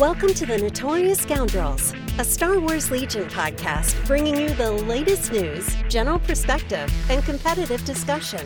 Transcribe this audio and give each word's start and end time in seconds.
Welcome 0.00 0.32
to 0.32 0.46
the 0.46 0.56
Notorious 0.56 1.18
Scoundrels, 1.18 1.92
a 2.18 2.24
Star 2.24 2.58
Wars 2.58 2.90
Legion 2.90 3.28
podcast 3.28 4.06
bringing 4.06 4.34
you 4.34 4.48
the 4.54 4.72
latest 4.72 5.30
news, 5.30 5.76
general 5.90 6.18
perspective, 6.20 6.90
and 7.10 7.22
competitive 7.22 7.84
discussion. 7.84 8.40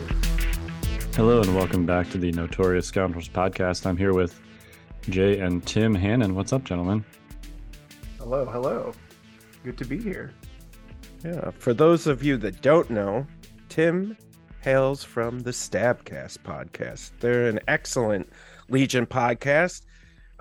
Hello, 1.15 1.39
and 1.39 1.55
welcome 1.55 1.85
back 1.85 2.09
to 2.09 2.17
the 2.17 2.33
Notorious 2.33 2.87
Scoundrels 2.87 3.29
podcast. 3.29 3.85
I'm 3.85 3.95
here 3.95 4.13
with 4.13 4.37
Jay 5.09 5.39
and 5.39 5.65
Tim 5.65 5.95
Hannon. 5.95 6.35
What's 6.35 6.51
up, 6.51 6.65
gentlemen? 6.65 7.05
Hello, 8.17 8.43
hello. 8.43 8.91
Good 9.63 9.77
to 9.77 9.85
be 9.85 9.97
here. 9.97 10.33
Yeah, 11.23 11.51
for 11.51 11.73
those 11.73 12.05
of 12.05 12.21
you 12.21 12.35
that 12.35 12.61
don't 12.61 12.89
know, 12.89 13.25
Tim 13.69 14.17
hails 14.59 15.05
from 15.05 15.39
the 15.39 15.51
Stabcast 15.51 16.39
podcast. 16.39 17.11
They're 17.21 17.47
an 17.47 17.61
excellent 17.69 18.29
Legion 18.67 19.05
podcast. 19.05 19.83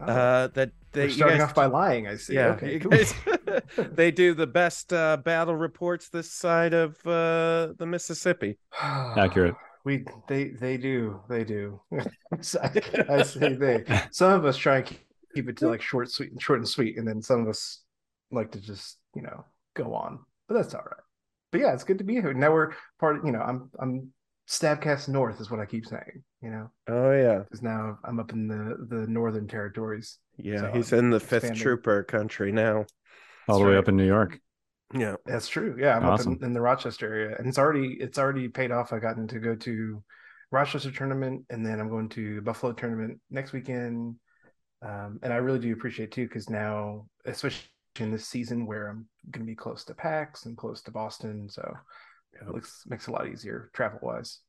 Oh, 0.00 0.06
Uh, 0.06 0.46
that 0.48 0.72
they 0.94 1.00
they 1.02 1.06
you 1.08 1.12
starting 1.12 1.38
guys- 1.38 1.48
off 1.48 1.54
by 1.54 1.66
lying. 1.66 2.06
I 2.08 2.16
see. 2.16 2.34
yeah, 2.34 2.52
Okay. 2.52 2.78
cool. 2.78 2.90
guys- 2.92 3.14
they 3.92 4.10
do 4.10 4.32
the 4.34 4.46
best 4.46 4.92
uh, 4.92 5.18
battle 5.18 5.54
reports 5.56 6.08
this 6.08 6.32
side 6.32 6.72
of 6.72 6.96
uh, 7.06 7.74
the 7.78 7.86
Mississippi. 7.86 8.56
Accurate. 8.82 9.54
We 9.84 10.06
they 10.28 10.48
they 10.48 10.78
do 10.78 11.20
they 11.28 11.44
do. 11.44 11.78
I, 11.92 12.82
I 13.10 13.22
say 13.22 13.52
they. 13.52 13.84
Some 14.12 14.32
of 14.32 14.44
us 14.46 14.56
try 14.56 14.76
and 14.78 14.86
keep- 14.86 15.00
keep 15.34 15.48
it 15.50 15.56
to 15.58 15.68
like 15.68 15.82
short, 15.82 16.10
sweet, 16.10 16.30
short 16.40 16.60
and 16.60 16.68
sweet, 16.68 16.96
and 16.96 17.06
then 17.06 17.20
some 17.20 17.42
of 17.42 17.48
us 17.48 17.82
like 18.30 18.50
to 18.52 18.60
just 18.60 18.96
you 19.14 19.20
know 19.20 19.44
go 19.74 19.94
on. 19.94 20.20
But 20.48 20.54
that's 20.54 20.74
all 20.74 20.80
right. 20.80 21.00
But 21.52 21.60
yeah, 21.60 21.74
it's 21.74 21.84
good 21.84 21.98
to 21.98 22.04
be 22.04 22.14
here. 22.14 22.32
Now 22.32 22.50
we're 22.52 22.72
part. 22.98 23.18
Of, 23.18 23.26
you 23.26 23.32
know, 23.32 23.42
I'm 23.42 23.70
I'm 23.78 24.12
Stabcast 24.48 25.08
North 25.08 25.40
is 25.40 25.50
what 25.50 25.60
I 25.60 25.66
keep 25.66 25.86
saying. 25.86 26.22
You 26.42 26.50
know, 26.50 26.70
Oh 26.88 27.12
yeah, 27.12 27.38
because 27.38 27.62
now 27.62 27.98
I'm 28.04 28.20
up 28.20 28.32
in 28.32 28.46
the 28.48 28.76
the 28.88 29.06
northern 29.06 29.48
territories. 29.48 30.18
yeah. 30.36 30.58
So, 30.60 30.72
he's 30.72 30.92
in 30.92 31.10
the 31.10 31.20
Fifth. 31.20 31.54
Trooper 31.54 32.02
country 32.04 32.52
now. 32.52 32.86
All 33.48 33.58
the 33.58 33.64
That's 33.64 33.68
way 33.68 33.74
right. 33.74 33.78
up 33.78 33.88
in 33.88 33.96
New 33.96 34.06
York. 34.06 34.38
Yeah, 34.94 35.16
That's 35.26 35.48
true. 35.48 35.76
Yeah, 35.78 35.96
I'm 35.96 36.04
Awesome. 36.04 36.34
up 36.34 36.38
in, 36.40 36.44
in 36.48 36.52
the 36.52 36.60
Rochester 36.60 37.06
area, 37.12 37.36
and 37.38 37.48
it's 37.48 37.58
already 37.58 37.94
it's 38.00 38.18
already 38.18 38.48
paid 38.48 38.70
off. 38.70 38.92
I've 38.92 39.02
gotten 39.02 39.26
to 39.28 39.40
go 39.40 39.54
to 39.56 40.02
Rochester 40.50 40.90
tournament, 40.92 41.46
and 41.50 41.64
then 41.66 41.80
I'm 41.80 41.88
going 41.88 42.08
to 42.10 42.42
Buffalo 42.42 42.72
tournament 42.72 43.20
next 43.30 43.52
weekend. 43.52 44.16
Um, 44.82 45.18
and 45.22 45.32
I 45.32 45.36
really 45.36 45.58
do 45.58 45.72
appreciate 45.72 46.12
too, 46.12 46.28
because 46.28 46.50
now, 46.50 47.06
especially 47.24 47.66
in 47.98 48.10
this 48.12 48.26
season 48.28 48.66
where 48.66 48.88
I'm 48.88 49.06
going 49.30 49.44
to 49.46 49.50
be 49.50 49.56
close 49.56 49.84
to 49.86 49.94
PAX 49.94 50.44
and 50.46 50.56
close 50.56 50.82
to 50.82 50.90
Boston, 50.90 51.48
so 51.48 51.74
it 52.40 52.48
looks 52.48 52.84
makes 52.86 53.08
it 53.08 53.10
a 53.10 53.14
lot 53.14 53.28
easier 53.28 53.70
travel 53.72 53.98
wise. 54.02 54.40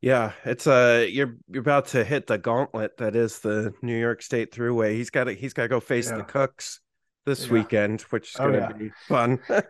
Yeah. 0.00 0.32
It's 0.44 0.66
uh, 0.66 1.06
you're 1.08 1.36
you're 1.48 1.60
about 1.62 1.86
to 1.88 2.04
hit 2.04 2.26
the 2.26 2.38
gauntlet 2.38 2.96
that 2.98 3.16
is 3.16 3.40
the 3.40 3.72
New 3.82 3.98
York 3.98 4.22
State 4.22 4.52
Thruway. 4.52 4.92
He's 4.94 5.10
got 5.10 5.24
to 5.24 5.32
he's 5.34 5.52
got 5.52 5.62
to 5.62 5.68
go 5.68 5.80
face 5.80 6.08
Yeah. 6.10 6.18
the 6.18 6.24
Cooks 6.24 6.80
this 7.26 7.46
Yeah. 7.46 7.52
weekend, 7.52 8.02
which 8.10 8.30
is 8.34 8.36
Oh, 8.40 8.46
gonna 8.46 8.58
yeah. 8.58 8.72
be 8.72 8.90
fun. 9.08 9.38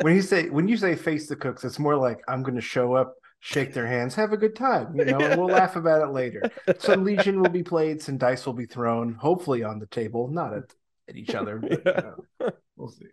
When 0.00 0.16
you 0.16 0.22
say 0.22 0.48
when 0.48 0.66
you 0.66 0.76
say 0.76 0.96
face 0.96 1.28
the 1.28 1.36
cooks, 1.36 1.62
it's 1.64 1.78
more 1.78 1.94
like 1.96 2.20
I'm 2.26 2.42
going 2.42 2.56
to 2.56 2.60
show 2.60 2.94
up, 2.94 3.14
shake 3.38 3.72
their 3.72 3.86
hands, 3.86 4.16
have 4.16 4.32
a 4.32 4.36
good 4.36 4.56
time, 4.56 4.92
you 4.98 5.04
know, 5.04 5.18
and 5.20 5.38
we'll 5.40 5.48
laugh 5.54 5.76
about 5.76 6.02
it 6.02 6.10
later. 6.12 6.42
some 6.80 7.04
legion 7.04 7.40
will 7.40 7.48
be 7.50 7.62
played 7.62 8.02
some 8.02 8.18
dice 8.18 8.44
will 8.44 8.54
be 8.54 8.66
thrown 8.66 9.14
hopefully 9.14 9.62
on 9.62 9.78
the 9.78 9.86
table 9.86 10.26
not 10.26 10.52
at, 10.52 10.64
at 11.08 11.14
each 11.16 11.36
other 11.36 11.58
but, 11.60 11.70
Yeah. 11.86 11.92
you 11.96 12.02
know, 12.40 12.50
we'll 12.76 12.88
see 12.88 13.06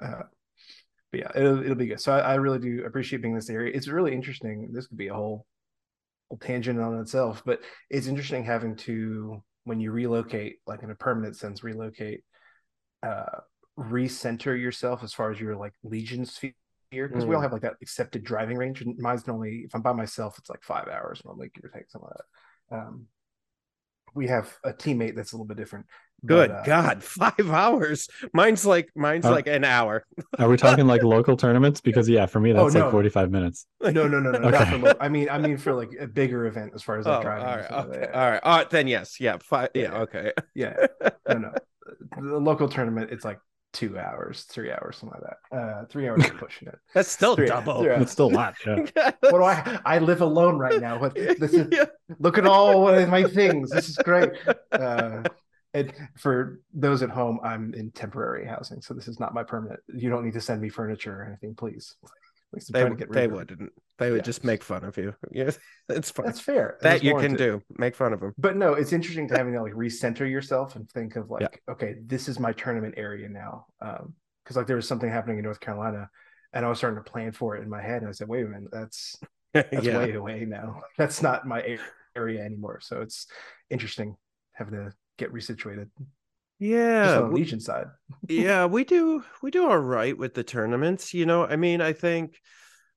uh, 0.00 0.22
but 1.10 1.20
yeah 1.20 1.30
it'll, 1.34 1.60
it'll 1.64 1.74
be 1.74 1.86
good 1.86 2.00
so 2.00 2.12
I, 2.12 2.18
I 2.20 2.34
really 2.34 2.60
do 2.60 2.84
appreciate 2.84 3.20
being 3.22 3.32
in 3.34 3.38
this 3.38 3.50
area 3.50 3.72
it's 3.74 3.88
really 3.88 4.12
interesting 4.14 4.70
this 4.72 4.86
could 4.86 4.98
be 4.98 5.08
a 5.08 5.14
whole, 5.14 5.44
whole 6.32 6.38
tangent 6.38 6.80
on 6.80 6.98
itself 6.98 7.42
but 7.44 7.60
it's 7.90 8.06
interesting 8.06 8.42
having 8.42 8.74
to 8.74 9.42
when 9.64 9.80
you 9.80 9.92
relocate 9.92 10.56
like 10.66 10.82
in 10.82 10.90
a 10.90 10.94
permanent 10.94 11.36
sense 11.36 11.62
relocate 11.62 12.22
uh 13.02 13.40
recenter 13.78 14.58
yourself 14.58 15.02
as 15.04 15.12
far 15.12 15.30
as 15.30 15.38
your 15.38 15.56
like 15.56 15.74
legion 15.82 16.24
sphere 16.24 16.54
because 16.90 17.26
we 17.26 17.34
all 17.34 17.40
Mm. 17.40 17.44
have 17.44 17.52
like 17.52 17.62
that 17.62 17.74
accepted 17.82 18.24
driving 18.24 18.56
range 18.56 18.80
and 18.80 18.96
mine's 18.98 19.26
normally 19.26 19.62
if 19.66 19.74
i'm 19.74 19.82
by 19.82 19.92
myself 19.92 20.38
it's 20.38 20.48
like 20.48 20.62
five 20.62 20.88
hours 20.88 21.20
normally 21.24 21.50
give 21.54 21.64
or 21.64 21.68
take 21.68 21.90
some 21.90 22.02
of 22.02 22.10
that 22.70 22.76
um 22.78 23.06
we 24.14 24.26
have 24.26 24.54
a 24.64 24.72
teammate 24.72 25.14
that's 25.14 25.32
a 25.32 25.36
little 25.36 25.46
bit 25.46 25.56
different 25.58 25.84
but, 26.22 26.28
Good 26.28 26.50
uh, 26.50 26.62
God, 26.64 27.02
five 27.20 27.50
hours. 27.50 28.08
Mine's 28.32 28.64
like 28.64 28.90
mine's 28.94 29.24
Uh, 29.26 29.30
like 29.32 29.46
an 29.48 29.64
hour. 29.64 30.04
Are 30.38 30.48
we 30.48 30.56
talking 30.56 30.86
like 30.86 31.02
local 31.16 31.36
tournaments? 31.36 31.80
Because 31.80 32.08
yeah, 32.08 32.26
for 32.26 32.40
me 32.40 32.52
Oh, 32.52 32.64
that's 32.70 32.74
like 32.76 32.90
45 32.90 33.30
minutes. 33.30 33.66
no 33.82 33.90
no 33.90 34.06
no 34.06 34.20
no 34.20 34.30
not 34.38 34.54
Okay. 34.54 34.70
for 34.70 34.78
lo- 34.78 34.92
i 35.00 35.08
mean 35.08 35.28
i 35.30 35.38
mean 35.38 35.56
for 35.58 35.72
like 35.74 35.90
a 35.98 36.06
bigger 36.06 36.46
event 36.46 36.72
as 36.74 36.82
far 36.82 36.98
as 36.98 37.06
Oh, 37.06 37.10
like 37.10 37.16
all 37.18 37.22
driving 37.22 37.46
and 37.48 37.60
right, 37.62 37.70
like 37.72 37.86
okay, 37.88 37.98
that. 38.00 38.14
all 38.14 38.30
right, 38.30 38.40
all 38.44 38.56
right. 38.58 38.70
Then 38.70 38.86
yes, 38.86 39.18
yeah, 39.20 39.38
five. 39.42 39.70
Yeah, 39.74 39.82
Yeah. 39.82 39.98
okay. 40.04 40.32
yeah 40.54 40.74
no 41.28 41.38
no 41.38 41.52
the 42.16 42.38
local 42.38 42.68
tournament 42.68 43.10
it's 43.10 43.24
like 43.24 43.40
two 43.72 43.98
hours 43.98 44.42
three 44.50 44.70
hours 44.70 44.98
something 44.98 45.18
like 45.18 45.30
that 45.50 45.56
uh 45.58 45.84
three 45.86 46.06
hours 46.08 46.22
is 46.24 46.30
pushing 46.32 46.68
it 46.68 46.78
That's 46.94 47.08
still 47.10 47.34
Three- 47.36 47.46
double. 47.46 47.80
three 47.82 47.90
hours. 47.90 48.02
It's 48.02 48.12
still 48.12 48.26
a 48.30 48.36
lot. 48.42 48.54
Yeah. 48.66 48.84
what 49.20 49.30
do 49.40 49.42
i 49.42 49.80
i 49.86 49.98
live 49.98 50.20
alone 50.20 50.58
right 50.58 50.80
now 50.80 51.00
what 51.00 51.14
this 51.14 51.52
is 51.54 51.66
Yeah. 51.72 51.86
look 52.18 52.36
at 52.38 52.46
all 52.46 52.88
of 52.88 53.08
my 53.08 53.24
things 53.24 53.70
this 53.70 53.88
is 53.88 53.96
great 53.96 54.30
uh 54.72 55.22
and 55.74 55.92
for 56.18 56.60
those 56.74 57.02
at 57.02 57.10
home 57.10 57.38
i'm 57.42 57.72
in 57.74 57.90
temporary 57.92 58.46
housing 58.46 58.80
so 58.82 58.92
this 58.94 59.08
is 59.08 59.18
not 59.20 59.34
my 59.34 59.42
permanent 59.42 59.80
you 59.94 60.10
don't 60.10 60.24
need 60.24 60.34
to 60.34 60.40
send 60.40 60.60
me 60.60 60.68
furniture 60.68 61.14
or 61.20 61.24
anything 61.24 61.54
please 61.54 61.96
They, 62.70 62.80
trying 62.80 62.92
to 62.92 62.96
get 62.98 63.08
rid 63.08 63.16
they 63.16 63.26
wouldn't. 63.26 63.72
They 63.98 64.10
would 64.10 64.18
Yeah. 64.18 64.22
just 64.32 64.42
make 64.44 64.62
fun 64.64 64.84
of 64.84 64.96
you. 64.98 65.14
Yeah, 65.32 65.50
it's 65.88 66.10
fine. 66.10 66.26
that's 66.26 66.40
fair 66.40 66.76
that 66.82 66.88
That's 66.90 67.02
you 67.04 67.14
can 67.16 67.34
do. 67.34 67.62
Make 67.78 67.94
fun 67.96 68.12
of 68.12 68.20
them. 68.20 68.32
but 68.36 68.56
no 68.56 68.74
it's 68.74 68.92
interesting 68.92 69.26
to 69.28 69.36
having 69.36 69.52
to 69.54 69.62
like 69.62 69.72
recenter 69.74 70.28
yourself 70.30 70.76
and 70.76 70.88
think 70.90 71.16
of 71.16 71.30
like 71.30 71.42
Yeah. 71.42 71.72
okay 71.74 71.96
this 72.06 72.28
is 72.28 72.38
my 72.38 72.52
tournament 72.52 72.94
area 72.98 73.28
now 73.28 73.66
um 73.80 74.14
because 74.42 74.56
like 74.56 74.66
there 74.66 74.76
was 74.76 74.88
something 74.88 75.08
happening 75.10 75.38
in 75.38 75.44
north 75.44 75.60
carolina 75.60 76.10
and 76.52 76.66
i 76.66 76.68
was 76.68 76.78
starting 76.78 77.02
to 77.02 77.10
plan 77.10 77.32
for 77.32 77.56
it 77.56 77.62
in 77.62 77.70
my 77.70 77.80
head 77.80 78.02
and 78.02 78.08
i 78.08 78.12
said 78.12 78.28
wait 78.28 78.44
a 78.44 78.48
minute 78.48 78.70
that's 78.72 79.16
that's 79.54 79.86
yeah. 79.86 79.96
way 79.98 80.12
away 80.12 80.44
now 80.44 80.82
that's 80.98 81.22
not 81.22 81.46
my 81.46 81.78
area 82.16 82.42
anymore 82.44 82.80
so 82.82 83.00
it's 83.00 83.26
interesting 83.70 84.14
having 84.52 84.74
to 84.74 84.92
get 85.18 85.32
resituated 85.32 85.88
just 85.96 86.08
Yeah. 86.58 87.18
on 87.20 87.30
the 87.30 87.34
legion 87.36 87.60
side 87.60 87.86
yeah, 88.28 88.66
we 88.66 88.84
do 88.84 89.22
we 89.42 89.50
do 89.50 89.68
all 89.68 89.78
right 89.78 90.16
with 90.16 90.34
the 90.34 90.44
tournaments. 90.44 91.12
You 91.14 91.26
know, 91.26 91.44
I 91.44 91.56
mean, 91.56 91.80
I 91.80 91.92
think 91.92 92.36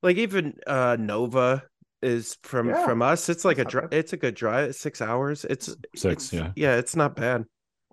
like 0.03 0.17
even 0.17 0.53
uh 0.67 0.97
Nova 0.99 1.63
is 2.01 2.37
from 2.43 2.69
Yeah, 2.69 2.85
from 2.85 3.01
us. 3.01 3.29
It's 3.29 3.43
like 3.45 3.57
a 3.57 3.63
that's 3.63 3.71
dri- 3.71 3.87
it's 3.91 4.13
a 4.13 4.17
good 4.17 4.35
drive. 4.35 4.75
Six 4.75 5.01
hours. 5.01 5.45
It's 5.45 5.67
Six, 5.95 6.31
it's- 6.31 6.33
yeah. 6.33 6.51
Yeah, 6.55 6.77
it's 6.77 6.95
not 6.95 7.15
bad. 7.15 7.45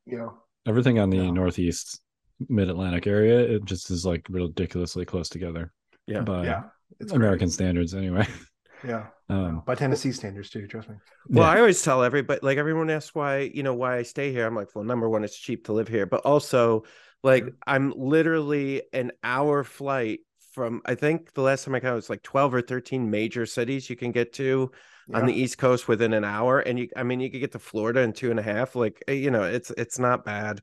Yeah. 0.07 0.29
Everything 0.67 0.99
on 0.99 1.09
the 1.11 1.19
No. 1.19 1.31
northeast 1.31 2.01
mid 2.49 2.69
Atlantic 2.69 3.07
area, 3.07 3.39
it 3.41 3.65
just 3.65 3.91
is 3.91 4.05
like 4.05 4.27
ridiculously 4.29 5.05
close 5.07 5.29
together. 5.29 5.73
Yeah. 6.07 6.21
By 6.21 6.45
yeah 6.45 6.63
it's 7.01 7.13
American 7.13 7.49
standards 7.49 7.95
anyway. 7.95 8.27
great. 8.83 8.91
yeah 8.91 9.07
Um 9.29 9.63
by 9.67 9.75
tennessee 9.75 10.13
standards 10.13 10.51
too 10.51 10.67
trust 10.67 10.89
me 10.89 10.97
Well, 11.29 11.45
yeah. 11.45 11.57
I 11.57 11.59
always 11.61 11.83
tell 11.83 12.03
everybody, 12.03 12.41
like 12.43 12.59
everyone 12.59 12.91
asks 12.91 13.15
why, 13.15 13.51
you 13.55 13.63
know, 13.63 13.75
why 13.75 13.97
I 13.97 14.03
stay 14.03 14.33
here. 14.33 14.47
I'm 14.47 14.55
like, 14.57 14.75
well, 14.75 14.85
number 14.85 15.09
one, 15.09 15.25
it's 15.25 15.39
cheap 15.39 15.65
to 15.67 15.73
live 15.73 15.89
here, 15.89 16.07
but 16.07 16.21
also, 16.23 16.83
like, 17.23 17.45
Sure. 17.45 17.53
I'm 17.67 17.93
literally 17.97 18.83
an 18.93 19.13
hour 19.23 19.63
flight 19.65 20.21
from. 20.53 20.83
I 20.85 20.95
think 20.97 21.33
the 21.35 21.43
last 21.43 21.65
time 21.65 21.75
I 21.77 21.81
counted, 21.81 21.99
it's 21.99 22.11
like 22.11 22.23
12 22.25 22.55
or 22.55 22.61
13 22.63 23.09
major 23.09 23.47
cities 23.47 23.89
you 23.89 23.97
can 23.97 24.11
get 24.13 24.33
to 24.35 24.71
on 25.15 25.27
the 25.27 25.33
East 25.35 25.59
Coast 25.59 25.89
within 25.89 26.13
an 26.13 26.25
hour, 26.25 26.61
and 26.61 26.79
you, 26.79 26.89
I 26.97 27.03
mean, 27.05 27.21
you 27.21 27.31
could 27.31 27.41
get 27.41 27.53
to 27.53 27.59
Florida 27.59 28.01
in 28.01 28.13
two 28.13 28.31
and 28.31 28.41
a 28.41 28.43
half. 28.43 28.75
Like, 28.75 29.03
eh, 29.09 29.13
you 29.15 29.31
know, 29.31 29.45
it's 29.45 29.71
it's 29.71 29.99
not 29.99 30.25
bad, 30.25 30.61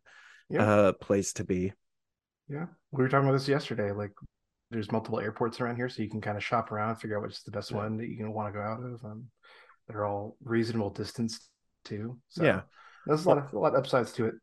Yeah. 0.50 0.64
uh, 0.64 0.92
place 0.94 1.34
to 1.34 1.44
be. 1.46 1.74
Yeah, 2.50 2.66
we 2.92 3.04
were 3.04 3.10
talking 3.10 3.28
about 3.30 3.38
this 3.40 3.48
yesterday. 3.48 3.92
Like, 3.92 4.12
there's 4.72 4.92
multiple 4.92 5.20
airports 5.20 5.60
around 5.60 5.76
here, 5.76 5.90
so 5.90 6.02
you 6.04 6.10
can 6.10 6.22
kind 6.22 6.38
of 6.38 6.44
shop 6.44 6.72
around, 6.72 6.98
figure 6.98 7.18
out 7.18 7.24
which 7.24 7.34
is 7.38 7.44
the 7.44 7.52
best 7.52 7.72
Yeah. 7.72 7.78
one 7.78 7.98
that 7.98 8.08
you're 8.08 8.20
gonna 8.20 8.32
want 8.36 8.54
to 8.54 8.60
go 8.60 8.64
out 8.64 8.84
of. 8.84 9.04
Um, 9.04 9.26
they're 9.88 10.06
all 10.06 10.38
reasonable 10.44 10.92
distance 10.92 11.50
too. 11.84 12.20
So 12.30 12.44
Yeah. 12.44 12.62
there's 13.06 13.26
a 13.26 13.30
lot 13.30 13.38
of 13.40 13.54
a 13.54 13.60
lot 13.60 13.74
of 13.74 13.80
upsides 13.80 14.12
to 14.14 14.26
it. 14.28 14.36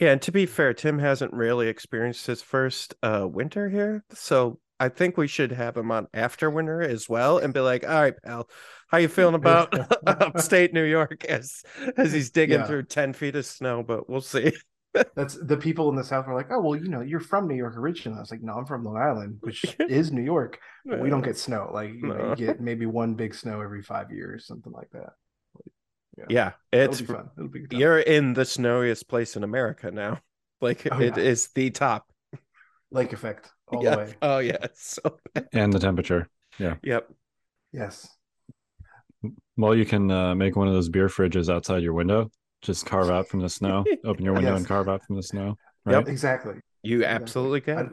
Yeah, 0.00 0.10
and 0.12 0.22
to 0.22 0.32
be 0.32 0.46
fair, 0.46 0.74
Tim 0.74 0.98
hasn't 0.98 1.32
really 1.32 1.68
experienced 1.68 2.26
his 2.26 2.42
first 2.42 2.94
uh 3.02 3.28
winter 3.30 3.68
here, 3.68 4.04
so 4.12 4.58
I 4.80 4.88
think 4.88 5.16
we 5.16 5.28
should 5.28 5.52
have 5.52 5.76
him 5.76 5.92
on 5.92 6.08
after 6.12 6.50
winter 6.50 6.82
as 6.82 7.08
well, 7.08 7.38
and 7.38 7.54
be 7.54 7.60
like, 7.60 7.84
"All 7.86 8.00
right, 8.00 8.14
pal, 8.24 8.48
how 8.88 8.98
you 8.98 9.06
feeling 9.08 9.34
about 9.36 9.68
upstate 10.06 10.72
New 10.72 10.82
York?" 10.84 11.24
As 11.28 11.62
as 11.96 12.12
he's 12.12 12.30
digging 12.30 12.60
Yeah. 12.60 12.66
through 12.66 12.82
ten 12.84 13.12
feet 13.12 13.36
of 13.36 13.46
snow, 13.46 13.82
but 13.82 14.08
we'll 14.08 14.20
see. 14.20 14.52
That's 15.16 15.36
the 15.36 15.56
people 15.56 15.88
in 15.88 15.96
the 15.96 16.04
south 16.04 16.28
are 16.28 16.34
like, 16.34 16.48
oh 16.50 16.60
well, 16.60 16.76
you 16.76 16.88
know, 16.88 17.00
you're 17.00 17.20
from 17.20 17.48
New 17.48 17.56
York 17.56 17.76
originally. 17.76 18.18
I 18.18 18.20
was 18.20 18.30
like, 18.30 18.42
no, 18.42 18.54
I'm 18.54 18.66
from 18.66 18.84
Long 18.84 18.96
Island, 18.96 19.38
which 19.40 19.64
is 19.78 20.12
New 20.12 20.22
York, 20.22 20.58
but 20.84 21.00
we 21.00 21.10
don't 21.10 21.22
get 21.24 21.36
snow. 21.36 21.70
Like, 21.72 21.90
you, 21.90 22.06
know, 22.06 22.30
you 22.30 22.46
get 22.46 22.60
maybe 22.60 22.86
one 23.02 23.14
big 23.14 23.34
snow 23.34 23.60
every 23.60 23.82
five 23.82 24.12
years, 24.12 24.46
something 24.46 24.72
like 24.72 24.90
that. 24.90 25.14
Yeah, 26.28 26.52
It'll 26.70 26.92
it's 26.92 27.00
be 27.00 27.06
fun. 27.08 27.28
It'll 27.36 27.48
be 27.48 27.66
good 27.66 27.76
you're 27.78 27.98
in 27.98 28.34
the 28.34 28.44
snowiest 28.44 29.08
place 29.08 29.36
in 29.36 29.44
America 29.44 29.90
now. 29.90 30.20
Like 30.60 30.86
Oh, 30.90 30.98
it 31.00 31.18
is 31.18 31.50
yeah. 31.54 31.62
the 31.62 31.70
top. 31.70 32.06
lake 32.90 33.12
effect 33.12 33.50
all 33.66 33.82
yeah. 33.84 33.90
the 33.90 33.96
way. 33.98 34.14
Oh 34.22 34.38
yeah. 34.38 34.66
So 34.74 35.18
and 35.52 35.72
the 35.72 35.78
temperature. 35.80 36.28
Yeah. 36.58 36.76
Yep. 36.82 37.10
Yes. 37.72 38.08
Well, 39.56 39.74
you 39.74 39.84
can 39.84 40.10
uh, 40.10 40.34
make 40.34 40.56
one 40.56 40.68
of 40.68 40.74
those 40.74 40.88
beer 40.88 41.08
fridges 41.08 41.52
outside 41.52 41.82
your 41.82 41.92
window. 41.92 42.30
Just 42.64 42.86
carve 42.86 43.10
out 43.10 43.28
from 43.28 43.40
the 43.40 43.48
snow. 43.48 43.84
Open 44.04 44.24
your 44.24 44.34
window 44.34 44.50
Yes. 44.52 44.58
and 44.60 44.66
carve 44.68 44.88
out 44.88 45.04
from 45.06 45.16
the 45.16 45.22
snow. 45.22 45.56
Yep. 45.88 46.08
Exactly. 46.08 46.54
You 46.82 46.98
Exactly. 46.98 47.22
absolutely 47.22 47.60
can. 47.60 47.78
I- 47.78 47.88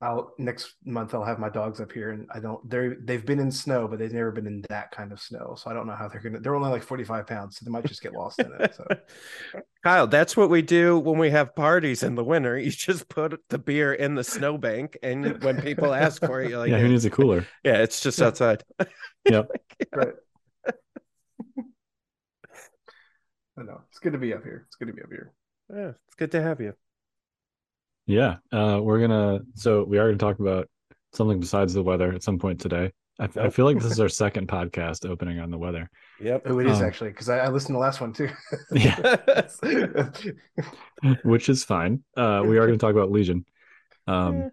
I'll 0.00 0.34
next 0.36 0.74
month 0.84 1.14
I'll 1.14 1.24
have 1.24 1.38
my 1.38 1.48
dogs 1.48 1.80
up 1.80 1.90
here 1.90 2.10
and 2.10 2.28
I 2.34 2.38
don't 2.38 2.68
they're 2.68 2.96
they've 3.04 3.24
been 3.24 3.38
in 3.38 3.50
snow, 3.50 3.88
but 3.88 3.98
they've 3.98 4.12
never 4.12 4.32
been 4.32 4.46
in 4.46 4.62
that 4.68 4.90
kind 4.90 5.12
of 5.12 5.20
snow. 5.20 5.54
So 5.56 5.70
I 5.70 5.72
don't 5.72 5.86
know 5.86 5.94
how 5.94 6.08
they're 6.08 6.20
gonna 6.20 6.40
they're 6.40 6.54
only 6.54 6.68
like 6.68 6.82
45 6.82 7.26
pounds, 7.26 7.56
so 7.56 7.64
they 7.64 7.70
might 7.70 7.86
just 7.86 8.02
get 8.02 8.12
lost 8.12 8.38
in 8.40 8.50
it. 8.60 8.74
So 8.74 8.84
Kyle, 9.84 10.06
that's 10.06 10.36
what 10.36 10.50
we 10.50 10.60
do 10.60 10.98
when 10.98 11.16
we 11.18 11.30
have 11.30 11.54
parties 11.54 12.02
in 12.02 12.16
the 12.16 12.24
winter. 12.24 12.58
You 12.58 12.70
just 12.70 13.08
put 13.08 13.40
the 13.48 13.56
beer 13.56 13.94
in 13.94 14.14
the 14.14 14.24
snowbank, 14.24 14.98
and 15.02 15.42
when 15.42 15.62
people 15.62 15.94
ask 15.94 16.20
for 16.20 16.42
it, 16.42 16.50
you're 16.50 16.58
like, 16.58 16.70
yeah, 16.70 16.78
who 16.80 16.88
needs 16.88 17.06
a 17.06 17.10
cooler? 17.10 17.46
yeah, 17.64 17.76
it's 17.78 18.00
just 18.00 18.20
outside. 18.20 18.62
Yep. 19.30 19.48
right. 19.94 20.12
I 23.58 23.62
know. 23.62 23.80
It's 23.90 23.98
good 23.98 24.12
to 24.12 24.18
be 24.18 24.34
up 24.34 24.42
here. 24.42 24.64
It's 24.66 24.76
good 24.76 24.88
to 24.88 24.94
be 24.94 25.02
up 25.02 25.10
here. 25.10 25.32
Yeah, 25.72 25.92
it's 26.06 26.14
good 26.16 26.30
to 26.32 26.42
have 26.42 26.60
you. 26.60 26.74
Yeah. 28.06 28.36
Uh, 28.52 28.80
we're 28.82 29.00
gonna 29.00 29.40
so 29.54 29.84
we 29.84 29.98
are 29.98 30.06
gonna 30.08 30.18
talk 30.18 30.38
about 30.40 30.68
something 31.12 31.40
besides 31.40 31.72
the 31.72 31.82
weather 31.82 32.12
at 32.12 32.22
some 32.22 32.38
point 32.38 32.60
today. 32.60 32.92
I, 33.20 33.28
I 33.36 33.48
feel 33.50 33.64
like 33.64 33.78
this 33.78 33.92
is 33.92 34.00
our 34.00 34.08
second 34.24 34.48
podcast 34.48 35.08
opening 35.08 35.38
on 35.38 35.50
the 35.50 35.56
weather. 35.58 35.88
Yep. 36.20 36.42
Oh, 36.46 36.58
it 36.58 36.66
is 36.66 36.80
Um, 36.80 36.86
actually 36.86 37.10
because 37.10 37.28
I, 37.28 37.38
I 37.38 37.48
listened 37.48 37.68
to 37.68 37.72
the 37.74 37.78
last 37.78 38.00
one 38.00 38.12
too. 38.12 38.28
Yeah. 38.72 39.40
Which 41.22 41.48
is 41.48 41.64
fine. 41.64 42.02
Uh, 42.16 42.42
we 42.44 42.58
are 42.58 42.66
gonna 42.66 42.78
talk 42.78 42.92
about 42.92 43.10
Legion. 43.10 43.44
Um, 44.06 44.50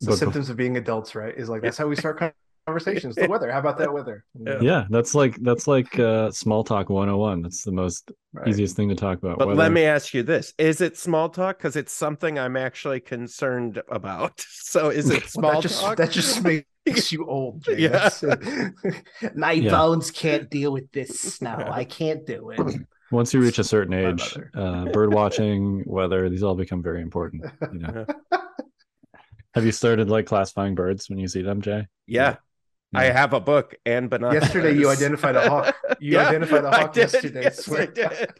the 0.00 0.06
but 0.06 0.12
bef- 0.14 0.18
symptoms 0.18 0.48
of 0.50 0.56
being 0.56 0.76
adults, 0.76 1.14
right? 1.14 1.36
Is 1.36 1.48
like 1.48 1.62
that's 1.62 1.76
how 1.78 1.86
we 1.88 1.96
start 1.96 2.18
conversations. 2.66 3.16
The 3.16 3.26
weather. 3.28 3.50
How 3.50 3.58
about 3.58 3.78
that 3.78 3.92
weather? 3.92 4.24
Yeah. 4.38 4.58
yeah, 4.60 4.84
that's 4.90 5.14
like 5.14 5.36
that's 5.42 5.66
like 5.66 5.98
uh, 5.98 6.30
small 6.30 6.64
talk 6.64 6.88
101. 6.90 7.42
That's 7.42 7.62
the 7.64 7.72
most 7.72 8.10
Right. 8.34 8.48
easiest 8.48 8.76
thing 8.76 8.88
to 8.88 8.94
talk 8.94 9.18
about. 9.18 9.38
But 9.38 9.48
Weather- 9.48 9.58
let 9.60 9.72
me 9.72 9.84
ask 9.84 10.14
you 10.14 10.22
this: 10.22 10.54
Is 10.56 10.80
it 10.80 10.96
small 10.96 11.28
talk? 11.28 11.58
Because 11.58 11.76
it's 11.76 11.92
something 11.92 12.38
I'm 12.38 12.56
actually 12.56 13.00
concerned 13.00 13.82
about. 13.90 14.44
So, 14.72 14.88
is 14.88 15.10
it 15.10 15.20
Well, 15.20 15.28
small 15.28 15.52
that 15.52 15.60
just 15.62 15.80
talk? 15.82 15.96
that 15.98 16.10
just 16.10 16.42
makes 16.86 17.12
you 17.12 17.26
old. 17.26 17.62
Jay. 17.64 17.76
Yeah. 17.80 18.08
My 19.34 19.52
Yeah. 19.52 19.70
bones 19.70 20.10
can't 20.10 20.48
deal 20.48 20.72
with 20.72 20.90
this 20.92 21.20
snow. 21.20 21.68
I 21.70 21.84
can't 21.84 22.24
do 22.26 22.50
it. 22.50 22.58
Once 23.12 23.34
you 23.34 23.40
reach 23.42 23.58
a 23.58 23.64
certain 23.64 23.92
age, 23.92 24.34
uh, 24.54 24.86
bird 24.86 25.12
watching, 25.12 25.84
weather, 25.86 26.30
these 26.30 26.42
all 26.42 26.54
become 26.54 26.82
very 26.82 27.02
important. 27.02 27.44
You 27.70 27.78
know. 27.80 28.06
Have 29.54 29.66
you 29.66 29.72
started 29.72 30.08
like 30.08 30.24
classifying 30.24 30.74
birds 30.74 31.10
when 31.10 31.18
you 31.18 31.28
see 31.28 31.42
them, 31.42 31.60
Jay? 31.60 31.86
yeah, 32.06 32.36
I 32.94 33.04
have 33.04 33.32
a 33.32 33.40
book 33.40 33.74
and 33.86 34.10
bananas. 34.10 34.42
Yesterday 34.42 34.72
you 34.78 34.88
identified 34.90 35.36
a 35.36 35.48
hawk. 35.48 35.74
You 36.00 36.12
Yeah, 36.14 36.28
identified 36.28 36.64
a 36.64 36.70
hawk 36.70 36.92
did. 36.92 37.00
yesterday. 37.12 37.42
Yes, 37.44 37.64
swear 37.64 37.82
I 37.82 37.86
did. 37.86 38.30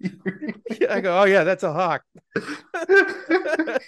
Yeah, 0.80 0.94
I 0.94 1.00
go, 1.02 1.20
oh 1.20 1.24
yeah, 1.24 1.44
that's 1.44 1.62
a 1.62 1.72
hawk. 1.72 2.02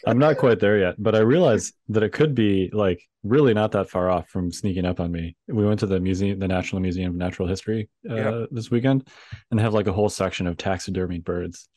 I'm 0.07 0.19
not 0.19 0.37
quite 0.37 0.61
there 0.61 0.79
yet, 0.79 0.97
but 0.99 1.15
I 1.15 1.21
realize 1.21 1.73
that 1.89 2.03
it 2.03 2.13
could 2.13 2.35
be 2.35 2.69
like 2.73 3.01
really 3.23 3.55
not 3.55 3.73
that 3.73 3.89
far 3.89 4.11
off 4.11 4.29
from 4.29 4.51
sneaking 4.53 4.85
up 4.85 5.01
on 5.01 5.11
me. 5.13 5.37
We 5.49 5.65
went 5.65 5.81
to 5.81 5.87
the 5.87 6.01
museum, 6.01 6.39
the 6.39 6.49
National 6.49 6.81
Museum 6.83 7.13
of 7.13 7.17
Natural 7.17 7.49
History, 7.49 7.89
uh, 8.11 8.15
Yep. 8.15 8.49
this 8.51 8.71
weekend, 8.71 9.09
and 9.51 9.59
they 9.59 9.63
have 9.63 9.75
like 9.75 9.87
a 9.87 9.93
whole 9.93 10.09
section 10.09 10.47
of 10.47 10.57
taxidermied 10.57 11.25
birds. 11.25 11.69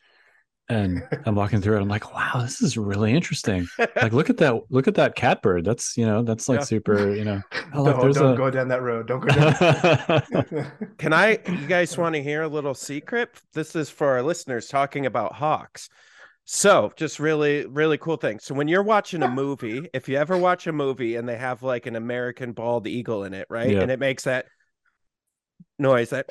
And 0.68 1.04
I'm 1.28 1.36
walking 1.36 1.62
through 1.62 1.78
it. 1.78 1.82
I'm 1.82 1.88
like, 1.88 2.12
wow, 2.16 2.42
this 2.42 2.60
is 2.60 2.76
really 2.76 3.14
interesting. 3.14 3.68
Like, 3.78 4.14
look 4.14 4.32
at 4.32 4.38
that! 4.38 4.60
Look 4.72 4.88
at 4.88 4.96
that 4.96 5.16
catbird. 5.16 5.64
That's 5.64 5.96
you 5.96 6.08
know, 6.08 6.24
that's 6.24 6.50
like 6.50 6.62
Yeah. 6.62 6.66
super. 6.66 7.14
You 7.14 7.24
know, 7.24 7.42
oh, 7.76 7.84
no, 7.84 8.02
look, 8.02 8.16
don't 8.16 8.34
a. 8.34 8.38
go 8.38 8.50
down 8.50 8.68
that 8.70 8.82
road. 8.82 9.08
Don't 9.08 9.20
go 9.20 9.28
down. 9.28 9.54
That 9.60 10.48
road. 10.52 10.72
Can 10.98 11.14
I? 11.14 11.38
You 11.48 11.68
guys 11.68 11.96
want 12.00 12.16
to 12.16 12.24
hear 12.24 12.42
a 12.42 12.48
little 12.48 12.74
secret? 12.74 13.30
This 13.54 13.76
is 13.76 13.92
for 13.92 14.08
our 14.08 14.24
listeners 14.24 14.68
talking 14.68 15.06
about 15.06 15.34
hawks. 15.34 15.88
So, 16.46 16.92
just 16.96 17.20
really, 17.20 17.66
really 17.68 17.98
cool 18.00 18.18
thing. 18.18 18.40
So, 18.40 18.56
when 18.56 18.68
you're 18.68 18.84
watching 18.84 19.22
a 19.22 19.28
movie, 19.30 19.88
if 19.94 20.10
you 20.10 20.18
ever 20.18 20.36
watch 20.36 20.66
a 20.66 20.72
movie 20.72 21.16
and 21.16 21.30
they 21.30 21.38
have 21.38 21.62
like 21.62 21.86
an 21.86 21.96
American 21.96 22.54
bald 22.54 22.88
eagle 22.88 23.24
in 23.24 23.36
it, 23.36 23.46
right, 23.52 23.70
Yeah. 23.70 23.82
and 23.82 23.92
it 23.92 24.00
makes 24.00 24.24
that 24.24 24.46
noise, 25.78 26.10
that 26.10 26.30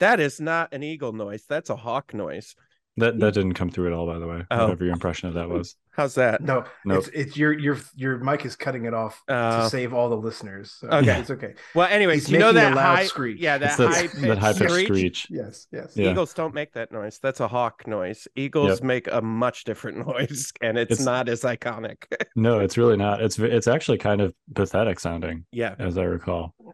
that 0.00 0.18
is 0.20 0.40
not 0.40 0.72
an 0.72 0.82
eagle 0.82 1.12
noise. 1.12 1.44
That's 1.48 1.70
a 1.70 1.76
hawk 1.76 2.14
noise. 2.14 2.54
That 2.96 3.18
that 3.20 3.34
didn't 3.34 3.54
come 3.54 3.70
through 3.70 3.88
at 3.88 3.92
all, 3.92 4.06
by 4.06 4.18
the 4.18 4.26
way. 4.26 4.42
Oh. 4.50 4.62
Whatever 4.64 4.84
your 4.84 4.92
impression 4.92 5.28
of 5.28 5.34
that 5.34 5.48
was. 5.48 5.76
How's 5.90 6.16
that? 6.16 6.40
no, 6.42 6.64
Nope. 6.84 6.98
it's 6.98 7.08
it's 7.08 7.36
your 7.36 7.52
your 7.52 7.78
your 7.94 8.18
mic 8.18 8.44
is 8.44 8.56
cutting 8.56 8.84
it 8.84 8.94
off 8.94 9.22
Uh, 9.28 9.62
to 9.62 9.70
save 9.70 9.94
all 9.94 10.08
the 10.08 10.16
listeners. 10.16 10.72
So 10.80 10.88
Okay. 10.88 11.18
it's 11.20 11.30
okay. 11.30 11.54
Well, 11.74 11.86
anyways, 11.88 12.26
He's 12.26 12.32
you 12.32 12.38
know 12.40 12.52
that 12.52 12.74
loud 12.74 12.96
high 12.96 13.06
screech. 13.06 13.38
Yeah, 13.40 13.58
that 13.58 13.76
that, 13.78 13.88
high 13.94 14.06
that 14.26 14.38
high 14.38 14.52
pitched 14.52 14.70
screech. 14.70 14.86
screech. 14.86 15.26
Yes, 15.30 15.66
yes. 15.72 15.92
Yeah. 15.96 16.10
Eagles 16.10 16.34
don't 16.34 16.52
make 16.54 16.72
that 16.72 16.90
noise. 16.90 17.20
That's 17.22 17.38
a 17.40 17.46
hawk 17.48 17.86
noise. 17.86 18.26
Eagles 18.34 18.80
Yep. 18.80 18.82
make 18.82 19.08
a 19.12 19.20
much 19.22 19.62
different 19.64 19.98
noise, 20.08 20.52
and 20.60 20.76
it's, 20.78 20.92
It's- 20.92 21.04
not 21.06 21.28
as 21.28 21.42
iconic. 21.42 22.04
No, 22.36 22.58
it's 22.58 22.76
really 22.76 22.96
not. 22.96 23.22
It's 23.22 23.38
it's 23.38 23.68
actually 23.68 23.98
kind 23.98 24.20
of 24.20 24.34
pathetic 24.56 24.98
sounding, 24.98 25.44
yeah, 25.52 25.76
as 25.78 25.96
I 25.96 26.04
recall. 26.04 26.54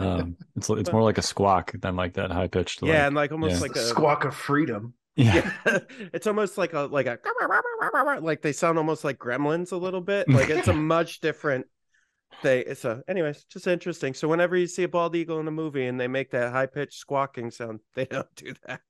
Um, 0.00 0.36
it's 0.56 0.68
it's 0.70 0.90
more 0.92 1.02
like 1.02 1.18
a 1.18 1.22
squawk 1.22 1.72
than 1.80 1.94
like 1.94 2.14
that 2.14 2.32
high 2.32 2.48
pitched. 2.48 2.82
yeah, 2.82 3.06
and 3.06 3.14
like 3.14 3.30
almost 3.30 3.56
yeah. 3.56 3.60
like 3.60 3.76
a 3.76 3.80
squawk 3.80 4.24
of 4.24 4.34
freedom. 4.34 4.94
Yeah. 5.18 5.52
Yeah, 5.66 5.78
it's 6.14 6.26
almost 6.26 6.56
like 6.58 6.72
a 6.72 6.80
like 6.82 7.06
a 7.06 7.18
like 8.22 8.40
they 8.42 8.52
sound 8.52 8.78
almost 8.78 9.04
like 9.04 9.18
gremlins 9.18 9.72
a 9.72 9.76
little 9.76 10.00
bit. 10.00 10.28
Like 10.38 10.48
it's 10.48 10.68
a 10.68 10.72
much 10.72 11.20
different 11.20 11.66
thing. 12.42 12.74
So, 12.74 13.02
anyways, 13.08 13.44
just 13.44 13.66
interesting. 13.66 14.14
So, 14.14 14.28
whenever 14.28 14.56
you 14.56 14.66
see 14.66 14.84
a 14.84 14.88
bald 14.88 15.16
eagle 15.16 15.40
in 15.40 15.48
a 15.48 15.50
movie 15.50 15.86
and 15.86 15.98
they 16.00 16.08
make 16.08 16.30
that 16.30 16.52
high 16.52 16.66
pitched 16.66 16.98
squawking 16.98 17.50
sound, 17.50 17.80
they 17.94 18.04
don't 18.04 18.32
do 18.36 18.54
that. 18.66 18.80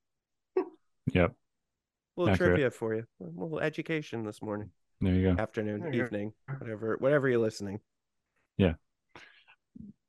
Yep. 1.12 1.30
A 1.30 2.20
little 2.20 2.34
Accurate. 2.34 2.50
trivia 2.50 2.70
for 2.70 2.94
you. 2.94 3.04
A 3.22 3.24
little 3.24 3.60
education 3.60 4.24
this 4.24 4.42
morning, 4.42 4.70
There 5.00 5.14
you 5.14 5.34
go. 5.34 5.42
afternoon, 5.42 5.80
There 5.80 5.92
you 5.94 6.00
go. 6.00 6.04
evening, 6.06 6.32
whatever, 6.58 6.96
whatever 6.98 7.28
you're 7.28 7.38
listening. 7.38 7.80
Yeah. 8.58 8.74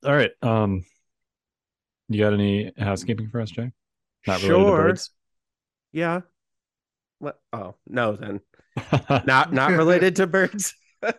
All 0.04 0.14
right. 0.14 0.32
Um, 0.42 0.84
you 2.10 2.20
got 2.20 2.34
any 2.34 2.74
housekeeping 2.78 3.30
for 3.30 3.40
us, 3.40 3.52
Jay? 3.52 3.72
Not 4.28 4.42
related 4.42 4.66
to 4.66 4.72
birds. 4.72 5.12
Yeah. 5.92 6.22
What? 7.20 7.40
Oh 7.52 7.76
no, 7.88 8.16
then 8.16 8.42
not 9.26 9.54
not 9.54 9.72
related 9.72 10.16
to 10.18 10.28
birds. 10.28 10.74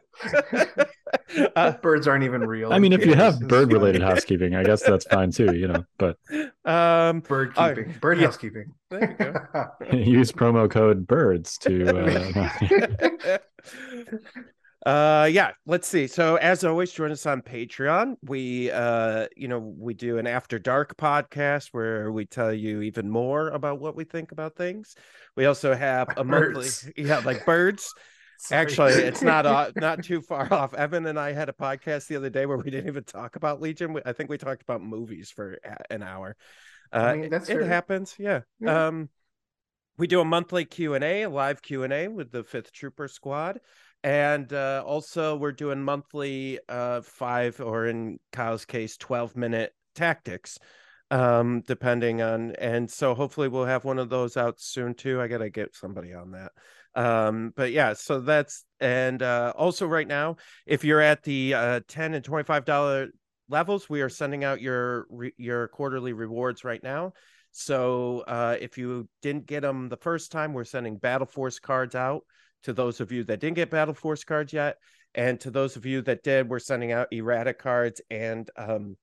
uh, 1.56 1.72
Birds 1.82 2.06
aren't 2.06 2.24
even 2.24 2.46
real. 2.46 2.72
I 2.72 2.78
mean, 2.78 2.92
if 2.92 3.04
you 3.04 3.14
have 3.14 3.40
bird 3.40 3.72
related 3.72 4.02
housekeeping, 4.02 4.54
I 4.54 4.62
guess 4.62 4.82
that's 4.82 5.06
fine 5.06 5.30
too. 5.30 5.54
You 5.54 5.68
know, 5.68 5.84
but 5.98 6.18
um, 6.64 7.20
bird 7.20 7.54
keeping, 7.54 7.94
bird 8.00 8.18
yeah. 8.18 8.26
housekeeping. 8.26 8.72
there 8.90 9.16
you 9.18 9.92
go. 9.92 9.96
use 9.96 10.32
promo 10.32 10.70
code 10.70 11.06
birds 11.06 11.56
to. 11.58 12.58
Uh, 13.28 13.38
uh 14.86 15.28
yeah 15.30 15.50
let's 15.66 15.86
see. 15.86 16.06
So 16.06 16.36
as 16.36 16.64
always 16.64 16.90
join 16.90 17.10
us 17.10 17.26
on 17.26 17.42
patreon. 17.42 18.16
We 18.22 18.70
uh 18.70 19.26
you 19.36 19.46
know 19.48 19.58
we 19.58 19.92
do 19.94 20.16
an 20.18 20.26
after 20.26 20.58
dark 20.58 20.96
podcast 20.96 21.68
where 21.72 22.10
we 22.10 22.24
tell 22.24 22.52
you 22.52 22.80
even 22.82 23.10
more 23.10 23.48
about 23.48 23.78
what 23.78 23.94
we 23.94 24.04
think 24.04 24.32
about 24.32 24.56
things. 24.56 24.94
We 25.36 25.44
also 25.44 25.74
have 25.74 26.08
a 26.16 26.24
monthly 26.24 26.68
yeah 26.96 27.18
like 27.18 27.44
birds. 27.44 27.92
Actually 28.50 28.94
it's 28.94 29.20
not 29.32 29.44
uh, 29.44 29.70
not 29.76 30.02
too 30.02 30.22
far 30.22 30.50
off. 30.50 30.72
Evan 30.72 31.04
and 31.04 31.18
i 31.20 31.32
had 31.32 31.50
a 31.50 31.52
podcast 31.52 32.06
the 32.06 32.16
other 32.16 32.30
day 32.30 32.46
where 32.46 32.56
we 32.56 32.70
didn't 32.70 32.88
even 32.88 33.04
talk 33.04 33.36
about 33.36 33.60
legion. 33.60 34.00
I 34.06 34.14
think 34.14 34.30
we 34.30 34.38
talked 34.38 34.62
about 34.62 34.82
movies 34.82 35.30
for 35.30 35.58
an 35.90 36.02
hour. 36.02 36.36
Uh 36.90 36.96
I 36.96 37.16
mean, 37.16 37.30
that's 37.30 37.50
it 37.50 37.58
fair. 37.58 37.66
happens. 37.66 38.14
Yeah. 38.18 38.40
Yeah. 38.60 38.86
um 38.86 39.10
we 39.98 40.06
do 40.06 40.20
a 40.22 40.24
monthly 40.24 40.64
q&a 40.64 41.22
a 41.22 41.28
live 41.28 41.60
q&a 41.60 42.08
with 42.08 42.32
the 42.32 42.42
fifth 42.42 42.72
trooper 42.72 43.06
squad 43.08 43.60
and 44.02 44.52
uh, 44.52 44.82
also 44.86 45.36
we're 45.36 45.52
doing 45.52 45.82
monthly 45.82 46.58
uh, 46.68 47.00
five 47.02 47.60
or 47.60 47.86
in 47.86 48.18
kyle's 48.32 48.64
case 48.64 48.96
12 48.96 49.36
minute 49.36 49.72
tactics 49.94 50.58
um 51.10 51.62
depending 51.66 52.22
on 52.22 52.52
and 52.56 52.90
so 52.90 53.14
hopefully 53.14 53.48
we'll 53.48 53.64
have 53.64 53.84
one 53.84 53.98
of 53.98 54.08
those 54.08 54.36
out 54.36 54.60
soon 54.60 54.94
too. 54.94 55.20
I 55.20 55.26
gotta 55.26 55.50
get 55.50 55.74
somebody 55.74 56.14
on 56.14 56.32
that. 56.32 56.52
Um 56.94 57.52
but 57.56 57.72
yeah 57.72 57.94
so 57.94 58.20
that's 58.20 58.64
and 58.78 59.20
uh 59.22 59.52
also 59.56 59.86
right 59.86 60.06
now 60.06 60.36
if 60.66 60.84
you're 60.84 61.00
at 61.00 61.22
the 61.24 61.54
uh 61.54 61.80
10 61.88 62.14
and 62.14 62.24
25 62.24 62.64
dollar 62.64 63.08
levels 63.48 63.90
we 63.90 64.02
are 64.02 64.08
sending 64.08 64.44
out 64.44 64.60
your 64.60 65.06
your 65.36 65.66
quarterly 65.68 66.12
rewards 66.12 66.62
right 66.62 66.82
now. 66.82 67.12
So 67.50 68.22
uh 68.28 68.56
if 68.60 68.78
you 68.78 69.08
didn't 69.20 69.46
get 69.46 69.62
them 69.62 69.88
the 69.88 69.96
first 69.96 70.30
time 70.30 70.52
we're 70.52 70.64
sending 70.64 70.96
battle 70.96 71.26
force 71.26 71.58
cards 71.58 71.96
out 71.96 72.22
to 72.62 72.72
those 72.72 73.00
of 73.00 73.12
you 73.12 73.24
that 73.24 73.40
didn't 73.40 73.56
get 73.56 73.70
battle 73.70 73.94
force 73.94 74.24
cards 74.24 74.52
yet 74.52 74.76
and 75.14 75.40
to 75.40 75.50
those 75.50 75.76
of 75.76 75.86
you 75.86 76.02
that 76.02 76.22
did 76.22 76.48
we're 76.48 76.58
sending 76.58 76.92
out 76.92 77.08
errata 77.12 77.54
cards 77.54 78.00
and 78.10 78.50
um 78.56 78.96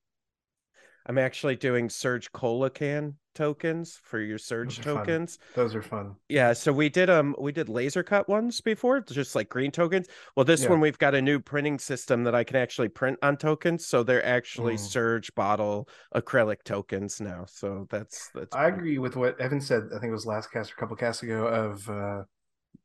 I'm 1.06 1.16
actually 1.16 1.56
doing 1.56 1.88
Surge 1.88 2.30
Colacan 2.32 3.14
tokens 3.34 3.98
for 4.02 4.20
your 4.20 4.36
Surge 4.36 4.76
Those 4.76 4.78
are 4.80 4.82
fun. 4.82 4.98
tokens. 4.98 5.38
Those 5.54 5.74
are 5.74 5.80
fun. 5.80 6.16
Yeah, 6.28 6.52
so 6.52 6.70
we 6.70 6.90
did 6.90 7.08
um 7.08 7.34
we 7.38 7.50
did 7.50 7.70
laser 7.70 8.02
cut 8.02 8.28
ones 8.28 8.60
before, 8.60 9.00
just 9.00 9.34
like 9.34 9.48
green 9.48 9.70
tokens. 9.70 10.06
Well, 10.36 10.44
this 10.44 10.64
Yeah. 10.64 10.70
one 10.70 10.80
we've 10.80 10.98
got 10.98 11.14
a 11.14 11.22
new 11.22 11.40
printing 11.40 11.78
system 11.78 12.24
that 12.24 12.34
I 12.34 12.44
can 12.44 12.56
actually 12.56 12.88
print 12.90 13.18
on 13.22 13.38
tokens, 13.38 13.86
so 13.86 14.02
they're 14.02 14.24
actually 14.24 14.74
Mm. 14.74 14.80
Surge 14.80 15.34
bottle 15.34 15.88
acrylic 16.14 16.62
tokens 16.64 17.22
now. 17.22 17.46
So 17.46 17.86
that's 17.88 18.28
that's 18.34 18.54
I 18.54 18.66
agree 18.68 18.98
with 18.98 19.16
what 19.16 19.40
Evan 19.40 19.62
said. 19.62 19.84
I 19.94 19.98
think 20.00 20.10
it 20.10 20.12
was 20.12 20.26
last 20.26 20.52
cast 20.52 20.72
or 20.72 20.74
a 20.74 20.76
couple 20.76 20.96
casts 20.96 21.22
ago 21.22 21.46
of 21.46 21.88
uh 21.88 22.24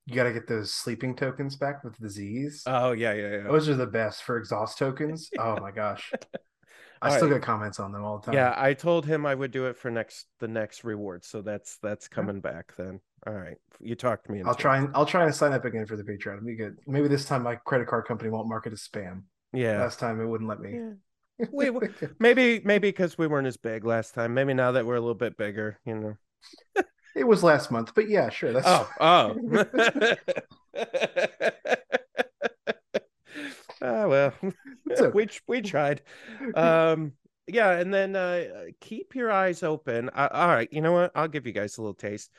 you 0.05 0.15
got 0.15 0.23
to 0.23 0.33
get 0.33 0.47
those 0.47 0.73
sleeping 0.73 1.15
tokens 1.15 1.55
back 1.55 1.83
with 1.83 1.97
the 1.97 2.09
Z's. 2.09 2.63
Oh 2.65 2.91
yeah, 2.91 3.13
yeah, 3.13 3.31
yeah. 3.37 3.43
Those 3.43 3.69
are 3.69 3.75
the 3.75 3.87
best 3.87 4.23
for 4.23 4.37
exhaust 4.37 4.77
tokens. 4.77 5.29
Oh 5.39 5.57
my 5.59 5.71
gosh. 5.71 6.11
I 7.01 7.09
All 7.09 7.15
still 7.17 7.27
right. 7.27 7.35
get 7.35 7.43
comments 7.43 7.81
on 7.81 7.91
them 7.91 8.05
all 8.05 8.19
the 8.19 8.27
time. 8.27 8.35
Yeah, 8.35 8.53
I 8.55 8.73
told 8.73 9.05
him 9.05 9.25
I 9.25 9.35
would 9.35 9.51
do 9.51 9.65
it 9.65 9.75
for 9.77 9.91
next 9.91 10.27
the 10.39 10.47
next 10.47 10.85
reward, 10.85 11.25
so 11.25 11.41
that's 11.41 11.77
that's 11.83 12.07
coming 12.07 12.39
back 12.39 12.73
then. 12.77 13.01
All 13.27 13.33
right, 13.33 13.57
you 13.81 13.95
talked 13.95 14.25
to 14.25 14.31
me 14.31 14.39
into 14.39 14.49
I'll 14.49 14.55
try 14.55 14.77
it. 14.77 14.85
and 14.85 14.95
I'll 14.95 15.05
try 15.05 15.25
and 15.25 15.35
sign 15.35 15.51
up 15.51 15.65
again 15.65 15.85
for 15.85 15.97
the 15.97 16.03
Patreon. 16.03 16.37
It'll 16.37 16.45
be 16.45 16.55
good. 16.55 16.77
Maybe 16.87 17.09
this 17.09 17.25
time 17.25 17.43
my 17.43 17.55
credit 17.55 17.87
card 17.87 18.05
company 18.05 18.29
won't 18.29 18.47
mark 18.47 18.67
it 18.67 18.73
as 18.73 18.87
spam. 18.87 19.23
Yeah, 19.51 19.81
Last 19.81 19.99
time 19.99 20.21
it 20.21 20.25
wouldn't 20.25 20.49
let 20.49 20.59
me. 20.61 20.75
Yeah. 21.39 21.45
We- 21.51 21.71
maybe 22.19 22.61
maybe 22.63 22.87
because 22.87 23.17
we 23.17 23.27
weren't 23.27 23.47
as 23.47 23.57
big 23.57 23.83
last 23.85 24.13
time. 24.13 24.33
Maybe 24.33 24.53
now 24.53 24.71
that 24.73 24.85
we're 24.85 24.95
a 24.95 25.01
little 25.01 25.13
bit 25.15 25.35
bigger, 25.35 25.79
you 25.85 25.95
know. 26.75 26.83
It 27.15 27.25
was 27.25 27.43
last 27.43 27.71
month, 27.71 27.93
but 27.95 28.09
yeah, 28.09 28.29
sure. 28.29 28.53
That's 28.53 28.67
Oh, 28.67 28.89
oh. 28.99 30.15
Ah 33.81 34.07
well, 34.07 34.33
okay. 34.89 35.09
we 35.13 35.27
we 35.47 35.61
tried. 35.61 36.01
Um, 36.55 37.13
yeah, 37.47 37.71
and 37.71 37.93
then 37.93 38.15
uh, 38.15 38.45
keep 38.79 39.13
your 39.13 39.29
eyes 39.31 39.61
open. 39.61 40.09
Uh, 40.09 40.29
all 40.31 40.47
right, 40.47 40.69
you 40.71 40.79
know 40.81 40.93
what? 40.93 41.11
I'll 41.15 41.27
give 41.27 41.45
you 41.45 41.51
guys 41.51 41.77
a 41.77 41.81
little 41.81 41.93
taste. 41.93 42.31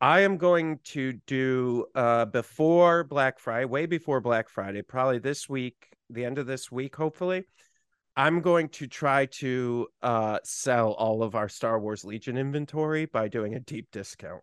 I 0.00 0.20
am 0.20 0.36
going 0.36 0.78
to 0.84 1.14
do 1.26 1.86
uh 1.96 2.26
before 2.26 3.02
Black 3.04 3.38
Friday, 3.40 3.64
way 3.64 3.86
before 3.86 4.20
Black 4.20 4.48
Friday, 4.48 4.82
probably 4.82 5.18
this 5.18 5.48
week, 5.48 5.88
the 6.10 6.24
end 6.24 6.38
of 6.38 6.46
this 6.46 6.70
week, 6.70 6.94
hopefully. 6.94 7.44
I'm 8.16 8.40
going 8.40 8.68
to 8.70 8.86
try 8.86 9.26
to 9.26 9.88
uh 10.02 10.38
sell 10.44 10.92
all 10.92 11.22
of 11.22 11.34
our 11.34 11.48
Star 11.48 11.78
Wars 11.80 12.04
Legion 12.04 12.36
inventory 12.36 13.06
by 13.06 13.28
doing 13.28 13.54
a 13.54 13.60
deep 13.60 13.88
discount. 13.90 14.42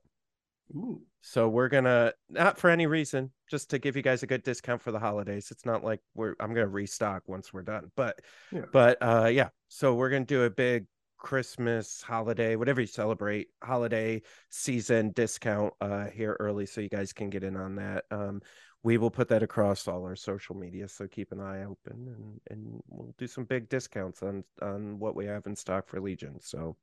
Ooh. 0.75 1.01
So 1.21 1.47
we're 1.49 1.67
gonna 1.69 2.13
not 2.29 2.57
for 2.57 2.69
any 2.69 2.87
reason, 2.87 3.31
just 3.49 3.69
to 3.69 3.79
give 3.79 3.95
you 3.95 4.01
guys 4.01 4.23
a 4.23 4.27
good 4.27 4.43
discount 4.43 4.81
for 4.81 4.91
the 4.91 4.99
holidays. 4.99 5.51
It's 5.51 5.65
not 5.65 5.83
like 5.83 5.99
we're 6.15 6.35
I'm 6.39 6.53
gonna 6.53 6.67
restock 6.67 7.23
once 7.27 7.53
we're 7.53 7.61
done, 7.61 7.91
but 7.95 8.19
Yeah. 8.51 8.65
but 8.71 8.97
uh 9.01 9.29
yeah. 9.31 9.49
So 9.67 9.93
we're 9.95 10.09
gonna 10.09 10.25
do 10.25 10.43
a 10.43 10.49
big 10.49 10.85
Christmas 11.17 12.01
holiday, 12.01 12.55
whatever 12.55 12.81
you 12.81 12.87
celebrate, 12.87 13.49
holiday 13.63 14.21
season 14.49 15.11
discount 15.11 15.73
uh 15.79 16.05
here 16.05 16.35
early, 16.39 16.65
so 16.65 16.81
you 16.81 16.89
guys 16.89 17.13
can 17.13 17.29
get 17.29 17.43
in 17.43 17.55
on 17.55 17.75
that. 17.75 18.05
Um, 18.09 18.41
we 18.83 18.97
will 18.97 19.11
put 19.11 19.27
that 19.29 19.43
across 19.43 19.87
all 19.87 20.03
our 20.03 20.15
social 20.15 20.55
media, 20.55 20.87
so 20.87 21.07
keep 21.07 21.31
an 21.31 21.39
eye 21.39 21.63
open, 21.63 22.07
and 22.07 22.41
and 22.49 22.81
we'll 22.87 23.13
do 23.17 23.27
some 23.27 23.45
big 23.45 23.69
discounts 23.69 24.23
on 24.23 24.43
on 24.61 24.99
what 24.99 25.15
we 25.15 25.25
have 25.25 25.45
in 25.45 25.55
stock 25.55 25.87
for 25.87 26.01
Legion. 26.01 26.39
So 26.39 26.77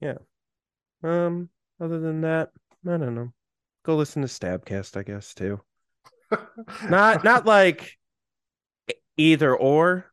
yeah. 0.00 0.18
Um. 1.02 1.48
Other 1.80 2.00
than 2.00 2.22
that, 2.22 2.50
I 2.84 2.96
don't 2.96 3.14
know. 3.14 3.32
Go 3.84 3.96
listen 3.96 4.22
to 4.22 4.28
Stabcast, 4.28 4.96
I 4.96 5.04
guess 5.04 5.32
too. 5.32 5.60
Not 6.88 7.22
not 7.22 7.46
like 7.46 7.92
either 9.16 9.54
or, 9.54 10.10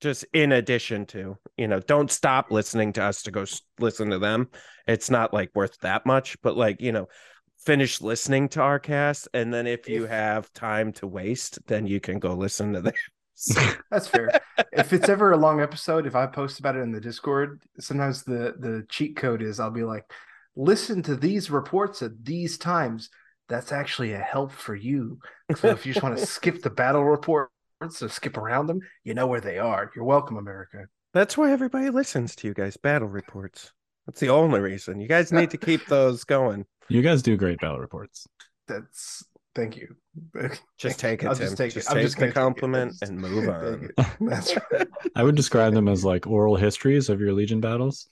just 0.00 0.24
in 0.32 0.52
addition 0.52 1.06
to. 1.06 1.36
You 1.58 1.68
know, 1.68 1.80
don't 1.80 2.10
stop 2.10 2.50
listening 2.50 2.94
to 2.94 3.02
us 3.02 3.22
to 3.24 3.30
go 3.30 3.42
s- 3.42 3.60
listen 3.78 4.10
to 4.10 4.18
them. 4.18 4.48
It's 4.86 5.10
not 5.10 5.34
like 5.34 5.50
worth 5.54 5.78
that 5.80 6.06
much, 6.06 6.40
but 6.42 6.56
like 6.56 6.80
you 6.80 6.92
know, 6.92 7.08
finish 7.66 8.00
listening 8.00 8.48
to 8.50 8.62
our 8.62 8.78
cast, 8.78 9.28
and 9.34 9.52
then 9.52 9.66
if 9.66 9.88
you 9.88 10.06
have 10.06 10.50
time 10.52 10.92
to 10.92 11.06
waste, 11.06 11.58
then 11.66 11.86
you 11.86 12.00
can 12.00 12.20
go 12.20 12.32
listen 12.32 12.72
to 12.72 12.80
them. 12.80 12.94
That's 13.90 14.08
fair. 14.08 14.30
if 14.72 14.92
it's 14.92 15.08
ever 15.10 15.32
a 15.32 15.36
long 15.36 15.60
episode, 15.60 16.06
if 16.06 16.14
I 16.14 16.26
post 16.26 16.60
about 16.60 16.76
it 16.76 16.80
in 16.80 16.92
the 16.92 17.00
Discord, 17.00 17.62
sometimes 17.78 18.22
the 18.22 18.54
the 18.58 18.86
cheat 18.88 19.16
code 19.16 19.42
is 19.42 19.60
I'll 19.60 19.70
be 19.70 19.82
like, 19.82 20.04
listen 20.54 21.02
to 21.02 21.16
these 21.16 21.50
reports 21.50 22.00
at 22.00 22.24
these 22.24 22.56
times. 22.56 23.10
That's 23.48 23.72
actually 23.72 24.12
a 24.12 24.18
help 24.18 24.52
for 24.52 24.74
you. 24.74 25.18
So 25.56 25.68
if 25.68 25.84
you 25.84 25.92
just 25.92 26.02
want 26.02 26.16
to 26.16 26.26
skip 26.26 26.62
the 26.62 26.70
battle 26.70 27.04
reports 27.04 27.50
or 27.80 28.08
skip 28.08 28.36
around 28.36 28.68
them, 28.68 28.80
you 29.04 29.12
know 29.12 29.26
where 29.26 29.40
they 29.40 29.58
are. 29.58 29.90
You're 29.94 30.04
welcome, 30.04 30.36
America. 30.36 30.86
That's 31.12 31.36
why 31.36 31.52
everybody 31.52 31.90
listens 31.90 32.34
to 32.36 32.48
you 32.48 32.54
guys. 32.54 32.76
Battle 32.76 33.08
reports. 33.08 33.72
That's 34.06 34.20
the 34.20 34.30
only 34.30 34.60
reason. 34.60 35.00
You 35.00 35.08
guys 35.08 35.32
need 35.32 35.50
to 35.50 35.58
keep 35.58 35.86
those 35.86 36.24
going. 36.24 36.64
You 36.88 37.02
guys 37.02 37.22
do 37.22 37.36
great 37.36 37.58
battle 37.60 37.78
reports. 37.78 38.26
That's 38.68 39.24
thank 39.54 39.76
you. 39.76 39.96
Just 40.78 40.98
take 41.00 41.22
it, 41.22 41.26
I'll 41.26 41.34
Tim. 41.34 41.46
just 41.46 41.56
take 41.56 41.70
it. 41.72 41.74
Just 41.74 41.90
I'm 41.90 42.00
just 42.00 42.14
the 42.16 42.20
gonna 42.20 42.30
it. 42.30 42.34
compliment 42.34 42.92
Just 42.92 43.02
and 43.10 43.18
move 43.20 43.48
on. 43.48 43.90
That's 44.20 44.54
right. 44.72 44.86
I 45.16 45.22
would 45.22 45.34
describe 45.36 45.74
them 45.74 45.88
as 45.88 46.04
like 46.04 46.26
oral 46.26 46.56
histories 46.56 47.08
of 47.08 47.20
your 47.20 47.32
Legion 47.32 47.60
battles. 47.60 48.08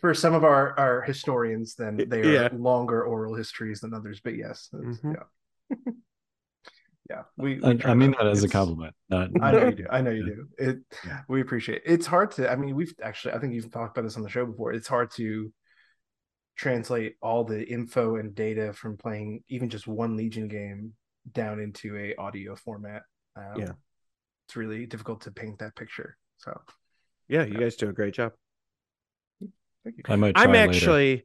For 0.00 0.14
some 0.14 0.34
of 0.34 0.42
our 0.42 0.78
our 0.78 1.02
historians, 1.02 1.74
then 1.74 1.96
they 2.08 2.20
are 2.22 2.32
Yeah. 2.32 2.48
longer 2.52 3.04
oral 3.04 3.34
histories 3.34 3.80
than 3.80 3.92
others. 3.94 4.20
But 4.22 4.34
yes, 4.36 4.68
it's- 4.72 4.98
Mhm. 5.00 5.16
yeah, 5.70 5.76
yeah. 7.10 7.22
We, 7.36 7.60
we 7.60 7.64
I, 7.84 7.90
I 7.90 7.94
mean 7.94 8.12
to- 8.12 8.18
that 8.18 8.26
as 8.28 8.42
a 8.42 8.48
compliment. 8.48 8.94
Not, 9.10 9.30
I 9.40 9.52
know 9.52 9.66
you 9.66 9.72
do. 9.74 9.86
I 9.90 10.00
know 10.00 10.10
you 10.10 10.26
Yeah. 10.26 10.34
do. 10.34 10.48
It. 10.70 10.78
Yeah. 11.06 11.20
We 11.28 11.40
appreciate. 11.40 11.82
It. 11.84 11.92
It's 11.92 12.06
hard 12.06 12.30
to. 12.32 12.50
I 12.50 12.56
mean, 12.56 12.74
we've 12.74 12.94
actually. 13.02 13.34
I 13.34 13.38
think 13.38 13.52
you've 13.54 13.70
talked 13.70 13.96
about 13.96 14.06
this 14.06 14.16
on 14.16 14.22
the 14.22 14.28
show 14.30 14.46
before. 14.46 14.72
It's 14.72 14.88
hard 14.88 15.10
to 15.12 15.52
translate 16.56 17.16
all 17.22 17.44
the 17.44 17.62
info 17.66 18.16
and 18.16 18.34
data 18.34 18.72
from 18.72 18.96
playing 18.96 19.42
even 19.48 19.68
just 19.70 19.86
one 19.86 20.16
Legion 20.16 20.48
game 20.48 20.92
down 21.32 21.60
into 21.60 21.96
a 21.96 22.14
audio 22.16 22.54
format. 22.56 23.02
Um, 23.36 23.54
Yeah. 23.56 23.72
it's 24.46 24.56
really 24.56 24.86
difficult 24.86 25.22
to 25.22 25.30
paint 25.30 25.58
that 25.60 25.74
picture. 25.76 26.16
So 26.36 26.60
Yeah, 27.28 27.44
you 27.44 27.54
guys 27.58 27.76
do 27.76 27.88
a 27.88 27.92
great 27.92 28.14
job. 28.14 28.32
thank 29.84 29.96
you. 29.96 30.02
I 30.08 30.16
might. 30.16 30.34
Try 30.34 30.44
I'm 30.44 30.52
later. 30.52 30.70
actually. 30.70 31.24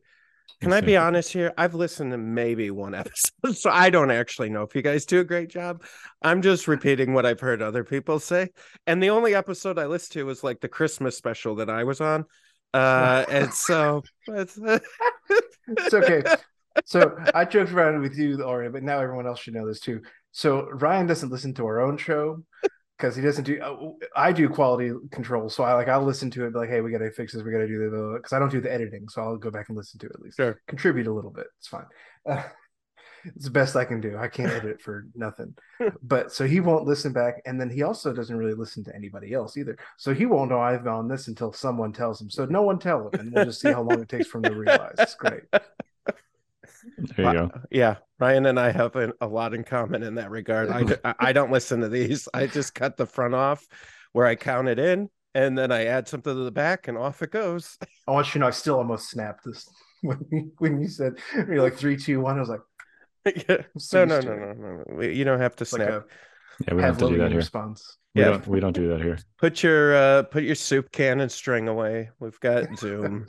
Can 0.62 0.70
We'll 0.70 0.78
I 0.78 0.80
see. 0.80 0.86
be 0.88 0.98
honest 0.98 1.34
here? 1.34 1.54
I've 1.58 1.76
listened 1.76 2.12
to 2.14 2.18
maybe 2.18 2.72
one 2.72 2.96
episode, 3.04 3.56
so 3.58 3.70
I 3.70 3.90
don't 3.90 4.10
actually 4.12 4.50
know 4.50 4.64
if 4.64 4.74
you 4.76 4.82
guys 4.82 5.06
do 5.06 5.20
a 5.20 5.24
great 5.26 5.50
job. 5.50 5.84
I'm 6.22 6.42
just 6.42 6.68
repeating 6.68 7.14
what 7.14 7.26
I've 7.26 7.42
heard 7.42 7.62
other 7.62 7.84
people 7.84 8.20
say. 8.20 8.50
And 8.88 9.04
the 9.04 9.10
only 9.10 9.36
episode 9.36 9.78
I 9.78 9.86
listened 9.88 10.14
to 10.14 10.24
was 10.26 10.44
like 10.44 10.62
the 10.62 10.70
Christmas 10.70 11.18
special 11.18 11.56
that 11.56 11.70
I 11.70 11.84
was 11.84 12.00
on. 12.02 12.26
Uh, 12.74 13.26
and 13.30 13.54
so 13.54 14.04
it's, 14.28 14.60
it's 15.68 15.94
okay. 15.94 16.24
So 16.86 17.18
I 17.34 17.46
joked 17.46 17.72
around 17.72 18.02
with 18.02 18.16
you, 18.18 18.42
Ori, 18.44 18.70
but 18.70 18.84
now 18.84 19.00
everyone 19.00 19.26
else 19.28 19.40
should 19.40 19.54
know 19.54 19.68
this 19.68 19.80
too. 19.80 20.02
So 20.32 20.70
Ryan 20.70 21.08
doesn't 21.08 21.32
listen 21.32 21.54
to 21.56 21.66
our 21.66 21.82
own 21.82 21.98
show 21.98 22.44
because 22.98 23.16
he 23.16 23.22
doesn't 23.22 23.44
do. 23.44 23.60
uh, 23.62 24.06
I 24.16 24.32
do 24.32 24.50
quality 24.50 24.92
control, 25.12 25.50
so 25.50 25.64
I 25.64 25.74
like 25.74 25.88
I'll 25.88 26.04
listen 26.04 26.30
to 26.32 26.46
it, 26.46 26.54
be 26.54 26.60
like, 26.60 26.70
hey, 26.70 26.82
we 26.82 26.92
got 26.92 27.00
to 27.00 27.12
fix 27.12 27.34
this, 27.34 27.44
we 27.44 27.52
got 27.52 27.60
to 27.60 27.68
do 27.68 27.90
the 27.90 28.14
because 28.18 28.34
I 28.34 28.40
don't 28.40 28.52
do 28.52 28.62
the 28.62 28.72
editing, 28.72 29.08
so 29.10 29.22
I'll 29.22 29.38
go 29.38 29.52
back 29.52 29.70
and 29.70 29.78
listen 29.78 30.00
to 30.00 30.08
it 30.08 30.12
at 30.14 30.22
least. 30.22 30.38
Sure. 30.38 30.62
Contribute 30.68 31.08
a 31.08 31.14
little 31.14 31.32
bit. 31.32 31.48
It's 31.58 31.68
fine. 31.68 31.86
Uh, 32.28 32.44
it's 33.36 33.46
the 33.46 33.52
best 33.52 33.76
I 33.76 33.86
can 33.86 34.02
do. 34.02 34.18
I 34.18 34.28
can't 34.28 34.52
edit 34.52 34.82
for 34.82 35.08
nothing. 35.16 35.56
But 36.02 36.32
so 36.32 36.46
he 36.46 36.60
won't 36.60 36.86
listen 36.86 37.14
back, 37.14 37.42
and 37.46 37.60
then 37.60 37.70
he 37.70 37.84
also 37.84 38.14
doesn't 38.14 38.36
really 38.36 38.54
listen 38.54 38.84
to 38.86 38.96
anybody 38.96 39.34
else 39.34 39.58
either. 39.58 39.78
So 39.98 40.14
he 40.14 40.26
won't 40.26 40.50
know 40.50 40.60
I've 40.60 40.88
on 40.88 41.08
this 41.08 41.28
until 41.28 41.54
someone 41.54 41.94
tells 41.94 42.22
him. 42.22 42.30
So 42.30 42.46
no 42.46 42.62
one 42.62 42.80
tell 42.80 43.08
him, 43.08 43.20
and 43.20 43.34
we'll 43.34 43.46
just 43.46 43.62
see 43.62 43.72
how 43.72 43.82
long 43.82 44.02
it 44.02 44.10
takes 44.10 44.28
for 44.28 44.40
him 44.40 44.46
to 44.46 44.56
realize. 44.56 44.96
It's 45.00 45.16
great. 45.16 45.44
There 47.16 47.26
you 47.26 47.34
go. 47.34 47.52
yeah, 47.70 47.96
Ryan 48.20 48.46
and 48.46 48.60
I 48.60 48.72
have 48.72 48.96
an, 48.96 49.12
a 49.20 49.28
lot 49.28 49.54
in 49.54 49.64
common 49.64 50.04
in 50.04 50.16
that 50.16 50.32
regard. 50.32 50.70
I 51.04 51.34
don't 51.34 51.52
listen 51.52 51.82
to 51.82 51.90
these. 51.90 52.30
I 52.34 52.48
just 52.48 52.74
cut 52.74 52.96
the 52.96 53.06
front 53.06 53.36
off 53.36 53.68
where 54.14 54.26
I 54.26 54.36
count 54.36 54.68
it 54.68 54.80
in, 54.80 55.10
and 55.36 55.58
then 55.58 55.72
I 55.72 55.86
add 55.86 56.08
something 56.08 56.34
to 56.34 56.44
the 56.44 56.52
back, 56.52 56.88
and 56.88 56.98
off 56.98 57.22
it 57.22 57.32
goes. 57.32 57.78
I 58.08 58.12
want 58.12 58.28
you 58.28 58.34
to 58.34 58.40
know 58.40 58.48
I 58.48 58.52
still 58.52 58.78
almost 58.78 59.10
snapped 59.10 59.44
this 59.46 59.70
when 60.02 60.26
you, 60.32 60.52
when 60.58 60.82
you 60.82 60.88
said 60.88 61.18
you're 61.36 61.62
like 61.62 61.76
three, 61.76 61.98
two, 61.98 62.22
one. 62.22 62.38
I 62.38 62.40
was 62.40 62.50
like, 62.50 62.62
yeah. 63.50 63.58
No, 63.94 64.06
no, 64.06 64.22
no, 64.22 64.36
no, 64.36 64.54
no, 64.54 64.84
no. 64.88 65.02
You 65.02 65.24
don't 65.24 65.40
have 65.40 65.56
to 65.58 65.64
It's 65.64 65.74
like 65.74 65.82
snap. 65.82 65.90
a 65.90 66.06
Yeah, 66.68 66.74
we 66.74 66.82
don't 66.82 66.90
have 66.90 66.98
to 67.00 67.06
do 67.08 67.18
that 67.18 67.32
here. 67.32 67.40
response. 67.40 67.98
We 68.16 68.22
Yeah. 68.22 68.32
don't. 68.32 68.48
We 68.48 68.60
don't 68.60 68.74
do 68.74 68.90
that 68.90 69.02
here. 69.02 69.18
Put 69.38 69.64
your 69.64 69.96
uh 69.96 70.24
put 70.24 70.44
your 70.44 70.56
soup 70.56 70.92
can 70.92 71.20
and 71.20 71.32
string 71.32 71.68
away. 71.68 72.10
We've 72.20 72.40
got 72.40 72.76
Zoom. 72.78 73.26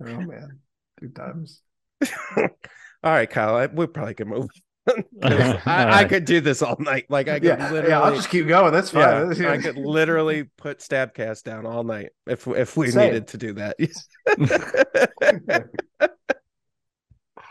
Oh 0.00 0.20
man, 0.22 0.58
good 1.00 1.14
times. 1.14 1.62
All 2.36 3.12
right, 3.12 3.28
Kyle. 3.30 3.54
I, 3.56 3.66
we 3.66 3.86
probably 3.86 4.14
could 4.14 4.26
move. 4.28 4.48
'Cause 4.86 5.32
All 5.32 5.60
I, 5.66 6.00
I 6.00 6.04
could 6.04 6.24
do 6.24 6.40
this 6.40 6.62
all 6.62 6.76
night. 6.78 7.06
Like 7.08 7.28
I 7.28 7.40
could 7.40 7.58
Yeah, 7.58 7.72
literally. 7.72 7.90
yeah. 7.90 8.00
I'll 8.00 8.14
just 8.14 8.28
keep 8.28 8.46
going. 8.46 8.72
That's 8.72 8.92
yeah, 8.92 9.24
fine. 9.32 9.44
I 9.44 9.58
could 9.58 9.76
literally 9.76 10.44
put 10.44 10.78
Stabcast 10.78 11.42
down 11.42 11.66
all 11.66 11.82
night 11.82 12.10
if 12.26 12.46
if 12.46 12.76
we 12.76 12.90
Same. 12.90 13.08
needed 13.08 13.28
to 13.28 13.38
do 13.38 13.52
that. 13.54 13.76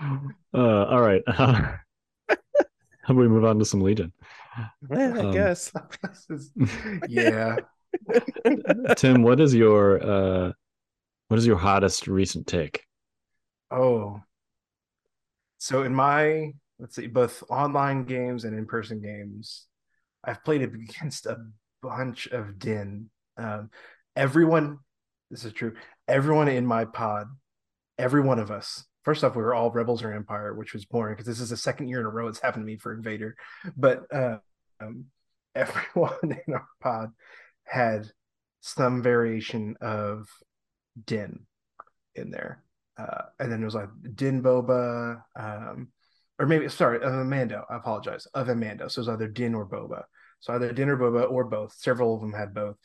Uh, 0.02 0.86
all 0.86 1.02
right. 1.02 1.22
How 1.28 3.14
about 3.14 3.18
we 3.22 3.28
move 3.28 3.46
on 3.46 3.60
to 3.60 3.66
some 3.66 3.82
Legion? 3.82 4.12
Yeah, 4.90 5.14
I 5.16 5.20
Um, 5.20 5.32
guess. 5.32 5.72
Yeah. 7.08 7.58
Tim, 8.98 9.24
what 9.24 9.40
is 9.40 9.54
your 9.54 10.04
uh 10.04 10.52
what 11.28 11.38
is 11.38 11.46
your 11.48 11.58
hottest 11.58 12.08
recent 12.08 12.48
take? 12.48 12.84
Oh. 13.72 14.22
So 15.60 15.84
in 15.84 15.94
my 15.94 16.54
let's 16.80 16.96
see, 16.96 17.08
both 17.08 17.44
online 17.50 18.04
games 18.06 18.44
and 18.44 18.58
in-person 18.58 19.02
games, 19.02 19.68
I've 20.24 20.44
played 20.44 20.62
against 20.62 21.26
a 21.26 21.38
bunch 21.82 22.28
of 22.28 22.60
Din. 22.60 23.10
Um, 23.38 23.70
everyone, 24.16 24.80
this 25.32 25.46
is 25.46 25.54
true. 25.54 25.74
Everyone 26.08 26.48
in 26.48 26.66
my 26.66 26.86
pod, 26.86 27.28
every 27.98 28.22
one 28.22 28.40
of 28.40 28.52
us. 28.52 28.84
First 29.06 29.24
off, 29.24 29.36
we 29.36 29.44
were 29.44 29.54
all 29.54 29.72
Rebels 29.72 30.04
or 30.04 30.12
Empire, 30.12 30.56
which 30.56 30.74
was 30.74 30.84
boring 30.84 31.14
because 31.14 31.28
this 31.28 31.40
is 31.40 31.52
the 31.52 31.58
second 31.58 31.90
year 31.90 32.00
in 32.00 32.08
a 32.08 32.10
row 32.10 32.28
it's 32.28 32.40
happened 32.40 32.64
to 32.64 32.66
me 32.66 32.78
for 32.78 32.92
Invader. 32.92 33.36
But 33.78 34.04
uh, 34.12 34.40
um, 34.82 35.06
everyone 35.56 36.38
in 36.48 36.54
our 36.54 36.68
pod 36.82 37.12
had 37.66 38.08
some 38.62 39.04
variation 39.04 39.78
of 39.80 40.28
Din 41.06 41.46
in 42.16 42.32
there. 42.32 42.64
Uh, 42.98 43.24
and 43.40 43.52
then 43.52 43.62
it 43.62 43.66
was 43.66 43.76
like 43.76 43.90
Din 44.16 44.42
Boba, 44.42 45.22
um, 45.36 45.90
or 46.40 46.48
maybe 46.48 46.68
sorry, 46.70 46.98
of 46.98 47.12
Amando. 47.12 47.64
I 47.70 47.78
apologize, 47.78 48.26
of 48.34 48.48
Amando. 48.48 48.90
So 48.90 49.00
it 49.00 49.06
was 49.06 49.10
either 49.10 49.28
Din 49.28 49.54
or 49.54 49.68
Boba. 49.68 50.04
So 50.40 50.54
either 50.54 50.72
Din 50.72 50.90
or 50.90 50.98
Boba 50.98 51.30
or 51.30 51.44
both. 51.44 51.74
Several 51.78 52.16
of 52.16 52.22
them 52.22 52.34
had 52.34 52.54
both. 52.54 52.78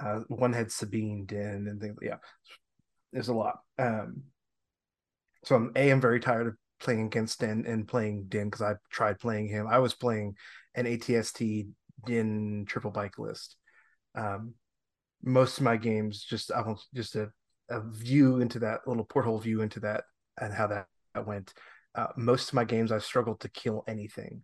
Uh, 0.00 0.20
one 0.28 0.52
had 0.52 0.72
Sabine, 0.72 1.26
Din, 1.26 1.66
and 1.68 1.80
things. 1.80 1.98
Yeah, 2.00 2.18
there's 3.12 3.28
a 3.28 3.34
lot. 3.34 3.58
Um, 3.78 4.22
so 5.44 5.56
I'm 5.56 5.72
a 5.76 5.90
I'm 5.90 6.00
very 6.00 6.20
tired 6.20 6.46
of 6.48 6.54
playing 6.80 7.06
against 7.06 7.40
Din 7.40 7.64
and 7.66 7.88
playing 7.88 8.26
Din 8.28 8.46
because 8.48 8.62
I 8.62 8.74
tried 8.90 9.18
playing 9.18 9.48
him. 9.48 9.66
I 9.66 9.78
was 9.78 9.94
playing 9.94 10.36
an 10.74 10.86
ATST 10.86 11.68
Din 12.06 12.64
triple 12.66 12.90
bike 12.90 13.18
list. 13.18 13.56
Um, 14.14 14.54
most 15.22 15.58
of 15.58 15.64
my 15.64 15.76
games 15.76 16.22
just 16.24 16.52
I 16.52 16.62
want 16.62 16.80
just 16.94 17.16
a, 17.16 17.30
a 17.68 17.80
view 17.80 18.40
into 18.40 18.60
that 18.60 18.86
little 18.86 19.04
porthole 19.04 19.38
view 19.38 19.62
into 19.62 19.80
that 19.80 20.04
and 20.40 20.52
how 20.52 20.68
that, 20.68 20.86
that 21.14 21.26
went. 21.26 21.52
Uh, 21.94 22.08
most 22.16 22.48
of 22.48 22.54
my 22.54 22.64
games 22.64 22.92
I've 22.92 23.04
struggled 23.04 23.40
to 23.40 23.48
kill 23.48 23.82
anything, 23.88 24.42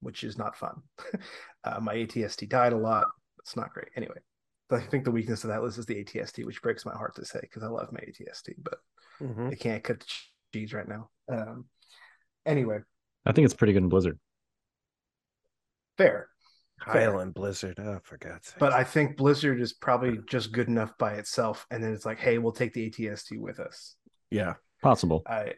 which 0.00 0.24
is 0.24 0.38
not 0.38 0.56
fun. 0.56 0.82
uh, 1.64 1.80
my 1.80 1.94
ATST 1.94 2.48
died 2.48 2.72
a 2.72 2.78
lot. 2.78 3.06
It's 3.40 3.56
not 3.56 3.74
great. 3.74 3.88
Anyway, 3.96 4.16
I 4.70 4.80
think 4.80 5.04
the 5.04 5.10
weakness 5.10 5.44
of 5.44 5.48
that 5.50 5.62
list 5.62 5.78
is 5.78 5.86
the 5.86 6.02
ATST, 6.02 6.46
which 6.46 6.62
breaks 6.62 6.86
my 6.86 6.94
heart 6.94 7.14
to 7.16 7.24
say 7.26 7.40
because 7.42 7.62
I 7.62 7.66
love 7.66 7.92
my 7.92 8.00
ATST, 8.00 8.54
but 8.58 8.78
Mhm. 9.20 9.52
I 9.52 9.54
can't 9.54 9.84
cut 9.84 10.00
the 10.00 10.06
cheese 10.54 10.72
right 10.72 10.88
now. 10.88 11.08
Um, 11.30 11.66
anyway, 12.46 12.78
I 13.26 13.32
think 13.32 13.44
it's 13.44 13.54
pretty 13.54 13.72
good 13.72 13.82
in 13.82 13.88
Blizzard. 13.88 14.18
fair. 15.98 16.28
Fair. 16.84 17.08
Highland 17.10 17.34
Blizzard. 17.34 17.78
Oh, 17.78 18.00
for 18.02 18.18
God's 18.18 18.48
sake. 18.48 18.58
But 18.58 18.72
I 18.72 18.84
think 18.84 19.16
Blizzard 19.16 19.60
is 19.60 19.72
probably 19.72 20.18
just 20.28 20.52
good 20.52 20.68
enough 20.68 20.92
by 20.98 21.14
itself, 21.14 21.66
and 21.70 21.82
then 21.82 21.92
it's 21.92 22.04
like, 22.04 22.18
hey, 22.18 22.38
we'll 22.38 22.52
take 22.52 22.72
the 22.74 22.90
ATST 22.90 23.38
with 23.38 23.60
us. 23.60 23.96
yeah. 24.30 24.54
Possible. 24.82 25.22
I, 25.26 25.54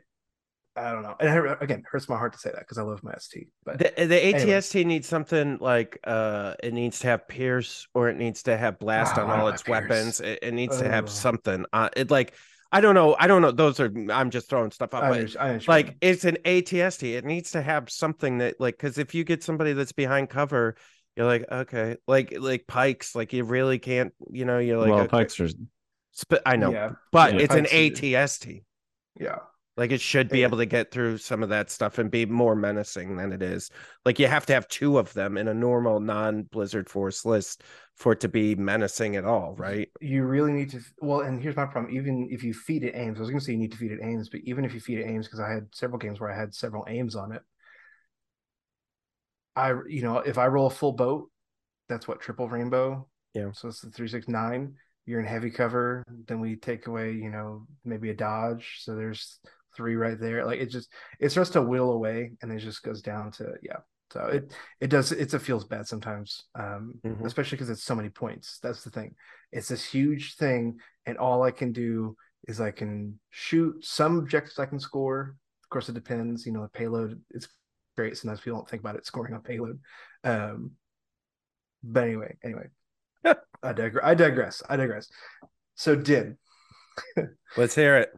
I 0.77 0.93
don't 0.93 1.03
know. 1.03 1.17
And 1.19 1.47
it- 1.47 1.59
again, 1.61 1.83
hurts 1.91 2.09
my 2.09 2.17
heart 2.17 2.33
to 2.35 2.39
say 2.39 2.51
that 2.51 2.61
because 2.61 2.79
I 2.79 2.83
love 2.83 3.03
my 3.03 3.13
ST. 3.19 3.49
But 3.65 3.79
The, 3.79 4.07
the 4.07 4.25
Anyway. 4.25 4.53
ATST 4.53 4.85
needs 4.87 5.09
something 5.09 5.59
like 5.61 5.99
uh 6.05 6.55
it 6.63 6.73
needs 6.73 7.01
to 7.01 7.09
have 7.09 7.27
Pierce 7.27 7.89
or 7.93 8.09
it 8.09 8.17
needs 8.17 8.45
to 8.45 8.57
have 8.57 8.79
blast 8.79 9.19
Oh, 9.19 9.23
on 9.27 9.41
all 9.41 9.49
its 9.49 9.63
Pierce. 9.65 9.89
weapons. 9.89 10.21
It, 10.21 10.39
it 10.43 10.55
needs 10.55 10.79
to 10.79 10.89
have 10.89 11.09
something. 11.09 11.65
Uh 11.73 11.89
it 11.97 12.13
like 12.13 12.35
I 12.73 12.81
don't 12.81 12.95
know. 12.95 13.17
I 13.19 13.27
don't 13.27 13.43
know. 13.43 13.53
Those 13.53 13.81
are 13.81 13.93
I'm 14.11 14.31
just 14.31 14.49
throwing 14.49 14.71
stuff 14.71 14.93
out. 14.95 15.05
I, 15.05 15.09
But 15.11 15.19
under- 15.37 15.41
I 15.41 15.61
like 15.69 15.97
it's 16.01 16.25
an 16.25 16.37
ATST. 16.45 17.15
It 17.15 17.25
needs 17.25 17.53
to 17.53 17.63
have 17.63 17.91
something 17.91 18.39
that 18.39 18.61
like 18.61 18.77
because 18.77 18.99
if 18.99 19.15
you 19.15 19.25
get 19.25 19.43
somebody 19.43 19.73
that's 19.73 19.93
behind 19.93 20.29
cover, 20.31 20.77
you're 21.17 21.27
like, 21.27 21.45
okay, 21.51 21.97
like 22.07 22.35
like 22.39 22.67
pikes, 22.67 23.15
like 23.15 23.33
you 23.33 23.45
really 23.45 23.79
can't, 23.79 24.13
you 24.31 24.45
know, 24.45 24.59
you're 24.59 24.79
like 24.79 24.91
well, 24.91 25.01
okay. 25.01 25.09
Pikes 25.09 25.41
are 25.41 25.49
I 26.45 26.57
know, 26.57 26.73
yeah, 26.73 26.93
but 27.13 27.35
Yeah, 27.35 27.41
it's 27.41 27.55
an 27.55 27.65
Pikes 27.65 27.75
are- 27.75 28.05
ATST. 28.05 28.65
yeah. 29.21 29.39
Like 29.77 29.91
it 29.91 30.01
should 30.01 30.29
be 30.31 30.39
Yeah. 30.39 30.47
able 30.47 30.59
to 30.59 30.67
get 30.67 30.91
through 30.91 31.19
some 31.19 31.43
of 31.43 31.51
that 31.51 31.71
stuff 31.71 31.99
and 31.99 32.11
be 32.11 32.25
more 32.25 32.55
menacing 32.55 33.17
than 33.17 33.33
it 33.33 33.43
is. 33.43 33.71
Like 34.05 34.19
you 34.19 34.27
have 34.27 34.47
to 34.47 34.55
have 34.55 34.67
two 34.69 34.99
of 34.99 35.13
them 35.13 35.37
in 35.37 35.49
a 35.49 35.55
normal 35.55 36.01
non-Blizzard 36.01 36.89
Force 36.89 37.25
list 37.27 37.63
for 37.95 38.13
it 38.13 38.21
to 38.21 38.29
be 38.29 38.55
menacing 38.55 39.17
at 39.17 39.25
all, 39.25 39.55
right? 39.57 39.91
You 40.01 40.25
really 40.25 40.53
need 40.53 40.71
to. 40.71 40.81
Well, 41.01 41.21
and 41.21 41.41
here's 41.41 41.57
my 41.57 41.67
problem. 41.67 41.95
Even 41.95 42.29
if 42.31 42.43
you 42.43 42.55
feed 42.55 42.85
it 42.85 42.95
aims, 42.95 43.19
I 43.19 43.21
was 43.21 43.31
going 43.31 43.41
to 43.41 43.45
say 43.45 43.53
you 43.53 43.59
need 43.59 43.73
to 43.73 43.79
feed 43.79 43.93
it 43.93 44.01
aims, 44.03 44.29
but 44.29 44.41
even 44.45 44.65
if 44.65 44.73
you 44.73 44.81
feed 44.81 44.99
it 44.99 45.07
aims, 45.07 45.27
because 45.27 45.41
I 45.41 45.51
had 45.51 45.67
several 45.75 45.99
games 45.99 46.21
where 46.21 46.31
I 46.31 46.39
had 46.39 46.55
several 46.55 46.85
aims 46.89 47.15
on 47.15 47.33
it. 47.33 47.43
I, 49.55 49.73
you 49.89 50.03
know, 50.03 50.19
if 50.19 50.37
I 50.39 50.47
roll 50.49 50.67
a 50.67 50.71
full 50.71 50.93
boat, 50.93 51.31
that's 51.89 52.07
what 52.07 52.21
triple 52.21 52.49
rainbow. 52.49 53.09
Yeah. 53.35 53.53
So 53.53 53.69
it's 53.69 53.81
the 53.81 53.91
three 53.91 54.09
six 54.09 54.29
nine. 54.29 54.75
You're 55.07 55.21
in 55.21 55.27
heavy 55.27 55.51
cover. 55.51 56.03
Then 56.27 56.41
we 56.41 56.57
take 56.57 56.87
away, 56.89 57.13
you 57.13 57.31
know, 57.31 57.67
maybe 57.85 58.11
a 58.11 58.15
dodge. 58.15 58.79
So 58.81 58.97
there's 58.97 59.39
three 59.77 59.97
right 59.97 60.19
there. 60.19 60.45
Like 60.47 60.61
it 60.61 60.71
just 60.71 60.89
it 61.21 61.31
starts 61.31 61.51
to 61.51 61.63
whittle 61.63 61.93
away, 61.93 62.33
and 62.43 62.51
it 62.53 62.59
just 62.59 62.83
goes 62.83 63.03
down 63.03 63.33
to 63.33 63.55
yeah. 63.63 63.79
So 64.13 64.21
it 64.27 64.55
it 64.81 64.89
does 64.89 65.13
it's 65.13 65.35
it 65.35 65.41
feels 65.43 65.65
bad 65.65 65.87
sometimes, 65.87 66.45
um, 66.55 66.95
Mhm. 67.05 67.25
especially 67.27 67.57
because 67.57 67.71
it's 67.71 67.83
so 67.85 67.95
many 67.95 68.09
points. 68.09 68.59
That's 68.63 68.85
the 68.85 68.91
thing. 68.91 69.15
It's 69.53 69.69
this 69.69 69.85
huge 69.85 70.37
thing, 70.37 70.79
and 71.07 71.19
all 71.19 71.43
I 71.43 71.51
can 71.51 71.73
do 71.73 72.17
is 72.49 72.61
I 72.61 72.71
can 72.71 73.19
shoot 73.31 73.85
some 73.85 74.19
objectives 74.19 74.59
I 74.59 74.67
can 74.67 74.79
score. 74.79 75.35
Of 75.65 75.69
course, 75.71 75.89
it 75.89 75.95
depends. 75.95 76.47
You 76.47 76.53
know, 76.53 76.63
the 76.63 76.69
payload 76.69 77.21
is 77.33 77.49
great. 77.97 78.17
Sometimes 78.17 78.41
people 78.41 78.59
don't 78.59 78.69
think 78.71 78.81
about 78.81 78.95
it 78.97 79.07
scoring 79.07 79.35
on 79.35 79.43
payload. 79.43 79.81
Um, 80.23 80.73
but 81.83 82.05
anyway, 82.05 82.37
anyway, 82.45 82.69
I 83.63 83.73
digress. 83.73 84.05
I 84.05 84.15
digress. 84.15 84.63
I 84.69 84.77
digress. 84.77 85.09
So 85.75 85.97
did 85.97 86.37
Let's 87.57 87.75
hear 87.75 87.99
it. 87.99 88.11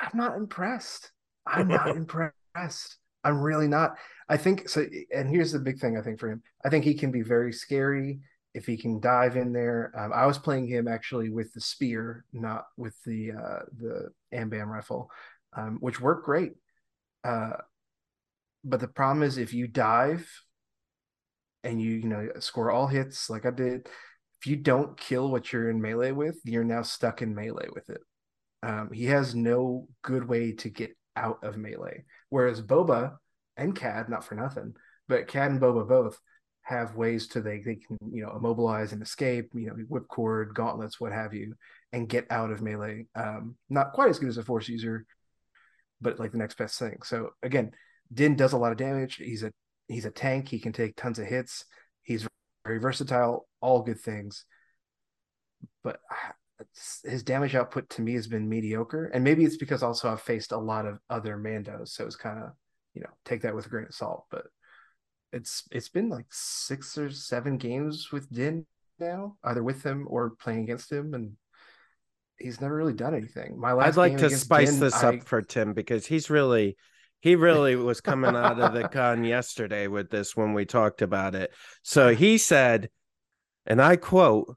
I'm 0.00 0.16
not 0.16 0.36
impressed. 0.36 1.12
I'm 1.46 1.68
not 1.68 1.88
impressed. 1.96 2.96
I'm 3.24 3.40
really 3.40 3.68
not. 3.68 3.96
I 4.28 4.36
think 4.36 4.68
so. 4.68 4.86
And 5.14 5.28
here's 5.28 5.52
the 5.52 5.58
big 5.58 5.78
thing 5.78 5.96
I 5.98 6.02
think 6.02 6.20
for 6.20 6.30
him. 6.30 6.42
I 6.64 6.68
think 6.68 6.84
he 6.84 6.94
can 6.94 7.10
be 7.10 7.22
very 7.22 7.52
scary 7.52 8.20
if 8.54 8.66
he 8.66 8.76
can 8.76 9.00
dive 9.00 9.36
in 9.36 9.52
there. 9.52 9.92
Um, 9.96 10.12
I 10.12 10.26
was 10.26 10.38
playing 10.38 10.66
him 10.66 10.88
actually 10.88 11.30
with 11.30 11.52
the 11.52 11.60
spear, 11.60 12.24
not 12.32 12.66
with 12.76 12.94
the 13.04 13.32
uh, 13.32 13.62
the 13.78 14.08
Amban 14.32 14.66
rifle, 14.66 15.10
um, 15.56 15.78
which 15.80 16.00
worked 16.00 16.24
great. 16.24 16.52
Uh, 17.24 17.54
but 18.64 18.80
the 18.80 18.88
problem 18.88 19.22
is 19.22 19.38
if 19.38 19.52
you 19.52 19.66
dive 19.66 20.28
and 21.64 21.80
you 21.80 21.90
you 21.92 22.08
know 22.08 22.28
score 22.38 22.70
all 22.70 22.86
hits 22.86 23.28
like 23.28 23.46
I 23.46 23.50
did, 23.50 23.88
if 24.40 24.46
you 24.46 24.56
don't 24.56 24.96
kill 24.96 25.30
what 25.30 25.52
you're 25.52 25.70
in 25.70 25.80
melee 25.80 26.12
with, 26.12 26.38
you're 26.44 26.64
now 26.64 26.82
stuck 26.82 27.22
in 27.22 27.34
melee 27.34 27.68
with 27.74 27.90
it. 27.90 28.00
Um, 28.62 28.90
he 28.92 29.06
has 29.06 29.34
no 29.34 29.88
good 30.02 30.28
way 30.28 30.52
to 30.52 30.68
get 30.68 30.96
out 31.16 31.42
of 31.42 31.56
melee. 31.56 32.04
Whereas 32.28 32.62
Boba 32.62 33.16
and 33.56 33.74
Cad, 33.74 34.08
not 34.08 34.24
for 34.24 34.34
nothing, 34.34 34.74
but 35.08 35.28
Cad 35.28 35.50
and 35.50 35.60
Boba 35.60 35.88
both 35.88 36.18
have 36.62 36.96
ways 36.96 37.28
to 37.28 37.40
they 37.40 37.62
they 37.64 37.76
can 37.76 37.96
you 38.12 38.22
know 38.22 38.36
immobilize 38.36 38.92
and 38.92 39.02
escape, 39.02 39.50
you 39.54 39.68
know, 39.68 39.76
whipcord, 39.90 40.54
gauntlets, 40.54 41.00
what 41.00 41.12
have 41.12 41.32
you, 41.32 41.54
and 41.92 42.08
get 42.08 42.26
out 42.30 42.50
of 42.50 42.60
melee. 42.60 43.06
Um, 43.14 43.56
not 43.70 43.92
quite 43.92 44.10
as 44.10 44.18
good 44.18 44.28
as 44.28 44.36
a 44.36 44.42
force 44.42 44.68
user, 44.68 45.06
but 46.00 46.18
like 46.18 46.32
the 46.32 46.38
next 46.38 46.58
best 46.58 46.78
thing. 46.78 46.98
So 47.04 47.30
again, 47.42 47.72
Din 48.12 48.36
does 48.36 48.52
a 48.52 48.58
lot 48.58 48.72
of 48.72 48.78
damage. 48.78 49.16
He's 49.16 49.42
a 49.42 49.52
he's 49.88 50.04
a 50.04 50.10
tank. 50.10 50.48
He 50.48 50.58
can 50.58 50.72
take 50.72 50.96
tons 50.96 51.18
of 51.18 51.26
hits. 51.26 51.64
He's 52.02 52.26
very 52.64 52.78
versatile. 52.78 53.48
All 53.60 53.82
good 53.82 54.00
things. 54.00 54.44
But 55.82 56.00
ah, 56.10 56.34
his 57.04 57.22
damage 57.22 57.54
output 57.54 57.88
to 57.90 58.02
me 58.02 58.14
has 58.14 58.26
been 58.26 58.48
mediocre, 58.48 59.06
and 59.06 59.22
maybe 59.22 59.44
it's 59.44 59.56
because 59.56 59.82
also 59.82 60.10
I've 60.10 60.20
faced 60.20 60.52
a 60.52 60.58
lot 60.58 60.86
of 60.86 60.98
other 61.08 61.36
Mandos, 61.36 61.88
so 61.88 62.04
it's 62.04 62.16
kind 62.16 62.38
of 62.42 62.50
you 62.94 63.02
know 63.02 63.10
take 63.24 63.42
that 63.42 63.54
with 63.54 63.66
a 63.66 63.68
grain 63.68 63.86
of 63.86 63.94
salt. 63.94 64.24
But 64.30 64.46
it's 65.32 65.64
it's 65.70 65.88
been 65.88 66.08
like 66.08 66.26
six 66.30 66.98
or 66.98 67.10
seven 67.10 67.58
games 67.58 68.10
with 68.12 68.32
Din 68.32 68.66
now, 68.98 69.36
either 69.44 69.62
with 69.62 69.82
him 69.84 70.06
or 70.08 70.30
playing 70.30 70.64
against 70.64 70.90
him, 70.90 71.14
and 71.14 71.32
he's 72.38 72.60
never 72.60 72.74
really 72.74 72.94
done 72.94 73.14
anything. 73.14 73.58
My 73.58 73.72
last 73.72 73.88
I'd 73.88 73.96
like 73.96 74.18
to 74.18 74.30
spice 74.30 74.70
Din, 74.70 74.80
this 74.80 75.02
I- 75.02 75.16
up 75.16 75.24
for 75.24 75.42
Tim 75.42 75.74
because 75.74 76.06
he's 76.06 76.30
really 76.30 76.76
he 77.20 77.34
really 77.34 77.74
was 77.76 78.00
coming 78.00 78.36
out 78.36 78.60
of 78.60 78.72
the 78.72 78.88
gun 78.92 79.24
yesterday 79.24 79.88
with 79.88 80.08
this 80.10 80.36
when 80.36 80.54
we 80.54 80.64
talked 80.64 81.02
about 81.02 81.34
it. 81.34 81.52
So 81.82 82.14
he 82.14 82.38
said, 82.38 82.90
and 83.66 83.82
I 83.82 83.96
quote, 83.96 84.56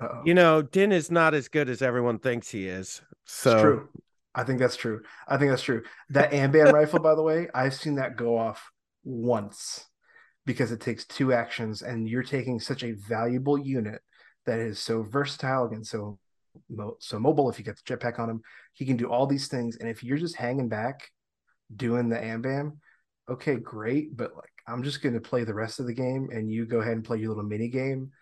Uh-oh. 0.00 0.22
you 0.24 0.34
know, 0.34 0.62
Din 0.62 0.92
is 0.92 1.10
not 1.10 1.34
as 1.34 1.48
good 1.48 1.68
as 1.68 1.82
everyone 1.82 2.18
thinks 2.18 2.50
he 2.50 2.68
is. 2.68 3.02
So 3.24 3.52
It's 3.52 3.62
true. 3.62 3.88
I 4.34 4.44
think 4.44 4.60
that's 4.60 4.76
true. 4.76 5.02
I 5.26 5.36
think 5.36 5.50
that's 5.50 5.62
true. 5.62 5.82
That 6.10 6.30
Amban 6.30 6.72
rifle, 6.72 7.00
by 7.00 7.14
the 7.14 7.22
way, 7.22 7.48
I've 7.54 7.74
seen 7.74 7.96
that 7.96 8.16
go 8.16 8.38
off 8.38 8.70
once 9.02 9.84
because 10.46 10.70
it 10.70 10.80
takes 10.80 11.04
two 11.04 11.32
actions, 11.32 11.82
and 11.82 12.08
you're 12.08 12.22
taking 12.22 12.60
such 12.60 12.84
a 12.84 12.92
valuable 12.92 13.58
unit 13.58 14.00
that 14.46 14.60
is 14.60 14.78
so 14.78 15.02
versatile 15.02 15.68
and 15.72 15.86
so 15.86 16.18
mo- 16.70 16.96
so 17.00 17.18
mobile. 17.18 17.50
If 17.50 17.58
you 17.58 17.64
get 17.64 17.76
the 17.76 17.96
jetpack 17.96 18.18
on 18.18 18.30
him, 18.30 18.40
he 18.74 18.86
can 18.86 18.96
do 18.96 19.10
all 19.10 19.26
these 19.26 19.48
things. 19.48 19.76
And 19.76 19.88
if 19.88 20.04
you're 20.04 20.18
just 20.18 20.36
hanging 20.36 20.68
back 20.68 21.10
doing 21.74 22.08
the 22.08 22.16
Amban, 22.16 22.76
okay, 23.28 23.56
great, 23.56 24.16
but 24.16 24.34
like 24.36 24.52
I'm 24.66 24.82
just 24.82 25.02
gonna 25.02 25.20
play 25.20 25.44
the 25.44 25.54
rest 25.54 25.80
of 25.80 25.86
the 25.86 25.94
game 25.94 26.28
and 26.32 26.50
you 26.50 26.64
go 26.64 26.80
ahead 26.80 26.94
and 26.94 27.04
play 27.04 27.18
your 27.18 27.28
little 27.28 27.44
mini 27.44 27.68
game. 27.68 28.12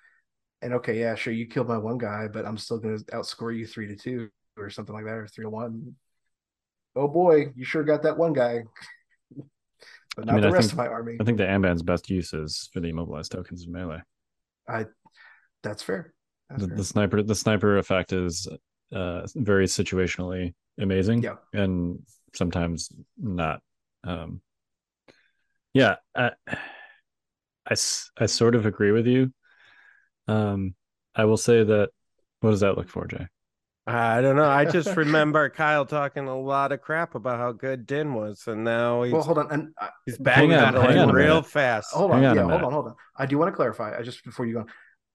And 0.62 0.74
okay, 0.74 0.98
yeah, 0.98 1.14
sure, 1.14 1.32
you 1.32 1.46
killed 1.46 1.68
my 1.68 1.78
one 1.78 1.98
guy, 1.98 2.28
but 2.28 2.46
I'm 2.46 2.56
still 2.58 2.78
gonna 2.78 2.98
outscore 3.12 3.56
you 3.56 3.66
three 3.66 3.86
to 3.88 3.96
two 3.96 4.30
or 4.56 4.70
something 4.70 4.94
like 4.94 5.04
that, 5.04 5.14
or 5.16 5.26
three 5.26 5.44
to 5.44 5.50
one. 5.50 5.94
Oh 6.94 7.08
boy, 7.08 7.52
you 7.54 7.64
sure 7.64 7.84
got 7.84 8.02
that 8.04 8.16
one 8.16 8.32
guy. 8.32 8.64
but 10.16 10.24
not 10.26 10.32
I 10.32 10.36
mean, 10.36 10.42
the 10.42 10.48
I 10.48 10.52
rest 10.52 10.70
think, 10.70 10.72
of 10.72 10.78
my 10.78 10.86
army. 10.88 11.18
I 11.20 11.24
think 11.24 11.38
the 11.38 11.44
Amban's 11.44 11.82
best 11.82 12.10
use 12.10 12.32
is 12.32 12.68
for 12.72 12.80
the 12.80 12.88
immobilized 12.88 13.32
tokens 13.32 13.66
in 13.66 13.72
melee. 13.72 14.00
I 14.68 14.86
that's 15.62 15.82
fair. 15.82 16.12
That's 16.50 16.62
The, 16.62 16.68
fair. 16.68 16.76
the 16.76 16.84
sniper 16.84 17.22
the 17.22 17.34
sniper 17.34 17.78
effect 17.78 18.12
is 18.12 18.48
uh 18.92 19.26
very 19.34 19.66
situationally 19.66 20.54
amazing 20.78 21.22
Yeah. 21.22 21.34
and 21.52 21.98
sometimes 22.34 22.90
not 23.18 23.60
um 24.04 24.40
yeah 25.74 25.96
I 26.14 26.30
I 27.68 28.26
sort 28.26 28.54
of 28.54 28.64
agree 28.64 28.92
with 28.92 29.06
you 29.06 29.32
um 30.28 30.74
i 31.14 31.24
will 31.24 31.36
say 31.36 31.64
that 31.64 31.90
what 32.40 32.50
does 32.50 32.60
that 32.60 32.76
look 32.76 32.88
for 32.88 33.06
jay 33.06 33.26
I 33.88 34.20
don't 34.20 34.34
know. 34.34 34.48
I 34.48 34.64
just 34.64 34.88
remember 34.96 35.48
Kyle 35.48 35.86
talking 35.86 36.26
a 36.26 36.36
lot 36.36 36.72
of 36.72 36.82
crap 36.82 37.14
about 37.14 37.38
how 37.38 37.52
good 37.52 37.86
Din 37.86 38.14
was, 38.14 38.42
and 38.48 38.64
now 38.64 39.04
he's 39.04 39.12
well, 39.12 39.22
hold 39.22 39.38
on. 39.38 39.52
And 39.52 39.74
uh, 39.80 39.88
he's 40.04 40.18
Hang 40.24 40.52
on, 40.52 40.74
backpedaling 40.74 41.06
on 41.08 41.14
real 41.14 41.42
fast. 41.42 41.92
hold 41.92 42.10
on, 42.10 42.22
Hang 42.22 42.30
on 42.30 42.36
yeah, 42.36 42.42
hold 42.42 42.64
on, 42.64 42.72
hold 42.72 42.86
on. 42.86 42.94
I 43.16 43.26
do 43.26 43.38
want 43.38 43.52
to 43.52 43.54
clarify. 43.54 43.96
I 43.96 44.02
just 44.02 44.24
before 44.24 44.44
you 44.44 44.54
go 44.54 44.60
on, 44.60 44.66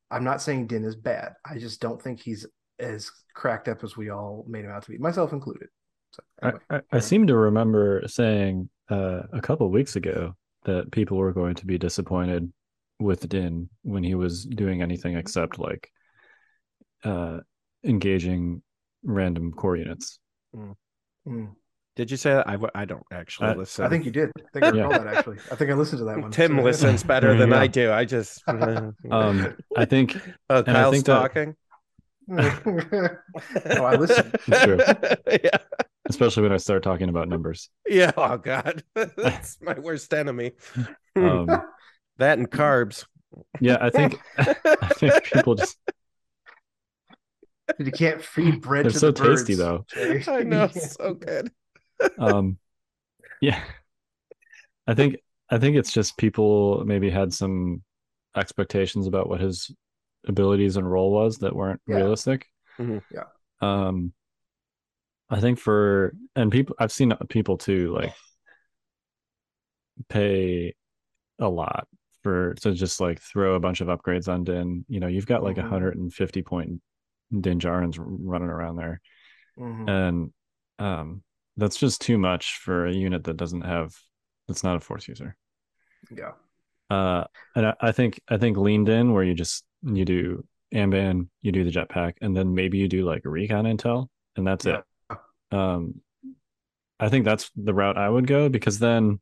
I'm 0.10 0.24
not 0.24 0.42
saying 0.42 0.68
Din 0.68 0.86
is 0.86 0.96
bad. 0.96 1.34
I 1.44 1.58
just 1.58 1.82
don't 1.82 2.02
think 2.02 2.22
he's 2.22 2.46
as 2.80 3.12
cracked 3.34 3.68
up 3.68 3.84
as 3.84 3.98
we 3.98 4.10
all 4.10 4.46
made 4.48 4.64
him 4.64 4.72
out 4.72 4.84
to 4.84 4.92
be, 4.92 4.98
myself 4.98 5.34
included. 5.34 5.68
So 6.14 6.24
I, 6.42 6.48
anyway, 6.48 6.62
I, 6.70 6.76
I 6.76 6.96
on. 6.96 7.02
seem 7.02 7.28
to 7.28 7.36
remember 7.36 8.04
saying 8.08 8.70
uh, 8.90 9.24
a 9.34 9.42
couple 9.42 9.68
of 9.68 9.74
weeks 9.74 9.98
ago 9.98 10.36
that 10.64 10.92
people 10.92 11.18
were 11.18 11.34
going 11.34 11.56
to 11.56 11.66
be 11.66 11.78
disappointed 11.78 12.52
with 13.02 13.28
Din 13.28 13.70
when 13.84 14.04
he 14.04 14.16
was 14.16 14.46
doing 14.46 14.82
anything 14.82 15.16
except 15.18 15.60
like 15.60 15.90
uh, 17.04 17.40
engaging 17.84 18.62
random 19.04 19.52
core 19.52 19.76
units. 19.76 20.20
Mm. 20.56 21.50
Did 21.96 22.10
you 22.10 22.16
say 22.18 22.34
that? 22.34 22.48
I, 22.48 22.58
I 22.74 22.86
don't 22.86 23.04
actually 23.12 23.50
I- 23.50 23.56
listen. 23.56 23.86
I 23.86 23.90
think 23.90 24.06
you 24.06 24.12
did. 24.12 24.32
I 24.38 24.42
think 24.54 24.64
I 24.66 24.78
Yeah. 24.78 24.84
recall 24.88 25.04
that 25.04 25.18
actually. 25.18 25.38
I 25.52 25.56
think 25.56 25.72
I 25.72 25.74
listened 25.74 26.00
to 26.00 26.06
that 26.06 26.20
one. 26.20 26.32
Tim 26.32 26.58
So- 26.58 26.64
listens 26.64 27.04
better 27.04 27.36
than 27.38 27.50
Yeah. 27.50 27.60
I 27.60 27.68
do. 27.68 27.92
I 27.92 28.06
just 28.06 28.42
Um, 28.48 28.96
I 29.76 29.86
think 29.86 30.16
oh, 30.50 30.60
I 30.60 30.64
Kyle's 30.64 30.94
think 30.94 31.06
that- 31.06 31.20
talking. 31.22 31.56
oh, 32.32 33.84
I 33.86 33.96
listen. 33.96 34.32
It's 34.48 34.64
true. 34.64 34.78
yeah, 35.44 35.58
especially 36.10 36.44
when 36.44 36.54
I 36.54 36.58
start 36.58 36.84
talking 36.84 37.10
about 37.10 37.28
numbers. 37.28 37.70
yeah. 37.88 38.12
Oh 38.16 38.38
God, 38.38 38.84
that's 38.96 39.58
my 39.62 39.74
worst 39.78 40.14
enemy. 40.14 40.54
Um, 41.16 41.50
that 42.22 42.38
and 42.38 42.50
carbs. 42.50 43.06
yeah, 43.60 43.78
I 43.82 43.90
think 43.90 44.20
I 44.38 44.88
think 44.96 45.24
people 45.26 45.56
just 45.56 45.78
You 47.80 47.92
can't 47.92 48.22
feed 48.24 48.62
bread 48.62 48.86
They're 48.86 48.92
to 48.94 49.00
so 49.00 49.12
the 49.12 49.22
birds. 49.22 49.44
tasty, 49.44 49.56
though. 49.56 49.86
I 50.28 50.44
know, 50.44 50.68
so 50.74 51.14
good. 51.14 51.52
um 52.18 52.58
yeah 53.42 53.62
i 54.88 54.94
think 54.96 55.18
i 55.52 55.58
think 55.60 55.76
it's 55.78 55.92
just 55.92 56.18
people 56.18 56.84
maybe 56.86 57.10
had 57.12 57.32
some 57.34 57.84
expectations 58.36 59.06
about 59.08 59.30
what 59.30 59.40
his 59.40 59.72
abilities 60.28 60.78
and 60.78 60.90
role 60.92 61.12
was 61.12 61.38
that 61.40 61.56
weren't 61.56 61.82
Yeah. 61.88 61.96
realistic 61.98 62.48
Mhm. 62.80 63.04
Yeah. 63.12 63.26
um 63.62 64.14
i 65.30 65.40
think 65.40 65.60
for 65.60 66.14
and 66.36 66.52
people 66.52 66.76
i've 66.80 66.92
seen 66.92 67.14
people 67.30 67.58
too 67.58 67.94
like 67.94 68.14
pay 70.10 70.74
a 71.40 71.48
lot 71.50 71.88
for 72.24 72.54
to 72.56 72.74
just 72.74 73.00
like 73.02 73.20
throw 73.20 73.56
a 73.56 73.60
bunch 73.60 73.82
of 73.82 73.88
upgrades 73.88 74.28
on 74.28 74.44
din 74.44 74.86
you 74.88 75.00
know 75.00 75.08
you've 75.08 75.26
got 75.26 75.44
like 75.44 75.58
a 75.58 75.62
Mhm. 75.62 75.72
150 75.72 76.42
point 76.44 76.82
din 77.40 77.60
Djarin's 77.60 77.98
running 78.00 78.50
around 78.50 78.76
there 78.76 79.02
Mhm. 79.58 79.90
and 79.90 80.34
um 80.80 81.24
that's 81.58 81.78
just 81.78 82.02
too 82.02 82.18
much 82.18 82.58
for 82.58 82.86
a 82.86 82.94
unit 82.94 83.24
that 83.26 83.38
doesn't 83.38 83.62
have 83.62 83.94
that's 84.48 84.64
not 84.64 84.76
a 84.78 84.80
force 84.80 85.08
user 85.08 85.36
Yeah. 86.10 86.34
uh 86.90 87.26
and 87.56 87.68
I, 87.68 87.74
I 87.82 87.92
think 87.92 88.20
i 88.28 88.38
think 88.38 88.58
leaned 88.58 88.90
in 88.90 89.14
where 89.14 89.24
you 89.24 89.34
just 89.34 89.66
you 89.84 90.06
do 90.06 90.46
amban 90.74 91.28
you 91.42 91.52
do 91.52 91.64
the 91.64 91.72
jetpack 91.72 92.14
and 92.22 92.36
then 92.36 92.54
maybe 92.56 92.78
you 92.78 92.88
do 92.88 93.04
like 93.04 93.22
recon 93.26 93.66
intel 93.66 94.08
and 94.36 94.46
that's 94.48 94.66
Yeah. 94.66 94.82
it 95.12 95.18
um 95.58 96.02
i 97.00 97.10
think 97.10 97.26
that's 97.26 97.52
the 97.56 97.74
route 97.74 97.98
i 97.98 98.08
would 98.10 98.28
go 98.28 98.48
because 98.50 98.80
then 98.80 99.20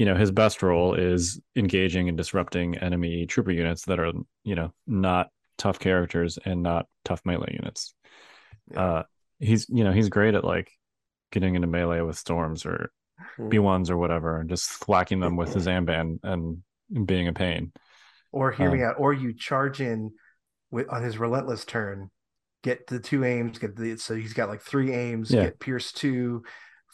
you 0.00 0.06
know 0.06 0.14
his 0.16 0.30
best 0.30 0.62
role 0.62 0.94
is 0.94 1.38
engaging 1.54 2.08
and 2.08 2.16
disrupting 2.16 2.78
enemy 2.78 3.26
trooper 3.26 3.50
units 3.52 3.84
that 3.84 4.00
are 4.00 4.12
you 4.44 4.54
know 4.54 4.72
not 4.86 5.28
tough 5.58 5.78
characters 5.78 6.38
and 6.46 6.62
not 6.62 6.86
tough 7.04 7.20
melee 7.26 7.52
units 7.60 7.94
Yeah. 8.72 8.82
uh 8.84 9.02
he's 9.38 9.66
you 9.68 9.84
know 9.84 9.92
he's 9.92 10.08
great 10.08 10.34
at 10.34 10.42
like 10.42 10.70
getting 11.32 11.54
into 11.54 11.68
melee 11.68 12.00
with 12.00 12.16
storms 12.16 12.64
or 12.64 12.90
Mm. 13.38 13.50
b1s 13.52 13.90
or 13.90 13.98
whatever 13.98 14.40
and 14.40 14.48
just 14.48 14.88
whacking 14.88 15.20
them 15.20 15.36
with 15.36 15.52
his 15.52 15.66
amban 15.66 16.18
and 16.22 16.62
being 17.06 17.28
a 17.28 17.34
pain 17.34 17.70
Or 18.32 18.50
hear 18.50 18.70
me 18.70 18.82
Um, 18.82 18.88
out. 18.88 18.96
Or 18.98 19.12
you 19.12 19.34
charge 19.34 19.82
in 19.82 20.12
with 20.70 20.88
on 20.88 21.02
his 21.02 21.18
relentless 21.18 21.66
turn, 21.66 22.10
get 22.62 22.86
the 22.86 22.98
two 22.98 23.22
aims, 23.26 23.58
get 23.58 23.76
the 23.76 23.98
so 23.98 24.14
he's 24.14 24.32
got 24.32 24.48
like 24.48 24.62
three 24.62 24.94
aims, 24.94 25.30
Yeah. 25.30 25.44
get 25.44 25.60
Pierce 25.60 25.92
two, 25.92 26.44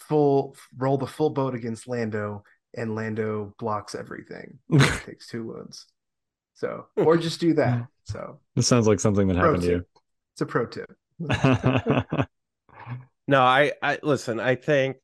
full 0.09 0.57
roll 0.77 0.99
the 0.99 1.07
full 1.07 1.31
boat 1.31 1.55
against 1.55 1.87
Lando, 1.87 2.43
and 2.75 2.95
Lando 2.95 3.55
blocks 3.59 3.95
everything. 3.95 4.59
takes 5.05 5.29
two 5.29 5.45
wounds. 5.45 5.87
So 6.55 6.87
or 6.97 7.17
just 7.17 7.41
do 7.41 7.55
that. 7.55 7.87
So 8.09 8.39
this 8.55 8.69
sounds 8.69 8.87
like 8.87 9.01
something 9.01 9.27
that 9.27 9.35
Pro 9.35 9.47
happened 9.47 9.63
to 9.65 9.69
you 9.69 9.85
it's 10.37 10.43
a 10.43 10.47
pro 10.47 10.67
tip. 10.67 10.93
No, 13.29 13.43
I, 13.43 13.73
I 13.83 13.99
listen. 14.03 14.39
I 14.39 14.55
think, 14.55 14.99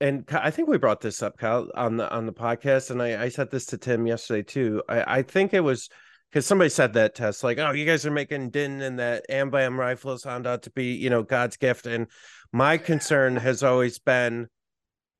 and 0.00 0.28
I 0.30 0.50
think 0.50 0.68
we 0.68 0.76
brought 0.76 1.00
this 1.00 1.22
up, 1.22 1.38
Kyle, 1.38 1.70
on 1.74 1.96
the 1.96 2.12
on 2.14 2.26
the 2.26 2.32
podcast, 2.32 2.90
and 2.90 3.00
I, 3.00 3.22
I 3.22 3.28
said 3.30 3.50
this 3.50 3.64
to 3.66 3.78
Tim 3.78 4.06
yesterday 4.06 4.42
too. 4.42 4.82
I, 4.86 5.18
I 5.18 5.22
think 5.22 5.54
it 5.54 5.60
was 5.60 5.88
because 6.30 6.44
somebody 6.44 6.68
said 6.68 6.92
that 6.92 7.14
test, 7.14 7.42
like, 7.42 7.56
"Oh, 7.56 7.70
you 7.70 7.86
guys 7.86 8.04
are 8.04 8.10
making 8.10 8.50
Din 8.50 8.82
and 8.82 8.98
that 8.98 9.24
Amban 9.30 9.78
rifle 9.78 10.18
sound 10.18 10.46
out 10.46 10.64
to 10.64 10.70
be, 10.72 10.92
you 10.92 11.08
know, 11.08 11.22
God's 11.22 11.56
gift." 11.56 11.86
And 11.86 12.08
my 12.52 12.76
concern 12.76 13.36
has 13.36 13.62
always 13.62 13.98
been, 13.98 14.48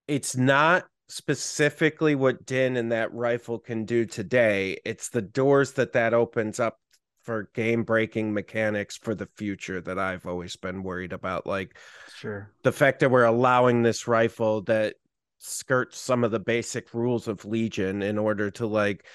it's 0.09 0.37
not 0.37 0.85
specifically 1.09 2.15
what 2.15 2.47
Din 2.47 2.77
and 2.77 2.93
that 2.93 3.13
rifle 3.13 3.59
can 3.59 3.85
do 3.85 4.07
today. 4.07 4.79
It's 4.85 5.09
the 5.09 5.23
doors 5.23 5.73
that 5.73 5.93
that 5.93 6.15
opens 6.15 6.59
up 6.61 6.79
for 7.23 7.51
game 7.55 7.83
breaking 7.83 8.33
mechanics 8.33 8.97
for 8.97 9.15
the 9.15 9.29
future 9.37 9.81
that 9.81 9.99
I've 9.99 10.27
always 10.27 10.57
been 10.57 10.83
worried 10.83 11.13
about. 11.13 11.47
Like 11.47 11.77
Sure. 12.15 12.53
the 12.63 12.73
fact 12.73 13.01
that 13.01 13.11
we're 13.11 13.25
allowing 13.25 13.83
this 13.83 14.07
rifle 14.07 14.63
that 14.63 14.95
skirts 15.39 15.99
some 15.99 16.25
of 16.25 16.31
the 16.31 16.41
basic 16.41 16.95
rules 16.95 17.29
of 17.29 17.45
Legion 17.45 18.03
in 18.03 18.17
order 18.17 18.51
to 18.53 18.67
like 18.67 19.07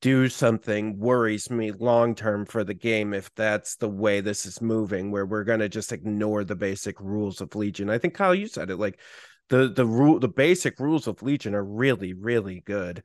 do 0.00 0.28
something 0.28 0.98
worries 0.98 1.50
me 1.50 1.72
long 1.72 2.14
term 2.14 2.46
for 2.46 2.64
the 2.64 2.74
game 2.74 3.12
if 3.12 3.32
that's 3.34 3.76
the 3.76 3.88
way 3.88 4.20
this 4.22 4.46
is 4.46 4.62
moving 4.62 5.10
where 5.10 5.26
we're 5.26 5.44
going 5.44 5.60
to 5.60 5.68
just 5.68 5.92
ignore 5.92 6.42
the 6.44 6.56
basic 6.56 6.98
rules 7.00 7.42
of 7.42 7.54
Legion. 7.54 7.90
I 7.90 7.98
think 7.98 8.14
Kyle 8.14 8.34
you 8.34 8.46
said 8.46 8.70
it 8.70 8.78
like 8.78 8.98
the 9.50 9.68
the 9.68 9.84
rule 9.86 10.18
the 10.18 10.28
basic 10.28 10.80
rules 10.80 11.06
of 11.06 11.22
Legion 11.22 11.54
are 11.54 11.64
really 11.64 12.12
really 12.14 12.62
good. 12.64 13.02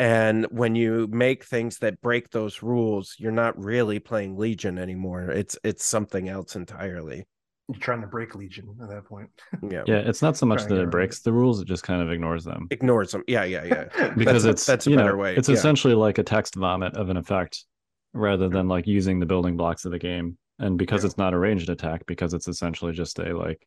And 0.00 0.46
when 0.50 0.74
you 0.74 1.06
make 1.10 1.44
things 1.44 1.78
that 1.78 2.00
break 2.00 2.30
those 2.30 2.62
rules, 2.62 3.14
you're 3.16 3.30
not 3.30 3.56
really 3.62 4.00
playing 4.00 4.36
Legion 4.36 4.76
anymore. 4.78 5.30
It's 5.30 5.56
it's 5.64 5.84
something 5.84 6.28
else 6.28 6.56
entirely. 6.56 7.24
You're 7.68 7.78
trying 7.80 8.02
to 8.02 8.06
break 8.08 8.34
Legion 8.34 8.76
at 8.82 8.88
that 8.90 9.04
point. 9.06 9.30
Yeah. 9.62 9.84
yeah 9.86 9.98
it's 9.98 10.20
not 10.20 10.36
so 10.36 10.44
much 10.46 10.64
that 10.64 10.74
it 10.74 10.78
around 10.80 10.90
breaks 10.90 11.20
the 11.20 11.32
rules 11.32 11.60
it 11.62 11.68
just 11.68 11.82
kind 11.84 12.02
of 12.02 12.10
ignores 12.10 12.44
them 12.44 12.66
Ignores 12.70 13.12
them. 13.12 13.22
Yeah, 13.26 13.44
yeah, 13.44 13.64
yeah. 13.64 13.84
because 14.16 14.42
That's- 14.42 14.44
it's 14.44 14.66
that's 14.66 14.86
a 14.86 14.90
better 14.90 15.12
know, 15.12 15.16
way. 15.16 15.36
it's 15.36 15.48
yeah. 15.48 15.54
essentially 15.54 15.94
like 15.94 16.18
a 16.18 16.22
text 16.24 16.56
vomit 16.56 16.94
of 16.96 17.08
an 17.08 17.16
effect 17.16 17.64
rather 18.12 18.48
than 18.50 18.68
like 18.68 18.86
using 18.86 19.18
the 19.18 19.26
building 19.26 19.56
blocks 19.56 19.84
of 19.86 19.92
the 19.92 19.98
game 19.98 20.36
and 20.58 20.76
because 20.76 21.02
Yeah. 21.04 21.06
it's 21.06 21.18
not 21.18 21.32
a 21.34 21.38
ranged 21.38 21.70
attack 21.70 22.04
because 22.06 22.34
it's 22.34 22.48
essentially 22.48 22.92
just 22.92 23.18
a 23.18 23.34
like 23.36 23.66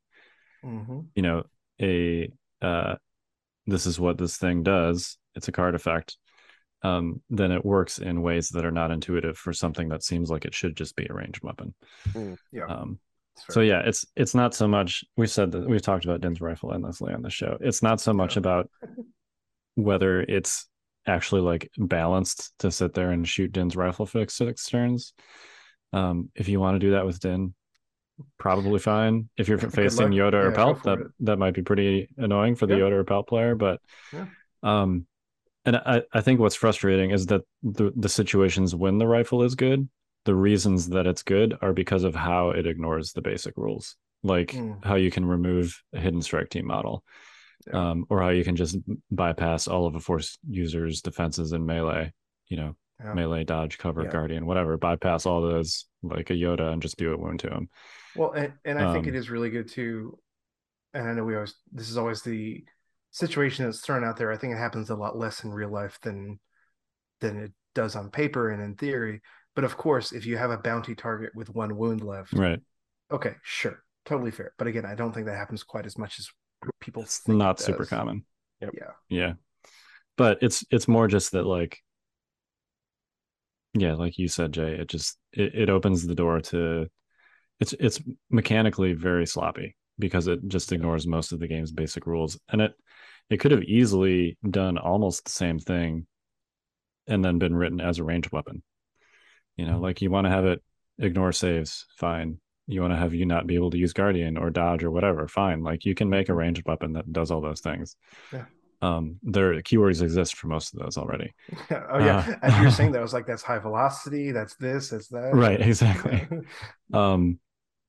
hmm 0.62 1.00
you 1.16 1.22
know 1.24 1.44
a 1.82 2.30
uh 2.62 2.96
this 3.66 3.86
is 3.86 4.00
what 4.00 4.18
this 4.18 4.38
thing 4.38 4.64
does 4.64 5.18
it's 5.36 5.48
a 5.48 5.52
card 5.52 5.76
effect 5.76 6.18
um 6.84 7.22
then 7.30 7.52
it 7.52 7.66
works 7.66 7.98
in 8.00 8.22
ways 8.22 8.50
that 8.50 8.66
are 8.66 8.72
not 8.72 8.92
intuitive 8.92 9.38
for 9.38 9.52
something 9.54 9.90
that 9.90 10.04
seems 10.04 10.30
like 10.30 10.46
it 10.46 10.54
should 10.56 10.76
just 10.76 10.96
be 10.96 11.08
a 11.10 11.14
ranged 11.14 11.44
weapon 11.44 11.74
Yeah. 12.52 12.66
um 12.68 13.00
so 13.50 13.62
yeah 13.62 13.82
it's 13.86 14.06
it's 14.16 14.34
not 14.34 14.56
so 14.56 14.68
much 14.68 15.04
we've 15.16 15.30
said 15.30 15.52
that 15.52 15.68
we've 15.70 15.82
talked 15.82 16.06
about 16.06 16.22
din's 16.22 16.42
rifle 16.42 16.74
endlessly 16.74 17.14
on 17.14 17.22
the 17.22 17.30
show 17.30 17.58
it's 17.62 17.84
not 17.84 18.00
so 18.02 18.14
much 18.14 18.36
Yeah. 18.36 18.40
about 18.40 18.70
whether 19.76 20.22
it's 20.22 20.66
actually 21.06 21.42
like 21.42 21.70
balanced 21.78 22.52
to 22.60 22.72
sit 22.72 22.94
there 22.94 23.12
and 23.12 23.28
shoot 23.28 23.52
din's 23.52 23.76
rifle 23.76 24.06
for 24.06 24.26
six 24.28 24.66
turns 24.68 25.14
um 25.94 26.30
if 26.36 26.48
you 26.50 26.60
want 26.60 26.76
to 26.76 26.80
do 26.80 26.92
that 26.92 27.06
with 27.06 27.20
din 27.20 27.54
probably 28.38 28.80
fine. 28.80 29.30
If 29.38 29.48
you're 29.48 29.58
facing. 29.58 30.10
Yoda 30.10 30.34
or 30.34 30.50
Yeah, 30.50 30.56
Pelt, 30.56 30.84
that 30.84 31.00
it. 31.00 31.08
that 31.22 31.38
might 31.40 31.54
be 31.54 31.62
pretty 31.62 32.10
annoying 32.18 32.56
for 32.56 32.66
the 32.68 32.76
Yeah. 32.76 32.82
Yoda 32.82 32.92
or 32.94 33.04
Pelt 33.04 33.28
player. 33.28 33.56
But 33.56 33.80
Yeah. 34.14 34.28
um, 34.64 35.06
and 35.66 35.76
I 35.78 36.04
I 36.14 36.22
think 36.22 36.40
what's 36.40 36.56
frustrating 36.56 37.12
is 37.12 37.26
that 37.28 37.42
the 37.64 37.92
the 37.96 38.10
situations 38.10 38.74
when 38.76 38.98
the 38.98 39.08
rifle 39.08 39.44
is 39.44 39.56
good, 39.56 39.88
the 40.26 40.36
reasons 40.36 40.90
that 40.90 41.08
it's 41.08 41.24
good 41.24 41.58
are 41.62 41.74
because 41.74 42.04
of 42.04 42.16
how 42.16 42.52
it 42.52 42.66
ignores 42.68 43.14
the 43.14 43.22
basic 43.22 43.56
rules, 43.58 43.96
like 44.24 44.52
Mm. 44.52 44.84
how 44.86 44.96
you 44.96 45.12
can 45.12 45.26
remove 45.26 45.82
a 45.94 46.00
hidden 46.00 46.22
strike 46.22 46.50
team 46.50 46.66
model. 46.68 47.04
Um, 47.74 48.06
or 48.10 48.22
how 48.22 48.30
you 48.30 48.46
can 48.46 48.56
just 48.56 48.78
bypass 49.12 49.68
all 49.68 49.88
of 49.88 49.96
a 49.96 50.00
force 50.00 50.38
user's 50.48 51.02
defenses 51.02 51.52
in 51.52 51.66
melee, 51.66 52.14
you 52.48 52.56
know, 52.56 52.76
melee, 53.14 53.44
dodge, 53.44 53.78
cover, 53.78 54.06
guardian, 54.06 54.46
whatever. 54.46 54.78
Bypass 54.78 55.26
all 55.26 55.42
those 55.42 55.86
like 56.02 56.30
a 56.30 56.34
Yoda 56.34 56.72
and 56.72 56.82
just 56.82 56.96
do 56.98 57.14
a 57.14 57.18
wound 57.18 57.42
to 57.42 57.50
him. 57.50 57.70
Well, 58.18 58.32
and, 58.32 58.54
and 58.66 58.80
I 58.80 58.92
think 58.92 59.08
it 59.08 59.16
Um, 59.16 59.24
really 59.30 59.50
good 59.50 59.68
too. 59.70 60.18
And 60.94 61.08
I 61.08 61.14
know 61.14 61.24
we 61.24 61.36
always 61.36 61.56
this 61.72 61.90
is 61.90 61.98
always 61.98 62.22
the 62.22 62.64
situation 63.12 63.66
that's 63.66 63.82
thrown 63.82 64.04
out 64.04 64.18
there. 64.18 64.32
I 64.32 64.38
think 64.38 64.54
it 64.54 64.58
happens 64.58 64.90
a 64.90 64.96
lot 64.96 65.18
less 65.18 65.44
in 65.44 65.52
real 65.52 65.70
life 65.72 66.00
than 66.02 66.40
than 67.22 67.38
it 67.38 67.52
does 67.76 67.96
on 67.96 68.10
paper 68.12 68.52
and 68.52 68.62
in 68.62 68.76
theory. 68.76 69.22
But 69.56 69.64
of 69.64 69.78
course, 69.78 70.12
if 70.12 70.26
you 70.26 70.38
have 70.38 70.52
a 70.52 70.58
bounty 70.58 70.96
target 70.96 71.32
with 71.36 71.50
one 71.50 71.76
wound 71.78 72.04
left, 72.04 72.34
Right. 72.34 72.60
okay, 73.12 73.36
sure, 73.44 73.84
totally 74.06 74.32
fair. 74.32 74.54
But 74.58 74.68
again, 74.68 74.86
I 74.86 74.96
don't 74.96 75.14
think 75.14 75.26
that 75.28 75.38
happens 75.38 75.64
quite 75.64 75.86
as 75.86 75.98
much 75.98 76.20
as 76.20 76.30
people. 76.80 77.04
It's 77.04 77.20
think 77.20 77.44
it 77.46 77.46
not 77.46 77.60
super 77.60 77.86
does. 77.86 77.90
common. 77.90 78.26
Yep. 78.62 78.74
Yeah, 78.74 78.92
Yeah. 79.10 79.34
But 80.18 80.40
it's 80.42 80.66
it's 80.72 80.88
more 80.88 81.08
just 81.08 81.32
that 81.34 81.46
like 81.46 81.80
yeah, 83.74 83.94
like 83.94 84.18
you 84.18 84.28
said, 84.28 84.54
Jay, 84.54 84.74
it 84.80 84.88
just 84.90 85.18
it, 85.34 85.54
it 85.56 85.70
opens 85.70 86.06
the 86.06 86.16
door 86.16 86.42
to 86.42 86.88
it's 87.60 87.74
it's 87.74 88.02
mechanically 88.30 88.94
very 88.94 89.26
sloppy 89.26 89.76
because 90.00 90.28
it 90.28 90.48
just 90.48 90.72
ignores 90.72 91.08
most 91.08 91.32
of 91.32 91.40
the 91.40 91.48
game's 91.48 91.72
basic 91.72 92.06
rules. 92.06 92.40
And 92.50 92.62
it 92.62 92.74
it 93.30 93.40
could 93.40 93.52
have 93.52 93.64
easily 93.64 94.38
done 94.50 94.78
almost 94.78 95.26
the 95.26 95.32
same 95.32 95.60
thing 95.60 96.08
and 97.08 97.24
then 97.24 97.40
been 97.40 97.56
written 97.56 97.82
as 97.82 98.00
a 98.00 98.04
ranged 98.04 98.32
weapon. 98.32 98.64
You 99.56 99.66
know, 99.66 99.80
like 99.80 100.02
you 100.02 100.12
want 100.12 100.26
to 100.26 100.32
have 100.32 100.46
it 100.46 100.62
ignore 101.00 101.32
saves, 101.32 101.86
fine. 101.98 102.40
You 102.68 102.82
want 102.82 102.94
to 102.94 102.98
have 102.98 103.14
you 103.14 103.26
not 103.26 103.48
be 103.48 103.56
able 103.56 103.72
to 103.72 103.78
use 103.78 103.94
guardian 103.94 104.38
or 104.38 104.50
dodge 104.50 104.84
or 104.84 104.92
whatever, 104.92 105.28
fine. 105.28 105.64
Like 105.64 105.86
you 105.86 105.96
can 105.96 106.10
make 106.10 106.30
a 106.30 106.34
ranged 106.34 106.64
weapon 106.66 106.94
that 106.94 107.12
does 107.12 107.32
all 107.32 107.42
those 107.42 107.62
things. 107.62 107.96
Yeah. 108.32 108.46
Um, 108.80 109.18
there 109.24 109.54
keywords 109.62 110.04
exist 110.04 110.36
for 110.36 110.48
most 110.48 110.74
of 110.74 110.80
those 110.80 110.98
already. 110.98 111.34
oh 111.72 112.00
yeah. 112.00 112.36
Uh, 112.44 112.46
As 112.46 112.62
you're 112.62 112.72
saying, 112.72 112.92
that 112.94 113.00
I 113.00 113.02
was 113.02 113.14
like, 113.14 113.26
that's 113.26 113.42
high 113.42 113.58
velocity. 113.58 114.32
That's 114.32 114.56
this. 114.56 114.90
That's 114.90 115.08
that. 115.10 115.34
Right, 115.34 115.60
exactly. 115.60 116.28
Um, 116.94 117.40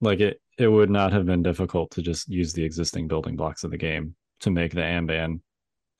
like 0.00 0.20
it 0.20 0.40
it 0.58 0.68
would 0.68 0.90
not 0.90 1.12
have 1.12 1.26
been 1.26 1.42
difficult 1.42 1.90
to 1.92 2.02
just 2.02 2.28
use 2.28 2.52
the 2.52 2.64
existing 2.64 3.08
building 3.08 3.36
blocks 3.36 3.64
of 3.64 3.70
the 3.70 3.76
game 3.78 4.14
to 4.40 4.50
make 4.50 4.72
the 4.72 4.80
Amban 4.80 5.40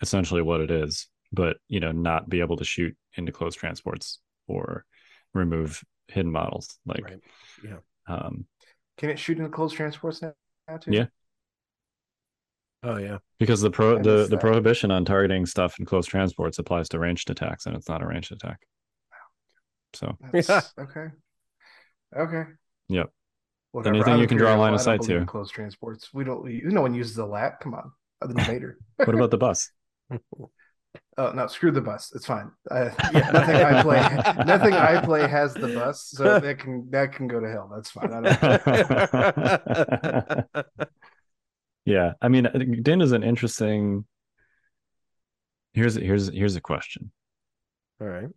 essentially 0.01 0.43
what 0.43 0.61
it 0.61 0.71
is, 0.71 1.09
but 1.33 1.57
you 1.69 1.81
know, 1.81 1.93
not 1.93 2.29
be 2.29 2.41
able 2.41 2.57
to 2.57 2.65
shoot 2.65 2.97
into 3.15 3.33
closed 3.33 3.59
transports 3.59 4.21
or 4.47 4.85
remove 5.35 5.83
hidden 6.09 6.33
models. 6.33 6.79
Like 6.87 7.05
Right. 7.05 7.21
Yeah. 7.65 7.79
um 8.09 8.47
Can 8.97 9.11
it 9.11 9.19
shoot 9.19 9.39
into 9.39 9.51
closed 9.51 9.77
transports 9.77 10.23
now? 10.23 10.33
now 10.69 10.77
too? 10.79 10.93
Yeah. 10.93 11.07
Oh 12.83 12.97
yeah. 12.97 13.19
because 13.39 13.61
the 13.61 13.71
pro 13.71 13.97
the, 13.99 14.29
the 14.29 14.29
that. 14.29 14.41
prohibition 14.41 14.91
on 14.91 15.05
targeting 15.05 15.47
stuff 15.47 15.79
in 15.79 15.85
closed 15.85 16.09
transports 16.09 16.59
applies 16.59 16.89
to 16.91 16.99
ranged 16.99 17.31
attacks 17.31 17.67
and 17.67 17.75
it's 17.77 17.89
not 17.89 18.03
a 18.03 18.07
ranged 18.07 18.33
attack. 18.33 18.61
So 19.95 20.17
That's, 20.33 20.73
Okay. 20.79 21.07
Okay. 22.17 22.43
Yep. 22.89 23.11
Whatever. 23.73 23.97
Anything 23.97 24.19
you 24.19 24.27
can 24.27 24.39
draw 24.39 24.55
a 24.55 24.59
line 24.59 24.75
of 24.75 24.81
sight 24.81 25.03
to. 25.03 25.25
Closed 25.27 25.53
transports. 25.53 26.09
We 26.13 26.25
don't. 26.25 26.45
No 26.65 26.83
one 26.83 26.95
uses 26.95 27.17
the 27.17 27.27
lap. 27.27 27.61
Come 27.61 27.75
on. 27.75 27.93
Other 28.23 28.35
than 28.35 28.45
Vader. 28.45 28.79
what 28.97 29.15
about 29.15 29.31
the 29.31 29.39
bus? 29.39 29.71
Oh 31.19 31.33
no, 31.33 31.47
screw 31.49 31.71
the 31.71 31.81
bus. 31.81 32.13
It's 32.15 32.25
fine. 32.25 32.51
Uh, 32.71 32.91
yeah, 33.13 33.31
nothing 33.31 33.57
I 33.57 33.83
play. 33.83 34.45
Nothing 34.47 34.73
I 34.73 35.05
play 35.05 35.29
has 35.29 35.53
the 35.53 35.69
bus, 35.69 36.11
so 36.15 36.39
that 36.39 36.59
can 36.59 36.89
that 36.91 37.13
can 37.13 37.27
go 37.27 37.41
to 37.41 37.49
hell. 37.49 37.71
That's 37.75 37.91
fine. 37.91 38.15
I 38.15 40.47
don't. 40.53 40.67
yeah 41.89 42.13
i 42.21 42.29
mean 42.29 42.47
I 42.47 42.59
din 42.59 43.01
is 43.01 43.13
an 43.13 43.23
interesting 43.23 44.05
here's 45.73 45.95
here's 45.95 46.29
here's 46.29 46.55
a 46.55 46.61
question 46.61 47.11
All 48.01 48.07
right. 48.07 48.29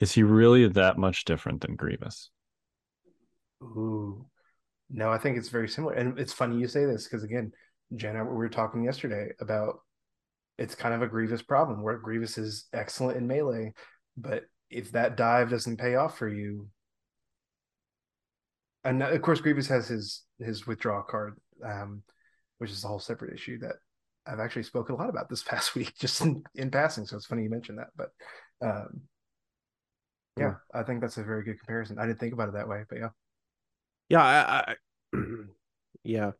is 0.00 0.12
he 0.12 0.22
really 0.22 0.66
that 0.68 0.96
much 0.96 1.26
different 1.26 1.60
than 1.60 1.76
grievous 1.76 2.30
Ooh. 3.62 4.24
No, 4.90 5.10
I 5.10 5.18
think 5.18 5.36
it's 5.36 5.48
very 5.48 5.68
similar. 5.68 5.94
And 5.94 6.18
it's 6.18 6.32
funny 6.32 6.58
you 6.58 6.66
say 6.66 6.84
this 6.84 7.04
because 7.04 7.24
again, 7.24 7.52
Jenna, 7.94 8.24
we 8.24 8.34
were 8.34 8.48
talking 8.48 8.84
yesterday 8.84 9.30
about 9.40 9.80
it's 10.58 10.74
kind 10.74 10.94
of 10.94 11.02
a 11.02 11.06
Grievous 11.06 11.42
problem 11.42 11.82
where 11.82 11.98
Grievous 11.98 12.36
is 12.38 12.66
excellent 12.72 13.16
in 13.16 13.26
melee, 13.26 13.72
but 14.16 14.44
if 14.70 14.92
that 14.92 15.16
dive 15.16 15.50
doesn't 15.50 15.78
pay 15.78 15.94
off 15.94 16.18
for 16.18 16.28
you, 16.28 16.68
and 18.84 19.02
of 19.02 19.22
course 19.22 19.40
Grievous 19.40 19.68
has 19.68 19.88
his 19.88 20.24
his 20.38 20.66
withdraw 20.66 21.02
card, 21.02 21.34
um, 21.64 22.02
which 22.58 22.70
is 22.70 22.84
a 22.84 22.88
whole 22.88 22.98
separate 22.98 23.34
issue 23.34 23.58
that 23.60 23.76
I've 24.26 24.40
actually 24.40 24.64
spoken 24.64 24.94
a 24.94 24.98
lot 24.98 25.10
about 25.10 25.28
this 25.28 25.42
past 25.44 25.74
week, 25.74 25.92
just 25.98 26.20
in, 26.20 26.42
in 26.54 26.70
passing. 26.70 27.06
So 27.06 27.16
it's 27.16 27.26
funny 27.26 27.44
you 27.44 27.50
mentioned 27.50 27.78
that, 27.78 27.88
but 27.96 28.10
um, 28.60 29.02
yeah, 30.36 30.54
I 30.74 30.82
think 30.82 31.00
that's 31.00 31.18
a 31.18 31.24
very 31.24 31.44
good 31.44 31.58
comparison. 31.58 31.98
I 31.98 32.06
didn't 32.06 32.20
think 32.20 32.32
about 32.32 32.48
it 32.48 32.54
that 32.54 32.68
way, 32.68 32.84
but 32.88 32.98
yeah. 32.98 33.08
Yeah, 34.08 34.22
I, 34.22 34.72
I 34.72 35.18
yeah. 36.04 36.32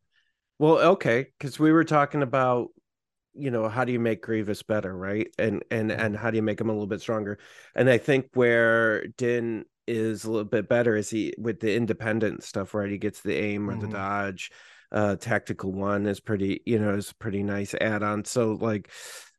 Well, 0.59 0.79
okay, 0.79 1.29
because 1.39 1.59
we 1.59 1.73
were 1.73 1.85
talking 1.85 2.23
about, 2.23 2.71
you 3.35 3.51
know, 3.51 3.69
how 3.69 3.85
do 3.85 3.93
you 3.93 4.01
make 4.01 4.23
Grievous 4.23 4.63
better, 4.63 4.97
right? 4.97 5.29
And 5.39 5.65
and 5.71 5.93
and 5.93 6.17
how 6.17 6.31
do 6.31 6.37
you 6.37 6.43
make 6.43 6.61
him 6.61 6.69
a 6.71 6.73
little 6.73 6.87
bit 6.87 7.01
stronger? 7.01 7.39
And 7.75 7.89
I 7.91 7.99
think 7.99 8.29
where 8.35 9.07
Din 9.09 9.65
is 9.87 10.25
a 10.25 10.31
little 10.31 10.45
bit 10.49 10.69
better 10.69 10.97
is 10.97 11.11
he 11.11 11.35
with 11.39 11.61
the 11.61 11.75
independent 11.75 12.43
stuff, 12.45 12.75
right? 12.75 12.91
He 12.91 12.99
gets 12.99 13.21
the 13.23 13.35
aim 13.37 13.71
or 13.71 13.77
the 13.77 13.87
Mhm. 13.87 13.93
dodge. 13.93 14.51
Uh 14.93 15.17
tactical 15.17 15.73
one 15.73 16.07
is 16.07 16.21
pretty, 16.21 16.63
you 16.67 16.79
know, 16.79 16.95
is 16.95 17.13
pretty 17.13 17.43
nice 17.43 17.75
add-on. 17.75 18.25
So 18.25 18.53
like 18.55 18.91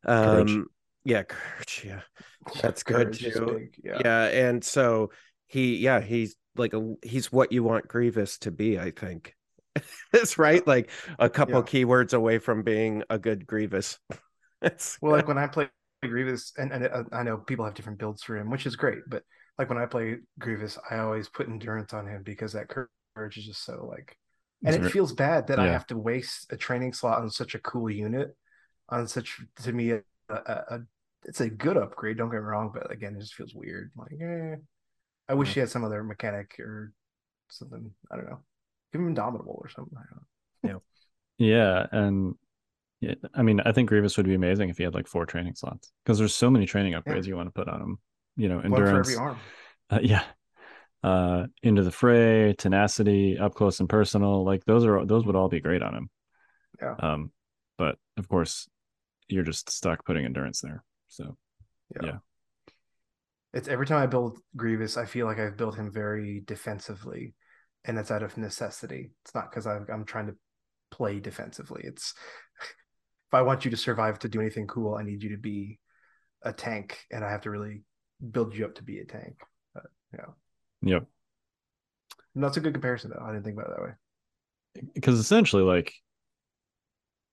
um 0.06 0.26
Courage. 0.26 0.66
yeah, 1.04 1.24
courage, 1.24 1.84
yeah. 1.86 2.02
That's 2.62 2.84
good 2.84 3.14
Courage 3.14 3.22
too. 3.34 3.46
big, 3.60 3.76
Yeah. 3.84 4.02
yeah 4.04 4.26
and 4.28 4.64
so 4.64 5.12
he 5.48 5.78
yeah 5.78 6.02
he's 6.02 6.36
like 6.60 6.74
a 6.74 6.96
he's 7.04 7.32
what 7.32 7.52
you 7.52 7.64
want 7.64 7.88
grievous 7.88 8.38
to 8.40 8.52
be 8.52 8.80
i 8.80 8.92
think 8.92 9.36
it's 10.14 10.38
right 10.38 10.66
like 10.68 10.90
a 11.20 11.30
couple 11.30 11.62
Yeah. 11.62 11.64
keywords 11.64 12.14
away 12.14 12.40
from 12.40 12.64
being 12.64 13.04
a 13.10 13.18
good 13.20 13.48
grievous 13.48 14.00
it's 14.62 15.00
Well, 15.02 15.12
like 15.12 15.28
when 15.28 15.38
I 15.38 15.48
play 15.48 15.70
Grievous, 16.02 16.54
and, 16.58 16.72
and 16.72 16.86
uh, 16.88 17.04
I 17.12 17.24
know 17.24 17.38
people 17.38 17.66
have 17.66 17.74
different 17.74 18.00
builds 18.00 18.24
for 18.24 18.38
him, 18.38 18.50
which 18.50 18.66
is 18.66 18.76
great. 18.76 19.00
But 19.08 19.24
like 19.58 19.70
when 19.70 19.78
I 19.78 19.86
play 19.86 20.18
Grievous, 20.40 20.78
I 20.90 21.00
always 21.00 21.30
put 21.30 21.48
endurance 21.48 21.94
on 21.94 22.08
him 22.08 22.24
because 22.24 22.54
that 22.54 22.70
courage 22.70 23.38
is 23.38 23.46
just 23.46 23.64
so 23.66 23.86
like, 23.90 24.18
and 24.66 24.76
it 24.76 24.86
feels 24.86 25.14
bad 25.14 25.48
that 25.48 25.60
I 25.60 25.68
have 25.70 25.88
to 25.88 25.98
waste 25.98 26.52
a 26.52 26.58
training 26.58 26.94
slot 26.94 27.20
on 27.22 27.30
such 27.30 27.56
a 27.56 27.60
cool 27.60 27.90
unit, 27.90 28.36
on 28.90 29.08
such 29.08 29.42
to 29.64 29.74
me 29.74 29.92
a, 29.92 30.02
a, 30.30 30.34
a 30.36 30.80
it's 31.26 31.42
a 31.42 31.50
good 31.50 31.78
upgrade. 31.78 32.18
Don't 32.18 32.30
get 32.30 32.38
me 32.38 32.42
wrong, 32.46 32.72
but 32.74 32.92
again, 32.92 33.16
it 33.16 33.22
just 33.22 33.36
feels 33.36 33.54
weird. 33.56 33.92
Like, 33.98 34.14
eh, 34.22 34.56
I 35.30 35.34
wish 35.36 35.50
Yeah. 35.50 35.54
he 35.54 35.60
had 35.62 35.70
some 35.70 35.84
other 35.86 36.04
mechanic 36.04 36.60
or 36.60 36.92
something. 37.50 37.92
I 38.12 38.16
don't 38.18 38.30
know. 38.30 38.40
Give 38.92 39.02
him 39.02 39.08
Indomitable 39.10 39.60
or 39.64 39.70
something. 39.70 39.98
I 39.98 40.02
don't 40.12 40.74
know. 40.74 40.82
yeah 41.38 41.86
and 41.94 42.36
yeah, 43.02 43.14
i 43.34 43.42
mean 43.42 43.62
i 43.62 43.72
think 43.72 43.88
grievous 43.88 44.18
would 44.18 44.26
be 44.26 44.34
amazing 44.34 44.70
if 44.70 44.78
he 44.78 44.84
had 44.84 44.94
like 44.94 45.08
four 45.08 45.26
training 45.26 45.56
slots 45.56 45.90
because 46.04 46.18
there's 46.20 46.36
so 46.36 46.50
many 46.50 46.66
training 46.66 46.92
upgrades 46.94 47.26
you 47.26 47.34
want 47.38 47.48
to 47.48 47.52
put 47.54 47.70
on 47.70 47.80
him 47.82 47.98
you 48.36 48.50
know 48.50 48.60
endurance 48.60 49.08
every 49.08 49.16
arm. 49.26 49.38
uh, 49.90 50.00
yeah 50.02 50.24
uh 51.04 51.46
into 51.64 51.82
the 51.82 51.92
fray 51.94 52.54
tenacity 52.58 53.38
up 53.40 53.54
close 53.56 53.80
and 53.80 53.88
personal 53.88 54.44
like 54.44 54.66
those 54.66 54.84
are 54.86 55.06
those 55.06 55.24
would 55.26 55.38
all 55.38 55.48
be 55.48 55.62
great 55.62 55.82
on 55.82 55.96
him 55.96 56.10
Yeah. 56.82 56.96
um 57.00 57.32
but 57.78 57.98
of 58.18 58.28
course 58.28 58.68
you're 59.30 59.46
just 59.46 59.70
stuck 59.70 60.04
putting 60.06 60.26
endurance 60.26 60.60
there 60.60 60.84
so 61.08 61.38
Yeah. 62.04 62.18
It's 63.54 63.68
every 63.68 63.86
time 63.86 64.02
I 64.02 64.08
build 64.08 64.40
Grievous, 64.56 64.98
I 64.98 65.06
feel 65.06 65.26
like 65.26 65.40
I've 65.40 65.58
built 65.58 65.76
him 65.76 65.92
very 65.92 66.42
defensively, 66.46 67.34
and 67.86 67.98
it's 67.98 68.12
out 68.12 68.24
of 68.24 68.38
necessity. 68.38 69.12
It's 69.24 69.34
not 69.34 69.50
because 69.50 69.66
I'm 69.66 70.06
trying 70.06 70.28
to 70.28 70.36
play 70.92 71.20
defensively. 71.20 71.82
It's 71.84 72.14
if 72.62 73.34
I 73.34 73.42
want 73.42 73.66
you 73.66 73.72
to 73.72 73.78
survive 73.78 74.20
to 74.20 74.30
do 74.30 74.42
anything 74.42 74.68
cool, 74.68 74.96
I 74.96 75.04
need 75.04 75.24
you 75.24 75.30
to 75.30 75.38
be 75.38 75.80
a 76.44 76.54
tank, 76.54 77.00
and 77.12 77.24
I 77.24 77.32
have 77.32 77.42
to 77.42 77.50
really 77.50 77.84
build 78.32 78.56
you 78.56 78.66
up 78.66 78.76
to 78.76 78.84
be 78.84 79.00
a 79.00 79.06
tank. 79.06 79.36
But, 79.74 79.84
yeah, 80.14 80.26
yep 80.82 81.06
and 82.36 82.44
that's 82.44 82.58
a 82.58 82.62
good 82.62 82.74
comparison, 82.74 83.12
though. 83.12 83.24
I 83.24 83.32
didn't 83.32 83.44
think 83.44 83.58
about 83.58 83.72
it 83.72 83.76
that 83.76 83.84
way. 83.84 83.92
because 84.94 85.20
essentially 85.20 85.64
like 85.64 85.94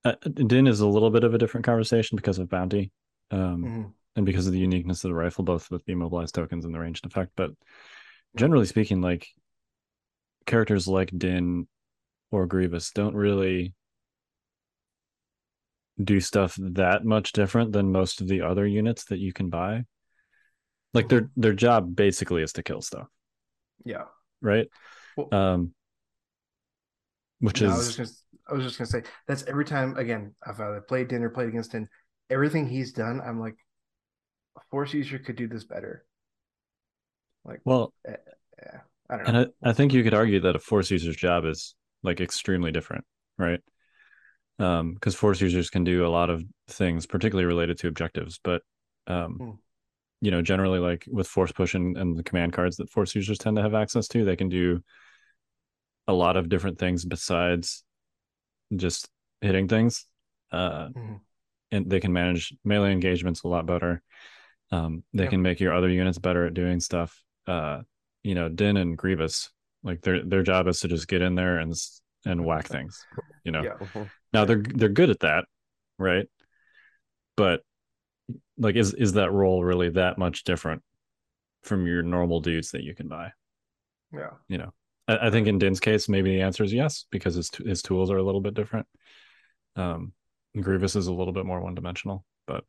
uh, 0.03 0.15
din 0.33 0.67
is 0.67 0.79
a 0.79 0.87
little 0.87 1.09
bit 1.09 1.23
of 1.23 1.33
a 1.33 1.37
different 1.37 1.65
conversation 1.65 2.15
because 2.15 2.39
of 2.39 2.49
bounty 2.49 2.91
um 3.31 3.63
Mhm. 3.63 3.93
And 4.17 4.25
because 4.25 4.47
of 4.47 4.53
the 4.53 4.59
uniqueness 4.59 5.03
of 5.03 5.09
the 5.09 5.15
rifle 5.15 5.45
both 5.45 5.71
with 5.71 5.85
the 5.85 5.93
immobilized 5.93 6.35
tokens 6.35 6.65
and 6.65 6.75
the 6.75 6.79
ranged 6.79 7.05
effect 7.05 7.31
but 7.37 7.51
generally 8.35 8.65
speaking 8.65 8.99
like 8.99 9.27
characters 10.45 10.87
like 10.87 11.11
din 11.17 11.67
or 12.31 12.45
Grievous 12.45 12.91
don't 12.91 13.15
really 13.15 13.73
do 16.03 16.19
stuff 16.19 16.57
that 16.59 17.05
much 17.05 17.31
different 17.31 17.71
than 17.71 17.91
most 17.91 18.21
of 18.21 18.27
the 18.27 18.41
other 18.41 18.65
units 18.67 19.05
that 19.05 19.19
you 19.19 19.33
can 19.33 19.49
buy. 19.49 19.83
Like 20.93 21.09
their 21.09 21.29
their 21.35 21.53
job 21.53 21.95
basically 21.95 22.43
is 22.43 22.53
to 22.53 22.63
kill 22.63 22.81
stuff, 22.81 23.07
Yeah. 23.85 24.05
right? 24.41 24.67
Well, 25.15 25.29
Um 25.31 25.73
which 27.39 27.61
no, 27.61 27.67
is 27.67 27.73
I 27.73 27.77
was 27.77 27.87
just 27.87 27.97
gonna, 27.97 28.09
I 28.49 28.53
was 28.53 28.63
just 28.63 28.77
gonna 28.77 28.87
say 28.87 29.03
that's 29.27 29.43
every 29.43 29.65
time 29.65 29.97
again 29.97 30.33
I've 30.45 30.59
either 30.59 30.81
played 30.81 31.07
dinner, 31.07 31.29
played 31.29 31.49
against 31.49 31.71
him. 31.73 31.87
Everything 32.29 32.67
he's 32.67 32.91
done, 32.91 33.21
I'm 33.21 33.39
like, 33.39 33.55
a 34.57 34.61
force 34.69 34.93
user 34.93 35.19
could 35.19 35.35
do 35.35 35.47
this 35.47 35.63
better. 35.63 36.05
Like, 37.45 37.61
well, 37.65 37.93
yeah, 38.07 38.79
I 39.09 39.15
don't 39.17 39.25
know. 39.25 39.29
and 39.29 39.37
I, 39.63 39.69
I 39.69 39.73
think 39.73 39.93
you 39.93 40.03
could 40.03 40.13
argue 40.13 40.39
that 40.41 40.55
a 40.55 40.59
force 40.59 40.91
user's 40.91 41.15
job 41.15 41.45
is 41.45 41.75
like 42.03 42.19
extremely 42.21 42.71
different, 42.71 43.05
right? 43.37 43.61
Um, 44.59 44.93
because 44.95 45.15
force 45.15 45.39
users 45.39 45.69
can 45.69 45.83
do 45.83 46.05
a 46.05 46.09
lot 46.09 46.29
of 46.29 46.43
things, 46.67 47.05
particularly 47.05 47.45
related 47.45 47.77
to 47.79 47.87
objectives, 47.87 48.39
but 48.43 48.61
um, 49.07 49.39
Hmm. 49.39 49.51
you 50.21 50.31
know, 50.31 50.41
generally 50.41 50.79
like 50.79 51.05
with 51.07 51.27
force 51.27 51.51
push 51.51 51.75
and, 51.75 51.95
and 51.97 52.17
the 52.17 52.23
command 52.23 52.53
cards 52.53 52.77
that 52.77 52.89
force 52.89 53.13
users 53.15 53.37
tend 53.37 53.55
to 53.57 53.61
have 53.63 53.75
access 53.75 54.07
to, 54.09 54.25
they 54.25 54.35
can 54.35 54.49
do 54.49 54.81
a 56.07 56.13
lot 56.13 56.37
of 56.37 56.49
different 56.49 56.79
things 56.79 57.05
besides 57.05 57.83
just 58.75 59.09
hitting 59.41 59.67
things. 59.67 60.05
Uh, 60.51 60.89
Mhm. 60.95 61.21
and 61.71 61.89
they 61.89 61.99
can 61.99 62.13
manage 62.13 62.53
melee 62.63 62.91
engagements 62.91 63.43
a 63.43 63.47
lot 63.47 63.65
better. 63.65 64.01
Um, 64.71 65.03
they 65.13 65.27
can 65.27 65.41
make 65.41 65.59
your 65.59 65.73
other 65.73 65.89
units 65.89 66.17
better 66.17 66.45
at 66.45 66.53
doing 66.53 66.79
stuff. 66.79 67.23
Uh, 67.45 67.81
you 68.23 68.35
know, 68.35 68.49
Din 68.49 68.75
and 68.77 68.97
Grievous, 68.97 69.49
like 69.83 70.01
their 70.01 70.23
their 70.23 70.43
job 70.43 70.67
is 70.67 70.81
to 70.81 70.87
just 70.87 71.07
get 71.07 71.21
in 71.21 71.35
there 71.35 71.57
and 71.59 71.73
and 72.25 72.43
whack 72.43 72.67
things. 72.67 73.05
You 73.45 73.51
know, 73.53 73.63
Yeah. 73.63 73.73
Mhm. 73.79 74.09
now 74.33 74.43
they're 74.45 74.61
they're 74.61 74.89
good 74.89 75.09
at 75.09 75.21
that, 75.21 75.45
right? 75.97 76.27
But 77.37 77.61
like, 78.57 78.75
is 78.75 78.93
is 78.93 79.13
that 79.13 79.31
role 79.31 79.63
really 79.63 79.89
that 79.91 80.17
much 80.17 80.43
different 80.43 80.83
from 81.63 81.87
your 81.87 82.03
normal 82.03 82.41
dudes 82.41 82.71
that 82.71 82.83
you 82.83 82.93
can 82.93 83.07
buy? 83.07 83.31
Yeah. 84.11 84.31
You 84.49 84.57
know, 84.57 84.73
I, 85.07 85.27
I 85.27 85.31
think 85.31 85.47
in 85.47 85.59
Din's 85.59 85.79
case, 85.79 86.09
maybe 86.09 86.31
the 86.35 86.41
answer 86.41 86.63
is 86.65 86.73
yes 86.73 87.05
because 87.11 87.35
his 87.35 87.49
t- 87.49 87.67
his 87.67 87.81
tools 87.81 88.11
are 88.11 88.17
a 88.17 88.23
little 88.23 88.41
bit 88.41 88.53
different. 88.53 88.87
Um, 89.77 90.11
Grievous 90.59 90.95
is 90.97 91.07
a 91.07 91.13
little 91.13 91.33
bit 91.33 91.45
more 91.45 91.61
one 91.61 91.75
dimensional, 91.75 92.25
but 92.47 92.65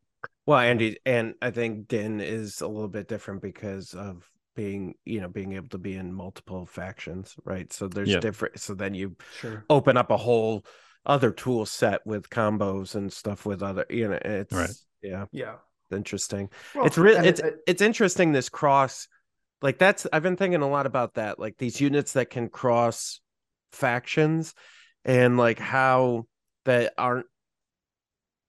Well, 0.49 0.61
Andy, 0.61 0.97
and 1.05 1.35
I 1.43 1.51
think 1.51 1.89
Din 1.89 2.23
is 2.23 2.63
a 2.63 2.67
little 2.67 2.89
bit 2.89 3.07
different 3.07 3.43
because 3.43 3.93
of 3.93 4.27
being, 4.57 4.95
you 5.05 5.21
know, 5.21 5.29
being 5.29 5.53
able 5.53 5.69
to 5.69 5.77
be 5.77 5.95
in 5.95 6.11
multiple 6.11 6.65
factions, 6.65 7.37
right? 7.45 7.71
So 7.71 7.87
there's 7.87 8.09
Yeah. 8.09 8.21
different. 8.21 8.59
So 8.59 8.73
then 8.73 8.95
you 8.95 9.15
Sure. 9.41 9.67
open 9.69 9.99
up 9.99 10.11
a 10.11 10.17
whole 10.17 10.65
other 11.05 11.33
tool 11.33 11.67
set 11.67 12.01
with 12.07 12.31
combos 12.31 12.95
and 12.95 13.13
stuff 13.13 13.45
with 13.45 13.63
other, 13.63 13.85
you 13.91 14.09
know, 14.09 14.19
it's 14.25 14.55
Right. 14.55 14.71
yeah, 15.03 15.27
Yeah. 15.33 15.57
interesting. 15.91 16.49
Well, 16.75 16.87
it's 16.87 16.97
really 16.97 17.29
it's 17.29 17.41
it- 17.41 17.61
it's 17.67 17.83
interesting 17.83 18.33
this 18.33 18.49
cross 18.49 19.07
like 19.61 19.77
that's 19.77 20.07
i've 20.15 20.23
been 20.23 20.37
thinking 20.37 20.63
a 20.63 20.69
lot 20.69 20.87
about 20.87 21.15
that 21.15 21.39
like 21.39 21.59
these 21.59 21.79
units 21.79 22.15
that 22.15 22.31
can 22.31 22.49
cross 22.49 23.21
factions 23.73 24.55
and 25.05 25.37
like 25.37 25.59
how 25.59 26.27
that 26.65 26.95
aren't 26.97 27.27
y- 27.27 27.33
y- 27.33 27.38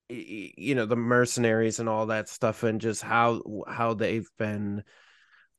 you 0.09 0.75
know 0.75 0.85
the 0.85 0.95
mercenaries 0.95 1.79
and 1.79 1.87
all 1.87 2.07
that 2.07 2.27
stuff 2.27 2.63
and 2.63 2.81
just 2.81 3.01
how 3.01 3.41
how 3.67 3.93
they've 3.93 4.29
been 4.37 4.83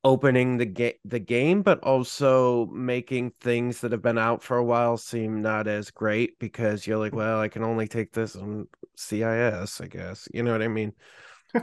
opening 0.02 0.56
the 0.56 0.66
game 0.66 0.94
the 1.04 1.18
game 1.18 1.62
but 1.62 1.78
also 1.80 2.66
making 2.66 3.32
things 3.40 3.80
that 3.80 3.92
have 3.92 4.02
been 4.02 4.18
out 4.18 4.42
for 4.42 4.56
a 4.56 4.64
while 4.64 4.96
seem 4.96 5.42
not 5.42 5.68
as 5.68 5.90
great 5.90 6.38
because 6.38 6.86
you're 6.86 6.98
like 6.98 7.14
well 7.14 7.40
i 7.40 7.48
can 7.48 7.62
only 7.62 7.86
take 7.86 8.12
this 8.12 8.34
on 8.34 8.66
CIS 8.96 9.80
i 9.80 9.86
guess. 9.86 10.28
You 10.32 10.42
know 10.42 10.52
what 10.52 10.62
i 10.62 10.68
mean? 10.68 10.92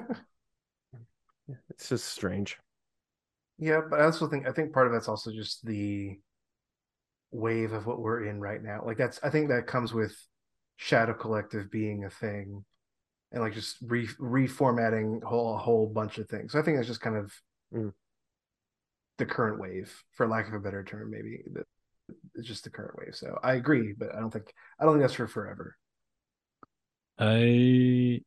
It's 1.69 1.89
just 1.89 2.05
strange. 2.05 2.57
Yeah, 3.57 3.81
but 3.89 3.99
I 3.99 4.05
also 4.05 4.27
think 4.27 4.47
I 4.47 4.51
think 4.51 4.73
part 4.73 4.87
of 4.87 4.93
that's 4.93 5.07
also 5.07 5.31
just 5.31 5.65
the 5.65 6.19
wave 7.31 7.73
of 7.73 7.85
what 7.85 7.99
we're 7.99 8.25
in 8.25 8.39
right 8.39 8.61
now. 8.61 8.83
Like 8.85 8.97
that's 8.97 9.19
I 9.23 9.29
think 9.29 9.49
that 9.49 9.67
comes 9.67 9.93
with 9.93 10.15
Shadow 10.75 11.13
Collective 11.13 11.71
being 11.71 12.05
a 12.05 12.09
thing, 12.09 12.65
and 13.31 13.41
like 13.41 13.53
just 13.53 13.77
re 13.81 14.07
reformatting 14.19 15.21
whole 15.23 15.55
a 15.55 15.57
whole 15.57 15.87
bunch 15.87 16.17
of 16.17 16.29
things. 16.29 16.51
So 16.53 16.59
I 16.59 16.61
think 16.61 16.77
that's 16.77 16.87
just 16.87 17.01
kind 17.01 17.17
of 17.17 17.33
Mm. 17.73 17.91
the 19.17 19.25
current 19.25 19.59
wave, 19.59 20.03
for 20.13 20.25
lack 20.27 20.47
of 20.47 20.53
a 20.53 20.59
better 20.59 20.83
term, 20.83 21.11
maybe. 21.11 21.43
It's 22.35 22.47
just 22.47 22.63
the 22.63 22.69
current 22.69 22.97
wave. 22.97 23.13
So 23.15 23.37
I 23.43 23.55
agree, 23.55 23.93
but 23.97 24.15
I 24.15 24.19
don't 24.21 24.31
think 24.31 24.53
I 24.79 24.85
don't 24.85 24.93
think 24.93 25.03
that's 25.03 25.13
for 25.15 25.27
forever. 25.27 25.75
I 27.19 28.21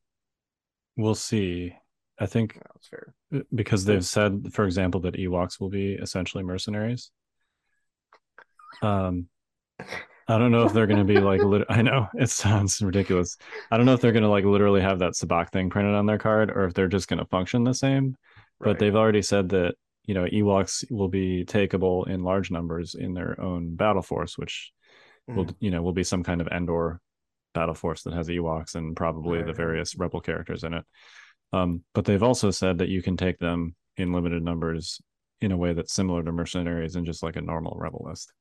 will 0.96 1.14
see. 1.14 1.74
I 2.18 2.26
think 2.26 2.56
No, 2.56 2.62
it's 2.76 2.88
fair. 2.88 3.14
because 3.54 3.84
they've 3.86 4.04
said, 4.04 4.52
for 4.52 4.64
example, 4.66 5.00
that 5.02 5.14
Ewoks 5.14 5.58
will 5.60 5.70
be 5.70 5.94
essentially 5.94 6.44
mercenaries. 6.44 7.10
Um, 8.82 9.28
I 10.30 10.38
don't 10.38 10.52
know 10.52 10.64
if 10.64 10.72
they're 10.72 10.86
going 10.86 11.04
to 11.06 11.12
be 11.12 11.18
like. 11.20 11.42
Lit- 11.42 11.66
I 11.68 11.82
know 11.82 12.08
it 12.14 12.30
sounds 12.30 12.80
ridiculous. 12.80 13.36
I 13.70 13.76
don't 13.76 13.86
know 13.86 13.94
if 13.94 14.00
they're 14.00 14.12
going 14.12 14.22
to 14.22 14.28
like 14.28 14.44
literally 14.44 14.80
have 14.80 15.00
that 15.00 15.12
sabacc 15.14 15.50
thing 15.50 15.70
printed 15.70 15.94
on 15.94 16.06
their 16.06 16.18
card, 16.18 16.50
or 16.50 16.64
if 16.64 16.74
they're 16.74 16.88
just 16.88 17.08
going 17.08 17.18
to 17.18 17.26
function 17.26 17.64
the 17.64 17.74
same. 17.74 18.16
But 18.60 18.78
they've 18.78 18.94
already 18.96 19.22
said 19.22 19.48
that 19.50 19.74
you 20.04 20.14
know 20.14 20.24
Ewoks 20.24 20.84
will 20.90 21.08
be 21.08 21.44
takeable 21.44 22.06
in 22.08 22.22
large 22.22 22.50
numbers 22.50 22.94
in 22.94 23.14
their 23.14 23.40
own 23.40 23.74
battle 23.74 24.02
force, 24.02 24.36
which 24.38 24.72
will 25.26 25.46
Mhm. 25.46 25.56
you 25.60 25.70
know 25.70 25.82
will 25.82 25.92
be 25.92 26.04
some 26.04 26.22
kind 26.22 26.40
of 26.40 26.48
Endor 26.48 27.00
battle 27.54 27.74
force 27.74 28.02
that 28.02 28.14
has 28.14 28.28
Ewoks 28.28 28.74
and 28.74 28.94
probably 28.96 29.38
Right, 29.38 29.46
the 29.46 29.52
various 29.52 29.96
rebel 29.96 30.20
characters 30.20 30.62
in 30.64 30.74
it. 30.74 30.84
Um, 31.52 31.82
but 31.94 32.04
they've 32.04 32.22
also 32.22 32.50
said 32.50 32.78
that 32.78 32.88
you 32.88 33.02
can 33.02 33.16
take 33.16 33.38
them 33.38 33.74
in 33.96 34.12
limited 34.12 34.42
numbers 34.44 35.00
in 35.40 35.50
a 35.52 35.56
way 35.56 35.72
that's 35.72 35.92
similar 35.92 36.22
to 36.22 36.30
mercenaries 36.32 36.94
and 36.96 37.06
just 37.06 37.22
like 37.22 37.36
a 37.36 37.40
normal 37.40 37.76
rebel 37.76 38.04
list. 38.08 38.32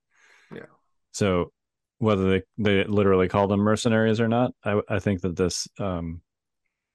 Yeah. 0.53 0.67
So 1.11 1.51
whether 1.99 2.29
they, 2.29 2.41
they 2.57 2.83
literally 2.85 3.27
call 3.27 3.47
them 3.47 3.59
mercenaries 3.59 4.19
or 4.19 4.27
not, 4.27 4.51
I, 4.63 4.81
I 4.89 4.99
think 4.99 5.21
that 5.21 5.35
this 5.35 5.67
um, 5.79 6.21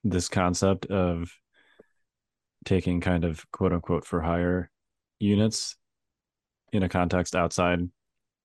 this 0.03 0.29
concept 0.29 0.87
of 0.87 1.33
taking 2.65 3.01
kind 3.01 3.25
of 3.25 3.51
quote 3.53 3.73
unquote 3.73 4.05
for 4.05 4.21
hire 4.21 4.71
units 5.19 5.77
in 6.73 6.83
a 6.83 6.89
context 6.89 7.37
outside 7.37 7.81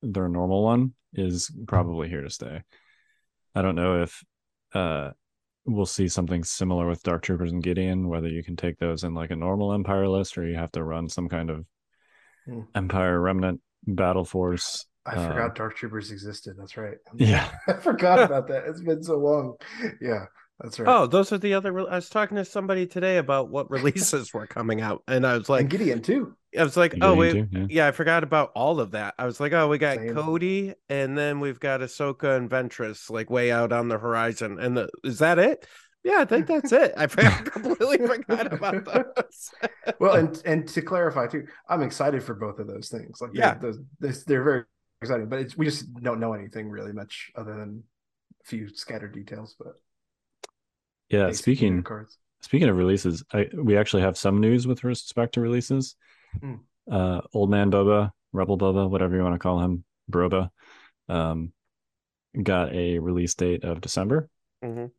their 0.02 0.30
normal 0.30 0.64
one 0.64 0.94
is 1.14 1.52
probably 1.68 2.08
here 2.08 2.22
to 2.22 2.30
stay. 2.30 2.62
I 3.56 3.62
don't 3.62 3.76
know 3.76 4.04
if 4.04 4.24
uh 4.74 5.12
we'll 5.66 5.86
see 5.86 6.08
something 6.08 6.44
similar 6.44 6.88
with 6.88 7.04
Dark 7.04 7.24
Troopers 7.24 7.52
and 7.52 7.64
Gideon, 7.64 8.08
whether 8.08 8.28
you 8.28 8.44
can 8.44 8.56
take 8.56 8.78
those 8.78 9.04
in 9.04 9.14
like 9.14 9.32
a 9.32 9.36
normal 9.36 9.74
Empire 9.74 10.08
list 10.08 10.38
or 10.38 10.46
you 10.46 10.56
have 10.56 10.72
to 10.74 10.84
run 10.84 11.10
some 11.10 11.30
kind 11.30 11.50
of 11.50 11.66
Hmm. 12.46 12.62
Empire 12.74 13.20
Remnant 13.20 13.62
battle 13.86 14.26
force. 14.26 14.86
I 15.06 15.16
forgot 15.16 15.46
um, 15.50 15.54
Dark 15.56 15.76
Troopers 15.76 16.12
existed. 16.12 16.56
That's 16.58 16.78
right. 16.78 16.98
Yeah. 17.16 17.50
I 17.68 17.74
forgot 17.74 18.20
about 18.24 18.48
that. 18.50 18.66
It's 18.68 18.82
been 18.82 19.04
so 19.04 19.18
long. 19.18 19.56
Yeah, 20.02 20.26
that's 20.60 20.80
right. 20.80 20.88
Oh, 20.88 21.08
those 21.08 21.32
are 21.32 21.38
the 21.38 21.54
other. 21.54 21.72
re- 21.72 21.88
I 21.90 21.96
was 21.96 22.10
talking 22.10 22.38
to 22.38 22.46
somebody 22.46 22.86
today 22.86 23.18
about 23.18 23.50
what 23.50 23.70
releases 23.72 24.34
were 24.34 24.48
coming 24.48 24.82
out, 24.82 25.04
and 25.08 25.26
I 25.26 25.34
was 25.38 25.42
and 25.42 25.50
like, 25.50 25.70
Gideon 25.70 26.02
too. 26.02 26.36
I 26.58 26.64
was 26.64 26.76
like, 26.76 26.96
oh, 26.96 26.96
Gideon 26.96 27.12
oh 27.12 27.16
wait, 27.16 27.34
too, 27.34 27.48
yeah. 27.52 27.66
yeah, 27.70 27.88
I 27.88 27.92
forgot 27.92 28.24
about 28.24 28.52
all 28.56 28.80
of 28.80 28.92
that. 28.92 29.14
I 29.18 29.26
was 29.26 29.40
like, 29.40 29.54
oh, 29.54 29.68
we 29.68 29.78
got 29.78 29.98
Same. 29.98 30.16
Cody, 30.16 30.74
and 30.90 31.18
then 31.18 31.40
we've 31.40 31.60
got 31.60 31.82
Ahsoka 31.82 32.36
and 32.38 32.50
Ventress, 32.50 33.10
like 33.10 33.30
way 33.30 33.52
out 33.52 33.72
on 33.72 33.88
the 33.88 33.98
horizon. 33.98 34.60
And 34.60 34.76
the, 34.76 34.90
is 35.04 35.20
that 35.20 35.40
it? 35.40 35.66
Yeah, 36.04 36.20
I 36.20 36.26
think 36.26 36.48
that's 36.48 36.72
it. 36.72 36.94
I 36.96 37.08
completely 37.08 37.98
forgot 37.98 38.54
about 38.54 38.86
those. 38.86 39.52
Well, 40.00 40.16
and 40.16 40.42
and 40.46 40.68
to 40.70 40.82
clarify 40.82 41.28
too, 41.28 41.46
I'm 41.68 41.82
excited 41.82 42.24
for 42.24 42.36
both 42.36 42.58
of 42.60 42.68
those 42.68 42.88
things. 42.90 43.20
Like, 43.22 43.32
Yeah. 43.34 43.56
they're, 44.00 44.14
they're 44.26 44.44
very 44.44 44.64
exciting, 45.02 45.28
but 45.28 45.40
it's, 45.40 45.58
we 45.58 45.66
just 45.66 45.94
don't 46.02 46.20
know 46.20 46.34
anything 46.34 46.70
really 46.70 46.94
much 46.94 47.32
other 47.36 47.56
than 47.56 47.84
a 48.44 48.48
few 48.48 48.70
scattered 48.70 49.14
details. 49.14 49.56
But 49.58 49.74
Yeah, 51.10 51.32
speaking 51.32 51.84
cards. 51.84 52.18
speaking 52.42 52.70
of 52.70 52.78
releases, 52.78 53.24
I 53.34 53.48
we 53.54 53.78
actually 53.78 54.02
have 54.04 54.18
some 54.18 54.40
news 54.40 54.68
with 54.68 54.84
respect 54.84 55.34
to 55.36 55.42
releases. 55.42 55.96
Hmm. 56.42 56.56
Uh 56.92 57.22
Old 57.34 57.50
Man 57.50 57.72
Boba, 57.72 58.12
Rebel 58.34 58.58
Boba, 58.58 58.90
whatever 58.90 59.16
you 59.16 59.24
want 59.24 59.36
to 59.36 59.40
call 59.40 59.60
him, 59.60 59.84
Broba, 60.12 60.50
um 61.08 61.54
got 62.44 62.74
a 62.74 63.00
release 63.00 63.34
date 63.36 63.64
of 63.64 63.82
December. 63.82 64.30
Mhm. 64.64 64.92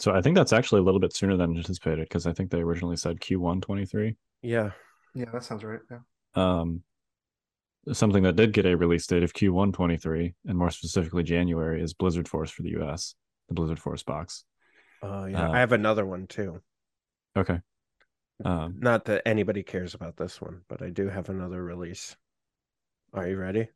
So 0.00 0.12
I 0.12 0.20
think 0.20 0.34
that's 0.36 0.52
actually 0.52 0.80
a 0.80 0.84
little 0.84 1.00
bit 1.00 1.14
sooner 1.14 1.36
than 1.36 1.56
anticipated 1.56 2.08
because 2.08 2.26
I 2.26 2.32
think 2.32 2.50
they 2.50 2.60
originally 2.60 2.96
said 2.96 3.20
Q1 3.20 3.62
23. 3.62 4.16
Yeah, 4.42 4.72
Yeah, 5.14 5.30
that 5.30 5.44
sounds 5.44 5.62
right. 5.64 5.80
Yeah. 5.90 6.00
Um, 6.34 6.82
something 7.92 8.22
that 8.22 8.36
did 8.36 8.52
get 8.52 8.66
a 8.66 8.76
release 8.76 9.06
date 9.06 9.22
of 9.22 9.32
Q1 9.32 9.72
23 9.72 10.34
and 10.46 10.58
more 10.58 10.70
specifically 10.70 11.22
January 11.22 11.82
is 11.82 11.94
Blizzard 11.94 12.28
Force 12.28 12.50
for 12.50 12.62
the 12.62 12.80
US, 12.80 13.14
the 13.48 13.54
Blizzard 13.54 13.78
Force 13.78 14.02
box. 14.02 14.44
oh 15.02 15.26
yeah. 15.26 15.48
Uh, 15.48 15.52
I 15.52 15.58
have 15.60 15.72
another 15.72 16.04
one 16.06 16.26
too. 16.26 16.60
Okay. 17.36 17.60
Um, 18.44 18.76
Not 18.80 19.04
that 19.06 19.22
anybody 19.26 19.62
cares 19.62 19.94
about 19.94 20.16
this 20.16 20.40
one, 20.40 20.62
but 20.68 20.82
I 20.82 20.90
do 20.90 21.08
have 21.08 21.28
another 21.28 21.62
release. 21.62 22.16
Are 23.12 23.28
you 23.28 23.36
ready? 23.36 23.68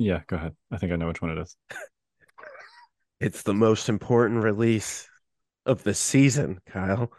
Yeah, 0.00 0.20
go 0.28 0.36
ahead. 0.36 0.54
I 0.70 0.78
think 0.78 0.92
I 0.92 0.96
know 0.96 1.08
which 1.08 1.20
one 1.22 1.32
it 1.36 1.38
is. 1.38 1.56
It's 3.20 3.42
the 3.42 3.52
most 3.52 3.88
important 3.88 4.44
release 4.44 5.08
of 5.66 5.82
the 5.82 5.92
season, 5.92 6.60
Kyle. 6.66 7.10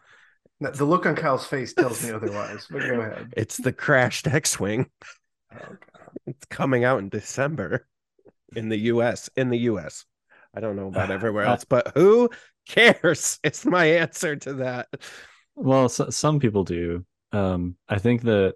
Now, 0.62 0.72
The 0.72 0.86
look 0.86 1.06
on 1.06 1.16
Kyle's 1.16 1.46
face 1.46 1.74
tells 1.74 2.02
me 2.04 2.12
otherwise. 2.12 2.68
But 2.70 2.80
go 2.84 3.02
ahead. 3.02 3.34
It's 3.36 3.58
the 3.58 3.74
crashed 3.74 4.26
X-wing. 4.26 4.90
Oh, 5.54 5.58
God. 5.58 6.10
It's 6.26 6.46
coming 6.46 6.84
out 6.84 7.00
in 7.00 7.10
December 7.10 7.88
in 8.56 8.70
the 8.70 8.78
US. 8.78 9.30
In 9.36 9.50
the 9.50 9.60
US. 9.60 10.06
I 10.54 10.60
don't 10.60 10.76
know 10.76 10.88
about 10.88 11.12
everywhere 11.12 11.46
else, 11.46 11.66
but 11.66 11.92
who 11.96 12.30
cares? 12.68 13.40
It's 13.44 13.66
my 13.66 13.86
answer 13.86 14.36
to 14.36 14.54
that. 14.56 14.88
Well, 15.56 15.86
s 15.86 16.02
some 16.12 16.40
people 16.40 16.64
do. 16.64 17.06
Um, 17.32 17.76
I 17.88 18.00
think 18.00 18.24
that 18.24 18.56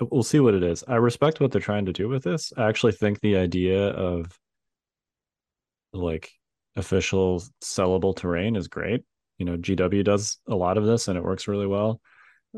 we'll 0.00 0.22
see 0.22 0.40
what 0.40 0.54
it 0.54 0.62
is. 0.62 0.82
I 0.88 0.96
respect 0.96 1.40
what 1.40 1.52
they're 1.52 1.60
trying 1.60 1.86
to 1.86 1.92
do 1.92 2.08
with 2.08 2.24
this. 2.24 2.52
I 2.56 2.68
actually 2.68 2.92
think 2.92 3.20
the 3.20 3.36
idea 3.36 3.88
of 3.88 4.38
like 5.92 6.30
official 6.76 7.42
sellable 7.62 8.16
terrain 8.16 8.56
is 8.56 8.68
great. 8.68 9.02
You 9.38 9.46
know, 9.46 9.56
GW 9.56 10.04
does 10.04 10.38
a 10.48 10.54
lot 10.54 10.78
of 10.78 10.86
this 10.86 11.08
and 11.08 11.16
it 11.18 11.24
works 11.24 11.48
really 11.48 11.66
well. 11.66 12.00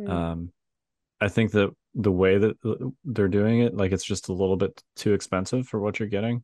Um, 0.07 0.53
I 1.21 1.29
think 1.29 1.53
that 1.53 1.71
the 1.95 2.13
way 2.13 2.39
that 2.39 2.57
uh, 2.65 2.91
they're 3.05 3.29
doing 3.29 3.61
it, 3.61 3.77
like 3.77 3.93
it's 3.93 4.05
just 4.05 4.29
a 4.29 4.33
little 4.33 4.57
bit 4.57 4.83
too 4.97 5.13
expensive 5.15 5.69
for 5.69 5.81
what 5.81 5.99
you're 5.99 6.09
getting. 6.09 6.43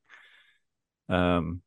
Um, 1.09 1.63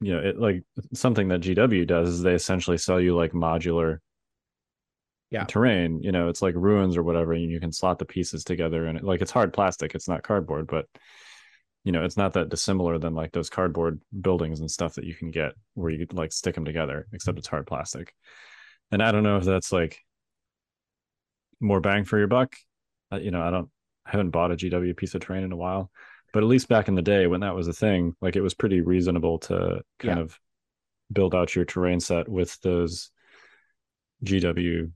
you 0.00 0.12
know, 0.14 0.20
it 0.20 0.38
like 0.38 0.64
something 0.94 1.28
that 1.28 1.42
GW 1.42 1.86
does 1.86 2.10
is 2.10 2.22
they 2.22 2.34
essentially 2.34 2.78
sell 2.78 3.00
you 3.00 3.16
like 3.16 3.32
modular 3.32 3.98
Yeah. 5.30 5.44
terrain. 5.46 6.02
You 6.02 6.12
know, 6.12 6.28
it's 6.28 6.42
like 6.42 6.54
ruins 6.54 6.96
or 6.96 7.02
whatever, 7.02 7.32
and 7.32 7.50
you 7.50 7.60
can 7.60 7.72
slot 7.72 7.98
the 7.98 8.04
pieces 8.04 8.44
together, 8.44 8.86
and 8.86 8.98
it, 8.98 9.04
like 9.04 9.20
it's 9.20 9.30
hard 9.30 9.52
plastic. 9.52 9.94
It's 9.94 10.08
not 10.08 10.22
cardboard, 10.22 10.66
but 10.66 10.86
you 11.84 11.92
know, 11.92 12.04
it's 12.04 12.16
not 12.16 12.32
that 12.34 12.48
dissimilar 12.48 12.98
than 12.98 13.14
like 13.14 13.32
those 13.32 13.50
cardboard 13.50 14.00
buildings 14.20 14.60
and 14.60 14.70
stuff 14.70 14.94
that 14.94 15.04
you 15.04 15.14
can 15.14 15.30
get 15.30 15.52
where 15.74 15.90
you 15.90 16.06
like 16.12 16.32
stick 16.32 16.54
them 16.54 16.64
together, 16.64 17.06
except 17.12 17.38
it's 17.38 17.48
hard 17.48 17.66
plastic. 17.66 18.12
And 18.90 19.02
I 19.02 19.12
don't 19.12 19.22
know 19.22 19.38
if 19.38 19.44
that's 19.44 19.72
like 19.72 19.98
more 21.60 21.80
bang 21.80 22.04
for 22.04 22.18
your 22.18 22.28
buck. 22.28 22.54
Uh, 23.12 23.16
you 23.16 23.30
know, 23.30 23.42
I 23.42 23.50
don't, 23.50 23.68
I 24.04 24.10
haven't 24.10 24.30
bought 24.30 24.52
a 24.52 24.56
GW 24.56 24.96
piece 24.96 25.14
of 25.14 25.20
terrain 25.22 25.44
in 25.44 25.52
a 25.52 25.56
while, 25.56 25.90
but 26.32 26.42
at 26.42 26.48
least 26.48 26.68
back 26.68 26.88
in 26.88 26.94
the 26.94 27.02
day 27.02 27.26
when 27.26 27.40
that 27.40 27.54
was 27.54 27.68
a 27.68 27.72
thing, 27.72 28.14
like 28.20 28.36
it 28.36 28.40
was 28.42 28.54
pretty 28.54 28.80
reasonable 28.80 29.38
to 29.40 29.80
kind 29.98 30.18
Yeah. 30.18 30.22
of 30.24 30.38
build 31.12 31.34
out 31.34 31.54
your 31.54 31.64
terrain 31.64 32.00
set 32.00 32.28
with 32.28 32.60
those 32.62 33.10
GW 34.24 34.90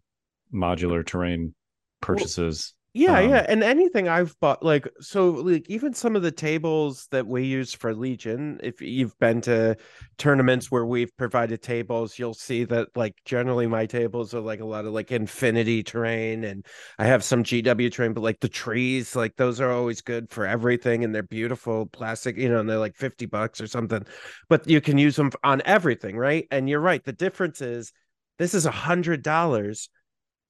modular 0.53 1.05
terrain 1.07 1.55
purchases. 2.01 2.75
Yeah, 2.93 3.21
Um, 3.21 3.21
yeah, 3.21 3.47
and 3.49 3.63
anything 3.63 4.09
I've 4.09 4.35
bought, 4.41 4.65
like 4.65 4.89
so, 5.01 5.31
like 5.31 5.71
even 5.71 5.95
some 5.95 6.17
of 6.17 6.23
the 6.23 6.33
tables 6.33 7.07
that 7.13 7.25
we 7.25 7.45
use 7.45 7.73
for 7.73 7.95
Legion. 7.95 8.59
If 8.65 8.81
you've 8.81 9.17
been 9.21 9.41
to 9.43 9.77
tournaments 10.19 10.73
where 10.73 10.85
we've 10.85 11.17
provided 11.17 11.63
tables, 11.63 12.19
you'll 12.19 12.35
see 12.35 12.65
that 12.65 12.89
like 12.97 13.15
generally 13.25 13.69
my 13.69 13.87
tables 13.87 14.35
are 14.35 14.41
like 14.41 14.59
a 14.59 14.65
lot 14.65 14.87
of 14.87 14.93
like 14.93 15.13
infinity 15.13 15.85
terrain, 15.85 16.43
and 16.43 16.67
I 16.99 17.05
have 17.07 17.23
some 17.23 17.45
GW 17.45 17.91
terrain, 17.91 18.13
but 18.13 18.23
like 18.25 18.41
the 18.41 18.49
trees, 18.49 19.15
like 19.15 19.37
those 19.37 19.61
are 19.61 19.71
always 19.71 20.01
good 20.01 20.29
for 20.29 20.45
everything, 20.45 21.05
and 21.05 21.15
they're 21.15 21.23
beautiful 21.23 21.87
plastic, 21.87 22.37
you 22.37 22.49
know, 22.49 22.59
and 22.59 22.69
they're 22.69 22.77
like 22.79 22.97
fifty 22.97 23.27
bucks 23.27 23.61
or 23.61 23.69
something, 23.69 24.05
but 24.49 24.67
you 24.69 24.81
can 24.81 24.99
use 24.99 25.15
them 25.15 25.31
on 25.45 25.63
everything, 25.65 26.17
right? 26.17 26.49
And 26.51 26.69
you're 26.69 26.81
right. 26.81 27.05
The 27.05 27.13
difference 27.13 27.61
is 27.61 27.93
this 28.39 28.53
is 28.53 28.67
a 28.67 28.71
hundred 28.73 29.23
dollars 29.23 29.89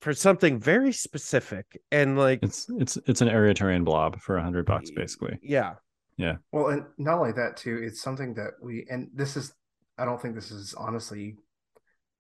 for 0.01 0.15
something 0.15 0.59
very 0.59 0.93
specific 0.93 1.81
and 1.93 2.17
like 2.19 2.41
It's 2.43 2.67
it's 2.79 2.97
it's 3.07 3.21
an 3.21 3.29
area 3.29 3.55
terrain 3.55 3.85
blob 3.85 4.21
for 4.21 4.37
a 4.37 4.43
hundred 4.43 4.67
bucks 4.67 4.91
basically. 4.91 5.39
yeah 5.43 5.75
Yeah. 6.17 6.37
Well, 6.53 6.69
and 6.69 6.85
not 6.99 7.19
only 7.19 7.33
that 7.33 7.57
too, 7.57 7.81
it's 7.83 8.01
something 8.03 8.35
that 8.35 8.53
we 8.63 8.87
and 8.91 9.09
this 9.15 9.37
is 9.37 9.53
I 9.99 10.05
don't 10.05 10.21
think 10.21 10.35
this 10.35 10.51
is 10.51 10.75
honestly 10.75 11.37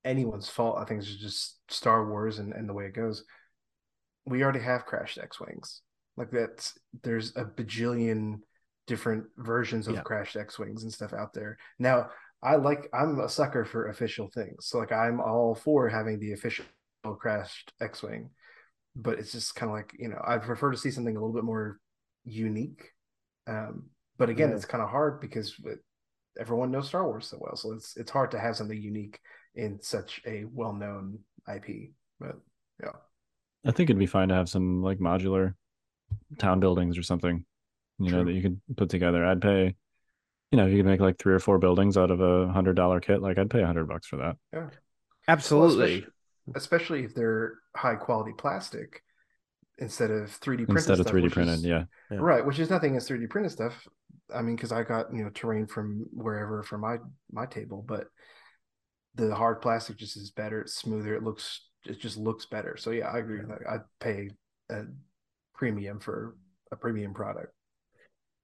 anyone's 0.04 0.48
fault. 0.48 0.78
I 0.78 0.84
think 0.84 1.00
it's 1.02 1.14
just 1.16 1.58
Star 1.68 2.08
Wars 2.08 2.38
and, 2.38 2.52
and 2.52 2.68
the 2.68 2.72
way 2.74 2.86
it 2.86 2.94
goes. 2.94 3.24
We 4.26 4.42
already 4.42 4.60
have 4.60 4.86
crashed 4.86 5.18
X 5.18 5.40
Wings. 5.40 5.82
Like 6.16 6.30
that's 6.30 6.78
there's 7.02 7.34
a 7.36 7.44
bajillion 7.44 8.40
different 8.86 9.24
versions 9.36 9.86
of 9.88 9.94
Yeah. 9.94 10.02
crashed 10.02 10.36
X 10.36 10.58
Wings 10.58 10.82
and 10.82 10.92
stuff 10.92 11.12
out 11.12 11.32
there. 11.32 11.56
Now 11.78 12.10
I 12.42 12.56
like 12.56 12.88
I'm 12.92 13.18
a 13.20 13.28
sucker 13.28 13.64
for 13.64 13.88
official 13.88 14.28
things. 14.34 14.66
So 14.66 14.78
like 14.78 14.92
I'm 14.92 15.20
all 15.20 15.54
for 15.54 15.88
having 15.88 16.18
the 16.18 16.32
official 16.32 16.64
crashed 17.02 17.72
X 17.80 18.02
Wing. 18.02 18.30
But 18.96 19.18
it's 19.18 19.32
just 19.32 19.54
kind 19.54 19.70
of 19.70 19.76
like, 19.76 19.92
you 19.98 20.08
know, 20.08 20.20
I 20.24 20.38
prefer 20.38 20.70
to 20.72 20.76
see 20.76 20.90
something 20.90 21.16
a 21.16 21.20
little 21.20 21.34
bit 21.34 21.44
more 21.44 21.78
unique. 22.24 22.90
Um, 23.46 23.90
but 24.18 24.30
again, 24.30 24.50
Yeah. 24.50 24.54
it's 24.54 24.64
kind 24.66 24.82
of 24.82 24.90
hard 24.90 25.20
because 25.20 25.54
it- 25.64 25.84
everyone 26.38 26.70
knows 26.70 26.88
Star 26.88 27.06
Wars 27.06 27.26
so 27.28 27.38
well, 27.40 27.56
so 27.56 27.72
it's 27.72 27.96
it's 27.96 28.10
hard 28.10 28.30
to 28.32 28.38
have 28.40 28.56
something 28.56 28.80
unique 28.80 29.20
in 29.54 29.80
such 29.82 30.22
a 30.26 30.44
well-known 30.46 31.20
IP. 31.46 31.94
But 32.20 32.36
yeah, 32.82 32.92
I 33.64 33.72
think 33.72 33.90
it'd 33.90 33.98
be 33.98 34.06
fine 34.06 34.28
to 34.28 34.34
have 34.34 34.48
some 34.48 34.82
like 34.82 34.98
modular 34.98 35.54
town 36.38 36.60
buildings 36.60 36.98
or 36.98 37.02
something, 37.02 37.44
you 37.98 38.10
know, 38.12 38.24
that 38.24 38.32
you 38.32 38.42
could 38.42 38.60
put 38.76 38.90
together. 38.90 39.24
I'd 39.26 39.42
pay, 39.42 39.74
you 40.52 40.58
know, 40.58 40.66
if 40.66 40.72
you 40.72 40.78
could 40.78 40.86
make 40.86 41.00
like 41.00 41.18
three 41.18 41.34
or 41.34 41.40
four 41.40 41.58
buildings 41.58 41.96
out 41.98 42.10
of 42.12 42.20
a 42.20 42.48
hundred 42.52 42.74
dollar 42.76 43.00
kit, 43.00 43.22
like 43.22 43.38
I'd 43.38 43.50
pay 43.50 43.62
a 43.62 43.66
hundred 43.66 43.88
bucks 43.88 44.06
for 44.06 44.18
that. 44.18 44.36
yeah, 44.52 44.70
Well, 45.48 45.66
absolutely 45.66 45.84
especially, 45.84 46.12
especially 46.54 47.04
if 47.04 47.14
they're 47.14 47.54
high 47.76 47.94
quality 47.96 48.32
plastic 48.36 49.02
instead 49.78 50.10
of 50.10 50.28
3D 50.40 50.66
printed 50.66 50.70
Instead 50.70 51.00
of 51.00 51.06
stuff, 51.06 51.14
3D 51.14 51.32
printed, 51.32 51.54
is- 51.54 51.64
yeah. 51.64 51.84
Yeah. 52.10 52.18
right 52.20 52.44
which 52.44 52.58
is 52.58 52.70
nothing 52.70 52.96
as 52.96 53.08
3d 53.08 53.28
printed 53.30 53.52
stuff. 53.52 53.86
I 54.34 54.42
mean 54.42 54.54
because 54.56 54.70
i 54.72 54.82
got 54.84 55.12
you 55.12 55.24
know 55.24 55.30
terrain 55.30 55.66
from 55.66 56.06
wherever 56.12 56.62
for 56.62 56.78
my 56.78 56.98
my 57.32 57.46
table 57.46 57.84
but 57.86 58.06
the 59.16 59.34
hard 59.34 59.60
plastic 59.60 59.96
just 59.96 60.16
is 60.16 60.30
better 60.30 60.60
it's 60.60 60.74
smoother 60.74 61.14
it 61.16 61.22
looks 61.22 61.66
it 61.86 61.98
just 62.00 62.16
looks 62.16 62.46
better. 62.46 62.76
So 62.76 62.90
yeah 62.90 63.08
i 63.08 63.18
agree 63.18 63.38
with 63.40 63.48
that. 63.48 63.68
I'd 63.68 63.80
pay 64.00 64.30
a 64.70 64.82
premium 65.54 65.98
for 66.00 66.36
a 66.72 66.76
premium 66.76 67.12
product. 67.14 67.52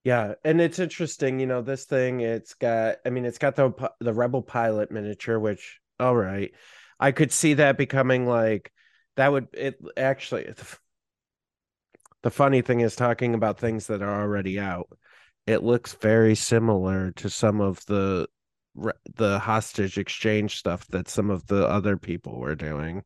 Yeah 0.04 0.34
and 0.44 0.60
it's 0.60 0.78
interesting 0.78 1.38
you 1.40 1.46
know 1.46 1.62
this 1.62 1.84
thing 1.84 2.20
it's 2.20 2.54
got 2.54 2.96
i 3.04 3.10
mean 3.10 3.24
it's 3.24 3.38
got 3.38 3.56
the 3.56 3.72
the 4.00 4.12
rebel 4.14 4.42
pilot 4.42 4.90
miniature 4.90 5.38
which 5.38 5.80
all 6.00 6.16
right 6.16 6.52
i 7.00 7.12
could 7.12 7.32
see 7.32 7.54
that 7.54 7.78
becoming 7.78 8.26
like 8.26 8.72
that 9.16 9.32
would 9.32 9.48
it 9.52 9.78
actually 9.96 10.52
the 12.22 12.30
funny 12.30 12.62
thing 12.62 12.80
is 12.80 12.96
talking 12.96 13.34
about 13.34 13.58
things 13.58 13.86
that 13.86 14.02
are 14.02 14.22
already 14.22 14.58
out 14.58 14.88
it 15.46 15.62
looks 15.62 15.94
very 15.94 16.34
similar 16.34 17.12
to 17.12 17.30
some 17.30 17.60
of 17.60 17.84
the 17.86 18.26
the 19.14 19.38
hostage 19.38 19.96
exchange 19.96 20.56
stuff 20.56 20.86
that 20.88 21.08
some 21.08 21.30
of 21.30 21.46
the 21.46 21.66
other 21.66 21.96
people 21.96 22.38
were 22.38 22.54
doing. 22.54 23.02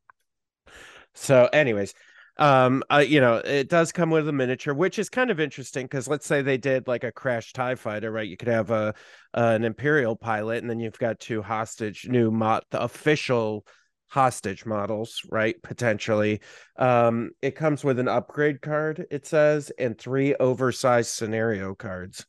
So 1.14 1.48
anyways 1.52 1.94
um 2.36 2.82
uh, 2.90 3.04
you 3.06 3.20
know 3.20 3.36
it 3.36 3.68
does 3.68 3.92
come 3.92 4.08
with 4.08 4.26
a 4.28 4.32
miniature 4.32 4.72
which 4.72 4.98
is 4.98 5.10
kind 5.10 5.30
of 5.30 5.40
interesting 5.40 5.84
because 5.84 6.08
let's 6.08 6.24
say 6.24 6.40
they 6.40 6.56
did 6.56 6.86
like 6.86 7.04
a 7.04 7.12
crash 7.12 7.52
tie 7.52 7.74
fighter 7.74 8.10
right? 8.10 8.28
You 8.28 8.36
could 8.36 8.48
have 8.48 8.70
a 8.70 8.94
an 9.34 9.64
imperial 9.64 10.16
pilot 10.16 10.62
and 10.62 10.70
then 10.70 10.80
you've 10.80 10.98
got 10.98 11.20
two 11.20 11.42
hostage 11.42 12.08
new 12.08 12.30
mod 12.30 12.62
the 12.70 12.80
official 12.80 13.66
hostage 14.10 14.66
models 14.66 15.22
right 15.30 15.62
potentially 15.62 16.40
um 16.76 17.30
it 17.42 17.54
comes 17.54 17.84
with 17.84 17.98
an 17.98 18.08
upgrade 18.08 18.60
card 18.60 19.06
it 19.10 19.26
says 19.26 19.70
and 19.78 19.98
three 19.98 20.34
oversized 20.34 21.10
scenario 21.10 21.74
cards 21.74 22.26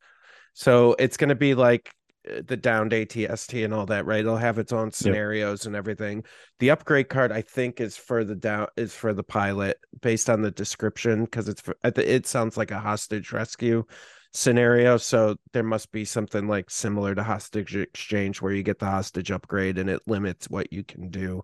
so 0.53 0.95
it's 0.99 1.17
going 1.17 1.29
to 1.29 1.35
be 1.35 1.55
like 1.55 1.91
uh, 2.29 2.41
the 2.45 2.57
downed 2.57 2.91
ATST 2.91 3.63
and 3.63 3.73
all 3.73 3.85
that, 3.87 4.05
right? 4.05 4.19
It'll 4.19 4.37
have 4.37 4.59
its 4.59 4.73
own 4.73 4.91
scenarios 4.91 5.65
and 5.65 5.75
everything. 5.75 6.23
The 6.59 6.69
upgrade 6.69 7.09
card, 7.09 7.31
I 7.31 7.41
think, 7.41 7.81
is 7.81 7.97
for 7.97 8.23
the 8.23 8.35
down 8.35 8.67
is 8.77 8.93
for 8.93 9.13
the 9.13 9.23
pilot 9.23 9.77
based 10.01 10.29
on 10.29 10.41
the 10.41 10.51
description 10.51 11.25
because 11.25 11.47
it's 11.47 11.61
for, 11.61 11.75
it 11.83 12.27
sounds 12.27 12.57
like 12.57 12.71
a 12.71 12.79
hostage 12.79 13.31
rescue 13.31 13.85
scenario. 14.33 14.97
So 14.97 15.35
there 15.53 15.63
must 15.63 15.91
be 15.91 16.05
something 16.05 16.47
like 16.47 16.69
similar 16.69 17.13
to 17.15 17.23
hostage 17.23 17.75
exchange 17.75 18.41
where 18.41 18.53
you 18.53 18.63
get 18.63 18.79
the 18.79 18.85
hostage 18.85 19.31
upgrade 19.31 19.77
and 19.77 19.89
it 19.89 20.01
limits 20.07 20.49
what 20.49 20.71
you 20.71 20.83
can 20.83 21.09
do. 21.09 21.43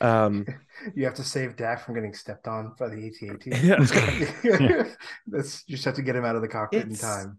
Um, 0.00 0.46
you 0.94 1.04
have 1.04 1.14
to 1.14 1.24
save 1.24 1.56
Dak 1.56 1.84
from 1.84 1.94
getting 1.94 2.14
stepped 2.14 2.48
on 2.48 2.74
by 2.78 2.88
the 2.88 3.06
at 3.06 3.46
Yeah. 4.44 4.84
that's 5.26 5.64
you 5.66 5.76
just 5.76 5.84
have 5.84 5.94
to 5.94 6.02
get 6.02 6.16
him 6.16 6.24
out 6.24 6.36
of 6.36 6.42
the 6.42 6.48
cockpit 6.48 6.86
in 6.86 6.94
time 6.94 7.38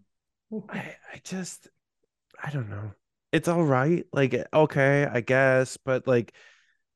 I, 0.68 0.78
I 1.12 1.20
just 1.24 1.68
I 2.42 2.50
don't 2.50 2.68
know. 2.68 2.92
It's 3.32 3.48
all 3.48 3.64
right. 3.64 4.06
Like 4.12 4.34
okay, 4.52 5.06
I 5.10 5.20
guess, 5.20 5.76
but 5.76 6.06
like 6.06 6.32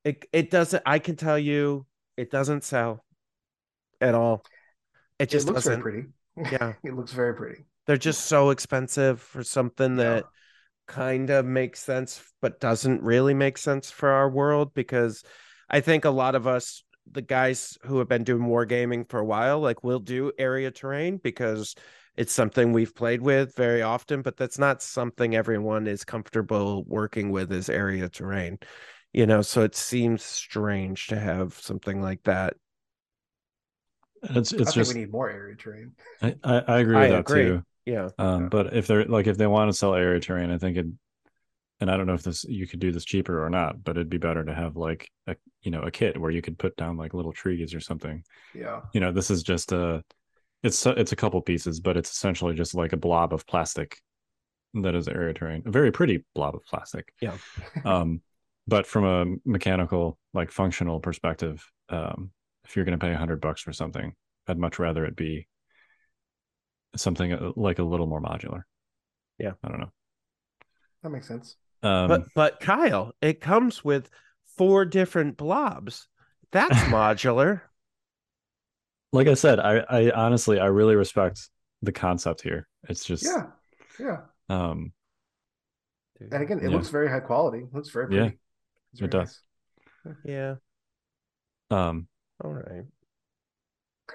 it 0.04 0.24
it 0.32 0.50
doesn't 0.50 0.82
I 0.86 0.98
can 0.98 1.16
tell 1.16 1.38
you 1.38 1.86
it 2.16 2.30
doesn't 2.30 2.64
sell 2.64 3.04
at 4.00 4.14
all. 4.14 4.44
It 5.18 5.28
it 5.28 5.30
just 5.30 5.46
looks 5.46 5.64
very 5.64 5.76
doesn't. 5.76 5.82
pretty 5.82 6.08
Yeah. 6.36 6.74
it 6.84 6.94
looks 6.94 7.12
very 7.12 7.34
pretty 7.34 7.64
They're 7.90 7.96
just 7.96 8.26
so 8.26 8.50
expensive 8.50 9.20
for 9.20 9.42
something 9.42 9.96
Yeah. 9.96 10.04
that 10.04 10.26
kind 10.86 11.30
of 11.30 11.44
makes 11.44 11.80
sense 11.80 12.22
but 12.40 12.60
doesn't 12.60 13.02
really 13.02 13.34
make 13.34 13.58
sense 13.58 13.90
for 13.90 14.10
our 14.10 14.30
world 14.30 14.72
because 14.74 15.24
I 15.68 15.80
think 15.80 16.04
a 16.04 16.10
lot 16.10 16.36
of 16.36 16.46
us 16.46 16.84
the 17.10 17.22
guys 17.22 17.76
who 17.82 17.98
have 17.98 18.08
been 18.08 18.22
doing 18.24 18.42
wargaming 18.48 19.08
for 19.08 19.18
a 19.18 19.24
while 19.24 19.58
like 19.60 19.82
we'll 19.84 19.98
do 20.00 20.32
area 20.38 20.70
terrain 20.70 21.16
because 21.18 21.74
it's 22.16 22.32
something 22.32 22.72
we've 22.72 22.94
played 22.94 23.22
with 23.22 23.56
very 23.56 23.82
often, 23.82 24.22
but 24.22 24.36
that's 24.36 24.58
not 24.58 24.82
something 24.82 25.34
everyone 25.34 25.86
is 25.88 26.04
comfortable 26.04 26.84
working 26.86 27.30
with 27.30 27.50
as 27.52 27.68
area 27.68 28.08
terrain. 28.08 28.58
You 29.12 29.26
know, 29.26 29.42
so 29.42 29.62
it 29.62 29.74
seems 29.74 30.22
strange 30.22 31.08
to 31.08 31.18
have 31.18 31.54
something 31.54 32.00
like 32.02 32.22
that. 32.24 32.54
It's 34.22 34.52
I 34.64 34.70
it's 34.70 34.72
think 34.72 34.88
just 34.88 34.88
we 34.88 35.00
need 35.00 35.10
more 35.10 35.30
area 35.30 35.56
terrain. 35.56 35.92
I, 36.22 36.34
I 36.44 36.58
I 36.60 36.78
agree 36.78 36.96
I 36.96 37.00
with 37.00 37.10
that 37.10 37.26
agree. 37.26 37.26
too. 37.26 37.64
Yeah. 37.86 38.10
Um, 38.18 38.42
Yeah. 38.42 38.48
but 38.50 38.74
if 38.74 38.86
they're 38.86 39.04
like 39.04 39.26
if 39.26 39.38
they 39.38 39.46
want 39.46 39.70
to 39.70 39.76
sell 39.76 39.94
area 39.94 40.20
terrain, 40.20 40.50
I 40.50 40.58
think 40.58 40.76
it, 40.76 40.86
and 41.80 41.90
I 41.90 41.96
don't 41.96 42.06
know 42.06 42.14
if 42.14 42.22
this 42.22 42.44
you 42.44 42.66
could 42.66 42.80
do 42.80 42.92
this 42.92 43.04
cheaper 43.04 43.44
or 43.44 43.50
not, 43.50 43.82
but 43.82 43.96
it'd 43.96 44.10
be 44.10 44.18
better 44.18 44.44
to 44.44 44.54
have 44.54 44.76
like 44.76 45.10
a 45.26 45.36
you 45.62 45.70
know 45.70 45.82
a 45.82 45.90
kit 45.90 46.20
where 46.20 46.30
you 46.30 46.42
could 46.42 46.58
put 46.58 46.76
down 46.76 46.96
like 46.96 47.14
little 47.14 47.32
trees 47.32 47.74
or 47.74 47.80
something. 47.80 48.22
Yeah. 48.54 48.82
You 48.92 49.00
know, 49.00 49.12
this 49.12 49.30
is 49.30 49.42
just 49.42 49.72
a, 49.72 50.04
it's 50.62 50.84
it's 50.86 51.12
a 51.12 51.16
couple 51.16 51.40
pieces, 51.40 51.80
but 51.80 51.96
it's 51.96 52.10
essentially 52.10 52.54
just 52.54 52.74
like 52.74 52.92
a 52.92 52.98
blob 52.98 53.32
of 53.32 53.46
plastic 53.46 53.98
that 54.74 54.94
is 54.94 55.08
area 55.08 55.32
terrain, 55.34 55.62
a 55.66 55.70
very 55.70 55.90
pretty 55.90 56.24
blob 56.34 56.54
of 56.54 56.64
plastic. 56.64 57.12
Yeah. 57.20 57.36
Um, 57.84 58.20
but 58.66 58.86
from 58.86 59.04
a 59.04 59.36
mechanical 59.48 60.16
like 60.34 60.52
functional 60.52 61.00
perspective, 61.00 61.66
um, 61.88 62.30
if 62.64 62.76
you're 62.76 62.84
going 62.84 62.96
to 62.96 63.04
pay 63.04 63.12
a 63.12 63.16
hundred 63.18 63.40
bucks 63.40 63.62
for 63.62 63.72
something, 63.72 64.14
I'd 64.46 64.58
much 64.58 64.78
rather 64.78 65.04
it 65.06 65.16
be 65.16 65.48
something 66.96 67.32
uh, 67.32 67.52
like 67.56 67.78
a 67.78 67.82
little 67.84 68.06
more 68.06 68.20
modular. 68.20 68.62
Yeah. 69.38 69.52
I 69.62 69.68
don't 69.68 69.80
know. 69.80 69.92
That 71.02 71.10
makes 71.10 71.28
sense. 71.28 71.56
Um, 71.82 72.08
But 72.08 72.22
but 72.34 72.60
Kyle, 72.60 73.12
it 73.22 73.40
comes 73.40 73.84
with 73.84 74.10
four 74.56 74.84
different 74.84 75.36
blobs. 75.36 76.08
That's 76.52 76.74
modular. 76.92 77.62
like 79.12 79.26
I 79.28 79.34
said, 79.34 79.58
I, 79.60 79.78
I 79.88 80.10
honestly, 80.10 80.58
I 80.60 80.66
really 80.66 80.94
respect 80.96 81.48
the 81.82 81.92
concept 81.92 82.42
here. 82.42 82.68
It's 82.88 83.04
just, 83.04 83.24
Yeah. 83.24 83.46
Yeah. 83.98 84.18
um, 84.48 84.92
And 86.20 86.42
again, 86.42 86.58
it 86.58 86.64
Yeah. 86.64 86.68
looks 86.70 86.88
very 86.90 87.08
high 87.08 87.20
quality. 87.20 87.60
It 87.64 87.72
looks 87.74 87.90
very 87.90 88.14
Yeah, 88.14 88.20
pretty. 88.22 88.38
It's 88.92 89.02
it 89.02 89.10
does. 89.10 89.40
nice. 90.04 90.16
Yeah. 90.24 90.56
um, 91.70 92.08
All 92.42 92.52
right. 92.52 92.84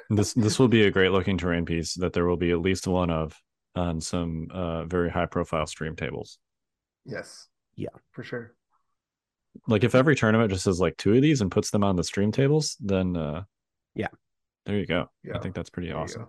This 0.09 0.33
this 0.33 0.59
will 0.59 0.67
be 0.67 0.83
a 0.85 0.91
great 0.91 1.11
looking 1.11 1.37
terrain 1.37 1.65
piece 1.65 1.93
that 1.95 2.13
there 2.13 2.25
will 2.25 2.37
be 2.37 2.51
at 2.51 2.59
least 2.61 2.87
one 2.87 3.09
of 3.09 3.35
on 3.75 3.99
some 4.01 4.47
uh 4.51 4.85
very 4.85 5.09
high 5.09 5.25
profile 5.25 5.67
stream 5.67 5.95
tables. 5.95 6.37
Yes. 7.05 7.47
Yeah. 7.75 7.89
For 8.11 8.23
sure. 8.23 8.53
Like 9.67 9.83
if 9.83 9.95
every 9.95 10.15
tournament 10.15 10.51
just 10.51 10.65
has 10.65 10.79
like 10.79 10.97
two 10.97 11.13
of 11.13 11.21
these 11.21 11.41
and 11.41 11.51
puts 11.51 11.71
them 11.71 11.83
on 11.83 11.95
the 11.95 12.03
stream 12.03 12.31
tables, 12.31 12.77
then 12.79 13.15
uh 13.17 13.43
Yeah. 13.93 14.07
there 14.65 14.77
you 14.77 14.85
go. 14.85 15.09
Yeah. 15.23 15.35
I 15.37 15.39
think 15.39 15.55
that's 15.55 15.69
pretty 15.69 15.89
There 15.89 15.97
awesome. 15.97 16.27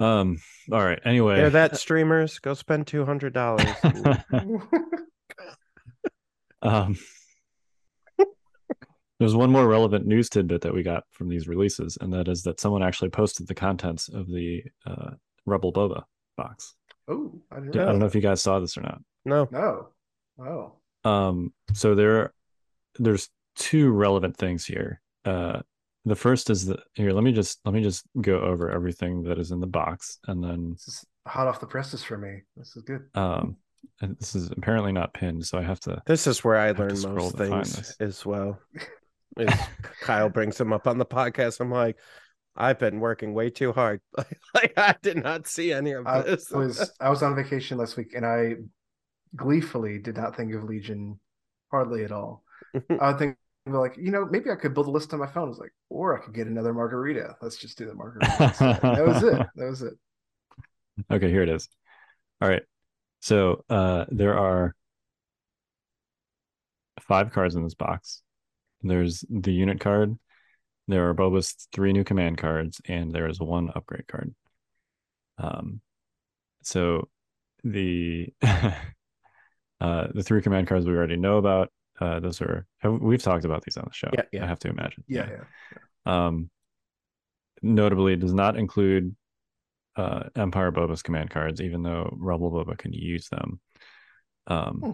Um, 0.00 0.38
all 0.70 0.84
right. 0.84 1.00
Anyway, 1.04 1.36
Hear 1.36 1.50
that, 1.50 1.76
streamers? 1.76 2.38
Go 2.38 2.54
spend 2.54 2.86
two 2.86 3.04
hundred 3.04 3.32
dollars. 3.32 3.66
um, 6.62 6.96
there's 9.18 9.34
one 9.34 9.50
more 9.50 9.66
relevant 9.66 10.06
news 10.06 10.28
tidbit 10.28 10.60
that 10.62 10.74
we 10.74 10.82
got 10.82 11.04
from 11.10 11.28
these 11.28 11.48
releases, 11.48 11.98
and 12.00 12.12
that 12.12 12.28
is 12.28 12.42
that 12.44 12.60
someone 12.60 12.82
actually 12.82 13.10
posted 13.10 13.46
the 13.48 13.54
contents 13.54 14.08
of 14.08 14.26
the 14.28 14.62
uh, 14.86 15.10
Rebel 15.46 15.72
Boba 15.72 16.04
box. 16.36 16.74
oh, 17.08 17.40
I 17.50 17.56
didn't 17.60 17.76
I 17.78 17.86
don't 17.86 17.98
know 17.98 18.06
if 18.06 18.14
you 18.14 18.20
guys 18.20 18.40
saw 18.42 18.58
this 18.60 18.76
or 18.76 18.82
not. 18.82 19.00
no. 19.24 19.48
No. 19.50 19.88
Oh. 20.40 20.72
Um, 21.04 21.52
so 21.72 21.94
there, 21.94 22.32
there's 22.98 23.28
two 23.56 23.90
relevant 23.90 24.36
things 24.36 24.64
here. 24.64 25.00
Uh, 25.24 25.60
the 26.04 26.14
first 26.14 26.48
is 26.48 26.66
that 26.66 26.80
here. 26.94 27.12
Let 27.12 27.24
me 27.24 27.32
just 27.32 27.58
let 27.64 27.74
me 27.74 27.82
just 27.82 28.04
go 28.20 28.38
over 28.40 28.70
everything 28.70 29.24
that 29.24 29.38
is 29.38 29.50
in 29.50 29.60
the 29.60 29.66
box, 29.66 30.18
and 30.28 30.42
then 30.42 30.72
This 30.72 30.88
is 30.88 31.04
hot 31.26 31.48
off 31.48 31.60
the 31.60 31.66
presses 31.66 32.02
for 32.04 32.16
me. 32.16 32.42
This 32.56 32.76
is 32.76 32.82
good. 32.84 33.02
um, 33.14 33.56
and 34.00 34.16
this 34.18 34.34
is 34.34 34.50
apparently 34.50 34.92
not 34.92 35.12
pinned, 35.12 35.44
so 35.44 35.58
I 35.58 35.62
have 35.62 35.80
to. 35.80 36.00
This 36.06 36.26
is 36.26 36.44
where 36.44 36.56
I 36.56 36.66
have 36.66 36.76
to 36.76 36.82
learn 36.84 36.96
scroll 36.96 37.16
most 37.16 37.36
things 37.36 37.96
as 38.00 38.24
well. 38.24 38.58
Is 39.36 39.52
Kyle 40.02 40.28
brings 40.28 40.60
him 40.60 40.72
up 40.72 40.86
on 40.86 40.98
the 40.98 41.06
podcast. 41.06 41.60
I'm 41.60 41.70
like, 41.70 41.96
I've 42.56 42.78
been 42.78 42.98
working 42.98 43.34
way 43.34 43.50
too 43.50 43.72
hard. 43.72 44.00
like 44.54 44.72
I 44.76 44.96
did 45.00 45.22
not 45.22 45.46
see 45.46 45.72
any 45.72 45.92
of 45.92 46.06
I 46.06 46.22
this. 46.22 46.50
was 46.50 46.90
I 47.00 47.08
was 47.08 47.22
on 47.22 47.36
vacation 47.36 47.78
last 47.78 47.96
week 47.96 48.14
and 48.14 48.26
I 48.26 48.54
gleefully 49.36 49.98
did 49.98 50.16
not 50.16 50.36
think 50.36 50.52
of 50.54 50.64
Legion 50.64 51.20
hardly 51.70 52.04
at 52.04 52.10
all. 52.10 52.42
I 53.00 53.10
would 53.10 53.18
think 53.18 53.36
like, 53.66 53.96
you 53.96 54.10
know, 54.10 54.26
maybe 54.28 54.50
I 54.50 54.56
could 54.56 54.74
build 54.74 54.88
a 54.88 54.90
list 54.90 55.12
on 55.12 55.20
my 55.20 55.26
phone. 55.26 55.44
I 55.44 55.48
was 55.48 55.58
like, 55.58 55.72
or 55.88 56.18
I 56.18 56.24
could 56.24 56.34
get 56.34 56.46
another 56.46 56.72
margarita. 56.74 57.36
Let's 57.40 57.58
just 57.58 57.78
do 57.78 57.86
the 57.86 57.94
margarita. 57.94 58.44
instead. 58.44 58.80
that 58.82 59.06
was 59.06 59.22
it. 59.22 59.46
That 59.54 59.66
was 59.70 59.82
it. 59.82 59.94
Okay, 61.12 61.30
here 61.30 61.42
it 61.42 61.48
is. 61.48 61.68
All 62.40 62.48
right. 62.48 62.62
So 63.20 63.64
uh 63.70 64.06
there 64.08 64.36
are 64.36 64.74
five 67.00 67.32
cards 67.32 67.54
in 67.54 67.62
this 67.62 67.74
box. 67.74 68.22
There's 68.82 69.24
the 69.28 69.52
unit 69.52 69.80
card, 69.80 70.16
there 70.86 71.08
are 71.08 71.14
Boba's 71.14 71.68
three 71.72 71.92
new 71.92 72.04
command 72.04 72.38
cards, 72.38 72.80
and 72.86 73.12
there 73.12 73.28
is 73.28 73.40
one 73.40 73.70
upgrade 73.74 74.06
card. 74.08 74.34
Um 75.38 75.80
so 76.62 77.08
the 77.64 78.32
uh 78.42 80.08
the 80.14 80.22
three 80.22 80.42
command 80.42 80.66
cards 80.66 80.86
we 80.86 80.94
already 80.94 81.16
know 81.16 81.38
about. 81.38 81.70
Uh 82.00 82.20
those 82.20 82.40
are 82.40 82.66
have, 82.78 82.92
we've 83.00 83.22
talked 83.22 83.44
about 83.44 83.62
these 83.64 83.76
on 83.76 83.84
the 83.86 83.94
show. 83.94 84.10
Yeah, 84.12 84.22
yeah. 84.32 84.44
I 84.44 84.48
have 84.48 84.58
to 84.60 84.68
imagine. 84.68 85.04
Yeah, 85.08 85.28
yeah. 85.30 86.26
Um, 86.26 86.50
notably, 87.62 88.14
it 88.14 88.20
does 88.20 88.34
not 88.34 88.56
include 88.56 89.14
uh, 89.96 90.24
Empire 90.36 90.70
Boba's 90.70 91.02
command 91.02 91.30
cards, 91.30 91.60
even 91.60 91.82
though 91.82 92.14
Rebel 92.16 92.50
Boba 92.52 92.78
can 92.78 92.92
use 92.92 93.28
them. 93.28 93.60
Um, 94.46 94.80
Hmm. 94.82 94.90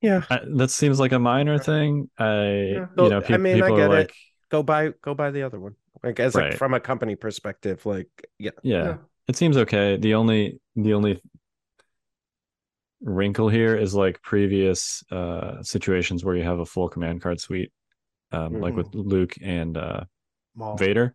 Yeah. 0.00 0.24
I, 0.30 0.40
that 0.56 0.70
seems 0.70 0.98
like 1.00 1.12
a 1.12 1.18
minor 1.18 1.58
thing. 1.58 2.10
I, 2.18 2.24
Yeah. 2.24 2.86
you 2.96 3.08
know, 3.08 3.18
I 3.18 3.20
pe- 3.20 3.38
mean, 3.38 3.56
I 3.62 3.66
people 3.66 3.76
get 3.76 3.90
are 3.90 3.94
it. 3.94 3.98
like, 3.98 4.14
Go 4.50 4.62
buy 4.62 4.92
go 5.02 5.14
buy 5.14 5.30
the 5.30 5.42
other 5.42 5.60
one. 5.60 5.74
Like 6.02 6.18
as 6.20 6.34
Right. 6.34 6.50
like 6.50 6.58
from 6.58 6.72
a 6.72 6.80
company 6.80 7.16
perspective, 7.16 7.84
like 7.84 8.08
yeah. 8.38 8.52
yeah, 8.62 8.84
Yeah. 8.84 8.96
it 9.28 9.36
seems 9.36 9.56
okay. 9.58 9.96
The 9.98 10.14
only, 10.14 10.60
the 10.76 10.94
only 10.94 11.20
wrinkle 13.00 13.48
here 13.48 13.76
is 13.76 13.94
like 13.94 14.20
previous 14.22 15.04
uh 15.12 15.62
situations 15.62 16.24
where 16.24 16.34
you 16.34 16.42
have 16.44 16.58
a 16.58 16.66
full 16.66 16.88
command 16.88 17.20
card 17.22 17.40
suite, 17.40 17.72
um, 18.32 18.60
like 18.60 18.74
with 18.74 18.88
Luke 18.94 19.34
and 19.42 19.76
uh 19.76 20.04
Maul. 20.54 20.76
Vader. 20.76 21.14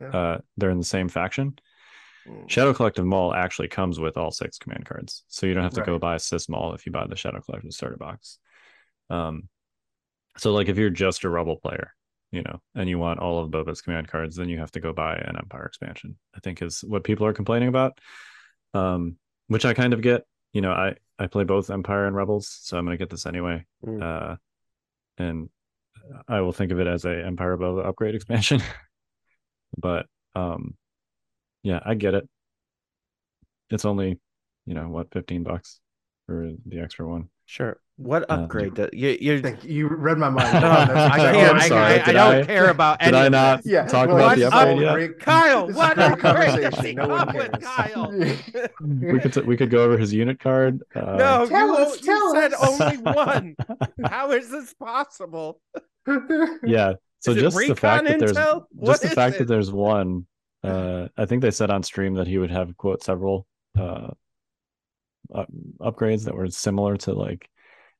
Yeah. 0.00 0.08
Uh, 0.08 0.38
they're 0.56 0.70
in 0.70 0.78
the 0.78 0.84
same 0.84 1.08
faction. 1.08 1.58
Shadow 2.46 2.72
Collective 2.74 3.04
Maul 3.04 3.32
actually 3.34 3.68
comes 3.68 4.00
with 4.00 4.16
all 4.16 4.30
six 4.30 4.58
command 4.58 4.86
cards, 4.86 5.24
so 5.28 5.46
you 5.46 5.54
don't 5.54 5.62
have 5.62 5.74
to 5.74 5.82
go 5.82 5.92
Right. 5.92 6.00
buy 6.00 6.16
CIS 6.16 6.48
Maul 6.48 6.74
if 6.74 6.86
you 6.86 6.92
buy 6.92 7.06
the 7.06 7.16
Shadow 7.16 7.40
Collective 7.40 7.72
starter 7.72 7.96
box. 7.96 8.38
Um, 9.08 9.48
so 10.36 10.52
like 10.52 10.68
if 10.68 10.76
you're 10.78 10.90
just 10.90 11.24
a 11.24 11.28
Rebel 11.28 11.56
player, 11.56 11.94
you 12.32 12.42
know, 12.42 12.60
and 12.74 12.88
you 12.88 12.98
want 12.98 13.18
all 13.20 13.38
of 13.42 13.50
Boba's 13.50 13.82
command 13.82 14.08
cards, 14.08 14.36
then 14.36 14.48
you 14.48 14.58
have 14.58 14.70
to 14.72 14.80
go 14.80 14.92
buy 14.92 15.16
an 15.16 15.36
Empire 15.36 15.64
expansion. 15.66 16.16
I 16.34 16.40
think 16.40 16.62
is 16.62 16.82
what 16.82 17.04
people 17.04 17.26
are 17.26 17.32
complaining 17.32 17.68
about, 17.68 17.98
um, 18.74 19.16
which 19.48 19.64
I 19.64 19.74
kind 19.74 19.92
of 19.92 20.00
get. 20.02 20.24
You 20.52 20.60
know, 20.60 20.72
I 20.72 20.94
I 21.18 21.26
play 21.28 21.44
both 21.44 21.70
Empire 21.70 22.06
and 22.06 22.16
Rebels, 22.16 22.48
so 22.62 22.76
I'm 22.76 22.84
gonna 22.84 22.96
get 22.96 23.10
this 23.10 23.26
anyway. 23.26 23.64
Mm. 23.84 24.02
Uh, 24.02 24.36
and 25.18 25.48
I 26.26 26.40
will 26.40 26.52
think 26.52 26.72
of 26.72 26.80
it 26.80 26.86
as 26.86 27.04
a 27.04 27.24
Empire 27.24 27.56
Boba 27.56 27.86
upgrade 27.86 28.14
expansion. 28.16 28.60
but 29.76 30.06
um, 30.34 30.74
yeah, 31.62 31.80
I 31.84 31.94
get 31.94 32.14
it. 32.14 32.28
It's 33.70 33.84
only, 33.84 34.18
you 34.66 34.74
know, 34.74 34.88
what, 34.88 35.12
15 35.12 35.42
bucks 35.42 35.80
for 36.26 36.52
the 36.66 36.80
extra 36.80 37.08
one. 37.08 37.28
Sure. 37.46 37.78
What 37.96 38.30
Uh, 38.30 38.34
upgrade? 38.34 38.74
do- 38.74 38.88
you 38.94 39.10
you 39.20 39.32
you. 39.34 39.56
You 39.62 39.88
read 39.88 40.16
my 40.16 40.30
mind. 40.30 40.48
No, 40.60 40.70
I 40.70 41.18
can't. 41.18 41.50
I'm 41.50 41.56
I, 41.56 41.68
sorry, 41.68 41.82
I, 41.82 41.94
I 41.94 42.04
did 42.04 42.12
don't 42.12 42.34
I- 42.34 42.42
care 42.44 42.70
about 42.70 42.98
Did 43.00 43.08
any 43.08 43.16
I 43.18 43.28
not 43.28 43.62
this. 43.62 43.66
Yeah, 43.72 43.86
talk 43.86 44.08
well, 44.08 44.16
about 44.18 44.36
the 44.38 44.44
upgrade 44.44 44.88
all 44.88 44.98
yet? 45.00 45.18
Kyle, 45.18 45.66
this 45.66 45.76
what 45.76 45.94
great 45.96 46.04
upgrade 46.12 46.62
does 46.62 46.74
conversation. 46.74 46.84
he 46.86 46.92
No 46.94 47.08
one 47.08 47.26
come 47.26 47.36
with, 47.36 47.50
cares. 47.52 47.64
Kyle? 47.64 48.10
We 49.12 49.20
could 49.20 49.46
we 49.46 49.56
could 49.58 49.70
go 49.70 49.84
over 49.84 49.98
his 49.98 50.14
unit 50.14 50.40
card. 50.40 50.82
Uh, 50.94 51.00
no, 51.16 51.46
Tell 51.46 51.66
you, 51.68 51.76
us, 51.76 52.00
you 52.00 52.06
tell 52.06 52.32
said 52.32 52.52
us. 52.54 52.80
only 52.80 52.96
one. 52.98 53.56
How 54.06 54.30
is 54.32 54.48
this 54.50 54.72
possible? 54.74 55.60
yeah. 56.64 56.94
So 57.18 57.32
Is 57.32 57.36
just 57.42 57.56
the 57.58 57.74
fact 57.76 58.04
recon 58.04 58.04
that 58.06 58.18
there's? 58.18 58.36
What 58.72 58.92
just 58.92 59.02
the 59.02 59.08
fact 59.10 59.34
it? 59.34 59.38
that 59.40 59.48
there's 59.48 59.70
one. 59.70 60.26
Uh, 60.62 61.08
I 61.16 61.24
think 61.26 61.42
they 61.42 61.50
said 61.50 61.70
on 61.70 61.82
stream 61.82 62.14
that 62.14 62.26
he 62.26 62.38
would 62.38 62.50
have 62.50 62.76
quote 62.76 63.02
several 63.02 63.46
uh, 63.78 64.08
uh 65.34 65.44
upgrades 65.80 66.24
that 66.24 66.34
were 66.34 66.48
similar 66.50 66.96
to 66.98 67.12
like. 67.14 67.48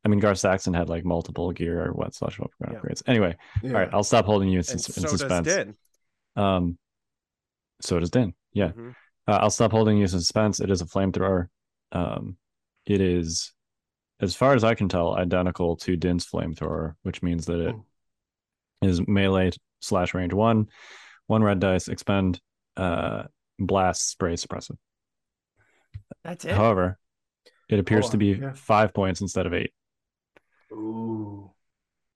I 0.05 0.09
mean, 0.09 0.19
Gar 0.21 0.35
Saxon 0.35 0.73
had 0.75 0.89
like 0.89 1.05
multiple 1.05 1.53
gear 1.53 1.85
or 1.87 1.93
what 1.93 2.15
slash 2.15 2.39
Yeah. 2.39 2.47
upgrades. 2.69 3.03
Anyway, 3.07 3.37
Yeah. 3.63 3.71
all 3.73 3.77
right, 3.77 3.89
I'll 3.93 4.03
stop 4.03 4.25
holding 4.25 4.49
you 4.49 4.59
in, 4.59 4.63
sus- 4.65 4.89
in 4.89 4.95
so 4.95 5.03
does 5.03 5.11
suspense. 5.21 5.47
Din. 5.47 5.75
Um, 6.37 6.79
so 7.83 7.99
does 8.01 8.11
Din. 8.11 8.35
Yeah, 8.53 8.73
Mhm. 8.73 8.95
uh, 9.29 9.39
I'll 9.43 9.51
stop 9.51 9.71
holding 9.73 9.97
you 9.99 10.03
in 10.05 10.09
suspense. 10.09 10.59
It 10.61 10.71
is 10.71 10.81
a 10.81 10.87
flamethrower. 10.87 11.49
Um, 11.93 12.39
it 12.87 13.01
is, 13.03 13.53
as 14.21 14.35
far 14.35 14.55
as 14.55 14.65
I 14.65 14.75
can 14.75 14.89
tell, 14.89 15.15
identical 15.17 15.77
to 15.79 15.97
Din's 15.97 16.27
flamethrower, 16.27 16.95
which 17.03 17.23
means 17.23 17.45
that 17.47 17.61
it 17.61 17.75
Hmm. 17.75 18.89
is 18.89 19.07
melee 19.07 19.51
slash 19.81 20.15
range 20.15 20.33
one, 20.33 20.69
one 21.27 21.43
red 21.43 21.61
dice, 21.61 21.89
expend 21.89 22.41
uh, 22.77 23.25
blast 23.59 24.09
spray 24.11 24.35
suppressive. 24.35 24.77
That's 26.25 26.45
it. 26.45 26.53
However, 26.55 26.99
it 27.69 27.79
appears 27.79 28.05
Hold 28.07 28.13
to 28.13 28.19
be 28.19 28.27
yeah. 28.33 28.53
five 28.53 28.93
points 28.93 29.21
instead 29.21 29.47
of 29.47 29.55
eight. 29.55 29.73
Ooh. 30.73 31.51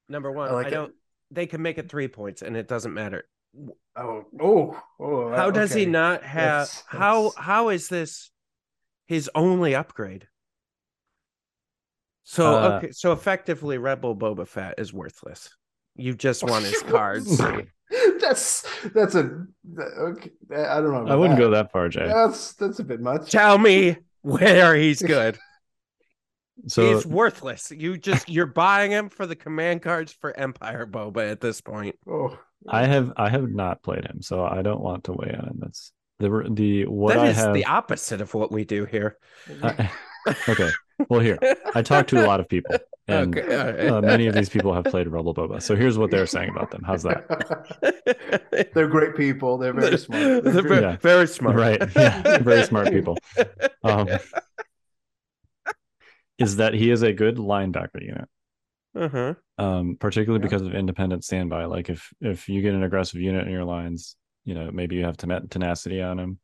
Number 0.08 0.30
one, 0.30 0.48
I 0.48 0.52
I, 0.52 0.54
like 0.54 0.66
it. 0.68 0.70
don't. 0.70 0.94
They 1.30 1.46
can 1.46 1.62
make 1.62 1.78
it 1.78 1.88
three 1.88 2.08
points, 2.08 2.42
and 2.42 2.56
it 2.56 2.68
doesn't 2.68 2.92
matter. 2.94 3.24
Oh. 3.96 4.24
Oh. 4.40 4.82
Oh. 5.00 5.30
How 5.30 5.50
does 5.50 5.72
he 5.72 5.86
not 5.86 6.22
have? 6.22 6.68
That's- 6.68 6.82
How 6.86 7.32
how 7.36 7.68
is 7.70 7.88
this 7.88 8.30
his 9.06 9.30
only 9.34 9.74
upgrade? 9.74 10.28
So 12.24 12.54
Uh, 12.54 12.76
okay, 12.78 12.90
so 12.92 13.12
effectively, 13.12 13.78
Rebel 13.78 14.16
Boba 14.16 14.46
Fett 14.46 14.74
is 14.78 14.92
worthless. 14.92 15.54
You 15.94 16.14
just 16.14 16.42
want 16.42 16.64
his 16.64 16.82
cards. 16.88 17.40
That's 18.26 18.66
that's 18.94 19.14
a 19.14 19.44
okay. 19.78 20.30
I 20.54 20.80
don't 20.80 21.04
know. 21.04 21.12
I 21.12 21.16
wouldn't 21.16 21.38
go 21.38 21.50
that 21.50 21.70
far, 21.72 21.88
Jay. 21.88 22.06
That's 22.06 22.54
that's 22.54 22.78
a 22.78 22.84
bit 22.84 23.00
much. 23.00 23.30
Tell 23.30 23.58
me 23.58 23.96
where 24.22 24.74
he's 24.74 25.02
good. 25.16 25.38
So 26.66 26.94
he's 26.94 27.04
worthless. 27.06 27.70
You 27.70 27.98
just 27.98 28.28
you're 28.28 28.46
buying 28.46 28.90
him 28.90 29.08
for 29.08 29.26
the 29.26 29.36
command 29.36 29.82
cards 29.82 30.12
for 30.12 30.36
Empire 30.38 30.86
Boba 30.86 31.30
at 31.30 31.40
this 31.40 31.60
point. 31.60 31.96
Oh. 32.08 32.38
I 32.68 32.86
have 32.86 33.12
I 33.16 33.28
have 33.28 33.50
not 33.50 33.82
played 33.82 34.06
him, 34.06 34.22
so 34.22 34.44
I 34.44 34.62
don't 34.62 34.80
want 34.80 35.04
to 35.04 35.12
weigh 35.12 35.34
on 35.38 35.48
him. 35.48 35.58
That's 35.60 35.92
the 36.20 36.46
the 36.50 36.86
what 36.86 37.14
That 37.14 37.24
I 37.24 37.28
is 37.30 37.36
have. 37.36 37.52
the 37.54 37.66
opposite 37.66 38.20
of 38.20 38.32
what 38.32 38.50
we 38.52 38.64
do 38.64 38.84
here. 38.86 39.18
I- 39.62 39.90
okay, 40.48 40.70
well 41.08 41.20
here 41.20 41.38
I 41.74 41.82
talked 41.82 42.10
to 42.10 42.24
a 42.24 42.26
lot 42.26 42.40
of 42.40 42.48
people, 42.48 42.76
and 43.08 43.36
Okay, 43.38 43.56
all 43.56 43.64
right. 43.72 43.86
uh, 43.88 44.00
many 44.00 44.26
of 44.26 44.34
these 44.34 44.48
people 44.48 44.72
have 44.74 44.84
played 44.84 45.08
Rebel 45.08 45.34
Boba. 45.34 45.60
So 45.62 45.74
here's 45.76 45.98
what 45.98 46.10
they're 46.10 46.26
saying 46.26 46.50
about 46.50 46.70
them. 46.70 46.82
How's 46.84 47.02
that? 47.02 48.70
They're 48.74 48.88
great 48.88 49.16
people. 49.16 49.58
They're 49.58 49.72
very 49.72 49.98
smart. 49.98 50.22
They're 50.22 50.40
They're 50.52 50.62
very, 50.62 50.82
Yeah. 50.82 50.96
very 50.96 51.26
smart. 51.26 51.56
Right. 51.56 51.80
Yeah, 51.96 52.38
very 52.38 52.64
smart 52.64 52.90
people. 52.90 53.18
Um, 53.82 54.08
is 56.38 56.56
that 56.56 56.74
he 56.74 56.90
is 56.90 57.02
a 57.02 57.12
good 57.12 57.36
linebacker 57.36 58.02
unit, 58.02 58.28
Uh-huh. 58.96 59.34
um, 59.58 59.96
particularly 59.98 60.42
Yeah. 60.42 60.48
because 60.48 60.62
of 60.62 60.74
independent 60.74 61.24
standby. 61.24 61.66
Like 61.66 61.88
if 61.90 62.12
if 62.20 62.48
you 62.48 62.62
get 62.62 62.74
an 62.74 62.82
aggressive 62.82 63.20
unit 63.20 63.46
in 63.46 63.52
your 63.52 63.64
lines, 63.64 64.16
you 64.44 64.54
know 64.54 64.70
maybe 64.72 64.96
you 64.96 65.04
have 65.04 65.16
ten- 65.16 65.48
tenacity 65.48 66.02
on 66.02 66.18
him. 66.18 66.38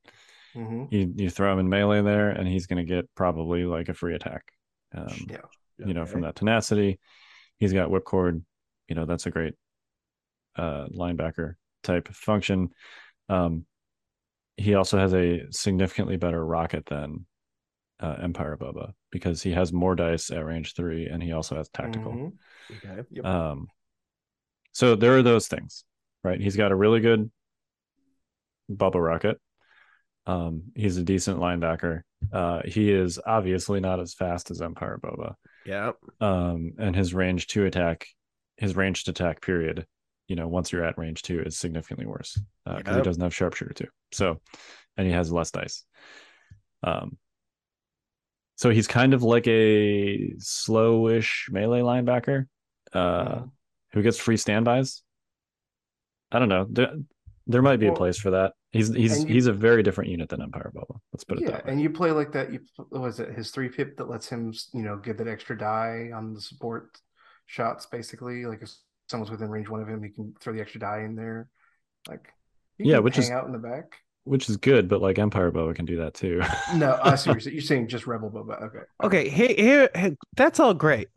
Mhm. 0.54 0.92
You 0.92 1.12
you 1.16 1.30
throw 1.30 1.52
him 1.52 1.58
in 1.60 1.68
melee 1.68 2.02
there, 2.02 2.30
and 2.30 2.48
he's 2.48 2.66
going 2.66 2.84
to 2.84 2.94
get 2.94 3.08
probably 3.14 3.64
like 3.64 3.88
a 3.88 3.94
free 3.94 4.14
attack. 4.14 4.42
Um, 4.92 5.06
Yeah. 5.28 5.38
you 5.78 5.94
know, 5.94 6.04
from 6.04 6.22
that 6.22 6.34
tenacity. 6.36 6.98
He's 7.58 7.72
got 7.72 7.90
whipcord. 7.90 8.42
You 8.88 8.94
know, 8.96 9.06
that's 9.06 9.26
a 9.26 9.30
great 9.30 9.54
uh 10.56 10.86
linebacker 10.88 11.54
type 11.82 12.08
function. 12.08 12.70
Um 13.28 13.66
he 14.56 14.74
also 14.74 14.98
has 14.98 15.14
a 15.14 15.46
significantly 15.50 16.16
better 16.16 16.44
rocket 16.44 16.84
than 16.86 17.24
uh, 18.00 18.16
Empire 18.20 18.56
Boba 18.56 18.92
because 19.10 19.42
he 19.42 19.52
has 19.52 19.72
more 19.72 19.94
dice 19.94 20.30
at 20.30 20.44
range 20.44 20.74
three 20.74 21.06
and 21.06 21.22
he 21.22 21.32
also 21.32 21.56
has 21.56 21.68
tactical. 21.68 22.12
Mhm. 22.12 22.32
Okay. 22.76 23.02
Yep. 23.10 23.24
Um 23.24 23.68
so 24.72 24.96
there 24.96 25.16
are 25.16 25.22
those 25.22 25.48
things, 25.48 25.84
right? 26.24 26.40
He's 26.40 26.56
got 26.56 26.72
a 26.72 26.76
really 26.76 27.00
good 27.00 27.30
Boba 28.70 29.02
rocket. 29.04 29.40
Um, 30.30 30.62
he's 30.74 30.96
a 30.96 31.02
decent 31.02 31.38
linebacker. 31.40 32.02
Uh, 32.32 32.60
he 32.64 32.92
is 32.92 33.18
obviously 33.26 33.80
not 33.80 33.98
as 34.00 34.14
fast 34.14 34.50
as 34.50 34.62
Empire 34.62 34.98
Boba 35.02 35.34
Yeah. 35.64 35.92
um 36.20 36.72
and 36.78 36.94
his 36.94 37.12
range 37.14 37.46
to 37.48 37.64
attack 37.64 38.06
his 38.56 38.76
ranged 38.76 39.08
attack 39.08 39.40
period 39.40 39.86
you 40.28 40.36
know 40.36 40.46
once 40.46 40.70
you're 40.70 40.84
at 40.84 40.98
range 40.98 41.22
two 41.22 41.40
is 41.40 41.56
significantly 41.58 42.06
worse 42.06 42.38
because 42.64 42.94
he 42.94 42.96
Yep. 42.96 43.04
doesn't 43.04 43.22
have 43.22 43.34
sharpshooter 43.34 43.72
too 43.74 43.88
so 44.12 44.40
and 44.96 45.06
he 45.06 45.12
has 45.12 45.32
less 45.32 45.50
dice 45.50 45.84
um 46.82 47.16
so 48.56 48.70
he's 48.70 48.86
kind 48.86 49.14
of 49.14 49.22
like 49.22 49.46
a 49.48 50.32
slowish 50.38 51.50
melee 51.50 51.80
linebacker 51.80 52.46
uh 52.92 53.24
Mhm. 53.24 53.50
who 53.92 54.02
gets 54.02 54.18
free 54.18 54.36
standbys 54.36 55.02
i 56.30 56.38
don't 56.38 56.48
know 56.50 56.66
there, 57.46 57.52
there 57.54 57.62
might 57.62 57.78
be 57.80 57.86
a 57.86 57.92
place 57.92 58.18
for 58.18 58.30
that 58.30 58.52
he's 58.72 58.88
he's 58.94 59.22
you- 59.24 59.28
he's 59.34 59.46
a 59.46 59.52
very 59.52 59.82
different 59.82 60.10
unit 60.10 60.28
than 60.28 60.40
empire 60.42 60.70
boba 60.74 60.98
let's 61.12 61.24
put 61.24 61.38
it 61.38 61.42
Yeah, 61.44 61.50
that 61.52 61.66
way 61.66 61.72
and 61.72 61.80
you 61.80 61.90
play 61.90 62.10
like 62.12 62.32
that. 62.32 62.52
You 62.52 62.60
what 62.76 63.02
was 63.02 63.20
it 63.20 63.34
his 63.34 63.50
three 63.50 63.68
pip 63.68 63.96
that 63.96 64.08
lets 64.08 64.28
him, 64.28 64.52
you 64.72 64.82
know, 64.82 64.96
give 64.96 65.16
that 65.18 65.28
extra 65.28 65.56
die 65.58 66.10
on 66.14 66.34
the 66.34 66.40
support 66.40 66.90
shots. 67.46 67.86
Basically, 67.86 68.46
like 68.46 68.62
if 68.62 68.70
someone's 69.08 69.30
within 69.30 69.48
range 69.50 69.68
one 69.68 69.80
of 69.82 69.88
him, 69.88 70.02
he 70.02 70.10
can 70.10 70.34
throw 70.40 70.52
the 70.52 70.60
extra 70.60 70.80
die 70.80 71.00
in 71.00 71.16
there. 71.16 71.48
Like, 72.08 72.28
Yeah, 72.78 72.96
can 72.96 73.04
which 73.04 73.16
hang 73.16 73.24
is- 73.24 73.30
out 73.30 73.46
in 73.46 73.52
the 73.52 73.58
back. 73.58 73.96
which 74.24 74.48
is 74.50 74.56
good 74.58 74.86
but 74.88 75.00
like 75.00 75.18
empire 75.18 75.50
boba 75.50 75.74
can 75.74 75.86
do 75.86 75.96
that 75.96 76.12
too 76.14 76.40
No, 76.76 77.00
I 77.02 77.14
see 77.16 77.30
what 77.30 77.34
you're 77.36 77.40
saying. 77.40 77.54
You're 77.56 77.62
saying 77.62 77.88
just 77.88 78.06
Rebel 78.06 78.30
Boba. 78.30 78.62
Okay. 78.62 78.84
Okay, 79.02 79.28
here, 79.30 79.54
here, 79.56 79.90
here- 79.96 80.16
that's 80.36 80.60
all 80.60 80.74
great. 80.74 81.08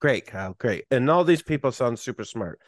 Great, 0.00 0.26
Kyle. 0.26 0.54
Great. 0.58 0.84
And 0.90 1.10
all 1.10 1.24
these 1.24 1.42
people 1.42 1.72
sound 1.72 1.98
super 1.98 2.24
smart. 2.24 2.58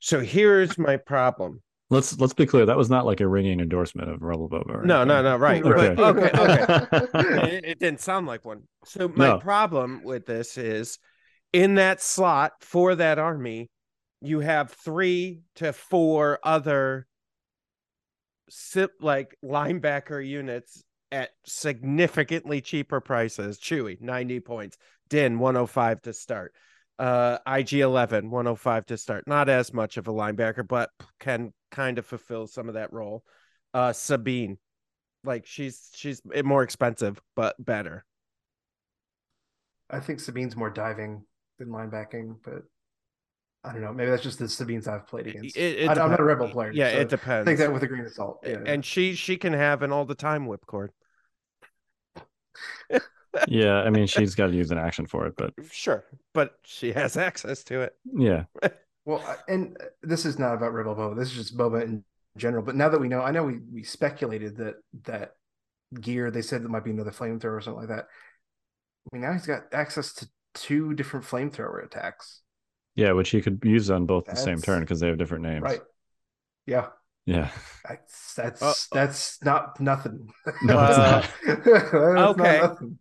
So 0.00 0.18
here's 0.18 0.76
my 0.76 0.96
problem. 0.96 1.62
Let's 1.90 2.18
let's 2.20 2.32
be 2.32 2.46
clear. 2.46 2.66
That 2.66 2.76
was 2.76 2.88
not 2.88 3.04
like 3.04 3.20
a 3.20 3.26
ringing 3.26 3.58
endorsement 3.58 4.08
of 4.10 4.22
Rebel 4.22 4.48
Boba. 4.48 4.84
No, 4.84 5.02
no, 5.02 5.22
no, 5.22 5.36
right. 5.36 5.62
Okay. 5.62 5.94
But, 5.94 6.16
okay, 6.16 6.30
okay. 6.38 6.86
okay. 6.92 7.56
it, 7.56 7.64
it 7.64 7.78
didn't 7.80 8.00
sound 8.00 8.28
like 8.28 8.44
one. 8.44 8.62
So 8.84 9.08
my 9.08 9.30
No. 9.30 9.38
problem 9.38 10.02
with 10.04 10.24
this 10.24 10.56
is 10.56 11.00
in 11.52 11.74
that 11.74 12.00
slot 12.00 12.52
for 12.60 12.94
that 12.94 13.18
army, 13.18 13.70
you 14.20 14.38
have 14.38 14.70
three 14.70 15.40
to 15.56 15.72
four 15.72 16.38
other 16.44 17.08
sip 18.48 18.92
like 19.00 19.36
linebacker 19.44 20.24
units 20.24 20.84
at 21.10 21.30
significantly 21.44 22.60
cheaper 22.60 23.00
prices. 23.00 23.58
Chewie, 23.58 24.00
90 24.00 24.40
points. 24.40 24.76
Din, 25.08 25.40
105 25.40 26.02
to 26.02 26.12
start. 26.12 26.54
Uh 27.00 27.38
IG 27.46 27.74
11, 27.74 28.30
105 28.30 28.86
to 28.86 28.98
start. 28.98 29.26
Not 29.26 29.48
as 29.48 29.72
much 29.72 29.96
of 29.96 30.06
a 30.06 30.12
linebacker, 30.12 30.68
but 30.68 30.90
can 31.18 31.54
kind 31.70 31.98
of 31.98 32.04
fulfill 32.04 32.46
some 32.46 32.68
of 32.68 32.74
that 32.74 32.92
role. 32.92 33.24
Uh 33.72 33.94
Sabine, 33.94 34.58
like 35.24 35.46
she's 35.46 35.88
she's 35.94 36.20
more 36.44 36.62
expensive 36.62 37.18
but 37.34 37.56
better. 37.58 38.04
I 39.88 40.00
think 40.00 40.20
Sabine's 40.20 40.56
more 40.56 40.68
diving 40.68 41.24
than 41.58 41.68
linebacking, 41.68 42.36
but 42.44 42.64
I 43.64 43.72
don't 43.72 43.80
know. 43.82 43.92
Maybe 43.94 44.10
that's 44.10 44.22
just 44.22 44.38
the 44.38 44.48
Sabines 44.48 44.86
I've 44.86 45.06
played 45.06 45.26
against. 45.26 45.56
It- 45.56 45.78
it 45.78 45.88
I, 45.88 46.04
am 46.04 46.10
not 46.10 46.20
a 46.20 46.24
rebel 46.24 46.50
player. 46.50 46.70
Yeah, 46.72 46.92
so 46.92 47.00
it 47.00 47.08
depends. 47.08 47.46
Take 47.46 47.58
that 47.58 47.72
with 47.72 47.82
a 47.82 47.86
grain 47.86 48.04
of 48.04 48.12
salt. 48.12 48.40
Yeah. 48.44 48.58
and 48.66 48.84
she 48.84 49.14
she 49.14 49.38
can 49.38 49.54
have 49.54 49.82
an 49.82 49.90
all 49.90 50.04
the 50.04 50.14
time 50.14 50.46
whipcord. 50.46 50.90
yeah, 53.48 53.82
I 53.82 53.90
mean 53.90 54.06
she's 54.06 54.34
got 54.34 54.48
to 54.48 54.52
use 54.54 54.70
an 54.70 54.78
action 54.78 55.06
for 55.06 55.26
it, 55.26 55.34
but 55.36 55.54
Sure, 55.70 56.04
but 56.34 56.54
she 56.64 56.92
has 56.92 57.16
access 57.28 57.64
to 57.64 57.80
it. 57.82 57.94
yeah, 58.14 58.44
Well, 59.04 59.24
and 59.48 59.76
uh, 59.80 59.86
this 60.02 60.24
is 60.26 60.38
not 60.38 60.54
about 60.54 60.72
Rebel 60.74 60.94
Boba. 60.94 61.16
This 61.16 61.30
is 61.30 61.36
just 61.36 61.56
Boba 61.56 61.82
in 61.82 62.04
general. 62.36 62.62
But 62.62 62.76
now 62.76 62.88
that 62.90 63.00
we 63.00 63.08
know, 63.08 63.22
I 63.22 63.30
know 63.30 63.44
we 63.44 63.58
we 63.72 63.82
speculated 63.82 64.56
that 64.58 64.76
that 65.04 65.32
gear 66.00 66.30
they 66.30 66.42
said 66.42 66.62
that 66.62 66.68
might 66.68 66.84
be 66.84 66.90
another 66.90 67.10
flamethrower 67.10 67.56
or 67.56 67.60
something 67.60 67.80
like 67.80 67.88
that. 67.88 68.06
I 69.10 69.16
mean, 69.16 69.22
now 69.22 69.32
he's 69.32 69.46
got 69.46 69.62
access 69.72 70.12
to 70.14 70.28
two 70.54 70.94
different 70.94 71.24
flamethrower 71.26 71.84
attacks. 71.84 72.42
yeah, 72.94 73.12
which 73.12 73.30
he 73.30 73.40
could 73.40 73.60
use 73.64 73.90
on 73.90 74.06
both 74.06 74.26
the 74.26 74.36
same 74.36 74.60
turn 74.60 74.80
because 74.80 75.00
they 75.00 75.06
have 75.08 75.18
different 75.18 75.44
names. 75.44 75.62
Right. 75.62 75.80
Yeah. 76.66 76.88
Yeah. 77.26 77.50
That's 77.88 78.34
that's 78.34 78.62
Uh, 78.62 78.74
that's 78.92 79.42
not 79.42 79.80
nothing. 79.80 80.30
No, 80.62 80.86
it's 80.86 80.98
not. 80.98 81.30
That's 81.64 81.92
not 81.92 82.18
Okay. 82.40 82.58
nothing. 82.60 82.98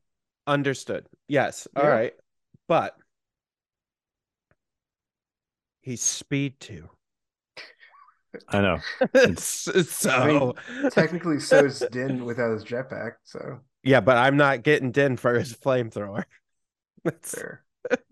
Understood. 0.49 1.05
Yes. 1.27 1.67
All 1.75 1.83
Yeah. 1.83 1.89
right. 1.89 2.13
But 2.67 2.95
he's 5.81 6.01
speed 6.01 6.59
two. 6.59 6.89
I 8.47 8.61
know. 8.61 8.79
so 9.37 10.09
I 10.09 10.27
mean, 10.27 10.89
Technically, 10.91 11.39
so 11.39 11.65
is 11.65 11.83
Din 11.91 12.25
without 12.25 12.51
his 12.51 12.63
jetpack. 12.63 13.13
So 13.23 13.59
yeah, 13.83 14.01
but 14.01 14.17
I'm 14.17 14.37
not 14.37 14.63
getting 14.63 14.91
Din 14.91 15.17
for 15.17 15.37
his 15.37 15.53
flamethrower. 15.55 16.23
That's 17.03 17.33
fair. 17.35 17.63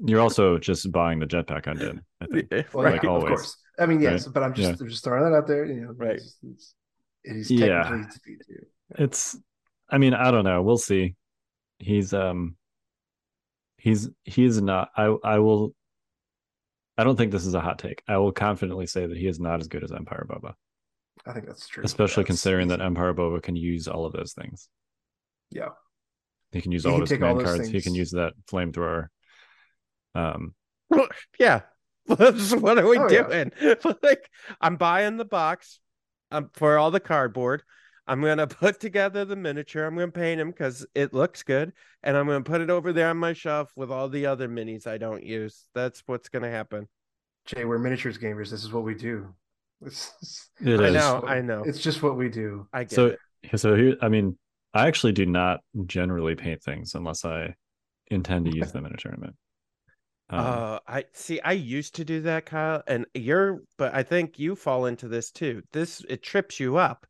You're 0.03 0.21
also 0.21 0.57
just 0.59 0.91
buying 0.91 1.19
the 1.19 1.25
jetpack 1.27 1.67
on 1.67 1.77
Din. 1.77 2.01
I 2.21 2.25
think. 2.27 2.73
Well, 2.73 2.85
Like 2.91 3.03
yeah, 3.03 3.09
always. 3.09 3.23
of 3.25 3.29
course. 3.29 3.57
I 3.79 3.85
mean, 3.88 3.99
yes, 4.01 4.25
Right? 4.25 4.33
but 4.33 4.43
I'm 4.43 4.53
just 4.53 4.79
I'm 4.81 4.88
just 4.89 5.03
throwing 5.03 5.23
that 5.29 5.35
out 5.35 5.47
there. 5.47 5.65
You 5.65 5.81
know, 5.81 5.93
Right. 5.95 6.15
It's, 6.15 6.38
it's, 6.43 6.73
it 7.23 7.35
is 7.35 7.51
Yeah. 7.51 7.83
technically 7.83 8.11
speed 8.11 8.38
two. 8.47 8.65
It's. 9.03 9.35
I 9.89 9.97
mean, 9.97 10.13
I 10.13 10.31
don't 10.31 10.43
know. 10.43 10.61
We'll 10.61 10.77
see. 10.77 11.15
He's 11.80 12.13
um. 12.13 12.55
He's 13.78 14.09
he's 14.23 14.61
not. 14.61 14.89
I 14.97 15.15
I 15.23 15.39
will. 15.39 15.75
I 16.97 17.03
don't 17.03 17.15
think 17.15 17.32
this 17.32 17.45
is 17.45 17.53
a 17.53 17.61
hot 17.61 17.78
take. 17.78 18.01
I 18.07 18.17
will 18.17 18.32
confidently 18.32 18.88
say 18.88 19.05
that 19.05 19.15
he 19.17 19.28
is 19.28 19.39
not 19.39 19.59
as 19.61 19.67
good 19.67 19.84
as 19.84 19.91
Empire 19.91 20.25
Boba, 20.28 20.53
I 21.28 21.34
think 21.34 21.45
that's 21.45 21.67
true. 21.67 21.84
especially 21.84 22.23
That's 22.23 22.28
considering 22.30 22.69
that 22.69 22.80
easy. 22.80 22.86
Empire 22.86 23.13
Boba 23.13 23.41
can 23.41 23.55
use 23.55 23.88
all 23.88 24.05
of 24.05 24.13
those 24.13 24.34
things. 24.34 24.67
Yeah. 25.51 25.69
He 26.51 26.61
can 26.61 26.71
use 26.71 26.86
He 26.86 26.89
all 26.89 26.95
can 26.95 27.03
of 27.03 27.09
his 27.09 27.09
take 27.09 27.21
all 27.21 27.36
command 27.36 27.39
those 27.39 27.55
cards. 27.57 27.69
He 27.69 27.82
can 27.82 27.93
use 27.93 28.11
that 28.11 28.34
flamethrower. 28.51 29.07
Um, 30.15 30.55
yeah. 31.39 31.61
what 32.05 32.78
are 32.80 32.88
we 32.88 32.97
Oh, 32.97 33.09
yeah. 33.09 33.23
doing? 33.28 33.51
like, 34.01 34.28
I'm 34.59 34.78
buying 34.78 35.17
the 35.17 35.25
box. 35.25 35.80
um, 36.32 36.49
for 36.53 36.78
all 36.80 36.89
the 36.89 36.99
cardboard. 36.99 37.61
I'm 38.08 38.22
gonna 38.22 38.47
put 38.47 38.80
together 38.80 39.26
the 39.26 39.36
miniature. 39.36 39.86
I'm 39.86 39.95
gonna 39.95 40.12
paint 40.12 40.39
him 40.39 40.51
because 40.51 40.86
it 40.95 41.14
looks 41.14 41.43
good, 41.43 41.74
and 42.03 42.16
I'm 42.16 42.28
gonna 42.28 42.41
put 42.43 42.62
it 42.62 42.70
over 42.70 42.93
there 42.93 43.10
on 43.10 43.18
my 43.18 43.34
shelf 43.34 43.72
with 43.76 43.91
all 43.91 44.08
the 44.10 44.26
other 44.26 44.47
minis 44.47 44.88
I 44.88 44.97
don't 44.97 45.24
use. 45.24 45.66
That's 45.76 46.03
what's 46.05 46.30
gonna 46.30 46.49
happen. 46.49 46.88
Jay, 47.45 47.66
we're 47.66 47.80
miniatures 47.80 48.18
gamers. 48.18 48.49
This 48.49 48.64
is 48.64 48.72
what 48.72 48.84
we 48.84 48.95
do. 48.95 49.34
This 49.82 50.12
is, 50.22 50.49
It 50.62 50.80
I 50.80 50.86
is. 50.86 50.93
know, 50.93 51.24
I 51.28 51.41
know. 51.41 51.64
It's 51.64 51.80
just 51.80 52.01
what 52.01 52.18
we 52.18 52.30
do. 52.30 52.68
I 52.74 52.84
get 52.84 52.91
So 52.91 53.16
it. 53.43 53.60
so 53.60 53.76
here, 53.76 53.95
I 54.01 54.10
mean, 54.10 54.38
I 54.74 54.88
actually 54.88 55.14
do 55.14 55.26
not 55.26 55.60
generally 55.86 56.36
paint 56.36 56.64
things 56.64 56.95
unless 56.95 57.26
I 57.26 57.55
intend 58.10 58.45
to 58.45 58.55
use 58.55 58.72
them 58.72 58.86
in 58.86 58.93
a 58.93 58.97
tournament. 58.97 59.36
Um, 60.30 60.39
Uh, 60.39 60.80
I 60.88 61.05
see. 61.14 61.39
I 61.41 61.53
used 61.53 61.95
to 61.95 62.05
do 62.05 62.22
that, 62.22 62.45
Kyle, 62.45 62.84
and 62.88 63.05
you're, 63.14 63.62
but 63.78 63.93
I 63.93 64.03
think 64.03 64.39
you 64.39 64.55
fall 64.55 64.86
into 64.86 65.08
this 65.08 65.32
too. 65.32 65.62
This 65.72 66.03
it 66.10 66.22
trips 66.24 66.60
you 66.60 66.78
up 66.78 67.05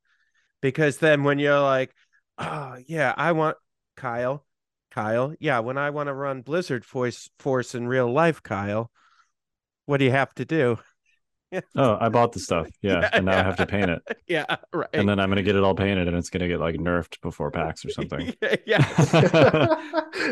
because 0.68 0.98
then 0.98 1.24
when 1.24 1.40
you're 1.40 1.62
like, 1.62 1.96
oh 2.38 2.76
yeah, 2.88 3.14
I 3.16 3.32
want 3.32 3.56
Kyle, 3.96 4.46
Kyle, 4.92 5.34
yeah, 5.40 5.60
when 5.60 5.78
I 5.78 5.92
want 5.92 6.08
to 6.08 6.14
run 6.14 6.42
Blizzard 6.42 6.84
Force 6.84 7.30
Force 7.40 7.74
in 7.74 7.88
real 7.88 8.12
life, 8.12 8.44
Kyle, 8.44 8.92
what 9.86 10.00
do 10.00 10.06
you 10.06 10.12
have 10.12 10.34
to 10.36 10.44
do? 10.44 10.78
Oh, 11.76 11.98
I 12.00 12.10
bought 12.10 12.32
the 12.34 12.40
stuff, 12.40 12.70
yeah, 12.82 13.02
Yeah, 13.02 13.10
and 13.14 13.26
now 13.26 13.40
I 13.40 13.44
have 13.44 13.58
to 13.58 13.66
paint 13.66 13.90
it, 13.90 14.02
yeah, 14.28 14.46
right. 14.74 14.90
and 14.94 15.08
then 15.08 15.20
I'm 15.20 15.30
gonna 15.30 15.44
get 15.44 15.56
it 15.56 15.64
all 15.64 15.76
painted, 15.76 16.08
and 16.08 16.18
it's 16.18 16.30
gonna 16.30 16.48
get 16.48 16.60
like 16.60 16.76
nerfed 16.76 17.22
before 17.22 17.52
PAX 17.52 17.86
or 17.86 17.90
something. 17.90 18.34
yeah. 18.66 18.86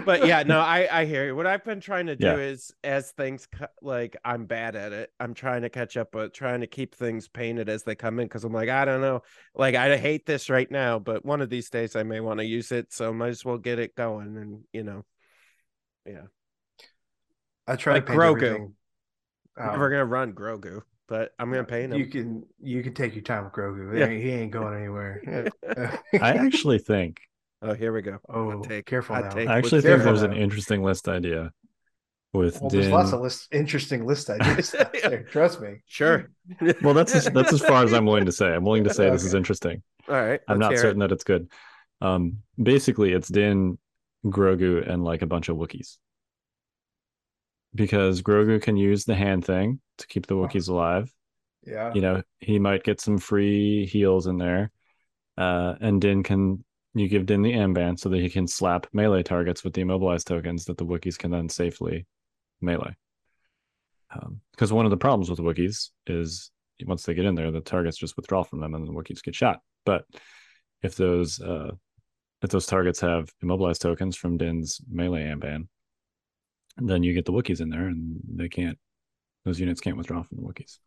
but 0.06 0.26
yeah, 0.26 0.44
no, 0.44 0.60
I 0.60 0.88
I 0.92 1.06
hear 1.06 1.26
you. 1.28 1.36
What 1.36 1.48
I've 1.48 1.64
been 1.64 1.80
trying 1.80 2.08
to 2.08 2.16
do 2.16 2.26
Yeah. 2.28 2.38
is 2.38 2.72
as 2.84 3.12
things 3.12 3.48
co- 3.48 3.68
like 3.82 4.18
I'm 4.26 4.46
bad 4.46 4.76
at 4.76 4.94
it. 4.94 5.12
I'm 5.20 5.34
trying 5.34 5.62
to 5.64 5.70
catch 5.70 5.98
up, 5.98 6.10
but 6.12 6.34
trying 6.34 6.62
to 6.62 6.68
keep 6.68 6.96
things 6.96 7.28
painted 7.28 7.70
as 7.70 7.84
they 7.84 7.96
come 7.96 8.20
in 8.20 8.26
because 8.28 8.44
I'm 8.44 8.54
like 8.54 8.70
I 8.70 8.86
don't 8.86 9.02
know, 9.02 9.22
like 9.54 9.76
I 9.76 9.98
hate 9.98 10.26
this 10.26 10.50
right 10.50 10.70
now, 10.70 11.00
but 11.00 11.26
one 11.26 11.42
of 11.42 11.50
these 11.50 11.70
days 11.70 11.96
I 11.96 12.04
may 12.04 12.20
want 12.20 12.40
to 12.40 12.46
use 12.46 12.72
it, 12.72 12.92
so 12.94 13.14
might 13.14 13.30
as 13.30 13.46
well 13.46 13.58
get 13.58 13.80
it 13.80 13.96
going. 13.96 14.38
And 14.38 14.64
you 14.74 14.84
know, 14.84 15.06
yeah, 16.06 16.28
I 17.68 17.76
try 17.76 17.94
Like 17.94 18.06
to 18.06 18.08
paint 18.08 18.24
Grogu. 18.24 18.34
everything. 18.48 18.76
I'm 19.58 19.66
Um, 19.66 19.72
never 19.72 19.90
gonna 19.90 20.06
run 20.06 20.34
Grogu, 20.34 20.84
but 21.08 21.32
I'm 21.40 21.50
gonna 21.52 21.64
paint 21.64 21.94
him. 21.94 22.00
You 22.00 22.08
can 22.08 22.44
you 22.62 22.84
can 22.84 22.94
take 22.94 23.14
your 23.16 23.24
time 23.24 23.44
with 23.46 23.54
Grogu. 23.54 23.98
Yeah. 23.98 24.08
He 24.08 24.32
ain't 24.32 24.52
going 24.52 24.76
anywhere. 24.78 25.52
I 26.22 26.32
actually 26.34 26.80
think, 26.80 27.20
oh, 27.62 27.74
here 27.74 27.94
we 27.94 28.02
go. 28.02 28.20
oh, 28.30 28.62
take, 28.64 28.86
careful 28.86 29.16
hot 29.16 29.26
now. 29.26 29.30
take. 29.32 29.48
I 29.48 29.58
actually 29.58 29.82
think 29.82 29.96
careful 29.98 30.06
there's 30.06 30.22
an 30.24 30.34
interesting 30.34 30.84
list 30.84 31.08
idea 31.08 31.52
with 32.34 32.60
Well, 32.62 32.70
Din. 32.70 32.82
there's 32.82 32.92
lots 32.92 33.14
of 33.14 33.22
list, 33.22 33.48
interesting 33.54 34.06
list 34.06 34.30
ideas 34.30 34.76
out 34.76 34.94
there. 35.04 35.24
Trust 35.24 35.62
me. 35.62 35.78
Sure. 35.86 36.30
Well, 36.82 36.94
that's 36.94 37.16
as, 37.16 37.26
that's 37.26 37.54
as 37.54 37.62
far 37.62 37.84
as 37.84 37.94
I'm 37.94 38.06
willing 38.06 38.26
to 38.26 38.32
say. 38.32 38.54
I'm 38.54 38.64
willing 38.64 38.84
to 38.84 38.94
say 38.94 39.10
this 39.10 39.24
is 39.24 39.34
interesting. 39.34 39.82
All 40.10 40.16
right. 40.16 40.42
I'm 40.48 40.60
not 40.60 40.72
hear 40.72 40.80
it. 40.80 40.82
certain 40.82 41.00
that 41.00 41.12
it's 41.12 41.24
good. 41.24 41.50
Um, 42.02 42.40
basically, 42.62 43.14
it's 43.14 43.30
Din, 43.30 43.78
Grogu, 44.26 44.88
and 44.90 45.04
like 45.04 45.22
a 45.22 45.26
bunch 45.28 45.50
of 45.50 45.58
Wookiees. 45.58 45.98
Because 47.76 48.22
Grogu 48.22 48.62
can 48.62 48.78
use 48.78 49.04
the 49.04 49.16
hand 49.16 49.46
thing 49.46 49.82
to 49.98 50.08
keep 50.08 50.28
the 50.28 50.36
Wookiees 50.36 50.70
alive. 50.70 51.14
Yeah. 51.64 51.94
You 51.94 52.02
know, 52.02 52.24
he 52.40 52.58
might 52.58 52.84
get 52.84 53.02
some 53.02 53.18
free 53.18 53.86
heals 53.86 54.28
in 54.28 54.38
there. 54.38 54.72
Uh, 55.38 55.76
and 55.82 56.00
Din 56.00 56.24
can 56.24 56.64
you 56.94 57.10
give 57.10 57.26
Din 57.26 57.42
the 57.42 57.52
Amban 57.52 58.00
so 58.00 58.08
that 58.10 58.22
he 58.22 58.30
can 58.30 58.48
slap 58.48 58.88
melee 58.94 59.24
targets 59.24 59.64
with 59.64 59.74
the 59.74 59.82
immobilized 59.82 60.28
tokens 60.28 60.66
that 60.66 60.78
the 60.78 60.86
Wookiees 60.86 61.18
can 61.18 61.32
then 61.32 61.50
safely 61.50 62.06
melee. 62.62 62.96
Because 64.52 64.72
one 64.72 64.86
of 64.86 64.92
the 64.92 64.98
problems 64.98 65.30
with 65.30 65.38
the 65.38 65.44
Wookiees 65.44 65.90
is 66.08 66.52
once 66.86 67.04
they 67.04 67.14
get 67.14 67.26
in 67.26 67.36
there, 67.36 67.52
the 67.52 67.60
targets 67.60 67.98
just 67.98 68.16
withdraw 68.16 68.44
from 68.44 68.62
them 68.62 68.74
and 68.74 68.88
the 68.88 68.94
Wookiees 68.94 69.22
get 69.22 69.36
shot. 69.36 69.60
But 69.86 70.06
if 70.82 70.96
those 70.96 71.42
uh, 71.42 71.72
if 72.42 72.50
those 72.50 72.66
targets 72.66 73.02
have 73.02 73.30
immobilized 73.42 73.82
tokens 73.82 74.16
from 74.16 74.38
Din's 74.38 74.80
melee 74.90 75.30
Amban, 76.80 76.88
then 76.88 77.04
you 77.04 77.14
get 77.14 77.26
the 77.26 77.32
Wookiees 77.34 77.62
in 77.62 77.70
there 77.70 77.88
and 77.88 78.20
they 78.28 78.50
can't 78.50 78.78
those 79.46 79.60
units 79.60 79.80
can't 79.82 79.96
withdraw 79.98 80.24
from 80.24 80.38
the 80.38 80.44
Wookiees. 80.44 80.80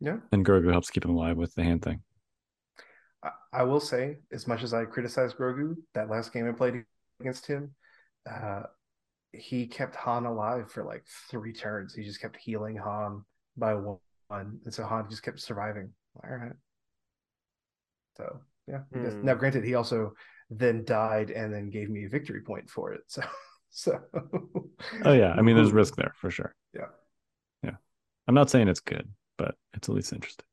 Yeah. 0.00 0.18
And 0.30 0.46
Grogu 0.46 0.70
helps 0.70 0.90
keep 0.90 1.04
him 1.04 1.10
alive 1.10 1.36
with 1.36 1.54
the 1.54 1.64
hand 1.64 1.82
thing. 1.82 2.02
I, 3.22 3.30
I 3.52 3.62
will 3.64 3.80
say, 3.80 4.18
as 4.32 4.46
much 4.46 4.62
as 4.62 4.72
I 4.72 4.84
criticize 4.84 5.34
Grogu, 5.34 5.74
that 5.94 6.08
last 6.08 6.32
game 6.32 6.48
I 6.48 6.52
played 6.52 6.84
against 7.20 7.46
him, 7.48 7.74
uh, 8.30 8.62
he 9.32 9.66
kept 9.66 9.96
Han 9.96 10.24
alive 10.24 10.70
for 10.70 10.84
like 10.84 11.04
three 11.28 11.52
turns. 11.52 11.94
He 11.94 12.04
just 12.04 12.20
kept 12.20 12.36
healing 12.36 12.76
Han 12.76 13.24
by 13.56 13.74
one, 13.74 13.98
and 14.30 14.72
so 14.72 14.84
Han 14.84 15.10
just 15.10 15.24
kept 15.24 15.40
surviving. 15.40 15.90
All 16.22 16.30
right. 16.30 16.52
So 18.16 18.40
yeah. 18.68 18.82
he 18.94 19.00
does- 19.00 19.14
Hmm. 19.14 19.24
Now, 19.24 19.34
granted, 19.34 19.64
he 19.64 19.74
also 19.74 20.14
then 20.50 20.84
died 20.84 21.30
and 21.30 21.52
then 21.52 21.70
gave 21.70 21.90
me 21.90 22.04
a 22.04 22.08
victory 22.08 22.40
point 22.40 22.70
for 22.70 22.92
it. 22.92 23.00
So, 23.08 23.22
so. 23.70 24.00
Oh 25.04 25.12
yeah, 25.12 25.34
I 25.36 25.42
mean 25.42 25.56
there's 25.56 25.72
risk 25.72 25.96
there 25.96 26.12
for 26.16 26.30
sure. 26.30 26.54
Yeah. 26.74 26.86
Yeah. 27.62 27.76
I'm 28.26 28.34
not 28.34 28.50
saying 28.50 28.68
it's 28.68 28.80
good, 28.80 29.08
but 29.36 29.56
it's 29.74 29.88
at 29.88 29.94
least 29.94 30.12
interesting. 30.12 30.46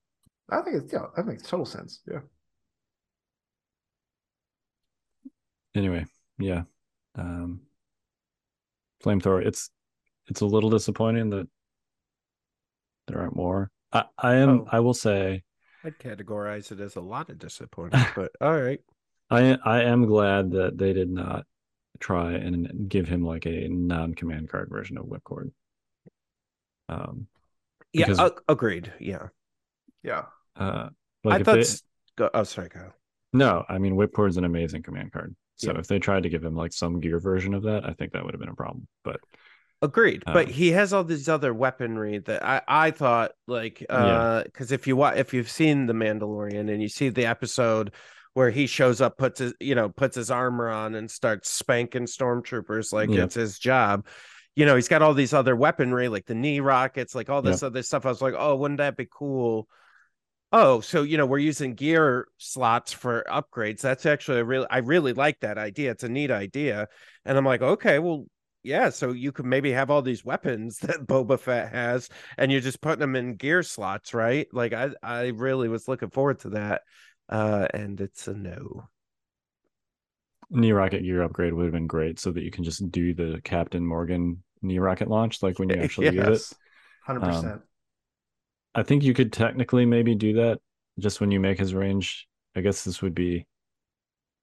I 0.49 0.61
think 0.61 0.77
it's 0.83 0.93
yeah, 0.93 1.07
that 1.15 1.25
makes 1.25 1.43
total 1.43 1.65
sense. 1.65 2.01
Yeah. 2.07 2.21
Anyway, 5.75 6.05
yeah. 6.39 6.63
Um 7.15 7.61
Flamethrower, 9.03 9.45
it's 9.45 9.69
it's 10.27 10.41
a 10.41 10.45
little 10.45 10.69
disappointing 10.69 11.29
that 11.31 11.47
there 13.07 13.19
aren't 13.19 13.35
more. 13.35 13.71
I, 13.91 14.05
I 14.17 14.35
am 14.35 14.65
Oh. 14.65 14.69
I 14.71 14.79
will 14.79 14.93
say 14.93 15.43
I'd 15.85 15.97
categorize 15.99 16.71
it 16.73 16.81
as 16.81 16.97
a 16.97 17.01
lot 17.01 17.29
of 17.29 17.39
disappointment, 17.39 18.09
but 18.15 18.31
all 18.41 18.59
right. 18.59 18.81
I 19.29 19.57
I 19.63 19.83
am 19.83 20.05
glad 20.07 20.51
that 20.51 20.77
they 20.79 20.91
did 20.93 21.09
not 21.11 21.45
try 21.99 22.33
and 22.33 22.89
give 22.89 23.07
him 23.07 23.23
like 23.23 23.45
a 23.45 23.67
non-command 23.67 24.49
card 24.49 24.69
version 24.69 24.97
of 24.97 25.05
Whipcord. 25.05 25.51
Um 26.89 27.27
Yeah, 27.93 28.05
Because- 28.07 28.19
ag- 28.19 28.41
agreed. 28.47 28.93
Yeah. 28.99 29.27
Yeah. 30.03 30.25
uh 30.55 30.89
like 31.23 31.41
I 31.41 31.43
thought. 31.43 31.55
they- 31.57 31.65
Go, 32.17 32.29
oh, 32.33 32.43
sorry, 32.43 32.69
Kyle. 32.69 32.93
No, 33.33 33.65
I 33.67 33.77
mean 33.77 33.95
Whipcord's 33.95 34.37
an 34.37 34.45
amazing 34.45 34.83
command 34.83 35.11
card. 35.11 35.35
So 35.57 35.71
Yeah. 35.73 35.79
if 35.79 35.87
they 35.87 35.99
tried 35.99 36.23
to 36.23 36.29
give 36.29 36.43
him 36.43 36.55
like 36.55 36.71
some 36.73 36.99
gear 37.01 37.19
version 37.19 37.53
of 37.53 37.63
that, 37.63 37.83
I 37.85 37.93
think 37.93 38.13
that 38.13 38.23
would 38.23 38.33
have 38.33 38.39
been 38.39 38.49
a 38.49 38.55
problem. 38.55 38.87
But 39.03 39.19
Agreed, 39.81 40.23
but 40.25 40.47
Um, 40.47 40.53
he 40.53 40.71
has 40.71 40.93
all 40.93 41.03
these 41.03 41.27
other 41.27 41.53
weaponry 41.53 42.19
that 42.19 42.43
I 42.45 42.61
I 42.67 42.91
thought 42.91 43.33
like 43.45 43.85
uh 43.89 44.43
because 44.43 44.71
if 44.71 44.87
you 44.87 44.95
wa- 44.95 45.13
if 45.15 45.33
you've 45.33 45.49
seen 45.49 45.85
the 45.85 45.93
Mandalorian 45.93 46.71
and 46.71 46.81
you 46.81 46.87
see 46.87 47.09
the 47.09 47.25
episode 47.25 47.91
where 48.35 48.51
he 48.51 48.67
shows 48.67 49.01
up 49.01 49.17
puts 49.17 49.39
his 49.39 49.53
you 49.61 49.75
know 49.75 49.89
puts 49.89 50.15
his 50.15 50.29
armor 50.31 50.69
on 50.69 50.95
and 50.95 51.09
starts 51.09 51.49
spanking 51.49 52.05
stormtroopers 52.05 52.93
like 52.93 53.09
Yep. 53.11 53.19
it's 53.25 53.35
his 53.35 53.59
job. 53.59 54.05
You 54.55 54.65
know, 54.65 54.75
he's 54.75 54.87
got 54.89 55.01
all 55.01 55.13
these 55.15 55.33
other 55.33 55.55
weaponry 55.55 56.07
like 56.09 56.25
the 56.27 56.35
knee 56.35 56.59
rockets, 56.61 57.15
like 57.15 57.29
all 57.29 57.41
this 57.41 57.63
other 57.63 57.83
stuff. 57.83 58.05
I 58.05 58.09
was 58.09 58.21
like, 58.21 58.35
"Oh, 58.37 58.55
wouldn't 58.57 58.79
that 58.79 58.97
be 58.97 59.07
cool?" 59.11 59.67
Oh, 60.51 60.81
so 60.81 61.03
you 61.03 61.17
know, 61.17 61.25
we're 61.25 61.39
using 61.39 61.73
gear 61.75 62.27
slots 62.37 62.93
for 62.93 63.25
upgrades. 63.29 63.81
That's 63.81 64.05
actually 64.05 64.39
a 64.39 64.45
real 64.45 64.67
I 64.69 64.79
really 64.79 65.13
like 65.13 65.39
that 65.41 65.57
idea. 65.57 65.91
It's 65.91 66.03
a 66.03 66.09
neat 66.09 66.31
idea. 66.31 66.87
And 67.25 67.37
I'm 67.37 67.45
like, 67.45 67.61
"Okay, 67.61 67.99
well, 67.99 68.25
yeah, 68.63 68.89
so 68.89 69.11
you 69.11 69.31
could 69.31 69.45
maybe 69.45 69.71
have 69.73 69.91
all 69.91 70.01
these 70.01 70.25
weapons 70.25 70.79
that 70.83 71.05
Boba 71.07 71.39
Fett 71.39 71.71
has, 71.71 72.09
and 72.37 72.51
you're 72.51 72.61
just 72.61 72.81
putting 72.81 72.99
them 73.01 73.15
in 73.15 73.35
gear 73.35 73.63
slots, 73.63 74.13
right? 74.13 74.47
Like 74.53 74.73
I, 74.73 74.91
I 75.03 75.27
really 75.27 75.69
was 75.69 75.87
looking 75.87 76.09
forward 76.09 76.39
to 76.41 76.49
that, 76.51 76.81
uh, 77.29 77.67
and 77.73 77.99
it's 78.01 78.27
a 78.27 78.33
no. 78.33 78.87
knee 80.49 80.71
rocket 80.71 81.01
gear 81.01 81.21
upgrade 81.23 81.53
would 81.53 81.63
have 81.65 81.73
been 81.73 81.87
great 81.87 82.19
so 82.19 82.31
that 82.31 82.43
you 82.43 82.51
can 82.51 82.63
just 82.63 82.89
do 82.91 83.13
the 83.13 83.41
Captain 83.43 83.85
Morgan 83.85 84.43
knee 84.61 84.79
rocket 84.79 85.07
launch 85.07 85.41
like 85.43 85.59
when 85.59 85.69
you 85.69 85.75
actually 85.81 86.09
use 86.09 86.27
it. 86.27 86.31
Yes. 86.31 86.53
Hundred 87.05 87.21
percent. 87.21 87.61
I 88.73 88.83
think 88.83 89.03
you 89.03 89.13
could 89.13 89.31
technically 89.31 89.85
maybe 89.85 90.15
do 90.15 90.33
that 90.33 90.59
just 90.99 91.21
when 91.21 91.31
you 91.31 91.39
make 91.39 91.59
his 91.59 91.73
range. 91.73 92.27
I 92.55 92.61
guess 92.61 92.83
this 92.83 93.01
would 93.01 93.15
be 93.15 93.45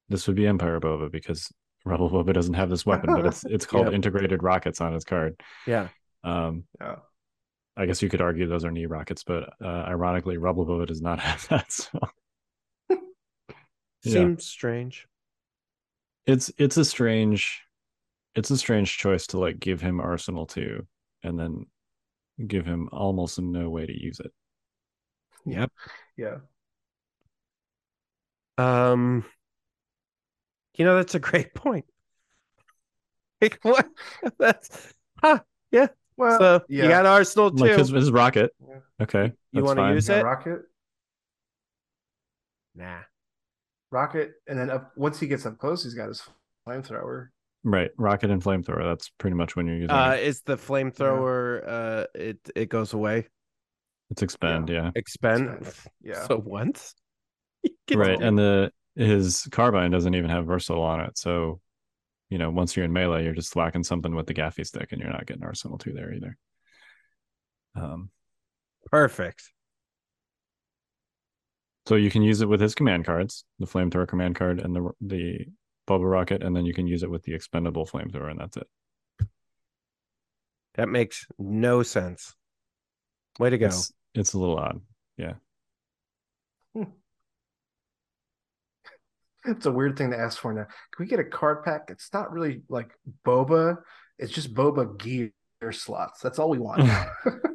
this 0.09 0.27
would 0.27 0.37
be 0.37 0.47
Empire 0.47 0.81
Boba 0.81 1.11
because 1.11 1.51
Rebel 1.85 2.11
Boba 2.11 2.33
doesn't 2.33 2.55
have 2.55 2.71
this 2.71 2.85
weapon, 2.87 3.15
but 3.15 3.27
it's 3.27 3.45
it's 3.49 3.67
called 3.67 3.87
Yep. 3.87 3.95
integrated 3.95 4.43
rockets 4.43 4.81
on 4.81 4.93
his 4.93 5.05
card. 5.05 5.41
Yeah, 5.67 5.89
Um 6.25 6.65
Yeah. 6.81 6.97
I 7.77 7.87
guess 7.87 8.03
you 8.03 8.09
could 8.11 8.21
argue 8.21 8.47
those 8.47 8.65
are 8.65 8.71
knee 8.71 8.87
rockets, 8.87 9.25
but 9.25 9.55
uh, 9.63 9.67
ironically, 9.67 10.37
Rebel 10.37 10.67
Boba 10.67 10.87
does 10.87 11.01
not 11.01 11.21
have 11.29 11.47
that. 11.49 11.73
So 11.73 11.99
Yeah. 14.05 14.13
seems 14.13 14.47
strange. 14.47 15.09
it's 16.27 16.51
it's 16.59 16.77
a 16.77 16.85
strange 16.85 17.63
it's 18.35 18.51
a 18.51 18.57
strange 18.57 18.97
choice 18.99 19.27
to 19.29 19.39
like 19.39 19.61
give 19.61 19.81
him 19.81 20.01
Arsenal 20.01 20.47
too, 20.47 20.87
and 21.23 21.39
then 21.39 21.67
give 22.47 22.67
him 22.67 22.89
almost 22.93 23.41
no 23.41 23.71
way 23.71 23.87
to 23.87 24.03
use 24.03 24.21
it. 24.21 24.33
Yep. 25.45 25.73
Yeah. 26.17 26.37
Um, 28.59 29.25
you 30.75 30.85
know 30.85 30.97
that's 30.97 31.15
a 31.15 31.19
great 31.21 31.55
point. 31.55 31.87
Like 33.41 33.59
what? 33.63 33.89
That's 34.39 34.95
huh? 35.23 35.41
Yeah. 35.71 35.89
Well, 36.17 36.39
so 36.39 36.63
yeah. 36.69 36.85
you 36.85 36.89
got 36.89 37.07
Arsenal 37.07 37.51
too. 37.51 37.65
Like 37.65 37.75
his 37.75 37.89
his 37.91 38.11
rocket. 38.11 38.53
Yeah. 38.61 38.81
Okay. 39.03 39.33
You 39.53 39.65
wanna 39.65 39.83
use 39.83 40.09
Yeah, 40.09 40.21
it? 40.21 40.23
rocket. 40.23 40.63
Nah. 42.75 43.03
Rocket, 43.93 44.33
and 44.49 44.59
then 44.59 44.71
up 44.71 44.91
once 44.97 45.21
he 45.21 45.27
gets 45.29 45.45
up 45.47 45.59
close, 45.59 45.85
he's 45.85 45.95
got 45.95 46.09
his 46.09 46.23
flamethrower. 46.67 47.29
Right, 47.63 47.91
rocket 47.97 48.31
and 48.31 48.43
flamethrower. 48.43 48.83
That's 48.83 49.11
pretty 49.19 49.37
much 49.37 49.55
when 49.55 49.67
you're 49.67 49.77
using 49.77 49.91
Uh, 49.91 50.17
it. 50.19 50.25
is 50.25 50.41
the 50.43 50.57
flamethrower? 50.57 51.63
Uh, 51.69 52.07
it 52.15 52.39
it 52.57 52.69
goes 52.71 52.93
away. 52.93 53.29
It's 54.11 54.23
expend, 54.23 54.69
yeah. 54.69 54.91
Expend. 54.97 55.49
Expend, 55.61 55.75
yeah. 56.03 56.27
So 56.27 56.39
once. 56.39 56.95
Right, 57.95 58.21
and 58.21 58.37
the 58.37 58.73
his 58.97 59.47
carbine 59.53 59.91
doesn't 59.93 60.15
even 60.15 60.29
have 60.31 60.47
versatile 60.47 60.83
on 60.83 61.01
it, 61.01 61.17
so 61.17 61.61
you 62.31 62.39
know 62.39 62.51
once 62.51 62.75
you're 62.75 62.85
in 62.85 62.93
melee, 62.93 63.23
you're 63.25 63.35
just 63.35 63.55
whacking 63.55 63.85
something 63.85 64.15
with 64.15 64.27
the 64.27 64.35
gaffi 64.35 64.67
stick, 64.67 64.91
and 64.91 65.01
you're 65.01 65.13
not 65.13 65.27
getting 65.27 65.45
arsenal 65.45 65.79
two 65.79 65.93
there 65.93 66.13
either. 66.13 66.37
Um, 67.77 68.11
perfect. 68.87 69.45
So 71.87 71.97
you 71.97 72.11
can 72.11 72.23
use 72.23 72.41
it 72.41 72.49
with 72.49 72.61
his 72.61 72.75
command 72.75 73.05
cards, 73.05 73.45
the 73.59 73.67
flamethrower 73.67 74.07
command 74.07 74.37
card, 74.37 74.61
and 74.61 74.75
the 74.75 74.91
the 75.01 75.47
Boba 75.89 76.09
rocket, 76.09 76.43
and 76.43 76.55
then 76.55 76.65
you 76.65 76.73
can 76.73 76.87
use 76.87 77.03
it 77.03 77.11
with 77.11 77.25
the 77.25 77.35
expendable 77.35 77.87
flamethrower, 77.87 78.31
and 78.31 78.39
that's 78.39 78.57
it. 78.57 78.67
That 80.75 80.89
makes 80.89 81.27
no 81.39 81.83
sense. 81.83 82.35
Way 83.39 83.51
to 83.51 83.59
go. 83.59 83.67
It's 83.67 83.93
it's 84.15 84.33
a 84.35 84.39
little 84.39 84.59
odd. 84.59 84.81
Yeah. 85.17 85.35
It's 89.45 89.67
a 89.67 89.73
weird 89.73 89.99
thing 89.99 90.13
to 90.13 90.17
ask 90.17 90.39
for 90.39 90.53
now. 90.53 90.67
Can 90.95 91.05
we 91.05 91.07
get 91.07 91.19
a 91.19 91.25
card 91.25 91.65
pack? 91.65 91.89
It's 91.89 92.13
not 92.15 92.31
really 92.31 92.63
like 92.69 92.93
boba. 93.27 93.79
It's 94.17 94.33
just 94.33 94.55
boba 94.55 94.97
gear 94.97 95.33
slots. 95.73 96.21
That's 96.21 96.39
all 96.39 96.49
we 96.49 96.61
want. 96.61 96.89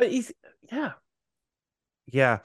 But 0.00 0.10
he's 0.10 0.32
yeah. 0.72 0.92
Yeah. 2.12 2.38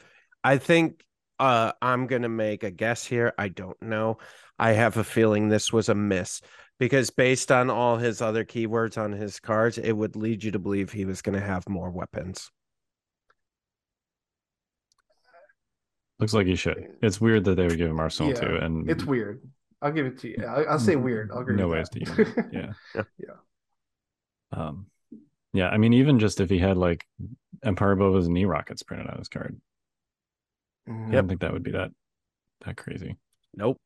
I 0.43 0.57
think 0.57 1.03
uh 1.39 1.73
I'm 1.81 2.07
gonna 2.07 2.29
make 2.29 2.63
a 2.63 2.71
guess 2.71 3.05
here. 3.05 3.33
I 3.37 3.49
don't 3.49 3.81
know. 3.81 4.17
I 4.57 4.71
have 4.71 4.97
a 4.97 5.03
feeling 5.03 5.49
this 5.49 5.73
was 5.73 5.89
a 5.89 5.95
miss 5.95 6.41
because 6.79 7.09
based 7.09 7.51
on 7.51 7.69
all 7.69 7.97
his 7.97 8.21
other 8.21 8.45
keywords 8.45 8.97
on 8.97 9.11
his 9.11 9.39
cards, 9.39 9.77
it 9.77 9.91
would 9.91 10.15
lead 10.15 10.43
you 10.43 10.51
to 10.51 10.59
believe 10.59 10.91
he 10.91 11.05
was 11.05 11.21
gonna 11.21 11.41
have 11.41 11.67
more 11.67 11.89
weapons. 11.89 12.51
Looks 16.19 16.33
like 16.33 16.47
he 16.47 16.55
should. 16.55 16.95
It's 17.01 17.19
weird 17.19 17.43
that 17.45 17.55
they 17.55 17.67
would 17.67 17.77
give 17.77 17.89
him 17.89 17.99
arsenal 17.99 18.31
Yeah, 18.31 18.39
two, 18.39 18.55
and 18.55 18.89
it's 18.89 19.03
weird. 19.03 19.41
I'll 19.81 19.91
give 19.91 20.05
it 20.05 20.17
to 20.19 20.29
you. 20.29 20.45
I'll, 20.47 20.69
I'll 20.69 20.79
say 20.79 20.95
weird. 20.95 21.31
I'll 21.31 21.39
agree. 21.39 21.57
no 21.57 21.67
with 21.67 21.77
ways 21.77 21.89
to 21.89 21.99
that. 21.99 22.17
use 22.17 22.27
it. 22.37 22.45
Yeah. 22.53 22.73
Yeah. 22.95 23.03
Yeah. 23.19 23.33
Um, 24.51 24.85
yeah. 25.53 25.67
I 25.69 25.77
mean, 25.77 25.93
even 25.93 26.19
just 26.19 26.39
if 26.39 26.49
he 26.49 26.57
had 26.57 26.77
like 26.77 27.05
Empire 27.63 27.95
Boba's 27.95 28.27
knee 28.29 28.45
rockets 28.45 28.83
printed 28.83 29.07
on 29.07 29.17
his 29.17 29.29
card. 29.29 29.59
I 30.87 31.11
don't 31.11 31.27
think 31.27 31.41
that 31.41 31.53
would 31.53 31.63
be 31.63 31.71
that 31.71 31.91
that 32.65 32.77
crazy. 32.77 33.17
Nope. 33.55 33.79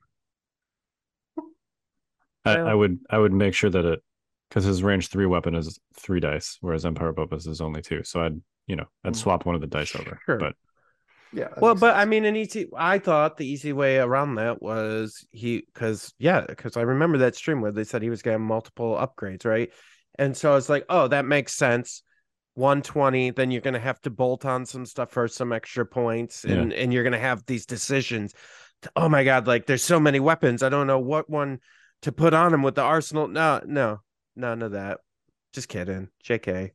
I, 2.46 2.58
I 2.58 2.74
would 2.74 3.00
I 3.10 3.18
would 3.18 3.34
make 3.34 3.54
sure 3.54 3.70
that 3.70 3.86
it 3.86 4.02
because 4.50 4.64
his 4.64 4.82
range 4.82 5.10
three 5.10 5.26
weapon 5.26 5.56
is 5.56 5.80
three 5.96 6.20
dice, 6.20 6.58
whereas 6.62 6.86
Empire 6.86 7.14
Boba's 7.14 7.48
is 7.48 7.62
only 7.62 7.82
two. 7.82 8.04
So 8.04 8.22
I'd 8.22 8.42
you 8.68 8.76
know 8.76 8.86
I'd 9.04 9.14
Mm. 9.14 9.18
swap 9.18 9.46
one 9.46 9.56
of 9.56 9.62
the 9.62 9.68
dice 9.68 9.96
over. 9.96 10.20
Sure. 10.26 10.38
But 10.40 10.56
Yeah. 11.32 11.50
Well, 11.60 11.74
makes 11.74 11.82
but 11.82 11.96
I 11.96 12.06
mean, 12.06 12.26
an 12.26 12.36
easy. 12.36 12.70
I 12.76 13.00
thought 13.00 13.38
the 13.38 13.48
easy 13.48 13.74
way 13.74 13.98
around 13.98 14.36
that 14.36 14.62
was 14.62 15.26
he, 15.32 15.64
because 15.74 16.14
yeah, 16.18 16.46
because 16.48 16.78
I 16.78 16.82
remember 16.82 17.20
that 17.20 17.36
stream 17.36 17.62
where 17.62 17.72
they 17.72 17.84
said 17.84 18.02
he 18.02 18.10
was 18.10 18.22
getting 18.22 18.42
multiple 18.42 18.96
upgrades, 18.96 19.46
right? 19.46 19.70
And 20.18 20.36
so 20.36 20.52
I 20.52 20.56
was 20.56 20.70
like, 20.70 20.86
oh, 20.90 21.08
that 21.08 21.26
makes 21.26 21.54
sense. 21.54 22.04
120, 22.60 23.32
then 23.32 23.50
you're 23.52 23.62
gonna 23.62 23.80
have 23.80 24.00
to 24.02 24.10
bolt 24.10 24.46
on 24.46 24.66
some 24.66 24.86
stuff 24.86 25.12
for 25.12 25.28
some 25.28 25.52
extra 25.54 25.86
points, 25.86 26.46
Yeah. 26.48 26.56
and 26.58 26.74
and 26.74 26.94
you're 26.94 27.04
gonna 27.04 27.18
have 27.18 27.46
these 27.46 27.66
decisions. 27.66 28.34
Oh 28.96 29.10
my 29.10 29.24
god, 29.24 29.48
like 29.48 29.66
there's 29.66 29.84
so 29.84 30.00
many 30.00 30.20
weapons. 30.20 30.62
I 30.62 30.70
don't 30.70 30.88
know 30.88 31.00
what 31.00 31.30
one 31.30 31.60
to 32.04 32.12
put 32.12 32.34
on 32.34 32.54
him 32.54 32.62
with 32.62 32.76
the 32.76 32.82
arsenal. 32.82 33.28
No, 33.28 33.62
no, 33.66 34.02
none 34.36 34.62
of 34.62 34.74
that. 34.74 35.00
Just 35.54 35.68
kidding. 35.70 36.10
JK. 36.24 36.72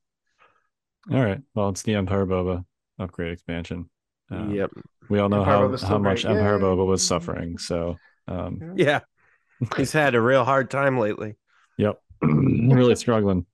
all 1.12 1.22
right, 1.22 1.41
well 1.55 1.68
it's 1.68 1.82
the 1.82 1.95
Empire 1.95 2.26
Boba 2.26 2.64
upgrade 2.99 3.32
expansion. 3.32 3.89
Uh, 4.32 4.47
yep. 4.49 4.70
We 5.11 5.18
all 5.18 5.28
know 5.28 5.41
Empire 5.41 5.68
how 5.76 5.87
how 5.87 5.99
much 5.99 6.22
great. 6.24 6.37
Empire 6.37 6.57
Yay. 6.57 6.62
Boba 6.62 6.87
was 6.87 7.07
suffering. 7.07 7.59
So 7.59 7.97
um, 8.26 8.72
Yeah. 8.76 9.01
He's 9.76 9.93
had 9.93 10.14
a 10.14 10.20
real 10.20 10.45
hard 10.45 10.70
time 10.70 10.99
lately. 10.99 11.37
yep, 11.78 12.01
really 12.22 12.97
struggling. 12.97 13.47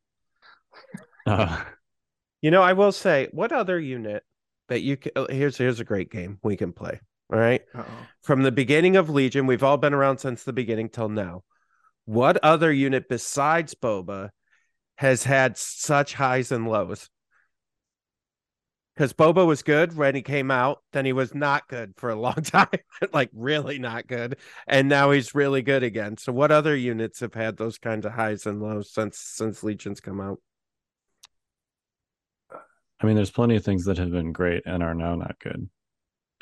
Uh, 1.26 1.62
You 2.42 2.50
know, 2.50 2.62
I 2.62 2.72
will 2.72 2.92
say, 2.92 3.28
what 3.32 3.52
other 3.52 3.78
unit 3.78 4.24
that 4.68 4.80
you 4.80 4.96
can? 4.96 5.12
Oh, 5.16 5.26
here's 5.28 5.56
here's 5.58 5.80
a 5.80 5.84
great 5.84 6.10
game 6.10 6.38
we 6.42 6.56
can 6.56 6.72
play. 6.72 7.00
All 7.32 7.38
right, 7.38 7.62
Uh-oh. 7.74 8.06
from 8.22 8.42
the 8.42 8.50
beginning 8.50 8.96
of 8.96 9.08
Legion, 9.08 9.46
we've 9.46 9.62
all 9.62 9.76
been 9.76 9.94
around 9.94 10.18
since 10.18 10.42
the 10.42 10.52
beginning 10.52 10.88
till 10.88 11.08
now. 11.08 11.44
What 12.04 12.38
other 12.42 12.72
unit 12.72 13.08
besides 13.08 13.74
Boba 13.74 14.30
has 14.96 15.22
had 15.22 15.56
such 15.56 16.14
highs 16.14 16.50
and 16.50 16.66
lows? 16.68 17.08
Because 18.94 19.12
Boba 19.12 19.46
was 19.46 19.62
good 19.62 19.96
when 19.96 20.14
he 20.14 20.22
came 20.22 20.50
out, 20.50 20.82
then 20.92 21.04
he 21.04 21.12
was 21.12 21.34
not 21.34 21.68
good 21.68 21.94
for 21.96 22.10
a 22.10 22.14
long 22.20 22.34
time, 22.42 22.68
like 23.12 23.30
really 23.32 23.78
not 23.78 24.06
good, 24.06 24.38
and 24.66 24.88
now 24.88 25.10
he's 25.10 25.34
really 25.34 25.62
good 25.62 25.82
again. 25.82 26.16
So, 26.16 26.32
what 26.32 26.50
other 26.50 26.74
units 26.74 27.20
have 27.20 27.34
had 27.34 27.56
those 27.56 27.78
kinds 27.78 28.04
of 28.06 28.12
highs 28.12 28.46
and 28.46 28.60
lows 28.60 28.92
since 28.92 29.18
since 29.18 29.62
Legion's 29.62 30.00
come 30.00 30.20
out? 30.20 30.40
I 33.00 33.06
mean, 33.06 33.16
there's 33.16 33.30
plenty 33.30 33.56
of 33.56 33.64
things 33.64 33.84
that 33.86 33.98
have 33.98 34.10
been 34.10 34.32
great 34.32 34.62
and 34.66 34.82
are 34.82 34.94
now 34.94 35.14
not 35.14 35.38
good. 35.38 35.68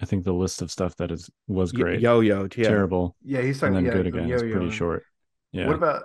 I 0.00 0.06
think 0.06 0.24
the 0.24 0.32
list 0.32 0.62
of 0.62 0.70
stuff 0.70 0.96
that 0.96 1.10
is 1.10 1.28
was 1.48 1.72
great, 1.72 2.00
Yo 2.00 2.20
yoed, 2.20 2.56
yeah. 2.56 2.68
terrible, 2.68 3.16
Yeah, 3.24 3.42
he's 3.42 3.60
and 3.62 3.74
talking 3.74 3.74
then 3.74 3.84
yeah, 3.86 3.92
good 3.92 4.06
again 4.06 4.30
is 4.30 4.42
pretty 4.42 4.56
yo-yo. 4.56 4.70
short. 4.70 5.04
Yeah. 5.52 5.66
What 5.66 5.76
about 5.76 6.04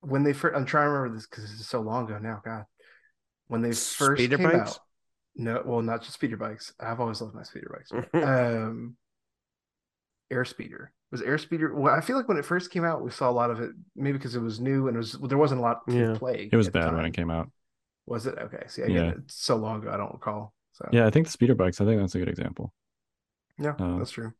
when 0.00 0.24
they 0.24 0.32
first? 0.32 0.56
I'm 0.56 0.66
trying 0.66 0.86
to 0.86 0.90
remember 0.90 1.16
this 1.16 1.26
because 1.26 1.44
it's 1.44 1.66
so 1.66 1.80
long 1.80 2.06
ago 2.06 2.18
now. 2.18 2.40
God, 2.44 2.64
when 3.46 3.62
they 3.62 3.70
first 3.70 4.20
Speeder 4.20 4.38
came 4.38 4.50
bikes? 4.50 4.72
out. 4.72 4.78
No, 5.36 5.62
well, 5.64 5.82
not 5.82 6.02
just 6.02 6.14
speeder 6.14 6.36
bikes. 6.36 6.72
I've 6.80 7.00
always 7.00 7.20
loved 7.20 7.34
my 7.34 7.42
speeder 7.44 7.70
bikes. 7.90 8.04
um, 8.14 8.96
air 10.30 10.44
speeder 10.44 10.92
was 11.10 11.22
air 11.22 11.38
speeder. 11.38 11.74
Well, 11.74 11.94
I 11.94 12.00
feel 12.00 12.16
like 12.16 12.28
when 12.28 12.38
it 12.38 12.44
first 12.44 12.70
came 12.70 12.84
out, 12.84 13.02
we 13.02 13.10
saw 13.10 13.30
a 13.30 13.32
lot 13.32 13.50
of 13.50 13.60
it. 13.60 13.70
Maybe 13.94 14.18
because 14.18 14.34
it 14.34 14.40
was 14.40 14.58
new 14.60 14.88
and 14.88 14.96
it 14.96 14.98
was 14.98 15.12
there 15.28 15.38
wasn't 15.38 15.60
a 15.60 15.62
lot 15.62 15.86
to 15.88 15.96
Yeah. 15.96 16.14
play. 16.18 16.48
it 16.50 16.56
was 16.56 16.70
bad 16.70 16.94
when 16.94 17.04
it 17.04 17.12
came 17.12 17.30
out. 17.30 17.50
Was 18.06 18.26
it 18.26 18.36
okay? 18.38 18.64
See, 18.66 18.82
again, 18.82 18.94
Yeah. 18.96 19.12
it's 19.18 19.34
so 19.42 19.56
long 19.56 19.80
ago, 19.82 19.90
I 19.92 19.96
don't 19.96 20.12
recall. 20.12 20.54
So 20.72 20.88
Yeah, 20.92 21.06
I 21.06 21.10
think 21.10 21.26
the 21.26 21.32
speeder 21.32 21.54
bikes. 21.54 21.80
I 21.80 21.84
think 21.84 22.00
that's 22.00 22.14
a 22.14 22.18
good 22.18 22.28
example 22.28 22.72
yeah, 23.58 23.74
Uh, 23.78 23.98
that's 23.98 24.10
true. 24.10 24.32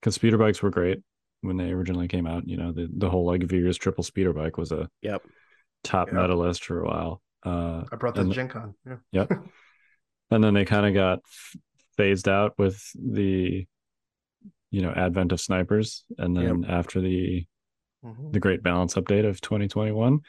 because 0.00 0.14
speeder 0.14 0.38
bikes 0.38 0.62
were 0.62 0.70
great 0.70 1.02
when 1.40 1.56
they 1.56 1.70
originally 1.72 2.08
came 2.08 2.26
out. 2.26 2.46
You 2.46 2.56
know, 2.58 2.72
the 2.72 2.88
the 2.96 3.08
whole 3.10 3.24
like 3.26 3.42
Veers 3.42 3.76
triple 3.78 4.04
speeder 4.04 4.32
bike 4.32 4.56
was 4.58 4.70
a 4.72 4.88
Yep. 5.02 5.22
top 5.82 6.08
Yeah. 6.08 6.14
medalist 6.14 6.64
for 6.64 6.80
a 6.80 6.84
while. 6.86 7.22
Uh, 7.44 7.84
I 7.90 7.96
brought 7.96 8.14
that 8.14 8.22
and- 8.22 8.30
to 8.30 8.34
Gen 8.34 8.48
Con. 8.48 8.74
Yeah. 8.86 8.96
Yep. 9.12 9.28
and 10.30 10.44
then 10.44 10.54
they 10.54 10.64
kind 10.64 10.86
of 10.86 10.94
got 10.94 11.20
phased 11.96 12.28
out 12.28 12.58
with 12.58 12.80
the 12.94 13.66
you 14.70 14.82
know 14.82 14.90
advent 14.90 15.32
of 15.32 15.40
snipers 15.40 16.04
and 16.18 16.36
then 16.36 16.64
after 16.64 17.00
the 17.00 17.46
Mhm. 18.04 18.32
the 18.32 18.40
great 18.40 18.62
balance 18.62 18.94
update 18.94 19.26
of 19.28 19.40
2021 19.40 20.20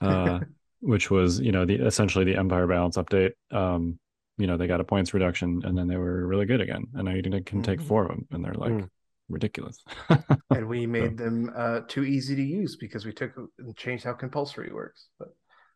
uh 0.00 0.40
which 0.82 1.10
was 1.10 1.40
you 1.40 1.52
know 1.52 1.64
the 1.64 1.76
essentially 1.86 2.24
the 2.24 2.36
empire 2.36 2.66
balance 2.66 2.96
update 2.96 3.32
um 3.52 3.98
you 4.38 4.46
know 4.46 4.56
they 4.56 4.66
got 4.66 4.80
a 4.80 4.84
points 4.84 5.14
reduction 5.14 5.62
and 5.64 5.76
then 5.78 5.86
they 5.88 5.96
were 5.96 6.26
really 6.26 6.46
good 6.46 6.60
again 6.60 6.84
and 6.94 7.04
now 7.04 7.14
you 7.14 7.22
can, 7.22 7.42
can 7.44 7.62
take 7.62 7.80
Mhm. 7.80 7.86
four 7.86 8.02
of 8.02 8.08
them 8.08 8.26
and 8.32 8.44
they're 8.44 8.54
like 8.54 8.72
Mm. 8.72 8.88
ridiculous 9.28 9.82
and 10.54 10.68
we 10.68 10.86
made 10.86 11.16
them 11.16 11.50
uh, 11.54 11.80
too 11.88 12.04
easy 12.04 12.34
to 12.36 12.42
use 12.42 12.76
because 12.76 13.06
we 13.06 13.12
took 13.12 13.32
and 13.58 13.76
changed 13.76 14.04
how 14.04 14.12
compulsory 14.12 14.72
works. 14.72 15.08
But 15.18 15.28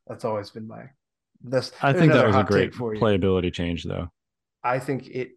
that's 0.07 0.25
always 0.25 0.51
been 0.51 0.67
my. 0.67 0.85
That's 1.45 1.71
i 1.83 1.93
think 1.93 2.13
that 2.13 2.27
was 2.27 2.37
a 2.37 2.45
great 2.45 2.73
playability 2.73 3.53
change 3.53 3.85
though 3.85 4.11
I 4.65 4.79
think 4.81 5.07
it, 5.07 5.31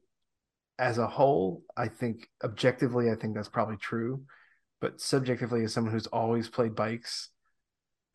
as 0.80 0.98
a 0.98 1.08
whole, 1.08 1.64
I 1.78 1.88
think 1.88 2.28
objectively, 2.44 3.12
I 3.12 3.16
think 3.16 3.36
that's 3.36 3.50
probably 3.50 3.78
true. 3.78 4.24
But 4.82 5.02
subjectively, 5.02 5.64
as 5.64 5.74
someone 5.74 5.94
who's 5.94 6.08
always 6.08 6.48
played 6.48 6.74
bikes, 6.74 7.30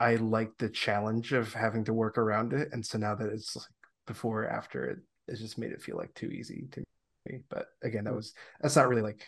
I 0.01 0.17
like 0.17 0.57
the 0.59 0.69
challenge 0.69 1.33
of 1.33 1.53
having 1.53 1.85
to 1.85 1.93
work 1.95 2.19
around 2.19 2.53
it. 2.53 2.69
And 2.73 2.85
so 2.85 2.99
now 2.99 3.15
that 3.15 3.29
it's 3.29 3.57
like 3.57 3.67
before 4.07 4.45
or 4.45 4.49
after, 4.49 4.85
it, 4.85 4.99
it 5.29 5.37
just 5.37 5.59
made 5.59 5.73
it 5.73 5.83
feel 5.83 5.97
like 5.97 6.13
too 6.15 6.29
easy 6.29 6.67
to 6.73 6.85
me. 7.27 7.41
But 7.49 7.67
again, 7.83 8.05
that 8.05 8.13
mm. 8.13 8.17
was 8.17 8.35
that's 8.61 8.77
not 8.77 8.89
really 8.89 9.03
like 9.03 9.27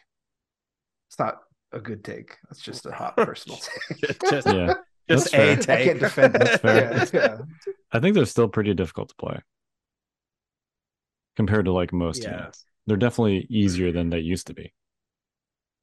it's 1.09 1.19
not 1.19 1.39
a 1.73 1.81
good 1.81 2.05
take. 2.05 2.37
That's 2.49 2.61
just 2.61 2.87
a 2.87 2.93
hot 2.93 3.17
personal 3.17 3.59
take. 3.59 4.19
Just- 4.31 4.47
yeah 4.47 4.75
Just 5.09 5.29
a 5.29 5.57
fair. 5.57 5.79
I 5.79 5.85
can't 5.85 6.01
defend 6.01 6.35
it. 6.35 6.39
That's 6.39 6.61
fair. 6.61 6.93
Yeah, 6.93 7.05
yeah. 7.15 7.39
i 7.93 8.01
think 8.01 8.15
they're 8.15 8.25
still 8.27 8.49
pretty 8.49 8.75
difficult 8.75 9.11
to 9.11 9.15
play 9.15 9.39
compared 11.37 11.67
to 11.67 11.73
like 11.73 11.93
most 11.93 12.25
Yeah. 12.25 12.39
units 12.39 12.65
they're 12.87 12.97
definitely 12.97 13.47
easier 13.51 13.93
than 13.93 14.11
they 14.11 14.19
used 14.21 14.47
to 14.49 14.55
be 14.55 14.73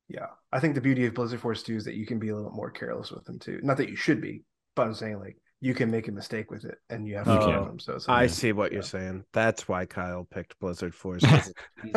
Yeah, 0.09 0.27
I 0.51 0.59
think 0.59 0.75
the 0.75 0.81
beauty 0.81 1.05
of 1.05 1.13
Blizzard 1.13 1.39
Force 1.39 1.63
2 1.63 1.75
is 1.77 1.86
that 1.86 1.95
you 1.95 2.05
can 2.05 2.19
be 2.19 2.29
a 2.29 2.36
little 2.36 2.51
more 2.51 2.69
careless 2.69 3.11
with 3.11 3.23
them 3.25 3.39
too. 3.39 3.59
Not 3.63 3.77
that 3.77 3.89
you 3.89 3.95
should 3.95 4.19
be, 4.21 4.43
but 4.76 4.88
I'm 4.88 4.93
saying 4.93 5.19
like 5.19 5.38
you 5.61 5.74
can 5.74 5.89
make 5.89 6.07
a 6.07 6.11
mistake 6.11 6.51
with 6.51 6.65
it 6.65 6.78
and 6.89 7.07
you 7.07 7.15
have 7.15 7.26
to 7.26 7.32
You 7.34 7.39
learn 7.39 7.65
them. 7.65 7.80
So 7.80 7.93
it's 7.93 8.09
I 8.09 8.21
like- 8.24 8.30
see 8.32 8.51
what 8.51 8.71
you're 8.71 8.82
Yeah. 8.82 8.88
saying. 8.88 9.24
That's 9.34 9.67
why 9.67 9.86
Kyle 9.86 10.26
picked 10.30 10.59
Blizzard 10.59 10.93
Force. 10.93 11.24
it's 11.24 11.53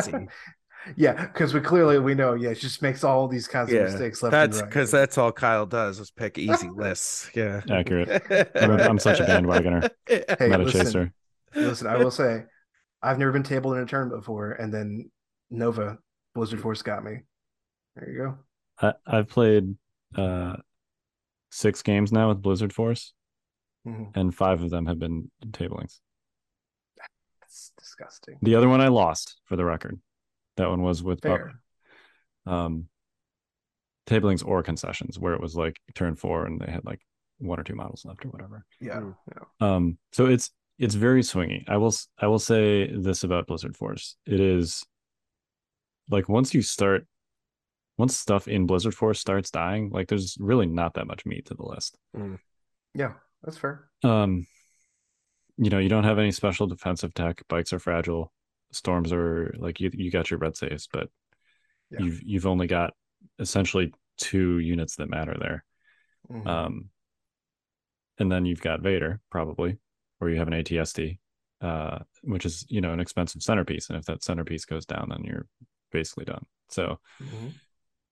easy. 0.09 0.29
Yeah, 0.95 1.27
because 1.27 1.53
we 1.53 1.59
clearly 1.61 1.99
we 1.99 2.15
know. 2.15 2.35
Yeah, 2.35 2.51
it 2.51 2.61
just 2.61 2.81
makes 2.81 3.03
all 3.03 3.27
these 3.27 3.49
kinds 3.49 3.71
of 3.71 3.75
Yeah, 3.77 3.85
mistakes 3.85 4.23
left 4.23 4.31
That's 4.31 4.59
and 4.59 4.63
right. 4.67 4.71
because 4.71 4.91
that's 4.93 5.19
all 5.19 5.33
Kyle 5.33 5.67
does 5.67 5.99
is 5.99 6.13
pick 6.13 6.39
easy 6.39 6.69
lists. 6.77 7.29
Yeah. 7.35 7.61
Accurate. 7.69 8.23
I'm, 8.55 8.71
a- 8.71 8.85
I'm 8.85 8.99
such 9.01 9.19
a 9.19 9.25
bandwagoner. 9.25 9.91
Hey, 10.07 10.25
I'm 10.39 10.51
not 10.51 10.61
a 10.61 10.65
listen, 10.65 10.85
chaser. 10.85 11.13
Listen, 11.57 11.87
I 11.89 11.97
will 11.97 12.13
say, 12.13 12.45
I've 13.03 13.19
never 13.19 13.33
been 13.33 13.43
tabled 13.43 13.77
in 13.77 13.83
a 13.83 13.87
tournament 13.87 14.21
before, 14.21 14.53
and 14.53 14.73
then 14.73 15.11
Nova 15.51 15.99
Blizzard 16.37 16.61
Force 16.61 16.83
got 16.83 17.03
me. 17.03 17.23
There 17.97 18.09
you 18.09 18.19
go. 18.19 18.39
I, 18.81 18.93
I've 19.19 19.29
played 19.29 19.75
uh, 20.15 20.57
six 21.51 21.83
games 21.83 22.13
now 22.13 22.29
with 22.29 22.43
Blizzard 22.43 22.73
Force, 22.73 23.13
Mhm. 23.87 24.17
and 24.17 24.35
five 24.35 24.63
of 24.63 24.71
them 24.71 24.87
have 24.87 24.99
been 24.99 25.31
tablings. 25.53 26.01
That's 27.41 27.73
disgusting. 27.79 28.39
The 28.43 28.55
other 28.57 28.69
one 28.69 28.81
I 28.81 28.89
lost, 28.89 29.41
for 29.45 29.57
the 29.57 29.65
record. 29.65 30.01
That 30.57 30.69
one 30.69 30.83
was 30.83 31.03
with 31.03 31.21
Buck- 31.21 31.39
Fair. 31.41 31.61
um, 32.47 32.89
tablings 34.07 34.43
or 34.43 34.63
concessions, 34.63 35.19
where 35.19 35.35
it 35.35 35.41
was 35.41 35.57
like 35.57 35.81
turn 35.95 36.17
four 36.17 36.47
and 36.47 36.61
they 36.61 36.71
had 36.71 36.85
like 36.85 37.01
one 37.39 37.61
or 37.61 37.65
two 37.65 37.75
models 37.75 38.05
left 38.05 38.25
or 38.25 38.31
whatever. 38.31 38.65
Yeah. 38.81 39.01
Mm. 39.01 39.17
yeah. 39.35 39.75
Um, 39.75 39.99
so 40.13 40.27
it's 40.27 40.51
it's 40.79 40.95
very 40.95 41.23
swingy. 41.23 41.65
I 41.69 41.77
will 41.79 41.95
I 42.19 42.27
will 42.27 42.39
say 42.39 42.91
this 42.95 43.25
about 43.25 43.47
Blizzard 43.47 43.77
Force. 43.77 44.17
It 44.27 44.41
is 44.41 44.85
like 46.11 46.29
once 46.29 46.55
you 46.55 46.63
start 46.63 47.07
once 47.99 48.17
stuff 48.17 48.49
in 48.49 48.67
Blizzard 48.67 48.95
Force 48.95 49.21
starts 49.21 49.51
dying, 49.51 49.91
like 49.91 50.09
there's 50.09 50.37
really 50.39 50.67
not 50.67 50.95
that 50.95 51.07
much 51.07 51.25
meat 51.25 51.47
to 51.47 51.55
the 51.55 51.65
list. 51.65 51.99
Yeah, 52.95 53.13
that's 53.43 53.57
fair. 53.59 53.89
Um, 54.03 54.47
you 55.57 55.71
know, 55.71 55.79
you 55.79 55.89
don't 55.89 56.05
have 56.05 56.19
any 56.19 56.33
special 56.33 56.67
defensive 56.67 57.15
tech. 57.15 57.43
Bikes 57.49 57.73
are 57.73 57.79
fragile. 57.79 58.33
Storms 58.73 59.13
are 59.13 59.55
like 59.59 59.81
you 59.81 59.91
you 59.95 60.11
got 60.11 60.31
your 60.31 60.39
red 60.39 60.57
saves, 60.57 60.89
but 60.93 61.09
Yeah. 61.91 62.01
you've 62.01 62.23
you've 62.23 62.47
only 62.47 62.67
got 62.67 62.95
essentially 63.39 63.93
two 64.19 64.59
units 64.59 64.97
that 64.97 65.09
matter 65.09 65.37
there. 65.39 65.65
Mhm. 66.29 66.47
Um, 66.47 66.91
and 68.19 68.31
then 68.31 68.45
you've 68.45 68.61
got 68.61 68.81
Vader 68.81 69.21
probably, 69.31 69.79
or 70.21 70.31
you 70.31 70.37
have 70.37 70.49
an 70.49 70.55
ATST, 70.55 71.19
uh, 71.61 71.99
which 72.23 72.45
is 72.45 72.67
you 72.69 72.81
know 72.81 72.93
an 72.93 73.01
expensive 73.01 73.43
centerpiece, 73.43 73.89
and 73.89 73.99
if 73.99 74.05
that 74.07 74.23
centerpiece 74.23 74.65
goes 74.65 74.85
down, 74.87 75.09
then 75.11 75.23
you're 75.25 75.47
basically 75.93 76.25
done. 76.25 76.45
So, 76.69 76.99
Mhm. 77.23 77.55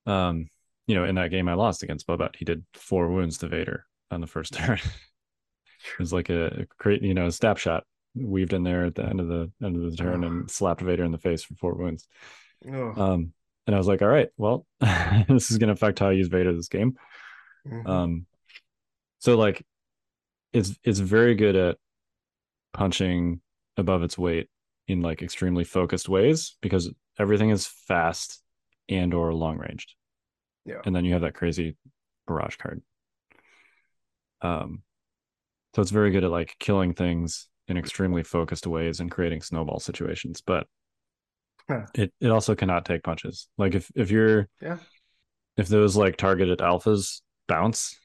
Um, 0.06 0.48
you 0.86 0.94
know, 0.94 1.04
in 1.04 1.14
that 1.16 1.30
game 1.30 1.48
I 1.48 1.54
lost 1.54 1.82
against 1.82 2.06
Bobet, 2.06 2.36
he 2.36 2.44
did 2.44 2.64
four 2.74 3.08
wounds 3.08 3.38
to 3.38 3.48
Vader 3.48 3.86
on 4.10 4.20
the 4.20 4.26
first 4.26 4.52
turn. 4.54 4.78
it 4.78 5.98
was 5.98 6.12
like 6.12 6.30
a, 6.30 6.66
great, 6.78 7.02
you 7.02 7.14
know, 7.14 7.26
a 7.26 7.32
stab 7.32 7.58
shot 7.58 7.84
weaved 8.14 8.52
in 8.52 8.62
there 8.62 8.84
at 8.84 8.94
the 8.94 9.04
end 9.04 9.20
of 9.20 9.28
the 9.28 9.50
end 9.62 9.76
of 9.76 9.90
the 9.90 9.96
turn 9.96 10.24
and 10.24 10.50
slapped 10.50 10.80
Vader 10.80 11.04
in 11.04 11.12
the 11.12 11.18
face 11.18 11.42
for 11.42 11.54
four 11.54 11.74
wounds. 11.74 12.06
Ugh. 12.66 12.98
Um, 12.98 13.32
and 13.66 13.74
I 13.74 13.78
was 13.78 13.88
like, 13.88 14.02
all 14.02 14.08
right, 14.08 14.28
well, 14.36 14.66
this 15.28 15.50
is 15.50 15.58
going 15.58 15.68
to 15.68 15.74
affect 15.74 15.98
how 15.98 16.08
I 16.08 16.12
use 16.12 16.28
Vader 16.28 16.52
this 16.54 16.68
game. 16.68 16.96
Mhm. 17.66 17.88
Um, 17.88 18.26
so 19.20 19.38
like, 19.38 19.64
it's 20.52 20.78
it's 20.84 20.98
very 20.98 21.34
good 21.34 21.56
at 21.56 21.78
punching 22.74 23.40
above 23.76 24.02
its 24.02 24.18
weight 24.18 24.48
in 24.86 25.00
like 25.00 25.22
extremely 25.22 25.64
focused 25.64 26.08
ways 26.08 26.56
because 26.60 26.92
everything 27.18 27.50
is 27.50 27.66
fast 27.66 28.43
and 28.88 29.14
or 29.14 29.32
long 29.34 29.58
ranged. 29.58 29.94
Yeah. 30.64 30.80
And 30.84 30.94
then 30.94 31.04
you 31.04 31.12
have 31.12 31.22
that 31.22 31.34
crazy 31.34 31.76
barrage 32.26 32.56
card. 32.56 32.82
Um, 34.42 34.82
so 35.74 35.82
it's 35.82 35.90
very 35.90 36.10
good 36.10 36.24
at 36.24 36.30
like 36.30 36.56
killing 36.58 36.94
things 36.94 37.48
in 37.68 37.76
extremely 37.76 38.22
focused 38.22 38.66
ways 38.66 39.00
and 39.00 39.10
creating 39.10 39.40
snowball 39.42 39.80
situations, 39.80 40.42
but 40.44 40.66
Huh. 41.68 41.86
it 41.94 42.12
it 42.20 42.28
also 42.30 42.54
cannot 42.54 42.84
take 42.84 43.02
punches. 43.02 43.48
Like 43.56 43.74
if 43.74 43.90
if 43.94 44.10
you're 44.10 44.48
Yeah. 44.60 44.78
if 45.56 45.68
those 45.68 45.96
like 45.96 46.16
targeted 46.18 46.58
alphas 46.58 47.22
bounce 47.48 47.98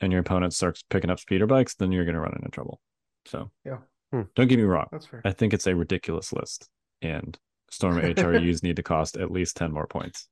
and 0.00 0.10
your 0.10 0.20
opponent 0.20 0.52
starts 0.52 0.82
picking 0.90 1.10
up 1.10 1.20
speeder 1.20 1.46
bikes, 1.46 1.76
then 1.76 1.92
you're 1.92 2.04
gonna 2.04 2.20
run 2.20 2.34
into 2.36 2.50
trouble. 2.50 2.80
So 3.26 3.52
Yeah. 3.64 3.78
Hmm. 4.10 4.22
don't 4.34 4.48
get 4.48 4.58
me 4.58 4.64
wrong. 4.64 4.88
That's 4.90 5.06
fair. 5.06 5.22
I 5.24 5.30
think 5.30 5.54
it's 5.54 5.68
a 5.68 5.76
ridiculous 5.76 6.32
list, 6.32 6.68
and 7.02 7.38
Storm 7.74 7.96
HRUs 8.00 8.62
need 8.62 8.76
to 8.76 8.82
cost 8.82 9.16
at 9.16 9.30
least 9.30 9.56
ten 9.56 9.72
more 9.72 9.86
points. 9.86 10.28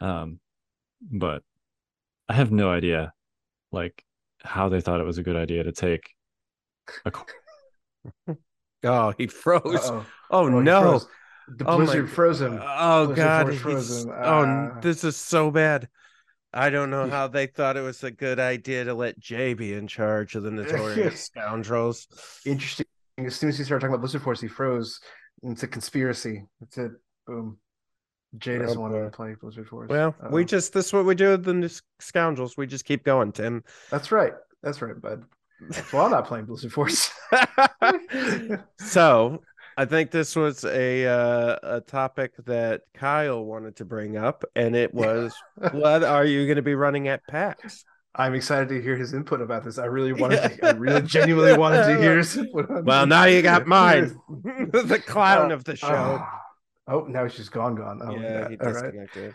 Um, 0.00 0.40
but 1.00 1.42
I 2.28 2.34
have 2.34 2.50
no 2.52 2.70
idea, 2.70 3.12
like 3.72 4.04
how 4.42 4.68
they 4.68 4.80
thought 4.80 5.00
it 5.00 5.06
was 5.06 5.18
a 5.18 5.22
good 5.22 5.36
idea 5.36 5.64
to 5.64 5.72
take 5.72 6.10
a 7.04 7.10
qu- 7.10 7.24
Oh, 8.84 9.12
he 9.18 9.26
froze. 9.26 9.64
Uh-oh. 9.90 10.06
Oh, 10.30 10.44
Oh, 10.46 10.48
no. 10.60 10.80
froze. 10.82 11.06
The 11.48 11.64
Oh 11.64 11.78
my 11.78 11.84
blizzard 11.84 12.06
g- 12.08 12.12
frozen. 12.14 12.58
Oh 12.62 13.06
Blizzard 13.06 13.16
god. 13.16 13.46
Force 13.46 13.54
he's- 13.54 13.62
frozen. 14.04 14.10
Oh, 14.10 14.44
Ah. 14.76 14.80
this 14.80 15.02
is 15.04 15.16
so 15.16 15.50
bad. 15.50 15.88
I 16.52 16.70
don't 16.70 16.90
know 16.90 17.08
how 17.10 17.28
they 17.28 17.46
thought 17.46 17.76
it 17.76 17.80
was 17.82 18.02
a 18.04 18.10
good 18.10 18.38
idea 18.38 18.84
to 18.84 18.94
let 18.94 19.18
Jay 19.18 19.54
be 19.54 19.72
in 19.74 19.86
charge 19.86 20.34
of 20.34 20.42
the 20.44 20.50
notorious 20.52 21.24
scoundrels. 21.24 22.06
Interesting. 22.46 22.86
As 23.18 23.34
soon 23.34 23.48
as 23.48 23.58
he 23.58 23.64
started 23.64 23.80
talking 23.80 23.94
about 23.94 24.00
Blizzard 24.02 24.22
Force, 24.22 24.40
he 24.40 24.48
froze. 24.48 25.00
It's 25.42 25.62
a 25.62 25.68
conspiracy. 25.68 26.46
It's 26.60 26.78
a 26.78 26.90
boom. 27.26 27.58
Jay 28.36 28.58
doesn't 28.58 28.78
want 28.80 28.92
to 28.94 29.08
play 29.10 29.34
Blizzard 29.40 29.68
Force. 29.68 29.88
Well, 29.88 30.14
we 30.30 30.42
Uh-oh. 30.42 30.46
just 30.46 30.72
this 30.72 30.86
is 30.86 30.92
what 30.92 31.06
we 31.06 31.14
do 31.14 31.30
with 31.30 31.44
the 31.44 31.52
n- 31.52 31.70
scoundrels. 31.98 32.56
We 32.56 32.66
just 32.66 32.84
keep 32.84 33.04
going, 33.04 33.32
Tim. 33.32 33.64
That's 33.90 34.12
right. 34.12 34.34
That's 34.62 34.82
right, 34.82 35.00
bud. 35.00 35.24
That's 35.70 35.92
why 35.92 36.04
I'm 36.04 36.10
not 36.10 36.26
playing 36.26 36.44
Blizzard 36.44 36.72
Force. 36.72 37.10
so 38.78 39.42
I 39.76 39.84
think 39.84 40.10
this 40.10 40.36
was 40.36 40.64
a 40.64 41.06
uh, 41.06 41.56
a 41.62 41.80
topic 41.80 42.32
that 42.46 42.82
Kyle 42.94 43.44
wanted 43.44 43.76
to 43.76 43.84
bring 43.84 44.16
up, 44.16 44.44
and 44.54 44.76
it 44.76 44.92
was 44.92 45.34
what 45.72 46.04
are 46.04 46.24
you 46.24 46.46
going 46.46 46.56
to 46.56 46.62
be 46.62 46.74
running 46.74 47.08
at 47.08 47.26
PAX? 47.28 47.84
I'm 48.18 48.34
excited 48.34 48.68
to 48.70 48.82
hear 48.82 48.96
his 48.96 49.14
input 49.14 49.40
about 49.40 49.62
this. 49.64 49.78
I 49.78 49.84
really 49.86 50.12
wanted 50.12 50.42
to, 50.42 50.66
I 50.66 50.70
really 50.76 51.02
genuinely 51.02 51.56
wanted 51.56 51.84
to 51.86 51.98
hear 52.00 52.16
his 52.18 52.36
input. 52.36 52.68
on 52.68 52.84
Well, 52.84 53.06
this. 53.06 53.08
now 53.10 53.24
you 53.26 53.42
got 53.42 53.66
mine, 53.78 54.18
the 54.28 55.02
clown 55.06 55.52
Uh, 55.52 55.54
of 55.54 55.64
the 55.64 55.76
show. 55.76 55.86
ah. 56.20 56.40
oh, 56.88 57.00
now 57.02 57.24
he's 57.24 57.36
just 57.36 57.52
gone, 57.52 57.76
gone. 57.76 58.00
Oh, 58.02 58.10
yeah, 58.16 58.48
he 58.48 58.58
all 58.58 58.72
right. 58.72 58.92
disconnected. 58.92 59.34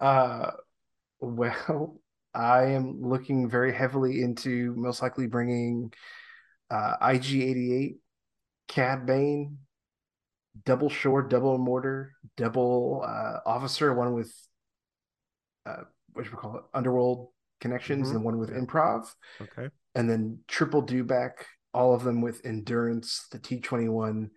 uh, 0.00 0.50
well, 1.20 2.00
I 2.34 2.62
am 2.64 3.02
looking 3.02 3.48
very 3.48 3.72
heavily 3.72 4.22
into 4.22 4.74
most 4.76 5.02
likely 5.02 5.26
bringing 5.26 5.92
uh, 6.70 6.96
IG88, 7.02 7.96
Cad 8.68 9.06
Bane, 9.06 9.58
double 10.64 10.88
shore, 10.90 11.22
double 11.22 11.58
mortar, 11.58 12.12
double 12.36 13.02
uh, 13.06 13.38
officer, 13.46 13.92
one 13.94 14.12
with 14.14 14.32
uh, 15.66 15.82
what 16.12 16.24
should 16.24 16.34
we 16.34 16.40
call 16.40 16.56
it, 16.56 16.64
underworld 16.74 17.28
connections, 17.60 18.08
Mhm. 18.08 18.16
and 18.16 18.24
one 18.24 18.38
with 18.38 18.50
improv, 18.50 19.14
Okay. 19.40 19.70
and 19.94 20.08
then 20.08 20.40
triple 20.48 20.82
dewback, 20.82 21.44
all 21.72 21.94
of 21.94 22.04
them 22.04 22.20
with 22.20 22.44
endurance, 22.44 23.26
the 23.30 23.38
T21, 23.38 24.30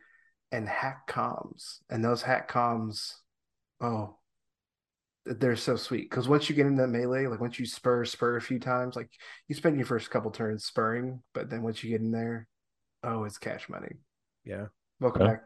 and 0.51 0.69
hack 0.69 1.07
comms, 1.07 1.80
and 1.89 2.03
those 2.03 2.21
hack 2.21 2.49
comms, 2.49 3.15
oh, 3.82 4.19
they're 5.26 5.55
so 5.55 5.78
sweet 5.78 6.09
because 6.09 6.28
once 6.28 6.49
you 6.49 6.55
get 6.55 6.65
in 6.65 6.76
that 6.76 6.89
melee, 6.89 7.28
like 7.28 7.39
once 7.39 7.57
you 7.57 7.65
spur 7.65 8.03
spur 8.03 8.36
a 8.36 8.41
few 8.41 8.59
times, 8.59 8.95
like 8.95 9.09
you 9.47 9.55
spend 9.55 9.78
your 9.78 9.86
first 9.86 10.11
couple 10.11 10.30
turns 10.32 10.65
spurring, 10.65 11.24
but 11.34 11.49
then 11.49 11.63
once 11.63 11.82
you 11.82 11.89
get 11.89 12.01
in 12.01 12.11
there, 12.11 12.47
oh, 13.03 13.24
it's 13.24 13.38
cash 13.38 13.69
money. 13.69 13.95
Yeah. 14.43 14.67
Welcome 14.99 15.21
Okay. 15.21 15.32
back. 15.32 15.43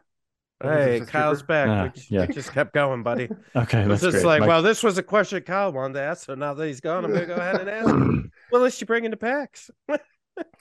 Welcome 0.60 0.80
to 0.86 0.90
Hey, 0.90 1.00
Kyle's 1.06 1.38
Trooper. 1.38 1.46
back. 1.46 1.68
Ah, 1.68 1.82
we, 1.84 1.88
just, 1.90 2.10
yeah. 2.10 2.26
we 2.26 2.34
just 2.34 2.52
kept 2.52 2.74
going, 2.74 3.02
buddy. 3.04 3.28
okay. 3.56 3.82
It 3.82 3.88
was 3.88 4.00
That's 4.00 4.12
just 4.14 4.24
great. 4.24 4.24
like, 4.26 4.40
My- 4.40 4.46
well, 4.48 4.62
this 4.62 4.82
was 4.82 4.98
a 4.98 5.02
question 5.02 5.40
Kyle 5.42 5.72
wanted 5.72 5.94
to 5.94 6.02
ask, 6.02 6.26
so 6.26 6.34
now 6.34 6.54
that 6.54 6.66
he's 6.66 6.80
gone, 6.80 7.04
I'm 7.04 7.12
gonna 7.12 7.26
go 7.26 7.34
ahead 7.36 7.60
and 7.60 7.70
ask. 7.70 7.88
him. 7.88 8.32
What 8.50 8.62
list 8.62 8.80
you 8.80 8.86
bringing 8.86 9.10
to 9.10 9.16
PAX? 9.18 9.70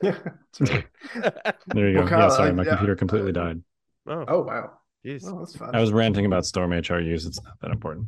Yeah, 0.03 0.17
there 0.59 1.89
you 1.89 1.93
go. 1.93 1.99
Well, 2.01 2.07
Kyle, 2.07 2.19
yeah, 2.19 2.29
sorry, 2.29 2.49
I- 2.49 2.51
my 2.51 2.63
yeah, 2.63 2.69
computer 2.71 2.95
completely 2.95 3.29
uh, 3.29 3.33
died. 3.33 3.61
oh, 4.07 4.25
Oh 4.27 4.41
wow, 4.43 4.71
jeez. 5.05 5.23
oh 5.25 5.39
that's 5.39 5.55
fun. 5.55 5.73
I 5.73 5.79
was 5.79 5.91
ranting 5.93 6.25
about 6.25 6.45
Storm 6.45 6.71
HRUs. 6.71 7.25
It's 7.25 7.41
not 7.43 7.53
that 7.61 7.71
important. 7.71 8.07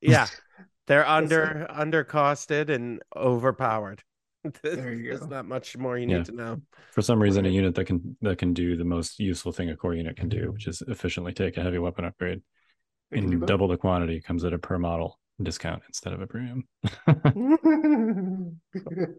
Yeah, 0.00 0.26
they're 0.86 1.06
under 1.06 1.66
under 1.68 2.04
costed 2.04 2.70
and 2.70 3.02
overpowered. 3.14 4.02
There 4.62 4.92
you 4.92 5.08
There's 5.10 5.20
go. 5.20 5.26
not 5.26 5.46
much 5.46 5.76
more 5.76 5.98
you 5.98 6.08
Yeah. 6.08 6.18
need 6.18 6.26
to 6.26 6.32
know. 6.32 6.62
For 6.92 7.02
some 7.02 7.20
reason, 7.20 7.44
a 7.44 7.48
unit 7.48 7.74
that 7.74 7.86
can 7.86 8.16
that 8.22 8.38
can 8.38 8.54
do 8.54 8.76
the 8.76 8.84
most 8.84 9.18
useful 9.18 9.52
thing 9.52 9.70
a 9.70 9.76
core 9.76 9.94
unit 9.94 10.16
can 10.16 10.28
do, 10.28 10.52
which 10.52 10.66
is 10.66 10.82
efficiently 10.86 11.32
take 11.32 11.56
a 11.56 11.62
heavy 11.62 11.78
weapon 11.78 12.04
upgrade 12.04 12.40
We 13.10 13.20
can 13.20 13.32
and 13.32 13.46
double 13.46 13.68
the 13.68 13.76
quantity 13.76 14.20
comes 14.20 14.44
at 14.44 14.52
a 14.52 14.58
per 14.58 14.78
model 14.78 15.18
discount 15.42 15.82
instead 15.88 16.12
of 16.12 16.20
a 16.20 16.26
premium. 16.26 16.66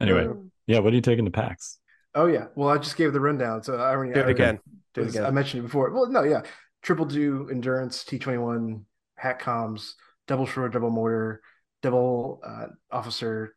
anyway, 0.00 0.28
yeah, 0.66 0.78
what 0.80 0.92
are 0.92 0.96
you 0.96 1.02
taking 1.02 1.24
to 1.24 1.30
PAX? 1.30 1.78
Oh 2.14 2.26
yeah. 2.26 2.46
Well, 2.54 2.68
I 2.68 2.78
just 2.78 2.96
gave 2.96 3.12
the 3.12 3.20
rundown, 3.20 3.62
so 3.62 3.76
I 3.76 3.90
already 3.90 4.12
Do 4.12 4.20
it 4.20 4.28
again. 4.28 4.60
Do 4.94 5.02
it 5.02 5.06
was- 5.06 5.16
I 5.16 5.30
mentioned 5.30 5.60
it 5.60 5.66
before. 5.66 5.90
Well, 5.92 6.08
no, 6.10 6.22
yeah. 6.22 6.42
Triple 6.82 7.06
do 7.06 7.48
endurance, 7.50 8.04
T 8.04 8.18
twenty 8.18 8.38
one, 8.38 8.84
hack 9.16 9.42
comms, 9.42 9.92
double 10.26 10.46
shore, 10.46 10.68
double 10.68 10.90
mortar, 10.90 11.40
double 11.82 12.40
uh, 12.44 12.66
officer, 12.90 13.54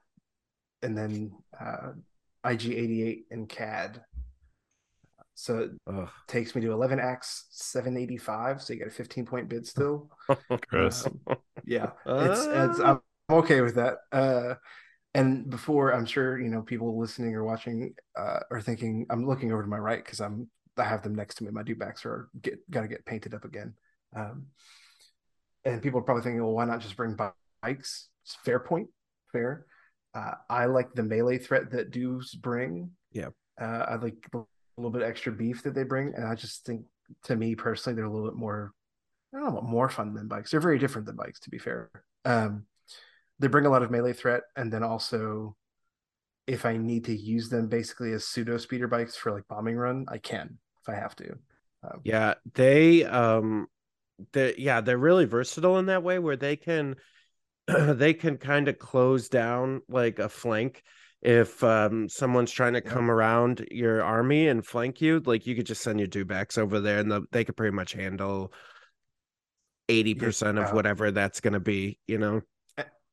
and 0.82 0.98
then 0.98 1.32
uh, 1.60 1.92
IG 2.46 2.66
eighty 2.68 3.04
eight 3.04 3.26
and 3.32 3.48
CAD. 3.50 4.02
So 5.36 5.60
it 5.60 5.72
Ugh. 5.86 6.10
takes 6.28 6.56
me 6.56 6.62
to 6.62 6.72
11 6.72 7.00
acts, 7.00 7.46
785. 7.52 8.60
So 8.60 8.74
you 8.74 8.80
get 8.80 8.88
a 8.88 8.92
15 8.92 9.24
point 9.26 9.48
bid 9.48 9.68
still. 9.68 10.10
Gross. 10.70 11.06
Um, 11.06 11.20
yeah, 11.64 11.92
it's, 12.08 12.46
it's 12.46 12.80
Ah. 12.80 13.00
I'm 13.30 13.36
okay 13.38 13.62
with 13.62 13.76
that. 13.76 13.98
Uh, 14.12 14.56
and 15.14 15.48
before 15.50 15.94
I'm 15.94 16.06
sure 16.06 16.40
you 16.40 16.50
know 16.50 16.62
people 16.62 16.98
listening 17.00 17.36
or 17.36 17.44
watching 17.44 17.94
uh, 18.18 18.40
are 18.50 18.62
thinking 18.62 19.06
I'm 19.10 19.28
looking 19.28 19.52
over 19.52 19.62
to 19.62 19.68
my 19.68 19.78
right 19.78 20.04
because 20.04 20.22
I'm 20.22 20.50
I 20.76 20.84
have 20.84 21.04
them 21.04 21.16
next 21.16 21.36
to 21.36 21.44
me. 21.44 21.52
My 21.52 21.64
dewbacks 21.64 22.06
are 22.06 22.30
get 22.42 22.60
got 22.70 22.82
to 22.82 22.88
get 22.88 23.06
painted 23.06 23.34
up 23.34 23.46
again. 23.46 23.74
Um, 24.16 24.48
and 25.66 25.82
people 25.82 26.00
are 26.00 26.04
probably 26.04 26.24
thinking, 26.24 26.42
well, 26.42 26.54
why 26.54 26.66
not 26.66 26.80
just 26.82 26.96
bring 26.96 27.18
bikes? 27.62 28.10
It's 28.24 28.36
fair 28.44 28.60
point, 28.60 28.88
fair. 29.32 29.66
Uh, 30.18 30.34
I 30.50 30.66
like 30.66 30.94
the 30.94 31.04
melee 31.04 31.38
threat 31.38 31.70
that 31.72 31.92
dudes 31.92 32.34
bring. 32.34 32.90
Yeah. 33.12 33.30
Uh, 33.62 33.86
I 33.88 33.96
like 33.96 34.16
a 34.34 34.40
little 34.78 34.92
bit 34.92 35.04
extra 35.04 35.32
beef 35.32 35.64
that 35.64 35.76
they 35.76 35.84
bring, 35.84 36.14
and 36.16 36.26
I 36.26 36.34
just 36.34 36.66
think, 36.66 36.86
to 37.26 37.36
me 37.36 37.56
personally, 37.56 37.96
they're 37.96 38.06
a 38.06 38.12
little 38.12 38.28
bit 38.28 38.38
more. 38.38 38.74
I 39.36 39.40
don't 39.40 39.54
know, 39.54 39.62
more 39.62 39.90
fun 39.90 40.14
than 40.14 40.28
bikes. 40.28 40.52
They're 40.52 40.60
very 40.60 40.80
different 40.80 41.06
than 41.06 41.16
bikes, 41.18 41.40
to 41.42 41.50
be 41.50 41.58
fair. 41.58 41.92
Um, 42.26 42.66
they 43.40 43.48
bring 43.48 43.66
a 43.66 43.70
lot 43.70 43.84
of 43.84 43.92
melee 43.92 44.14
threat, 44.14 44.44
and 44.56 44.72
then 44.72 44.84
also, 44.84 45.56
if 46.48 46.66
I 46.66 46.78
need 46.78 47.06
to 47.06 47.16
use 47.16 47.50
them 47.50 47.68
basically 47.68 48.14
as 48.14 48.26
pseudo 48.26 48.58
speeder 48.58 48.88
bikes 48.88 49.16
for 49.16 49.32
like 49.32 49.48
bombing 49.48 49.78
run, 49.78 50.06
I 50.08 50.18
can 50.18 50.58
if 50.82 50.90
I 50.90 50.96
have 50.96 51.16
to. 51.18 51.38
Um, 51.84 52.02
Yeah, 52.04 52.36
they 52.56 53.04
um 53.04 53.68
they 54.34 54.56
yeah, 54.58 54.82
they're 54.82 54.98
really 54.98 55.26
versatile 55.26 55.78
in 55.78 55.88
that 55.88 56.04
way 56.04 56.18
where 56.20 56.38
they 56.38 56.56
can 56.56 56.96
they 57.96 58.14
can 58.14 58.38
kind 58.38 58.68
of 58.68 58.80
close 58.80 59.30
down 59.30 59.82
like 59.90 60.20
a 60.20 60.30
flank 60.30 60.84
if 61.22 61.64
um 61.64 62.08
someone's 62.08 62.52
trying 62.52 62.74
to 62.74 62.82
come 62.82 63.10
around 63.10 63.68
your 63.72 64.04
army 64.04 64.48
and 64.48 64.66
flank 64.66 65.02
you, 65.02 65.20
like 65.26 65.48
you 65.48 65.56
could 65.56 65.66
just 65.66 65.82
send 65.82 66.00
your 66.00 66.08
dewbacks 66.08 66.58
over 66.58 66.80
there 66.80 67.00
and 67.00 67.12
the, 67.12 67.24
they 67.32 67.44
could 67.44 67.58
pretty 67.58 67.76
much 67.76 67.94
handle 67.94 68.54
80% 69.90 70.56
Yeah. 70.56 70.66
of 70.68 70.74
whatever 70.74 71.12
that's 71.12 71.40
going 71.40 71.54
to 71.54 71.60
be, 71.60 71.98
you 72.08 72.18
know. 72.18 72.42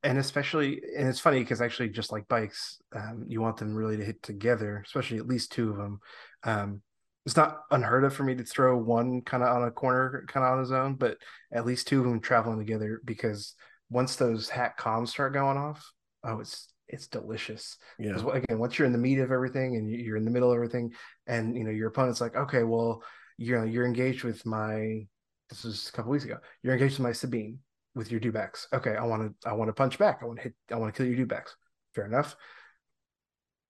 and 0.03 0.19
especially 0.19 0.83
and 0.99 1.09
it's 1.09 1.19
funny 1.21 1.39
because 1.39 1.63
actually 1.63 1.89
just 1.89 2.13
like 2.13 2.29
bikes 2.29 2.79
um, 2.95 3.25
you 3.27 3.41
want 3.41 3.57
them 3.57 3.75
really 3.75 3.97
to 3.97 4.05
hit 4.05 4.23
together 4.23 4.83
especially 4.85 5.17
at 5.17 5.27
least 5.27 5.51
two 5.51 5.71
of 5.71 5.77
them 5.79 5.99
um, 6.43 6.83
it's 7.25 7.37
not 7.37 7.61
unheard 7.71 8.05
of 8.05 8.13
for 8.15 8.23
me 8.23 8.35
to 8.35 8.45
throw 8.45 8.77
one 8.77 9.23
kind 9.23 9.43
of 9.43 9.49
on 9.49 9.63
a 9.67 9.71
corner 9.71 10.27
kind 10.29 10.45
of 10.45 10.53
on 10.53 10.59
his 10.59 10.73
own 10.73 10.95
but 10.97 11.17
at 11.51 11.65
least 11.65 11.87
two 11.89 12.01
of 12.01 12.05
them 12.05 12.21
traveling 12.21 12.59
together 12.59 13.01
because 13.03 13.55
once 13.91 14.17
those 14.17 14.49
hack 14.49 14.79
comms 14.79 15.09
start 15.09 15.33
going 15.33 15.57
off 15.59 15.93
oh 16.25 16.41
it's 16.41 16.73
it's 16.89 17.07
delicious 17.07 17.77
Yeah. 17.99 18.17
again 18.33 18.59
once 18.59 18.79
you're 18.79 18.87
in 18.87 18.93
the 18.93 18.99
meat 18.99 19.19
of 19.19 19.31
everything 19.33 19.77
and 19.77 19.91
you- 19.91 19.99
you're 19.99 20.17
in 20.17 20.25
the 20.25 20.31
middle 20.31 20.51
of 20.51 20.57
everything 20.57 20.93
and 21.27 21.57
you 21.57 21.65
know 21.65 21.71
your 21.71 21.89
opponent's 21.89 22.21
like 22.21 22.37
okay 22.37 22.63
well 22.63 23.03
you 23.39 23.57
know 23.57 23.65
you're 23.65 23.87
engaged 23.87 24.23
with 24.25 24.45
my 24.47 25.07
this 25.51 25.65
was 25.65 25.89
a 25.89 25.93
couple 25.93 26.11
weeks 26.13 26.25
ago 26.25 26.39
you're 26.63 26.73
engaged 26.75 26.95
with 26.99 27.07
my 27.07 27.13
sabine 27.13 27.59
with 27.95 28.11
your 28.11 28.19
dewbacks. 28.21 28.67
Okay, 28.73 28.97
I 28.97 29.05
want 29.05 29.23
to 29.41 29.49
I 29.49 29.53
want 29.53 29.69
to 29.69 29.73
punch 29.73 29.99
back. 29.99 30.19
I 30.21 30.25
want 30.25 30.39
to 30.39 30.43
hit. 30.43 30.55
I 30.69 30.75
want 30.75 30.93
to 30.93 30.99
kill 30.99 31.07
your 31.09 31.25
dewbacks. 31.25 31.51
Fair 31.95 32.05
enough. 32.07 32.35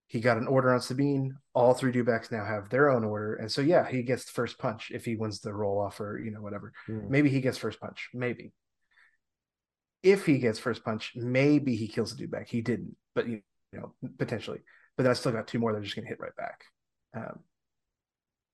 He 0.07 0.21
got 0.21 0.39
an 0.39 0.47
order 0.47 0.73
on 0.73 0.81
Sabine. 0.81 1.37
All 1.55 1.75
three 1.75 1.93
dewbacks 1.93 2.33
now 2.33 2.43
have 2.43 2.71
their 2.71 2.89
own 2.91 3.05
order, 3.05 3.35
and 3.35 3.53
so 3.53 3.61
yeah, 3.61 3.87
he 3.87 4.03
gets 4.03 4.25
the 4.25 4.33
first 4.33 4.59
punch 4.59 4.91
if 4.95 5.05
he 5.05 5.17
wins 5.17 5.41
the 5.41 5.53
roll 5.53 5.79
off 5.79 6.01
or 6.01 6.19
you 6.19 6.31
know 6.31 6.41
whatever. 6.41 6.73
Mm. 6.89 7.11
Maybe 7.11 7.29
he 7.29 7.43
gets 7.43 7.59
first 7.59 7.81
punch. 7.81 8.09
Maybe. 8.15 8.53
If 10.05 10.27
he 10.27 10.39
gets 10.39 10.59
first 10.61 10.85
punch, 10.85 11.13
maybe 11.17 11.75
he 11.75 11.89
kills 11.89 12.15
the 12.15 12.27
dewback. 12.27 12.47
He 12.49 12.61
didn't, 12.61 12.95
but 13.15 13.27
you 13.27 13.41
know 13.73 13.95
potentially. 14.19 14.61
But 14.97 15.03
then 15.03 15.11
I 15.11 15.15
still 15.15 15.33
got 15.33 15.49
two 15.49 15.59
more. 15.59 15.73
They're 15.73 15.83
just 15.83 15.97
gonna 15.97 16.07
hit 16.07 16.21
right 16.21 16.37
back. 16.37 16.65
Um, 17.17 17.41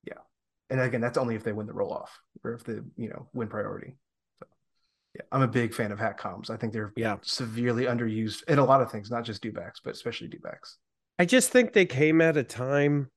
yeah, 0.05 0.21
and 0.69 0.79
again, 0.79 1.01
that's 1.01 1.17
only 1.17 1.35
if 1.35 1.43
they 1.43 1.53
win 1.53 1.67
the 1.67 1.73
roll 1.73 1.93
off 1.93 2.17
or 2.43 2.53
if 2.53 2.63
they 2.63 2.79
you 2.97 3.09
know 3.09 3.27
win 3.33 3.49
priority. 3.49 3.97
Yeah, 5.13 5.23
I'm 5.31 5.41
a 5.41 5.47
big 5.47 5.73
fan 5.73 5.91
of 5.91 5.99
hack 5.99 6.19
comms. 6.19 6.49
I 6.49 6.55
think 6.55 6.71
they're 6.71 6.93
Yeah. 6.95 7.17
severely 7.21 7.83
underused 7.83 8.43
in 8.47 8.59
a 8.59 8.65
lot 8.65 8.81
of 8.81 8.89
things, 8.89 9.11
not 9.11 9.25
just 9.25 9.43
dewbacks, 9.43 9.81
but 9.83 9.93
especially 9.93 10.29
dewbacks. 10.29 10.77
I 11.19 11.25
just 11.25 11.51
think 11.51 11.73
they 11.73 11.85
came 11.85 12.21
at 12.21 12.37
a 12.37 12.43
time. 12.43 13.11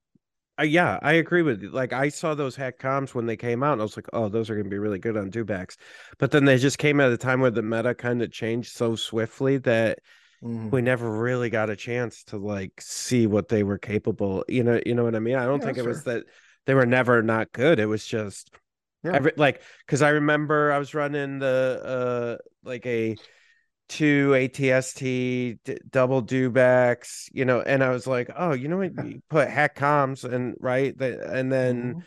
Uh, 0.58 0.62
yeah, 0.62 1.00
I 1.02 1.14
agree 1.14 1.42
with 1.42 1.62
you. 1.62 1.70
Like 1.70 1.92
I 1.92 2.08
saw 2.08 2.34
those 2.34 2.54
hack 2.54 2.78
comms 2.78 3.12
when 3.12 3.26
they 3.26 3.36
came 3.36 3.62
out, 3.64 3.72
and 3.72 3.80
I 3.82 3.84
was 3.84 3.96
like, 3.96 4.06
"Oh, 4.12 4.28
those 4.28 4.48
are 4.50 4.54
going 4.54 4.64
to 4.64 4.70
be 4.70 4.78
really 4.78 5.00
good 5.00 5.16
on 5.16 5.30
dewbacks." 5.30 5.76
But 6.18 6.30
then 6.30 6.44
they 6.44 6.58
just 6.58 6.78
came 6.78 7.00
at 7.00 7.10
a 7.10 7.16
time 7.16 7.40
where 7.40 7.50
the 7.50 7.62
meta 7.62 7.94
kind 7.94 8.22
of 8.22 8.30
changed 8.30 8.72
so 8.72 8.94
swiftly 8.94 9.56
that 9.58 9.98
Mhm. 10.40 10.72
we 10.72 10.82
never 10.82 11.10
really 11.10 11.50
got 11.50 11.70
a 11.70 11.76
chance 11.76 12.24
to 12.24 12.38
like 12.38 12.80
see 12.80 13.26
what 13.26 13.48
they 13.48 13.62
were 13.64 13.78
capable. 13.78 14.44
You 14.48 14.64
know, 14.64 14.80
you 14.86 14.94
know 14.94 15.04
what 15.04 15.16
I 15.16 15.20
mean? 15.20 15.36
I 15.36 15.46
don't 15.46 15.62
Yeah, 15.62 15.62
think 15.62 15.78
it 15.78 15.84
was 15.84 16.04
that 16.04 16.24
they 16.66 16.74
were 16.74 16.86
never 16.86 17.22
not 17.22 17.52
good. 17.52 17.78
It 17.80 17.86
was 17.86 18.06
just 18.06 18.50
Yeah. 19.02 19.14
every 19.14 19.32
like 19.36 19.62
because 19.86 20.02
I 20.02 20.10
remember 20.10 20.72
I 20.72 20.78
was 20.78 20.94
running 20.94 21.38
the 21.40 22.38
uh 22.40 22.44
like 22.64 22.86
a 22.86 23.18
two 23.88 24.34
ATST 24.34 25.58
d- 25.64 25.78
double 25.90 26.22
dewbacks, 26.22 27.28
you 27.32 27.44
know, 27.44 27.60
and 27.60 27.82
I 27.84 27.90
was 27.90 28.06
like, 28.06 28.30
oh, 28.36 28.52
you 28.52 28.68
know 28.68 28.78
what? 28.78 28.94
You 28.96 29.22
put 29.30 29.48
hack 29.48 29.76
comms 29.76 30.24
and 30.30 30.56
right, 30.60 30.96
the, 30.96 31.30
and 31.30 31.52
then 31.52 31.94
Mhm. 31.96 32.02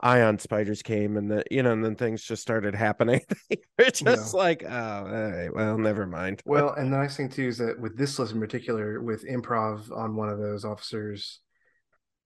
ion 0.00 0.38
spiders 0.38 0.82
came, 0.82 1.16
and 1.16 1.30
the 1.30 1.44
you 1.50 1.62
know, 1.62 1.72
and 1.72 1.84
then 1.84 1.96
things 1.96 2.22
just 2.22 2.42
started 2.42 2.74
happening. 2.74 3.20
It's 3.78 4.00
just 4.00 4.32
like, 4.34 4.62
oh, 4.64 4.68
all 4.70 5.04
right, 5.04 5.52
well, 5.52 5.76
never 5.78 6.06
mind. 6.06 6.40
Well, 6.44 6.74
and 6.74 6.92
the 6.92 6.96
nice 6.98 7.16
thing 7.16 7.28
too 7.28 7.48
is 7.48 7.58
that 7.58 7.80
with 7.80 7.96
this 7.96 8.18
list 8.18 8.32
in 8.32 8.40
particular, 8.40 9.00
with 9.02 9.24
improv 9.26 9.90
on 9.96 10.14
one 10.14 10.28
of 10.28 10.38
those 10.38 10.64
officers, 10.64 11.40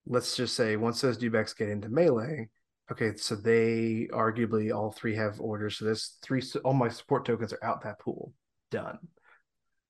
let's 0.07 0.37
just 0.37 0.55
say 0.55 0.77
once 0.77 1.01
those 1.01 1.19
dewbacks 1.19 1.57
get 1.57 1.69
into 1.69 1.89
melee, 1.89 2.49
okay, 2.93 3.17
so 3.17 3.35
they 3.37 4.09
arguably 4.13 4.75
all 4.75 4.93
three 4.93 5.17
have 5.17 5.41
orders. 5.41 5.79
So 5.79 5.85
there's 5.87 6.19
three, 6.23 6.43
all 6.65 6.75
my 6.75 6.89
support 6.89 7.25
tokens 7.25 7.53
are 7.53 7.65
out 7.65 7.83
that 7.85 7.99
pool. 8.01 8.33
Done. 8.71 8.99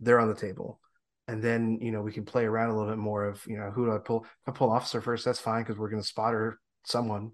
They're 0.01 0.21
on 0.21 0.29
the 0.29 0.35
table. 0.35 0.81
And 1.29 1.43
then, 1.43 1.79
you 1.81 1.91
know, 1.91 2.03
we 2.03 2.13
can 2.13 2.25
play 2.25 2.45
around 2.45 2.71
a 2.71 2.77
little 2.77 2.91
bit 2.91 2.99
more 2.99 3.25
of, 3.25 3.43
you 3.47 3.57
know, 3.59 3.71
who 3.71 3.87
do 3.87 3.93
I 3.93 3.99
pull? 3.99 4.25
If 4.25 4.49
I 4.49 4.53
pull 4.53 4.71
officer 4.71 5.01
first, 5.01 5.25
that's 5.25 5.41
fine 5.41 5.63
because 5.63 5.77
we're 5.77 5.91
going 5.91 6.03
to 6.03 6.07
spotter 6.07 6.61
someone. 6.85 7.33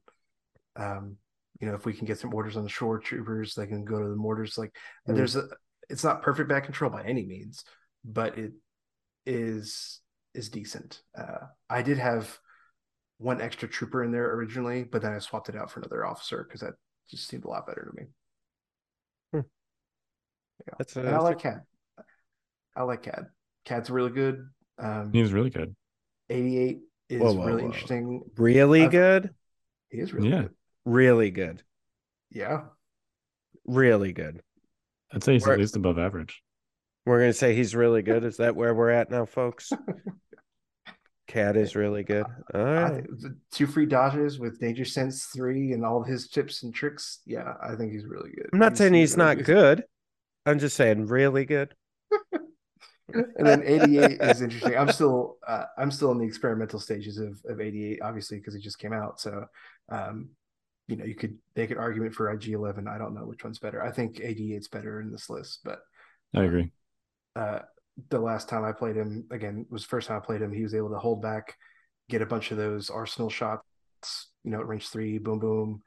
Um, 0.76 1.16
you 1.60 1.68
know, 1.68 1.74
if 1.74 1.84
we 1.84 1.92
can 1.92 2.06
get 2.06 2.18
some 2.18 2.32
orders 2.34 2.56
on 2.56 2.62
the 2.62 2.70
shore 2.70 2.98
troopers, 2.98 3.54
they 3.54 3.66
can 3.66 3.84
go 3.84 4.00
to 4.00 4.08
the 4.08 4.16
mortars. 4.16 4.56
Like, 4.56 4.74
Mm. 5.06 5.16
there's 5.16 5.36
a, 5.36 5.46
it's 5.90 6.04
not 6.04 6.22
perfect 6.22 6.48
back 6.48 6.64
control 6.64 6.90
by 6.90 7.02
any 7.04 7.26
means, 7.26 7.64
but 8.04 8.38
it 8.38 8.52
is 9.26 10.00
is 10.34 10.48
decent. 10.48 11.02
Uh, 11.16 11.46
I 11.68 11.82
did 11.82 11.98
have 11.98 12.38
one 13.18 13.42
extra 13.42 13.68
trooper 13.68 14.02
in 14.02 14.10
there 14.10 14.32
originally, 14.32 14.84
but 14.84 15.02
then 15.02 15.12
I 15.12 15.18
swapped 15.18 15.50
it 15.50 15.56
out 15.56 15.70
for 15.70 15.80
another 15.80 16.06
officer 16.06 16.42
because 16.42 16.62
that 16.62 16.74
just 17.10 17.28
seemed 17.28 17.44
a 17.44 17.48
lot 17.48 17.66
better 17.66 17.90
to 17.90 18.02
me. 18.02 18.08
That's 20.78 20.96
a, 20.96 21.00
And 21.00 21.08
I 21.10 21.18
like 21.18 21.38
Cad. 21.40 21.62
I 22.76 22.82
like 22.82 23.02
Cad. 23.02 23.26
Cad's 23.64 23.90
really 23.90 24.10
good. 24.10 24.48
Um, 24.78 25.12
He 25.12 25.20
was 25.22 25.32
really 25.32 25.50
good. 25.50 25.74
88 26.30 26.80
is 27.08 27.20
Whoa, 27.20 27.32
whoa, 27.34 27.46
really 27.46 27.62
whoa. 27.62 27.68
interesting. 27.68 28.22
really 28.36 28.82
I've- 28.82 28.90
good, 28.92 29.34
He 29.90 29.98
is 29.98 30.12
really 30.14 30.30
Yeah. 30.30 30.42
good. 30.42 30.54
really 30.86 31.30
good, 31.30 31.62
Yeah. 32.30 32.64
really 33.66 34.12
good. 34.12 34.42
I'd 35.12 35.22
say 35.22 35.34
he's 35.34 35.44
Where- 35.44 35.54
at 35.54 35.60
least 35.60 35.76
above 35.76 35.98
average. 35.98 36.42
We're 37.04 37.18
gonna 37.18 37.32
say 37.34 37.54
he's 37.54 37.74
really 37.74 38.02
good. 38.02 38.24
Is 38.24 38.36
that 38.38 38.56
where 38.56 38.74
we're 38.74 38.90
at 38.90 39.10
now, 39.10 39.26
folks? 39.26 39.70
Cad 41.28 41.56
is 41.56 41.74
really 41.76 42.02
good. 42.02 42.24
All 42.52 42.60
I 42.66 43.00
the 43.02 43.36
two 43.50 43.66
free 43.66 43.86
dodges 43.86 44.38
with 44.38 44.60
Danger 44.60 44.84
Sense 44.84 45.26
3 45.26 45.72
and 45.72 45.84
all 45.84 46.00
of 46.02 46.06
his 46.06 46.28
tips 46.28 46.62
and 46.62 46.74
tricks. 46.74 47.20
Yeah, 47.24 47.54
I 47.62 47.74
think 47.74 47.92
he's 47.92 48.04
really 48.04 48.30
good. 48.30 48.50
I'm 48.52 48.58
not 48.58 48.76
saying 48.76 48.94
he's 48.94 49.16
really 49.16 49.36
not 49.36 49.44
good. 49.44 49.84
I'm 50.46 50.58
just 50.58 50.76
saying 50.76 51.06
really 51.06 51.44
good. 51.44 51.74
and 53.12 53.46
then 53.46 53.62
88 53.64 54.20
is 54.20 54.42
interesting. 54.42 54.76
I'm 54.76 54.90
still 54.90 55.36
uh, 55.46 55.64
I'm 55.78 55.90
still 55.90 56.12
in 56.12 56.18
the 56.18 56.26
experimental 56.26 56.80
stages 56.80 57.18
of, 57.18 57.40
of 57.46 57.60
88, 57.60 58.00
obviously, 58.02 58.38
because 58.38 58.54
it 58.54 58.62
just 58.62 58.78
came 58.78 58.92
out. 58.92 59.20
So 59.20 59.44
um, 59.90 60.30
you 60.88 60.96
know, 60.96 61.04
you 61.04 61.14
could 61.14 61.38
make 61.56 61.70
an 61.70 61.78
argument 61.78 62.14
for 62.14 62.30
IG 62.30 62.48
11. 62.48 62.88
I 62.88 62.98
don't 62.98 63.14
know 63.14 63.24
which 63.24 63.44
one's 63.44 63.58
better. 63.58 63.82
I 63.82 63.90
think 63.92 64.16
88's 64.16 64.68
better 64.68 65.00
in 65.00 65.10
this 65.10 65.30
list, 65.30 65.60
but 65.64 65.80
I 66.34 66.44
agree. 66.44 66.72
uh, 67.36 67.60
the 68.10 68.18
last 68.18 68.48
time 68.48 68.64
I 68.64 68.72
played 68.72 68.96
him 68.96 69.26
again 69.30 69.66
was 69.70 69.82
the 69.82 69.88
first 69.88 70.08
time 70.08 70.16
I 70.16 70.24
played 70.24 70.42
him. 70.42 70.52
He 70.52 70.62
was 70.62 70.74
able 70.74 70.90
to 70.90 70.98
hold 70.98 71.22
back, 71.22 71.56
get 72.08 72.22
a 72.22 72.26
bunch 72.26 72.50
of 72.50 72.56
those 72.56 72.90
arsenal 72.90 73.30
shots, 73.30 73.64
you 74.44 74.50
know, 74.50 74.60
at 74.60 74.66
range 74.66 74.88
three, 74.88 75.18
boom, 75.18 75.38
boom, 75.38 75.82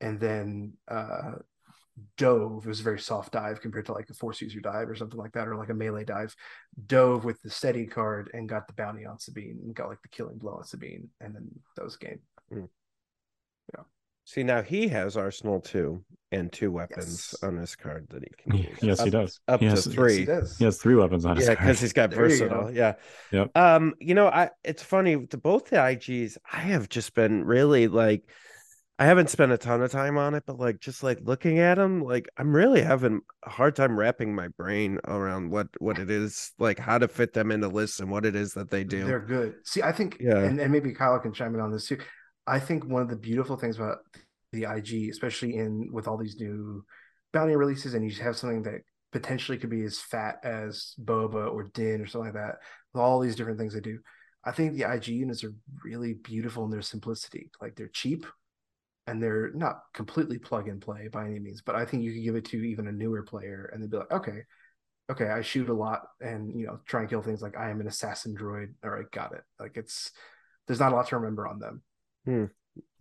and 0.00 0.20
then 0.20 0.74
uh, 0.88 1.32
dove. 2.16 2.64
It 2.64 2.68
was 2.68 2.80
a 2.80 2.84
very 2.84 2.98
soft 2.98 3.32
dive 3.32 3.60
compared 3.60 3.86
to 3.86 3.92
like 3.92 4.08
a 4.10 4.14
force 4.14 4.40
user 4.40 4.60
dive 4.60 4.88
or 4.88 4.94
something 4.96 5.18
like 5.18 5.32
that, 5.32 5.48
or 5.48 5.56
like 5.56 5.70
a 5.70 5.74
melee 5.74 6.04
dive. 6.04 6.34
Dove 6.86 7.24
with 7.24 7.40
the 7.42 7.50
steady 7.50 7.86
card 7.86 8.30
and 8.34 8.48
got 8.48 8.66
the 8.66 8.74
bounty 8.74 9.04
on 9.06 9.18
Sabine 9.18 9.58
and 9.64 9.74
got 9.74 9.88
like 9.88 10.02
the 10.02 10.08
killing 10.08 10.38
blow 10.38 10.52
on 10.54 10.64
Sabine, 10.64 11.08
and 11.20 11.34
then 11.34 11.48
that 11.76 11.84
was 11.84 11.96
game. 11.96 12.20
Mm. 12.52 12.68
Yeah, 13.74 13.82
See 14.24 14.42
now 14.42 14.62
he 14.62 14.88
has 14.88 15.16
Arsenal 15.16 15.60
two 15.60 16.04
and 16.32 16.52
two 16.52 16.70
weapons 16.72 17.30
Yes. 17.32 17.42
on 17.42 17.56
his 17.56 17.76
card 17.76 18.08
that 18.10 18.22
he 18.22 18.30
can 18.42 18.56
use. 18.58 18.78
yes, 18.82 19.00
he 19.02 19.10
does. 19.10 19.40
Up 19.48 19.60
he 19.60 19.66
to 19.66 19.70
has, 19.70 19.86
Yes, 19.86 19.94
three. 19.94 20.18
he 20.18 20.24
does. 20.24 20.58
He 20.58 20.64
has 20.64 20.78
three 20.78 20.96
weapons 20.96 21.24
on 21.24 21.36
his 21.36 21.46
yeah, 21.46 21.54
card. 21.54 21.66
because 21.66 21.80
he's 21.80 21.92
got 21.92 22.10
There 22.10 22.18
versatile. 22.20 22.64
go. 22.64 22.68
Yeah. 22.70 22.94
Yep. 23.32 23.56
Um, 23.56 23.94
you 24.00 24.14
know, 24.14 24.26
I 24.28 24.50
it's 24.64 24.82
funny 24.82 25.26
to 25.26 25.36
both 25.36 25.70
the 25.70 25.76
IGs. 25.76 26.36
I 26.52 26.58
have 26.58 26.88
just 26.88 27.14
been 27.14 27.44
really 27.44 27.86
like, 27.88 28.28
I 28.98 29.04
haven't 29.04 29.28
spent 29.28 29.52
a 29.52 29.58
ton 29.58 29.82
of 29.82 29.90
time 29.92 30.16
on 30.16 30.34
it, 30.34 30.44
but 30.46 30.58
like 30.58 30.80
just 30.80 31.02
like 31.02 31.18
looking 31.22 31.58
at 31.58 31.74
them, 31.74 32.02
like 32.02 32.28
I'm 32.38 32.54
really 32.56 32.80
having 32.80 33.20
a 33.44 33.50
hard 33.50 33.76
time 33.76 33.98
wrapping 33.98 34.34
my 34.34 34.48
brain 34.48 34.98
around 35.06 35.50
what 35.50 35.68
what 35.78 35.98
it 35.98 36.10
is, 36.10 36.52
like 36.58 36.78
how 36.78 36.96
to 36.96 37.06
fit 37.06 37.34
them 37.34 37.50
into 37.50 37.68
lists 37.68 38.00
and 38.00 38.10
what 38.10 38.24
it 38.24 38.34
is 38.34 38.54
that 38.54 38.70
they 38.70 38.84
do. 38.84 39.04
They're 39.04 39.20
good. 39.20 39.56
See, 39.64 39.82
I 39.82 39.92
think, 39.92 40.16
Yeah. 40.18 40.38
and, 40.38 40.58
and 40.58 40.72
maybe 40.72 40.94
Kyle 40.94 41.18
can 41.18 41.34
chime 41.34 41.54
in 41.54 41.60
on 41.60 41.70
this 41.70 41.86
too. 41.88 41.98
I 42.46 42.58
think 42.58 42.86
one 42.86 43.02
of 43.02 43.10
the 43.10 43.16
beautiful 43.16 43.56
things 43.56 43.76
about 43.76 43.98
the 44.52 44.64
IG, 44.64 45.10
especially 45.10 45.56
in 45.56 45.90
with 45.92 46.08
all 46.08 46.16
these 46.16 46.36
new 46.40 46.82
bounty 47.34 47.54
releases, 47.54 47.92
and 47.92 48.10
you 48.10 48.22
have 48.22 48.36
something 48.36 48.62
that 48.62 48.80
potentially 49.12 49.58
could 49.58 49.70
be 49.70 49.82
as 49.82 49.98
fat 49.98 50.36
as 50.42 50.94
Boba 51.02 51.52
or 51.52 51.64
Din 51.74 52.00
or 52.00 52.06
something 52.06 52.32
like 52.32 52.42
that, 52.42 52.56
with 52.94 53.02
all 53.02 53.20
these 53.20 53.36
different 53.36 53.58
things 53.58 53.74
they 53.74 53.80
do. 53.80 53.98
I 54.42 54.52
think 54.52 54.74
the 54.74 54.90
IG 54.90 55.08
units 55.08 55.44
are 55.44 55.52
really 55.84 56.14
beautiful 56.14 56.64
in 56.64 56.70
their 56.70 56.80
simplicity. 56.82 57.50
Like 57.60 57.74
they're 57.76 57.88
cheap 57.88 58.24
and 59.06 59.22
they're 59.22 59.52
not 59.52 59.82
completely 59.94 60.38
plug 60.38 60.68
and 60.68 60.80
play 60.80 61.08
by 61.08 61.26
any 61.26 61.38
means, 61.38 61.62
but 61.62 61.74
I 61.76 61.84
think 61.84 62.02
you 62.02 62.12
could 62.12 62.24
give 62.24 62.36
it 62.36 62.44
to 62.46 62.56
even 62.58 62.88
a 62.88 62.92
newer 62.92 63.22
player 63.22 63.70
and 63.72 63.82
they'd 63.82 63.90
be 63.90 63.98
like, 63.98 64.10
okay, 64.12 64.42
okay, 65.10 65.28
I 65.28 65.42
shoot 65.42 65.68
a 65.68 65.74
lot 65.74 66.02
and 66.20 66.58
you 66.58 66.66
know 66.66 66.80
try 66.86 67.00
and 67.00 67.10
kill 67.10 67.22
things 67.22 67.42
like 67.42 67.56
I 67.56 67.70
am 67.70 67.80
an 67.80 67.86
assassin 67.86 68.36
droid. 68.36 68.74
All 68.84 68.90
right, 68.90 69.10
got 69.10 69.32
it. 69.32 69.42
Like 69.60 69.76
it's 69.76 70.10
there's 70.66 70.80
not 70.80 70.92
a 70.92 70.96
lot 70.96 71.08
to 71.08 71.16
remember 71.16 71.46
on 71.46 71.58
them. 71.58 71.82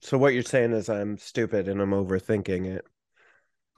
So 0.01 0.17
what 0.17 0.33
you're 0.33 0.43
saying 0.43 0.71
is 0.71 0.89
I'm 0.89 1.17
stupid 1.17 1.67
and 1.67 1.81
I'm 1.81 1.91
overthinking 1.91 2.65
it. 2.65 2.85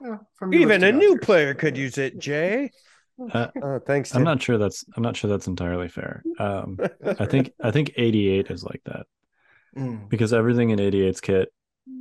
Yeah, 0.00 0.18
from 0.34 0.54
Even 0.54 0.84
a 0.84 0.92
new 0.92 1.18
player 1.18 1.54
could 1.54 1.76
use 1.76 1.98
it, 1.98 2.18
Jay. 2.18 2.70
Uh, 3.32 3.48
Oh, 3.60 3.80
thanks. 3.80 4.14
I'm 4.14 4.22
not 4.22 4.40
sure 4.40 4.58
that's 4.58 4.84
I'm 4.96 5.02
not 5.02 5.16
sure 5.16 5.28
that's 5.28 5.48
entirely 5.48 5.88
fair. 5.88 6.22
Um, 6.38 6.78
I 7.18 7.26
think 7.26 7.52
I 7.60 7.72
think 7.72 7.90
88 7.96 8.48
is 8.48 8.62
like 8.62 8.80
that 8.84 9.06
Mm, 9.76 10.08
because 10.08 10.32
everything 10.32 10.70
in 10.70 10.78
88's 10.78 11.20
kit 11.20 11.52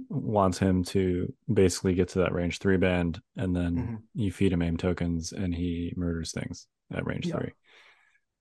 wants 0.09 0.57
him 0.57 0.84
to 0.85 1.34
basically 1.53 1.93
get 1.93 2.09
to 2.09 2.19
that 2.19 2.34
range 2.34 2.59
three 2.59 2.77
band, 2.77 3.22
and 3.35 3.55
then 3.55 3.76
Mhm. 3.76 4.01
you 4.14 4.31
feed 4.31 4.53
him 4.53 4.61
aim 4.61 4.77
tokens, 4.77 5.34
and 5.34 5.53
he 5.53 5.93
murders 5.97 6.31
things 6.31 6.68
at 6.91 7.05
range 7.05 7.27
Yeah. 7.27 7.39
three. 7.39 7.51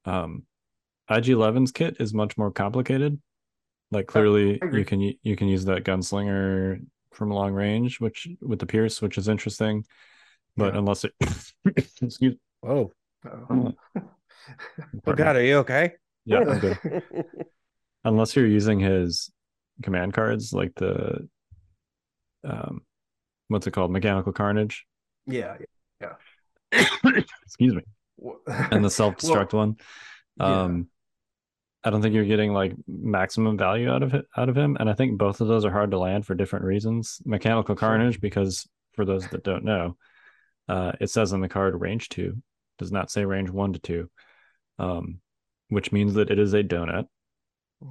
Um, 0.05 0.47
IG11's 1.10 1.73
kit 1.73 1.97
is 2.01 2.14
much 2.14 2.36
more 2.39 2.51
complicated. 2.51 3.20
Like 3.90 4.06
clearly, 4.06 4.60
you 4.73 4.85
can 4.85 5.01
you 5.01 5.36
can 5.36 5.48
use 5.48 5.64
that 5.66 5.85
gunslinger 5.85 6.85
from 7.12 7.31
long 7.31 7.52
range, 7.52 8.01
which 8.01 8.28
with 8.40 8.59
the 8.59 8.66
pierce, 8.66 9.01
which 9.01 9.16
is 9.18 9.28
interesting. 9.28 9.85
But 10.56 10.74
Yeah. 10.74 10.78
unless 10.81 11.05
it, 11.05 11.14
excuse, 12.02 12.36
uh-oh. 12.64 12.93
Oh 15.06 15.12
God, 15.14 15.36
are 15.36 15.44
you 15.44 15.59
okay? 15.59 15.94
yeah, 16.24 16.40
I'm 16.40 16.59
good. 16.59 16.78
unless 18.05 18.35
you're 18.36 18.47
using 18.47 18.81
his 18.81 19.31
command 19.82 20.14
cards 20.14 20.52
like 20.52 20.74
the 20.77 21.28
um 22.44 22.82
what's 23.48 23.66
it 23.66 23.72
called 23.72 23.90
mechanical 23.90 24.32
carnage 24.32 24.86
yeah. 25.26 25.56
Yeah. 26.00 26.14
Excuse 27.44 27.74
me 27.74 27.82
and 28.46 28.84
the 28.84 28.90
self-destruct 28.90 29.52
one 29.52 29.76
yeah. 30.38 30.62
um 30.64 30.88
i 31.84 31.90
don't 31.90 32.02
think 32.02 32.14
you're 32.14 32.24
getting 32.24 32.52
like 32.52 32.72
maximum 32.88 33.56
value 33.58 33.90
out 33.90 34.02
of 34.02 34.14
it 34.14 34.24
out 34.36 34.48
of 34.48 34.56
him 34.56 34.76
and 34.80 34.88
i 34.88 34.92
think 34.94 35.18
both 35.18 35.40
of 35.40 35.48
those 35.48 35.64
are 35.64 35.70
hard 35.70 35.90
to 35.90 35.98
land 35.98 36.24
for 36.26 36.34
different 36.34 36.64
reasons 36.64 37.20
mechanical 37.24 37.74
carnage 37.74 38.20
because 38.20 38.66
for 38.94 39.04
those 39.04 39.26
that 39.28 39.44
don't 39.44 39.64
know 39.64 39.96
uh 40.68 40.92
it 41.00 41.10
says 41.10 41.32
on 41.32 41.40
the 41.40 41.48
card 41.48 41.78
range 41.80 42.08
two 42.08 42.36
does 42.78 42.90
not 42.90 43.10
say 43.10 43.24
range 43.24 43.50
one 43.50 43.72
to 43.72 43.78
two 43.78 44.10
um 44.78 45.20
which 45.68 45.92
means 45.92 46.14
that 46.14 46.30
it 46.30 46.38
is 46.38 46.54
a 46.54 46.62
donut 46.62 47.06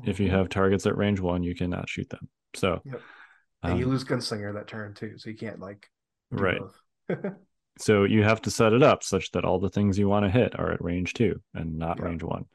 if 0.03 0.19
you 0.19 0.27
Mhm. 0.27 0.31
have 0.31 0.49
targets 0.49 0.85
at 0.87 0.97
range 0.97 1.19
one 1.19 1.43
you 1.43 1.53
cannot 1.55 1.87
shoot 1.89 2.09
them 2.09 2.27
so 2.55 2.81
Yep. 2.85 3.01
And 3.67 3.77
you 3.79 3.85
um, 3.85 3.91
lose 3.91 4.03
gunslinger 4.03 4.53
that 4.53 4.67
turn 4.67 4.93
too, 4.93 5.17
so 5.17 5.29
you 5.29 5.35
can't 5.35 5.59
like 5.59 5.89
right 6.31 6.59
both. 6.59 6.79
So 7.77 8.05
you 8.05 8.23
have 8.23 8.41
to 8.43 8.51
set 8.51 8.71
it 8.73 8.83
up 8.83 9.03
such 9.03 9.31
that 9.31 9.43
all 9.43 9.59
the 9.59 9.69
things 9.69 9.97
you 9.99 10.07
want 10.07 10.25
to 10.25 10.31
hit 10.31 10.57
are 10.57 10.71
at 10.71 10.81
range 10.83 11.13
two 11.13 11.41
and 11.53 11.77
not 11.77 11.99
Yeah. 11.99 12.05
range 12.05 12.23
one, 12.23 12.45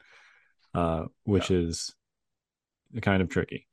uh, 0.75 1.05
which 1.25 1.51
is 1.51 1.95
kind 3.03 3.23
of 3.23 3.29
tricky. 3.29 3.67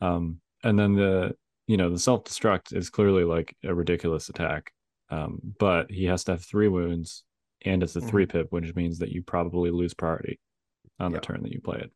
Um, 0.00 0.40
and 0.64 0.78
then 0.78 0.94
the 0.94 1.36
you 1.66 1.76
know 1.76 1.90
the 1.90 1.98
self 1.98 2.24
destruct 2.24 2.74
is 2.74 2.88
clearly 2.90 3.24
like 3.24 3.54
a 3.64 3.74
ridiculous 3.74 4.28
attack, 4.30 4.72
um, 5.10 5.40
but 5.58 5.90
he 5.90 6.04
has 6.06 6.24
to 6.24 6.32
have 6.32 6.44
three 6.44 6.68
wounds 6.68 7.24
and 7.64 7.82
it's 7.82 7.96
a 7.96 8.00
Mhm. 8.00 8.08
three 8.08 8.26
pip, 8.26 8.46
which 8.50 8.74
means 8.74 8.98
that 9.00 9.10
you 9.10 9.22
probably 9.22 9.70
lose 9.70 9.92
priority 9.92 10.38
on 11.00 11.12
the 11.12 11.20
turn 11.20 11.42
that 11.42 11.52
you 11.52 11.60
play 11.60 11.78
it. 11.80 11.92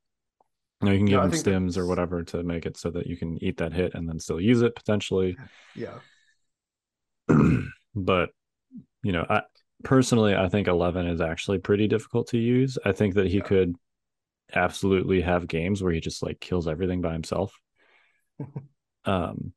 Now 0.83 0.91
you 0.91 0.99
can 0.99 1.07
give 1.07 1.23
him 1.23 1.31
think 1.31 1.47
stims 1.47 1.77
or 1.79 1.87
whatever 1.87 2.23
to 2.25 2.43
make 2.43 2.67
it 2.67 2.77
so 2.77 2.91
that 2.91 3.07
you 3.07 3.17
can 3.17 3.43
eat 3.43 3.59
that 3.59 3.73
hit 3.73 3.95
and 3.95 4.09
then 4.09 4.19
still 4.19 4.41
use 4.41 4.63
it 4.63 4.75
potentially. 4.75 5.37
yeah. 5.75 5.99
but 7.95 8.31
you 9.03 9.13
know, 9.13 9.27
I 9.29 9.43
personally 9.85 10.35
I 10.35 10.49
think 10.49 10.69
11 10.69 11.07
is 11.07 11.21
actually 11.21 11.59
pretty 11.59 11.89
difficult 11.89 12.29
to 12.29 12.39
use. 12.39 12.79
I 12.85 12.93
think 12.93 13.15
that 13.15 13.27
he 13.29 13.39
Yeah. 13.39 13.43
could 13.43 13.77
absolutely 14.55 15.23
have 15.23 15.49
games 15.49 15.83
where 15.83 15.93
he 15.93 16.01
just 16.01 16.23
like 16.23 16.41
kills 16.41 16.69
everything 16.69 17.01
by 17.03 17.13
himself. 17.13 17.59
um 19.05 19.53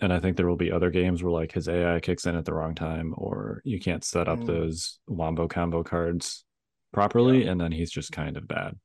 and 0.00 0.12
I 0.12 0.20
think 0.20 0.36
there 0.36 0.48
will 0.48 0.56
be 0.56 0.72
other 0.72 0.90
games 0.90 1.22
where 1.22 1.32
like 1.32 1.52
his 1.52 1.68
AI 1.68 2.00
kicks 2.00 2.26
in 2.26 2.36
at 2.36 2.44
the 2.44 2.54
wrong 2.54 2.74
time 2.74 3.14
or 3.16 3.62
you 3.64 3.80
can't 3.80 4.04
set 4.04 4.28
up 4.28 4.40
Mm. 4.40 4.46
those 4.46 4.98
wombo 5.06 5.48
combo 5.48 5.82
cards 5.84 6.44
properly 6.92 7.46
and 7.46 7.60
then 7.60 7.72
he's 7.72 7.90
just 7.92 8.12
kind 8.12 8.36
of 8.36 8.48
bad. 8.48 8.76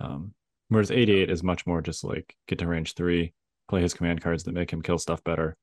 Um 0.00 0.34
whereas 0.70 0.90
88 0.90 1.28
is 1.30 1.42
much 1.42 1.66
more 1.66 1.80
just 1.82 2.02
like 2.02 2.34
get 2.48 2.58
to 2.60 2.66
range 2.66 2.94
3, 2.94 3.32
play 3.68 3.82
his 3.82 3.92
command 3.94 4.22
cards 4.22 4.44
that 4.44 4.52
make 4.54 4.72
him 4.72 4.80
kill 4.82 4.98
stuff 4.98 5.22
better, 5.22 5.56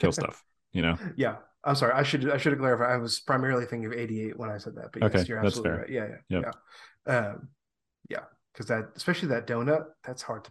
kill 0.00 0.12
stuff, 0.20 0.42
you 0.72 0.80
know. 0.82 0.96
Yeah, 1.16 1.36
I'm 1.62 1.74
sorry. 1.76 1.92
I 1.92 2.02
should 2.02 2.28
I 2.30 2.38
should 2.38 2.52
have 2.52 2.60
clarified. 2.60 2.90
I 2.90 2.96
was 2.96 3.20
primarily 3.20 3.66
thinking 3.66 3.86
of 3.86 3.92
88 3.92 4.38
when 4.38 4.50
I 4.50 4.56
said 4.58 4.74
that, 4.76 4.90
but 4.92 5.02
yes, 5.02 5.14
Okay, 5.14 5.24
you're 5.28 5.42
that's 5.42 5.58
absolutely 5.58 5.70
fair. 5.70 5.80
right. 5.80 5.90
Yeah, 5.90 6.06
yeah, 6.30 6.38
Yep. 6.40 6.54
yeah. 7.06 7.16
Um, 7.18 7.48
yeah, 8.08 8.20
because 8.52 8.66
that 8.66 8.84
especially 8.96 9.28
that 9.28 9.46
donut, 9.46 9.84
that's 10.04 10.22
hard 10.22 10.44
to. 10.44 10.50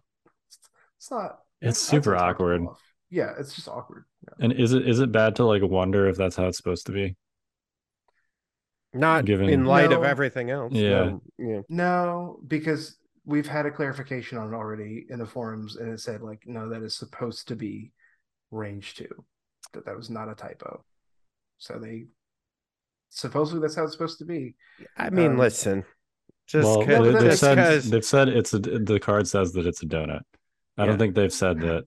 It's 0.98 1.12
not. 1.12 1.40
It's 1.62 1.80
super 1.80 2.12
sounds 2.12 2.22
hard 2.22 2.38
to 2.38 2.44
pull 2.44 2.68
awkward. 2.68 2.78
Yeah, 3.10 3.32
it's 3.40 3.54
just 3.54 3.68
awkward. 3.68 4.06
Yeah. 4.28 4.46
And 4.46 4.54
is 4.54 4.74
it 4.74 4.88
is 4.88 5.00
it 5.00 5.12
bad 5.12 5.36
to 5.38 5.46
like 5.46 5.62
wonder 5.62 6.08
if 6.08 6.18
that's 6.18 6.36
how 6.36 6.46
it's 6.48 6.58
supposed 6.58 6.86
to 6.88 6.92
be? 6.92 7.16
Not 8.94 9.26
Given- 9.26 9.50
in 9.50 9.66
light 9.66 9.92
of 9.92 10.04
everything 10.04 10.50
else. 10.52 10.74
Yeah. 10.74 10.90
No, 11.06 11.22
yeah. 11.38 11.62
No, 11.70 12.40
because 12.48 12.96
we've 13.26 13.48
had 13.48 13.66
a 13.66 13.72
clarification 13.72 14.38
on 14.38 14.54
it 14.54 14.56
already 14.56 15.06
in 15.10 15.20
the 15.20 15.26
forums, 15.26 15.76
and 15.78 15.92
it 15.94 16.00
said 16.00 16.22
like, 16.22 16.44
no, 16.46 16.70
that 16.70 16.84
is 16.84 16.96
supposed 16.96 17.48
to 17.50 17.56
be 17.56 17.92
range 18.52 18.96
two. 18.96 19.24
That 19.74 19.86
that 19.86 19.96
was 19.98 20.10
not 20.10 20.30
a 20.30 20.36
typo. 20.36 20.84
So 21.58 21.80
they 21.80 22.06
supposedly 23.10 23.62
that's 23.62 23.76
how 23.76 23.84
it's 23.84 23.94
supposed 23.94 24.20
to 24.20 24.26
be. 24.26 24.56
I 24.98 25.10
mean, 25.10 25.32
Um, 25.32 25.38
listen. 25.38 25.84
Just 26.46 26.66
well, 26.68 26.86
cause, 26.86 26.88
they, 26.88 27.12
they've, 27.12 27.24
makes 27.24 27.40
said 27.40 27.56
because 27.56 27.90
they've 27.90 28.06
said 28.06 28.28
it's 28.30 28.54
a 28.54 28.60
the 28.60 29.00
card 29.00 29.28
says 29.28 29.54
that 29.54 29.66
it's 29.66 29.82
a 29.82 29.86
donut. 29.86 30.22
I 30.78 30.82
Yeah. 30.82 30.86
don't 30.88 30.98
think 30.98 31.16
they've 31.16 31.32
said 31.32 31.60
that. 31.62 31.86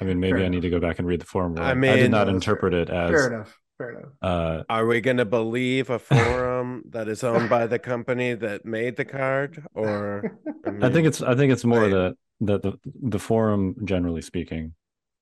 I 0.00 0.04
mean, 0.04 0.18
maybe 0.20 0.38
Fair 0.38 0.46
I 0.46 0.48
need 0.48 0.56
enough. 0.58 0.62
to 0.62 0.70
go 0.70 0.80
back 0.80 0.98
and 0.98 1.06
read 1.06 1.20
the 1.20 1.26
forum. 1.26 1.56
I 1.58 1.72
ruling. 1.72 1.84
I 1.90 1.96
did 1.96 2.10
not 2.10 2.26
No, 2.26 2.32
that's 2.32 2.44
fair. 2.44 2.54
interpret 2.54 2.74
it 2.74 2.90
as 2.90 3.10
Fair 3.10 3.26
enough. 3.32 3.60
Fair 3.78 3.90
enough. 3.90 4.12
uh 4.22 4.62
are 4.68 4.86
we 4.86 5.00
going 5.00 5.18
to 5.18 5.24
believe 5.24 5.90
a 5.90 5.98
forum 5.98 6.55
that 6.90 7.08
is 7.08 7.24
owned 7.24 7.48
by 7.48 7.66
the 7.66 7.78
company 7.78 8.34
that 8.34 8.64
made 8.64 8.96
the 8.96 9.04
card? 9.04 9.64
Or 9.74 10.38
I 10.66 10.70
mean, 10.70 10.92
think 10.92 11.06
it's 11.06 11.22
I 11.22 11.34
think 11.34 11.52
it's 11.52 11.64
more 11.64 11.88
that 11.88 12.16
that 12.40 12.62
the 12.62 12.78
the 12.84 13.18
forum 13.18 13.76
generally 13.84 14.22
speaking, 14.22 14.74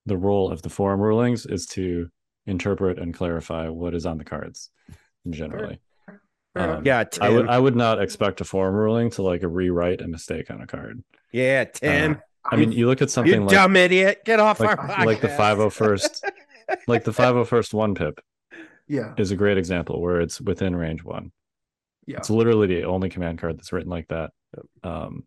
the 0.06 0.16
role 0.16 0.50
of 0.50 0.62
the 0.62 0.70
forum 0.70 1.00
rulings 1.00 1.46
is 1.46 1.66
to 1.68 2.08
interpret 2.46 2.98
and 2.98 3.14
clarify 3.14 3.68
what 3.68 3.94
is 3.94 4.06
on 4.06 4.18
the 4.18 4.24
cards 4.24 4.70
generally. 5.30 5.80
Um, 6.56 6.84
yeah, 6.84 7.04
I 7.20 7.30
would 7.30 7.48
I 7.48 7.58
would 7.58 7.74
not 7.76 8.00
expect 8.00 8.40
a 8.40 8.44
forum 8.44 8.74
ruling 8.74 9.10
to 9.12 9.22
like 9.22 9.42
rewrite 9.42 10.00
a 10.00 10.08
mistake 10.08 10.50
on 10.50 10.60
a 10.60 10.66
card. 10.66 11.02
yeah, 11.32 11.64
Tim. 11.64 12.20
I 12.44 12.56
mean, 12.56 12.72
you 12.72 12.86
look 12.86 13.00
at 13.00 13.08
you 13.08 13.12
something 13.12 13.46
like 13.46 13.56
dumb 13.56 13.74
idiot. 13.74 14.20
Get 14.24 14.38
off 14.38 14.60
like, 14.60 14.78
our 14.78 14.88
podcast. 14.88 15.06
like 15.06 15.20
the 15.22 15.28
501st 15.28 16.20
like 16.86 17.04
the 17.04 17.10
501st 17.22 17.74
one 17.74 17.94
pip 17.94 18.20
yeah, 18.88 19.14
is 19.16 19.30
a 19.30 19.36
great 19.36 19.58
example 19.58 20.00
where 20.00 20.20
it's 20.20 20.40
within 20.40 20.74
range 20.76 21.02
one. 21.04 21.32
yeah. 22.06 22.18
It's 22.18 22.30
literally 22.30 22.66
the 22.66 22.84
only 22.84 23.08
command 23.08 23.38
card 23.38 23.56
that's 23.56 23.72
written 23.72 23.90
like 23.90 24.08
that. 24.08 24.30
Um, 24.82 25.24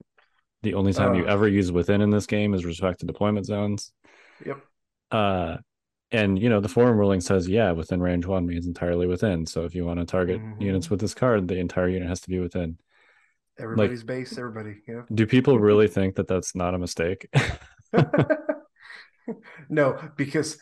the 0.63 0.73
only 0.75 0.93
time 0.93 1.15
you 1.15 1.25
Uh. 1.25 1.34
ever 1.34 1.47
use 1.47 1.71
within 1.71 2.01
in 2.01 2.09
this 2.09 2.25
game 2.27 2.53
is 2.53 2.65
respect 2.65 2.99
to 3.01 3.05
deployment 3.05 3.45
zones. 3.45 3.91
Yep. 4.45 4.59
Uh, 5.11 5.57
and 6.11 6.39
you 6.41 6.49
know 6.49 6.59
the 6.61 6.69
forum 6.69 6.97
ruling 6.97 7.19
says 7.21 7.47
yeah, 7.49 7.71
within 7.71 8.01
range 8.01 8.25
one 8.25 8.45
means 8.45 8.65
entirely 8.67 9.07
within. 9.07 9.45
So 9.45 9.65
if 9.65 9.75
you 9.75 9.85
want 9.85 9.99
to 9.99 10.05
target 10.05 10.39
Mhm. 10.41 10.61
units 10.61 10.89
with 10.89 10.99
this 11.01 11.13
card, 11.13 11.47
the 11.47 11.57
entire 11.57 11.89
unit 11.89 12.07
has 12.07 12.21
to 12.21 12.29
be 12.29 12.39
within. 12.39 12.77
Everybody's 13.59 14.03
base. 14.03 14.38
Everybody. 14.38 14.81
Yeah. 14.88 15.01
Do 15.13 15.25
people 15.25 15.57
really 15.59 15.88
think 15.88 16.15
that 16.15 16.27
that's 16.27 16.55
not 16.55 16.73
a 16.75 16.77
mistake? 16.77 17.27
no, 19.69 19.99
because 20.15 20.57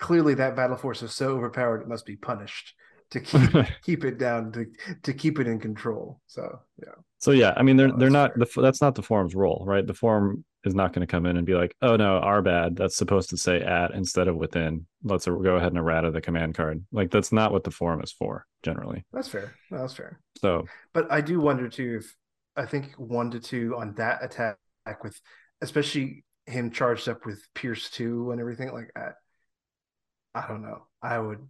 clearly 0.00 0.34
that 0.34 0.56
battle 0.56 0.76
force 0.76 1.02
is 1.02 1.14
so 1.14 1.36
overpowered 1.36 1.82
it 1.82 1.88
must 1.88 2.06
be 2.06 2.16
punished 2.16 2.74
to 3.10 3.20
keep 3.20 3.50
keep 3.82 4.04
it 4.04 4.18
down 4.18 4.52
to 4.52 4.66
to 5.02 5.12
keep 5.12 5.38
it 5.38 5.46
in 5.46 5.60
control. 5.60 6.20
So 6.26 6.60
yeah. 6.78 6.94
So 7.18 7.30
yeah, 7.32 7.54
I 7.56 7.62
mean 7.62 7.76
they're 7.76 7.88
No, 7.88 7.96
they're 7.96 8.10
not 8.10 8.36
the 8.36 8.48
that's 8.60 8.80
not 8.80 8.94
the 8.94 9.02
forum's 9.02 9.34
role, 9.34 9.64
right? 9.66 9.86
The 9.86 9.94
forum 9.94 10.44
is 10.64 10.74
not 10.74 10.92
going 10.92 11.06
to 11.06 11.10
come 11.10 11.26
in 11.26 11.36
and 11.36 11.46
be 11.46 11.54
like, 11.54 11.74
"Oh 11.82 11.96
no, 11.96 12.18
our 12.18 12.42
bad. 12.42 12.76
That's 12.76 12.96
supposed 12.96 13.30
to 13.30 13.36
say 13.36 13.60
at 13.60 13.92
instead 13.92 14.28
of 14.28 14.36
within. 14.36 14.86
Let's 15.02 15.26
go 15.26 15.56
ahead 15.56 15.68
and 15.68 15.78
errata 15.78 16.10
the 16.10 16.20
command 16.20 16.54
card." 16.54 16.84
Like 16.92 17.10
that's 17.10 17.32
not 17.32 17.52
what 17.52 17.64
the 17.64 17.70
forum 17.70 18.02
is 18.02 18.12
for 18.12 18.46
generally. 18.62 19.04
That's 19.12 19.28
fair. 19.28 19.54
No, 19.70 19.78
that's 19.78 19.94
fair. 19.94 20.20
So 20.40 20.66
But 20.92 21.10
I 21.12 21.20
do 21.20 21.40
wonder 21.40 21.68
too 21.68 21.98
if 22.00 22.14
I 22.56 22.66
think 22.66 22.94
one 22.96 23.30
to 23.32 23.40
two 23.40 23.76
on 23.76 23.94
that 23.94 24.24
attack 24.24 24.56
with 25.02 25.20
especially 25.60 26.24
him 26.46 26.70
charged 26.70 27.08
up 27.08 27.26
with 27.26 27.42
Pierce 27.54 27.90
two 27.90 28.30
and 28.30 28.40
everything 28.40 28.72
like 28.72 28.90
that. 28.94 29.14
I 30.34 30.46
don't 30.48 30.62
know. 30.62 30.86
I 31.02 31.18
would 31.18 31.46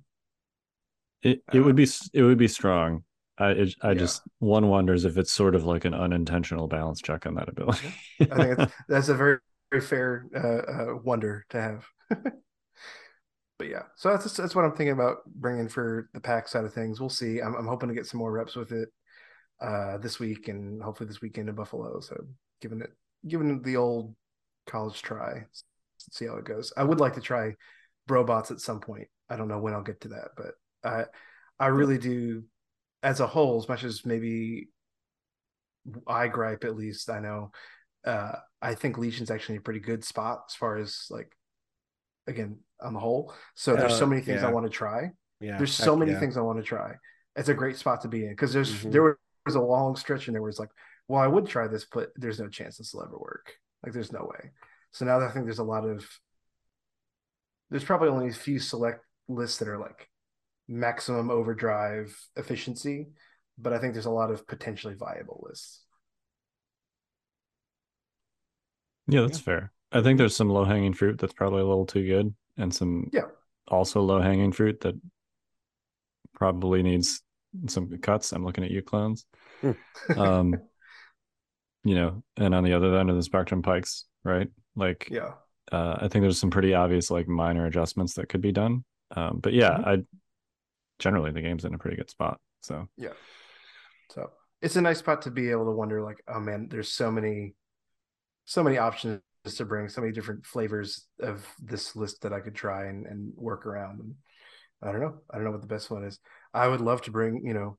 it, 1.23 1.43
it 1.53 1.61
would 1.61 1.77
be 1.77 1.87
it 2.13 2.23
would 2.23 2.39
be 2.39 2.49
strong. 2.49 3.05
I 3.39 3.51
it, 3.51 3.75
I 3.83 3.95
Yeah. 3.95 4.01
just 4.01 4.23
one 4.39 4.69
wonders 4.69 5.05
if 5.05 5.17
it's 5.19 5.33
sort 5.33 5.55
of 5.55 5.65
like 5.65 5.85
an 5.85 5.95
unintentional 5.95 6.69
balance 6.69 7.01
check 7.01 7.27
on 7.27 7.35
that 7.35 7.49
ability. 7.49 7.95
I 8.31 8.37
think 8.37 8.53
it's, 8.59 8.73
that's 8.89 9.09
a 9.09 9.15
very 9.15 9.39
very 9.71 9.83
fair 9.83 10.27
uh, 10.35 10.73
uh, 10.93 10.97
wonder 10.97 11.45
to 11.51 11.61
have. 11.61 11.87
but 13.59 13.69
yeah, 13.69 13.83
so 13.97 14.11
that's 14.11 14.33
that's 14.37 14.55
what 14.55 14.65
I'm 14.65 14.73
thinking 14.73 14.93
about 14.93 15.19
bringing 15.27 15.69
for 15.69 16.09
the 16.15 16.21
PAX 16.21 16.51
side 16.53 16.65
of 16.65 16.73
things. 16.73 17.01
We'll 17.01 17.09
see. 17.11 17.41
I'm, 17.41 17.55
I'm 17.55 17.67
hoping 17.67 17.89
to 17.89 17.95
get 17.95 18.07
some 18.07 18.19
more 18.19 18.33
reps 18.33 18.57
with 18.57 18.73
it 18.73 18.89
uh, 19.61 19.99
this 19.99 20.19
week 20.21 20.49
and 20.49 20.83
hopefully 20.83 21.09
this 21.09 21.21
weekend 21.23 21.49
in 21.49 21.55
Buffalo. 21.55 22.01
So 22.01 22.17
giving 22.61 22.81
it 22.81 22.93
giving 23.29 23.51
it 23.57 23.65
the 23.65 23.77
old 23.77 24.15
college 24.67 25.03
try, 25.03 25.45
see 26.11 26.27
how 26.27 26.37
it 26.37 26.45
goes. 26.45 26.73
I 26.77 26.85
would 26.85 27.01
like 27.01 27.15
to 27.15 27.21
try 27.21 27.57
Brobots 28.11 28.51
at 28.51 28.61
some 28.61 28.81
point. 28.81 29.09
I 29.31 29.37
don't 29.37 29.49
know 29.49 29.61
when 29.61 29.75
I'll 29.75 29.83
get 29.91 30.01
to 30.03 30.09
that, 30.09 30.29
but 30.37 30.53
I 30.85 31.05
I 31.59 31.69
really 31.69 31.99
do. 31.99 32.45
As 33.03 33.21
a 33.21 33.27
whole, 33.27 33.59
as 33.59 33.69
much 33.69 33.83
as 33.85 34.05
maybe 34.05 34.69
I 36.07 36.29
gripe, 36.29 36.65
at 36.65 36.77
least 36.77 37.09
I 37.11 37.21
know 37.21 37.51
uh 38.05 38.33
I 38.61 38.75
think 38.75 38.99
Legion's 38.99 39.31
actually 39.31 39.57
a 39.57 39.61
pretty 39.67 39.81
good 39.81 40.05
spot 40.05 40.39
as 40.49 40.55
far 40.55 40.77
as 40.77 41.07
like 41.11 41.31
again 42.27 42.59
on 42.81 42.93
the 42.93 43.01
whole. 43.01 43.33
So 43.55 43.77
there's 43.77 43.97
so 43.97 44.05
Uh, 44.05 44.09
many 44.09 44.23
things 44.23 44.43
I 44.43 44.51
want 44.53 44.67
to 44.67 44.71
try. 44.83 45.11
Yeah. 45.41 45.57
There's 45.57 45.73
so 45.75 45.97
many 45.97 46.13
yeah. 46.13 46.21
things 46.21 46.37
I 46.37 46.43
want 46.43 46.59
to 46.59 46.65
try. 46.65 46.95
It's 47.37 47.49
a 47.49 47.55
great 47.55 47.77
spot 47.77 48.03
to 48.03 48.09
be 48.09 48.25
in 48.25 48.33
because 48.33 48.53
there's 48.53 48.73
Mhm. 48.85 48.93
there 48.93 49.19
was 49.47 49.55
a 49.55 49.61
long 49.61 49.97
stretch 49.97 50.29
and 50.29 50.35
there 50.35 50.43
was 50.43 50.59
like, 50.59 50.71
well, 51.09 51.23
I 51.23 51.27
would 51.27 51.47
try 51.47 51.67
this, 51.69 51.87
but 51.97 52.11
there's 52.17 52.41
no 52.41 52.49
chance 52.49 52.77
this 52.77 52.93
will 52.93 53.05
ever 53.05 53.19
work. 53.19 53.47
Like 53.83 53.93
there's 53.95 54.13
no 54.13 54.25
way. 54.33 54.53
So 54.93 55.05
now 55.07 55.21
I 55.21 55.31
think 55.31 55.47
there's 55.47 55.59
a 55.67 55.73
lot 55.77 55.85
of 55.87 56.07
there's 57.71 57.85
probably 57.85 58.09
only 58.09 58.29
a 58.29 58.33
few 58.33 58.59
select 58.59 59.05
lists 59.29 59.59
that 59.59 59.69
are 59.69 59.79
like 59.79 60.09
maximum 60.69 61.31
overdrive 61.31 62.17
efficiency, 62.37 63.09
but 63.59 63.73
I 63.73 63.79
think 63.79 63.95
there's 63.95 64.07
a 64.07 64.11
lot 64.11 64.31
of 64.31 64.47
potentially 64.47 64.95
viable 64.95 65.45
lists. 65.49 65.83
yeah, 69.07 69.23
that's 69.23 69.41
fair. 69.41 69.73
I 69.93 70.03
think 70.03 70.19
there's 70.19 70.37
some 70.37 70.49
low 70.49 70.65
hanging 70.65 70.95
fruit 70.95 71.19
that's 71.19 71.33
probably 71.33 71.61
a 71.61 71.67
little 71.67 71.87
too 71.87 72.07
good, 72.07 72.35
and 72.57 72.73
some 72.75 73.11
Yeah. 73.13 73.29
also 73.69 74.01
low 74.03 74.21
hanging 74.21 74.53
fruit 74.53 74.81
that 74.81 74.95
probably 76.35 76.83
needs 76.83 77.23
some 77.69 77.89
cuts. 77.99 78.33
I'm 78.33 78.45
looking 78.45 78.65
at 78.65 78.71
you, 78.71 78.83
clones. 78.83 79.27
Hmm. 79.63 79.73
um, 80.17 80.63
you 81.85 81.95
know, 81.95 82.23
and 82.37 82.55
on 82.55 82.65
the 82.65 82.75
other 82.75 82.97
end 82.99 83.11
of 83.11 83.17
the 83.17 83.23
spectrum, 83.23 83.63
pikes, 83.63 84.05
right? 84.25 84.49
Like, 84.77 85.09
Yeah. 85.11 85.33
Uh, 85.73 85.97
I 86.01 86.09
think 86.09 86.23
there's 86.23 86.39
some 86.39 86.51
pretty 86.51 86.75
obvious 86.75 87.11
like 87.11 87.29
minor 87.29 87.67
adjustments 87.67 88.15
that 88.15 88.29
could 88.29 88.41
be 88.41 88.53
done. 88.53 88.85
Um, 89.13 89.41
but 89.43 89.53
yeah, 89.53 89.79
Mhm. 89.79 89.87
I 89.87 90.05
generally 90.99 91.33
the 91.33 91.43
game's 91.43 91.65
in 91.65 91.75
a 91.75 91.79
pretty 91.79 91.97
good 91.97 92.11
spot. 92.11 92.41
So 92.61 92.89
yeah, 92.97 93.15
So 94.11 94.31
it's 94.61 94.77
a 94.77 94.81
nice 94.83 94.99
spot 94.99 95.23
to 95.23 95.31
be 95.31 95.51
able 95.51 95.65
to 95.67 95.73
wonder, 95.73 96.03
like, 96.03 96.23
oh 96.29 96.41
man, 96.41 96.69
there's 96.69 96.93
so 96.93 97.11
many, 97.11 97.55
so 98.45 98.63
many 98.63 98.79
options 98.79 99.23
to 99.47 99.65
bring, 99.65 99.89
so 99.89 100.01
many 100.03 100.13
different 100.13 100.45
flavors 100.45 101.07
of 101.21 101.47
this 101.59 101.97
list 101.97 102.23
that 102.23 102.33
I 102.33 102.41
could 102.41 102.55
try 102.55 102.87
and, 102.87 103.07
and 103.07 103.33
work 103.37 103.65
around. 103.67 104.01
And 104.01 104.15
I 104.83 104.93
don't 104.93 105.01
know, 105.01 105.21
I 105.31 105.37
don't 105.37 105.45
know 105.45 105.53
what 105.53 105.63
the 105.63 105.67
best 105.67 105.91
one 105.91 106.05
is. 106.05 106.19
I 106.53 106.69
would 106.69 106.81
love 106.81 107.03
to 107.03 107.11
bring, 107.11 107.47
you 107.47 107.55
know, 107.55 107.79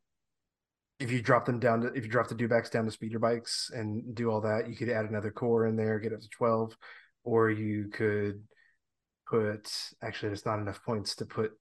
if 0.99 1.11
you 1.11 1.22
drop 1.22 1.45
them 1.45 1.59
down 1.59 1.81
to, 1.81 1.88
if 1.88 2.03
you 2.03 2.09
drop 2.11 2.27
the 2.27 2.35
dewbacks 2.35 2.72
down 2.72 2.85
to 2.85 2.91
speeder 2.91 3.19
bikes 3.19 3.72
and 3.73 4.13
do 4.15 4.30
all 4.30 4.41
that, 4.41 4.69
you 4.69 4.76
could 4.76 4.89
add 4.89 5.05
another 5.05 5.31
core 5.31 5.65
in 5.65 5.76
there, 5.76 5.99
get 5.99 6.13
up 6.13 6.22
to 6.22 6.30
twelve, 6.30 6.76
or 7.23 7.49
you 7.49 7.89
could 7.91 8.43
put. 9.27 9.72
Actually, 10.02 10.30
there's 10.30 10.45
not 10.45 10.60
enough 10.60 10.84
points 10.84 11.15
to 11.18 11.26
put 11.26 11.52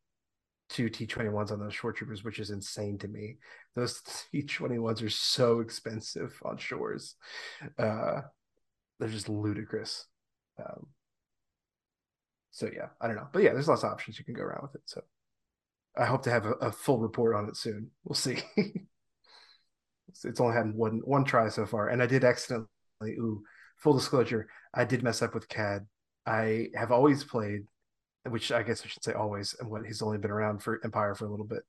two 0.68 0.88
T21s 0.88 1.50
on 1.50 1.58
those 1.58 1.74
shore 1.74 1.92
troopers, 1.92 2.24
which 2.24 2.38
is 2.38 2.50
insane 2.50 2.96
to 2.98 3.08
me. 3.08 3.36
Those 3.74 4.00
T21s 4.34 5.02
are 5.02 5.10
so 5.10 5.60
expensive 5.60 6.38
on 6.44 6.56
shores. 6.58 7.16
Uh, 7.78 8.22
they're 8.98 9.08
just 9.08 9.28
ludicrous. 9.28 10.06
Um, 10.58 10.86
so 12.50 12.68
yeah, 12.72 12.88
I 13.00 13.06
don't 13.06 13.16
know. 13.16 13.28
But 13.32 13.42
yeah, 13.42 13.52
there's 13.52 13.68
lots 13.68 13.82
of 13.82 13.90
options 13.90 14.18
you 14.18 14.24
can 14.24 14.34
go 14.34 14.42
around 14.42 14.62
with 14.62 14.74
it. 14.74 14.82
So 14.84 15.02
I 15.96 16.04
hope 16.04 16.22
to 16.22 16.30
have 16.30 16.46
a, 16.46 16.52
a 16.54 16.72
full 16.72 16.98
report 16.98 17.34
on 17.34 17.48
it 17.48 17.56
soon. 17.56 17.90
We'll 18.04 18.14
see. 18.14 18.38
it's, 18.56 20.40
only 20.40 20.54
had 20.54 20.74
one 20.74 21.00
one 21.04 21.24
try 21.24 21.48
so 21.48 21.66
far. 21.66 21.88
And 21.88 22.02
I 22.02 22.06
did 22.06 22.24
accidentally 22.24 22.68
ooh, 23.02 23.42
full 23.80 23.94
disclosure, 23.94 24.48
I 24.72 24.84
did 24.84 25.02
mess 25.02 25.22
up 25.22 25.34
with 25.34 25.48
CAD. 25.48 25.86
I 26.26 26.68
have 26.74 26.92
always 26.92 27.24
played 27.24 27.62
which 28.28 28.52
I 28.52 28.62
guess 28.62 28.82
I 28.84 28.88
should 28.88 29.02
say 29.02 29.12
always, 29.12 29.54
and 29.58 29.70
what 29.70 29.86
he's 29.86 30.02
only 30.02 30.18
been 30.18 30.30
around 30.30 30.62
for 30.62 30.80
Empire 30.84 31.14
for 31.14 31.24
a 31.24 31.30
little 31.30 31.46
bit. 31.46 31.62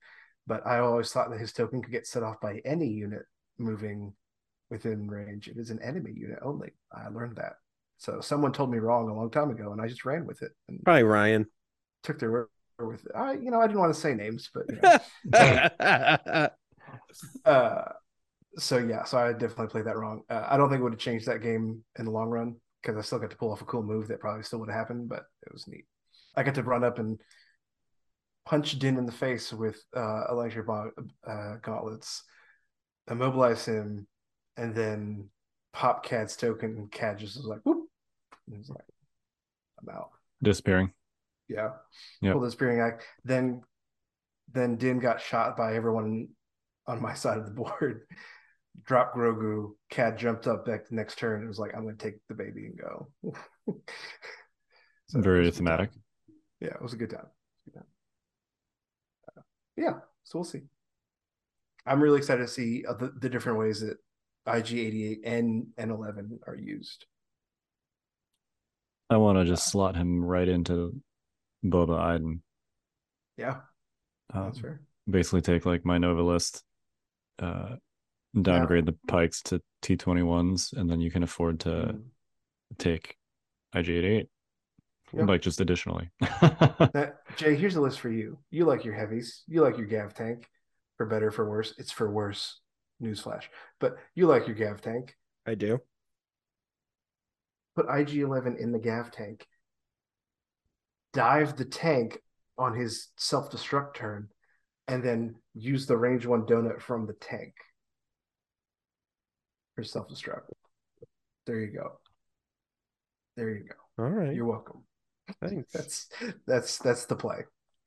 But 0.48 0.66
I 0.66 0.80
always 0.80 1.12
thought 1.12 1.30
that 1.32 1.40
his 1.40 1.54
token 1.54 1.82
could 1.82 1.92
get 1.92 2.08
set 2.08 2.24
off 2.24 2.42
by 2.42 2.62
any 2.66 2.88
unit 2.88 3.24
moving 3.58 4.14
within 4.70 5.08
range. 5.08 5.48
It 5.48 5.58
is 5.58 5.70
an 5.70 5.82
enemy 5.82 6.12
unit 6.16 6.40
only. 6.42 6.72
I 6.92 7.08
learned 7.10 7.38
that. 7.38 7.54
So 8.00 8.20
someone 8.20 8.52
told 8.52 8.72
me 8.72 8.80
wrong 8.80 9.10
a 9.10 9.16
long 9.16 9.30
time 9.30 9.52
ago, 9.52 9.72
and 9.72 9.82
I 9.82 9.88
just 9.88 10.06
ran 10.06 10.26
with 10.26 10.42
it 10.42 10.52
and 10.68 10.84
Probably 10.84 11.04
Ryan. 11.04 11.46
took 12.04 12.20
their 12.20 12.32
word 12.32 12.48
with 12.80 13.06
it. 13.06 13.12
I, 13.16 13.34
you 13.34 13.52
know, 13.52 13.62
I 13.62 13.68
didn't 13.68 13.80
want 13.80 13.94
to 13.94 14.00
say 14.00 14.14
names, 14.14 14.50
but 14.54 14.64
you 14.70 14.80
know. 14.82 16.50
uh, 17.46 17.86
so 18.58 18.78
yeah, 18.78 19.04
so 19.04 19.18
I 19.18 19.32
definitely 19.34 19.68
played 19.68 19.86
that 19.86 19.98
wrong. 19.98 20.22
Uh, 20.30 20.46
I 20.50 20.58
don't 20.58 20.70
think 20.70 20.80
it 20.80 20.84
would 20.84 20.94
have 20.94 21.00
changed 21.00 21.26
that 21.28 21.42
game 21.42 21.84
in 21.98 22.06
the 22.06 22.12
long 22.12 22.30
run 22.30 22.56
because 22.82 22.98
I 22.98 23.02
still 23.02 23.20
got 23.20 23.30
to 23.32 23.38
pull 23.38 23.52
off 23.52 23.62
a 23.62 23.66
cool 23.66 23.84
move 23.84 24.08
that 24.08 24.20
probably 24.20 24.44
still 24.44 24.60
would 24.60 24.70
have 24.70 24.78
happened, 24.78 25.10
but 25.10 25.24
it 25.46 25.54
was 25.54 25.68
neat. 25.68 25.86
I 26.36 26.44
got 26.44 26.56
to 26.56 26.64
run 26.64 26.84
up 26.84 27.00
and 27.00 27.20
punch 28.46 28.78
Din 28.80 28.98
in 28.98 29.06
the 29.06 29.12
face 29.12 29.54
with 29.54 29.82
uh, 29.96 30.24
electric 30.30 30.68
uh, 30.68 31.56
gauntlets, 31.62 32.24
immobilize 33.10 33.66
him, 33.66 34.08
and 34.58 34.74
then 34.74 35.30
pop 35.74 36.06
Cad's 36.06 36.36
token. 36.36 36.76
And 36.78 36.92
Cad 36.92 37.20
just 37.20 37.38
was 37.38 37.46
like, 37.46 37.60
whoop. 37.64 37.88
And 38.48 38.56
he 38.56 38.58
was 38.58 38.70
like, 38.70 38.84
I'm 39.82 39.96
out. 39.96 40.10
disappearing. 40.42 40.92
Yeah. 41.48 41.72
Yep. 42.22 42.34
Pulled 42.34 42.46
the 42.46 42.52
spearing 42.52 42.80
act. 42.80 43.04
Then 43.24 43.62
then 44.54 44.76
Din 44.76 45.00
got 45.00 45.22
shot 45.22 45.56
by 45.56 45.76
everyone 45.76 46.30
on 46.88 47.02
my 47.02 47.14
side 47.16 47.38
of 47.38 47.46
the 47.46 47.52
board. 47.52 48.02
Dropped 48.86 49.16
Grogu. 49.16 49.72
Cad 49.90 50.18
jumped 50.18 50.48
up 50.48 50.66
back 50.66 50.88
the 50.88 50.96
next 50.96 51.18
turn 51.18 51.40
and 51.40 51.48
was 51.48 51.60
like, 51.60 51.72
I'm 51.76 51.84
gonna 51.84 51.96
take 51.98 52.16
the 52.28 52.36
baby 52.36 52.66
and 52.68 52.78
go. 52.78 53.12
So 55.08 55.20
Very 55.20 55.40
was 55.40 55.48
a 55.48 55.52
good 55.52 55.58
thematic. 55.58 55.90
Yeah, 56.62 56.70
it 56.70 56.82
was 56.82 56.94
a 56.94 56.96
good 56.96 57.10
time. 57.10 57.26
It 57.26 57.26
was 57.26 57.68
a 57.68 57.70
good 57.72 57.80
time. 57.80 57.86
Uh, 59.38 59.42
yeah, 59.76 59.94
so 60.24 60.40
we'll 60.40 60.46
see. 60.46 60.62
I'm 61.86 62.02
really 62.02 62.20
excited 62.20 62.44
to 62.44 62.48
see 62.48 62.86
uh, 62.88 62.94
the, 62.94 63.12
the 63.20 63.28
different 63.28 63.60
ways 63.60 63.82
that 63.82 63.98
IG88 64.48 65.18
and 65.26 65.66
N11 65.78 66.38
are 66.48 66.56
used. 66.56 67.06
I 69.10 69.18
want 69.18 69.38
to 69.38 69.44
just 69.44 69.70
slot 69.70 69.98
him 69.98 70.24
right 70.24 70.48
into 70.48 70.96
Boba 71.66 72.00
Iden. 72.00 72.42
Yeah, 73.36 73.58
Um, 74.34 74.46
that's 74.46 74.60
fair. 74.60 74.82
basically 75.10 75.42
take 75.42 75.66
like 75.66 75.84
my 75.84 75.98
Nova 75.98 76.22
list, 76.24 76.64
uh, 77.40 77.76
downgrade 78.40 78.86
the 78.86 78.96
pikes 79.08 79.42
to 79.44 79.62
T21s, 79.82 80.74
and 80.74 80.90
then 80.90 81.02
you 81.02 81.12
can 81.12 81.24
afford 81.24 81.60
to 81.62 81.70
Mm. 81.70 82.04
take 82.78 83.18
IG88. 83.76 84.30
Yep. 85.14 85.28
Like 85.28 85.42
just 85.42 85.60
additionally. 85.60 86.10
Now, 86.22 87.12
Jay, 87.36 87.56
here's 87.56 87.76
a 87.76 87.82
list 87.82 88.00
for 88.00 88.10
you. 88.10 88.38
You 88.50 88.66
like 88.66 88.86
your 88.86 88.94
heavies. 88.94 89.44
You 89.48 89.62
like 89.62 89.78
your 89.78 89.88
Gav 89.88 90.14
tank. 90.14 90.48
For 90.98 91.06
better, 91.06 91.32
for 91.32 91.50
worse. 91.50 91.74
It's 91.78 91.92
for 91.92 92.10
worse. 92.10 92.60
Newsflash. 93.02 93.44
But 93.80 93.98
you 94.16 94.28
like 94.28 94.48
your 94.48 94.56
Gav 94.56 94.80
tank. 94.82 95.16
I 95.46 95.56
do. 95.56 95.80
Put 97.76 97.88
IG11 97.88 98.58
in 98.60 98.72
the 98.72 98.80
Gav 98.80 99.12
tank. 99.12 99.46
Dive 101.14 101.58
the 101.58 101.66
tank 101.66 102.20
on 102.58 102.74
his 102.76 103.10
self 103.18 103.50
destruct 103.52 103.96
turn, 103.96 104.30
and 104.88 105.04
then 105.04 105.36
use 105.54 105.88
the 105.88 105.98
range 105.98 106.26
one 106.26 106.44
donut 106.44 106.80
from 106.82 107.06
the 107.08 107.14
tank 107.14 107.54
for 109.76 109.84
self 109.84 110.08
destruct. 110.10 110.42
There 111.46 111.60
you 111.60 111.68
go. 111.74 111.94
There 113.36 113.50
you 113.50 113.64
go. 113.64 114.04
All 114.04 114.10
right. 114.10 114.34
You're 114.36 114.46
welcome. 114.46 114.84
Thanks. 115.42 115.72
That's 115.72 116.10
that's 116.46 116.78
that's 116.80 117.06
the 117.06 117.16
play. 117.16 117.46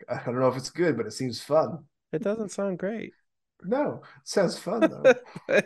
I 0.08 0.20
don't 0.24 0.38
know 0.38 0.48
if 0.48 0.56
it's 0.56 0.70
good, 0.70 0.96
but 0.96 1.06
it 1.06 1.12
seems 1.12 1.40
fun. 1.42 1.84
It 2.12 2.22
doesn't 2.22 2.50
sound 2.50 2.78
great. 2.78 3.12
No, 3.62 4.02
it 4.22 4.28
sounds 4.28 4.58
fun 4.58 4.80
though. 4.80 5.14
I 5.48 5.62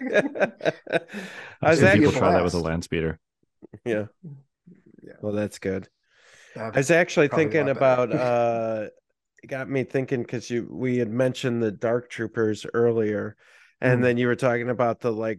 I've 1.62 1.70
was 1.70 1.78
seen 1.78 1.86
actually- 1.88 1.98
people 2.06 2.12
try 2.12 2.32
that 2.32 2.44
with 2.44 2.54
a 2.54 2.58
blast. 2.58 2.64
land 2.66 2.84
speeder. 2.84 3.18
yeah. 3.84 4.06
Yeah. 5.02 5.14
Well, 5.20 5.32
that's 5.32 5.58
good. 5.58 5.88
I 6.56 6.70
was 6.70 6.90
actually 6.90 7.28
thinking 7.28 7.68
about 7.68 8.12
uh 8.14 8.88
it 9.42 9.46
got 9.46 9.68
me 9.70 9.84
thinking 9.84 10.22
because 10.22 10.50
you 10.50 10.66
we 10.70 10.98
had 10.98 11.10
mentioned 11.10 11.62
the 11.62 11.70
dark 11.70 12.10
troopers 12.10 12.66
earlier 12.74 13.36
and 13.80 14.00
Mm. 14.00 14.02
then 14.02 14.16
you 14.18 14.26
were 14.26 14.36
talking 14.36 14.68
about 14.70 15.00
the 15.00 15.12
like 15.12 15.38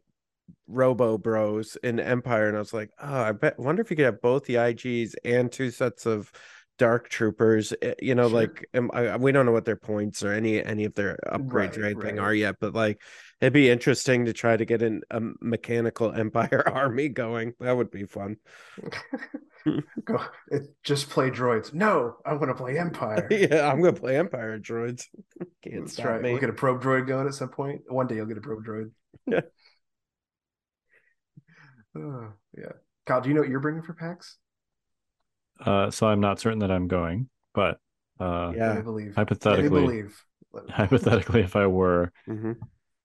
robo 0.68 1.18
bros 1.18 1.78
in 1.84 2.00
empire 2.00 2.48
and 2.48 2.56
i 2.56 2.60
was 2.60 2.74
like 2.74 2.90
oh 3.02 3.22
i 3.22 3.32
bet 3.32 3.58
wonder 3.60 3.82
if 3.82 3.90
you 3.90 3.96
could 3.96 4.06
have 4.06 4.22
both 4.22 4.46
the 4.46 4.56
igs 4.56 5.14
and 5.26 5.52
two 5.52 5.72
sets 5.72 6.06
of 6.06 6.32
dark 6.78 7.10
troopers 7.10 7.74
you 8.02 8.16
know 8.16 8.30
Sure. 8.30 8.40
like 8.40 8.70
um, 8.74 8.90
I, 8.94 9.18
we 9.18 9.34
don't 9.34 9.46
know 9.46 9.52
what 9.52 9.66
their 9.66 9.76
points 9.76 10.24
or 10.24 10.32
any 10.32 10.64
any 10.64 10.86
of 10.86 10.94
their 10.96 11.20
upgrades 11.28 11.78
or 11.78 11.84
anything 11.84 12.16
right. 12.16 12.20
are 12.24 12.34
yet 12.34 12.56
but 12.62 12.74
like 12.74 13.02
it'd 13.42 13.52
be 13.52 13.70
interesting 13.70 14.26
to 14.26 14.34
try 14.34 14.56
to 14.56 14.64
get 14.64 14.82
an, 14.82 15.02
a 15.12 15.20
mechanical 15.42 16.10
empire 16.16 16.64
army 16.66 17.10
going 17.10 17.52
that 17.60 17.76
would 17.76 17.92
be 17.92 18.06
fun 18.06 18.38
Go, 20.06 20.22
just 20.84 21.10
play 21.10 21.30
droids. 21.30 21.74
No, 21.74 22.16
I 22.26 22.32
want 22.34 22.48
to 22.48 22.56
play 22.56 22.80
Empire. 22.80 23.28
yeah 23.32 23.70
i'm 23.70 23.82
gonna 23.82 23.92
play 23.92 24.16
empire 24.18 24.58
droids 24.58 25.04
can't 25.62 25.82
That's 25.82 25.94
stop 25.94 26.06
right. 26.06 26.22
me 26.22 26.32
We'll 26.32 26.40
get 26.40 26.50
a 26.50 26.54
probe 26.54 26.82
droid 26.82 27.08
going 27.08 27.28
at 27.28 27.34
some 27.34 27.50
point. 27.50 27.82
One 27.90 28.08
day 28.08 28.16
you'll 28.16 28.26
get 28.26 28.38
a 28.38 28.42
probe 28.42 28.64
droid. 28.66 28.92
Yeah. 31.96 32.02
Oh, 32.02 32.34
yeah. 32.58 32.72
Kyle, 33.06 33.22
do 33.22 33.30
you 33.30 33.36
know 33.36 33.42
what 33.42 33.50
you're 33.50 33.60
bringing 33.60 33.82
for 33.82 33.94
PAX? 33.94 34.38
Uh, 35.60 35.92
so 35.92 36.08
I'm 36.08 36.20
not 36.22 36.40
certain 36.40 36.60
that 36.60 36.72
I'm 36.72 36.88
going, 36.88 37.30
but 37.54 37.80
uh, 38.20 38.54
yeah 38.56 38.76
me 38.76 38.82
believe. 38.82 39.08
Let 39.08 39.16
me 39.16 39.16
hypothetically, 39.16 39.70
believe. 39.82 40.26
Hypothetically, 40.70 41.42
if 41.42 41.56
I 41.56 41.68
were, 41.68 42.12
Mhm. 42.28 42.56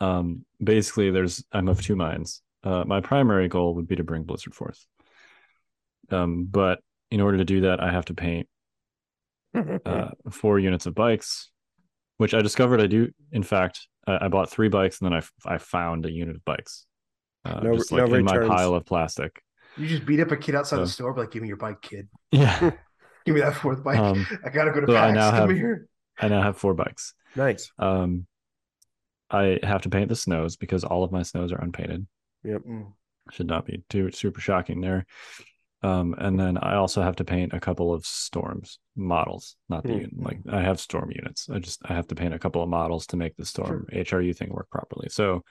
um, 0.00 0.44
basically, 0.62 1.10
there's 1.10 1.44
I'm 1.52 1.68
of 1.68 1.82
two 1.82 1.96
minds. 1.96 2.42
Uh, 2.62 2.84
my 2.86 3.00
primary 3.00 3.48
goal 3.48 3.74
would 3.74 3.86
be 3.88 3.96
to 3.96 4.04
bring 4.04 4.22
Blizzard 4.22 4.54
Force, 4.54 4.86
um, 6.10 6.46
but 6.50 6.80
in 7.10 7.20
order 7.20 7.38
to 7.38 7.44
do 7.44 7.62
that, 7.62 7.80
I 7.80 7.90
have 7.90 8.04
to 8.06 8.14
paint 8.14 8.48
uh, 9.86 10.10
four 10.30 10.58
units 10.58 10.86
of 10.86 10.94
bikes, 10.94 11.50
which 12.16 12.34
I 12.34 12.40
discovered 12.42 12.80
I 12.80 12.86
do. 12.86 13.10
In 13.32 13.42
fact, 13.42 13.86
I, 14.06 14.26
I 14.26 14.28
bought 14.28 14.50
three 14.50 14.68
bikes 14.68 15.00
and 15.00 15.06
then 15.06 15.14
I, 15.14 15.18
f- 15.18 15.32
I 15.44 15.58
found 15.58 16.06
a 16.06 16.10
unit 16.10 16.36
of 16.36 16.44
bikes, 16.44 16.86
uh, 17.44 17.60
No- 17.60 17.76
just 17.76 17.92
no 17.92 18.04
like 18.04 18.12
in 18.20 18.24
my 18.24 18.38
pile 18.46 18.74
of 18.74 18.84
plastic. 18.86 19.42
You 19.76 19.88
just 19.88 20.06
beat 20.06 20.20
up 20.20 20.30
a 20.30 20.36
kid 20.36 20.54
outside 20.54 20.78
the 20.78 20.86
store, 20.86 21.12
be 21.12 21.20
like, 21.22 21.32
give 21.32 21.42
me 21.42 21.48
your 21.48 21.56
bike, 21.56 21.80
kid. 21.82 22.08
Yeah, 22.32 22.70
Give 23.26 23.34
me 23.34 23.40
that 23.40 23.54
fourth 23.56 23.82
bike. 23.82 23.98
Um, 23.98 24.26
I 24.44 24.50
gotta 24.50 24.70
go 24.70 24.80
to 24.80 24.86
so 24.86 24.96
I 24.96 25.10
now 25.12 25.30
Come 25.30 25.48
have- 25.48 25.56
here. 25.56 25.88
I 26.20 26.28
now 26.28 26.42
have 26.42 26.56
four 26.58 26.74
bikes. 26.74 27.14
nice 27.34 27.72
Um, 27.78 28.26
I 29.30 29.58
have 29.62 29.82
to 29.82 29.88
paint 29.88 30.08
the 30.10 30.16
snows 30.16 30.56
because 30.56 30.84
all 30.84 31.02
of 31.04 31.10
my 31.10 31.22
snows 31.22 31.50
are 31.52 31.60
unpainted. 31.60 32.06
Mm. 32.46 32.92
Should 33.32 33.46
not 33.48 33.64
be 33.66 33.82
too 33.88 34.10
super 34.12 34.40
shocking 34.40 34.80
there. 34.80 35.06
Um, 35.82 36.14
and 36.18 36.38
then 36.38 36.56
I 36.58 36.74
also 36.76 37.02
have 37.02 37.16
to 37.16 37.24
paint 37.24 37.52
a 37.52 37.60
couple 37.60 37.92
of 37.92 38.06
storms 38.06 38.78
models, 38.96 39.56
not 39.68 39.82
the 39.84 40.04
Hmm. 40.04 40.22
like 40.24 40.38
I 40.50 40.60
have 40.62 40.78
storm 40.78 41.10
units. 41.14 41.48
I 41.50 41.58
just 41.58 41.80
I 41.84 41.94
have 41.94 42.06
to 42.08 42.14
paint 42.14 42.32
a 42.34 42.38
couple 42.38 42.62
of 42.62 42.68
models 42.68 43.06
to 43.08 43.16
make 43.16 43.36
the 43.36 43.44
storm 43.44 43.86
HRU 43.92 44.34
thing 44.36 44.50
work 44.50 44.70
properly. 44.70 45.08
So 45.10 45.42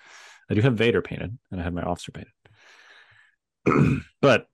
I 0.54 0.56
do 0.56 0.62
have 0.62 0.76
Vader 0.76 1.02
painted 1.02 1.36
and 1.52 1.60
I 1.60 1.64
have 1.64 1.74
my 1.74 1.82
officer 1.82 2.12
painted. 3.66 4.02
but 4.22 4.46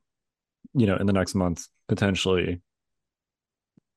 you 0.74 0.88
know, 0.88 0.96
in 0.96 1.08
the 1.08 1.14
next 1.14 1.36
month, 1.36 1.68
potentially 1.88 2.62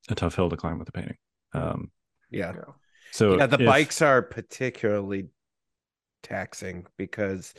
a 0.09 0.15
tough 0.15 0.35
hill 0.35 0.49
to 0.49 0.57
climb 0.57 0.79
with 0.79 0.87
the 0.87 0.91
painting. 0.91 1.17
Um, 1.53 1.91
yeah 2.29 2.51
Yeah. 2.55 2.73
so 3.11 3.37
yeah 3.37 3.45
the 3.47 3.59
if- 3.59 3.65
bikes 3.65 4.01
are 4.01 4.21
particularly 4.21 5.27
taxing 6.23 6.85
because 6.97 7.53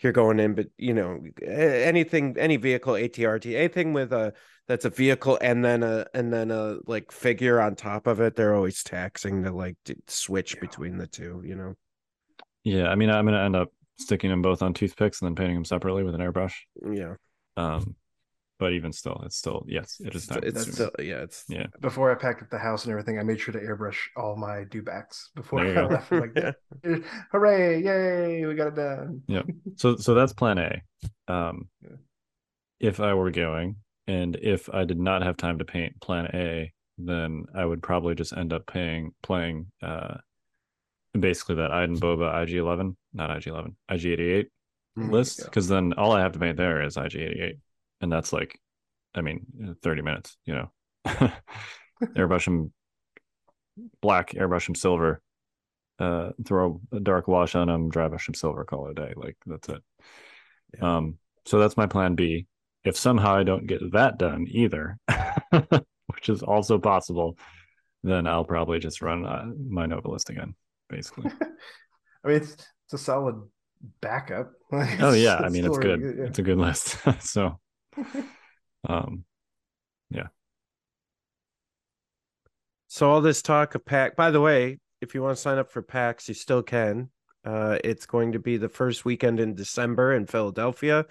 you're 0.00 0.12
going 0.12 0.38
in 0.38 0.54
but 0.54 0.66
you 0.76 0.94
know 0.94 1.20
anything 1.42 2.36
any 2.38 2.56
vehicle 2.56 2.92
atrt 2.94 3.46
anything 3.52 3.92
with 3.94 4.12
a 4.12 4.32
that's 4.68 4.84
a 4.84 4.90
vehicle 4.90 5.38
and 5.40 5.64
then 5.64 5.82
a 5.82 6.06
and 6.14 6.32
then 6.32 6.50
a 6.52 6.76
like 6.86 7.10
figure 7.10 7.60
on 7.60 7.74
top 7.74 8.06
of 8.06 8.20
it 8.20 8.36
they're 8.36 8.54
always 8.54 8.82
taxing 8.84 9.42
to 9.42 9.50
like 9.50 9.76
to 9.86 9.96
switch 10.06 10.54
Yeah. 10.54 10.60
between 10.60 10.98
the 10.98 11.06
two 11.06 11.42
you 11.44 11.56
know 11.56 11.74
Yeah, 12.64 12.88
I 12.88 12.94
mean, 12.96 13.10
I'm 13.10 13.24
gonna 13.24 13.42
end 13.42 13.56
up 13.56 13.72
sticking 13.98 14.30
them 14.30 14.42
both 14.42 14.62
on 14.62 14.74
toothpicks 14.74 15.20
and 15.20 15.26
then 15.28 15.34
painting 15.34 15.56
them 15.56 15.64
separately 15.64 16.02
with 16.04 16.14
an 16.14 16.20
airbrush. 16.20 16.54
yeah 16.92 17.14
Um, 17.56 17.96
but 18.58 18.72
even 18.72 18.92
still, 18.92 19.22
it's 19.24 19.36
still 19.36 19.64
yes, 19.68 20.00
it 20.04 20.14
is 20.14 20.26
time 20.26 20.40
it's 20.42 20.54
That's- 20.66 20.74
still 20.74 20.90
yeah 20.98 21.22
it's 21.22 21.44
Yeah. 21.48 21.66
Before 21.80 22.10
I 22.10 22.14
packed 22.16 22.42
up 22.42 22.50
the 22.50 22.58
house 22.58 22.84
and 22.84 22.90
everything, 22.90 23.18
I 23.18 23.22
made 23.22 23.40
sure 23.40 23.52
to 23.52 23.60
airbrush 23.60 23.98
all 24.16 24.36
my 24.36 24.64
dewbacks 24.64 25.28
before 25.36 25.60
I 25.60 25.74
go. 25.74 25.86
left. 25.86 26.10
Like, 26.12 26.32
Yeah. 26.36 26.52
hooray, 27.32 27.82
yay, 27.82 28.46
we 28.46 28.54
got 28.54 28.68
it 28.68 28.74
done. 28.76 29.22
Yeah. 29.28 29.42
So 29.76 29.96
so 29.96 30.14
that's 30.14 30.32
plan 30.32 30.58
A. 30.58 30.82
Um, 31.32 31.68
Yeah. 31.82 31.96
if 32.80 32.98
I 33.00 33.14
were 33.14 33.30
going, 33.30 33.76
and 34.08 34.34
if 34.36 34.68
I 34.72 34.84
did 34.84 34.98
not 34.98 35.22
have 35.22 35.36
time 35.36 35.58
to 35.58 35.64
paint 35.64 36.00
plan 36.00 36.26
A, 36.34 36.72
then 36.98 37.44
I 37.54 37.64
would 37.64 37.80
probably 37.82 38.16
just 38.16 38.32
end 38.36 38.52
up 38.52 38.66
paying 38.66 39.12
playing 39.22 39.70
uh 39.82 40.16
basically 41.18 41.56
that 41.56 41.70
Iden 41.72 41.98
Boba 42.00 42.32
IG11, 42.44 42.96
not 43.12 43.30
IG11, 43.30 43.74
IG88 43.90 44.46
Mm, 44.98 45.12
list 45.12 45.38
yeah. 45.38 45.44
because 45.44 45.68
then 45.68 45.92
all 45.92 46.12
I 46.12 46.20
have 46.20 46.32
to 46.32 46.38
paint 46.38 46.56
there 46.56 46.82
is 46.82 46.96
IG88, 46.96 47.58
and 48.00 48.10
that's 48.12 48.32
like, 48.32 48.58
I 49.14 49.20
mean, 49.20 49.76
30 49.82 50.02
minutes, 50.02 50.36
you 50.44 50.54
know. 50.54 50.70
airbrush 52.02 52.44
them 52.44 52.72
black, 54.00 54.30
airbrush 54.30 54.66
them 54.66 54.74
silver, 54.74 55.20
uh, 55.98 56.30
throw 56.44 56.80
a 56.92 57.00
dark 57.00 57.28
wash 57.28 57.54
on 57.54 57.68
them, 57.68 57.90
dry 57.90 58.08
brush 58.08 58.26
them 58.26 58.34
silver, 58.34 58.64
call 58.64 58.88
it 58.88 58.98
a 58.98 59.06
day. 59.06 59.12
Like 59.16 59.36
that's 59.46 59.68
it. 59.68 59.82
Yeah. 60.76 60.96
Um, 60.96 61.18
so 61.46 61.58
that's 61.58 61.76
my 61.76 61.86
plan 61.86 62.14
B. 62.14 62.46
If 62.84 62.96
somehow 62.96 63.36
I 63.36 63.42
don't 63.42 63.66
get 63.66 63.92
that 63.92 64.18
done 64.18 64.46
either, 64.48 64.98
which 65.50 66.28
is 66.28 66.42
also 66.42 66.78
possible, 66.78 67.38
then 68.02 68.26
I'll 68.26 68.44
probably 68.44 68.78
just 68.78 69.02
run 69.02 69.24
uh, 69.26 69.46
my 69.68 69.86
Nova 69.86 70.08
list 70.10 70.30
again, 70.30 70.54
basically. 70.88 71.30
I 72.24 72.28
mean, 72.28 72.36
it's, 72.38 72.56
it's 72.88 73.02
a 73.02 73.04
solid 73.04 73.36
backup. 74.00 74.52
Like, 74.70 75.00
oh 75.00 75.14
yeah, 75.14 75.36
I 75.36 75.48
mean 75.48 75.64
it's 75.64 75.78
really 75.78 75.98
good. 75.98 76.16
yeah. 76.18 76.24
It's 76.26 76.38
a 76.38 76.42
good 76.42 76.58
list. 76.58 76.98
so, 77.20 77.58
um, 78.86 79.24
yeah. 80.10 80.26
So 82.88 83.08
all 83.08 83.22
this 83.22 83.40
talk 83.40 83.74
of 83.74 83.86
PAX. 83.86 84.14
By 84.14 84.30
the 84.30 84.42
way, 84.42 84.78
if 85.00 85.14
you 85.14 85.22
want 85.22 85.36
to 85.36 85.40
sign 85.40 85.56
up 85.56 85.70
for 85.70 85.80
PAX, 85.80 86.28
you 86.28 86.34
still 86.34 86.62
can. 86.62 87.08
Uh, 87.46 87.78
it's 87.82 88.04
going 88.04 88.32
to 88.32 88.38
be 88.38 88.58
the 88.58 88.68
first 88.68 89.06
weekend 89.06 89.40
in 89.40 89.54
December 89.54 90.12
in 90.12 90.26
Philadelphia. 90.26 91.06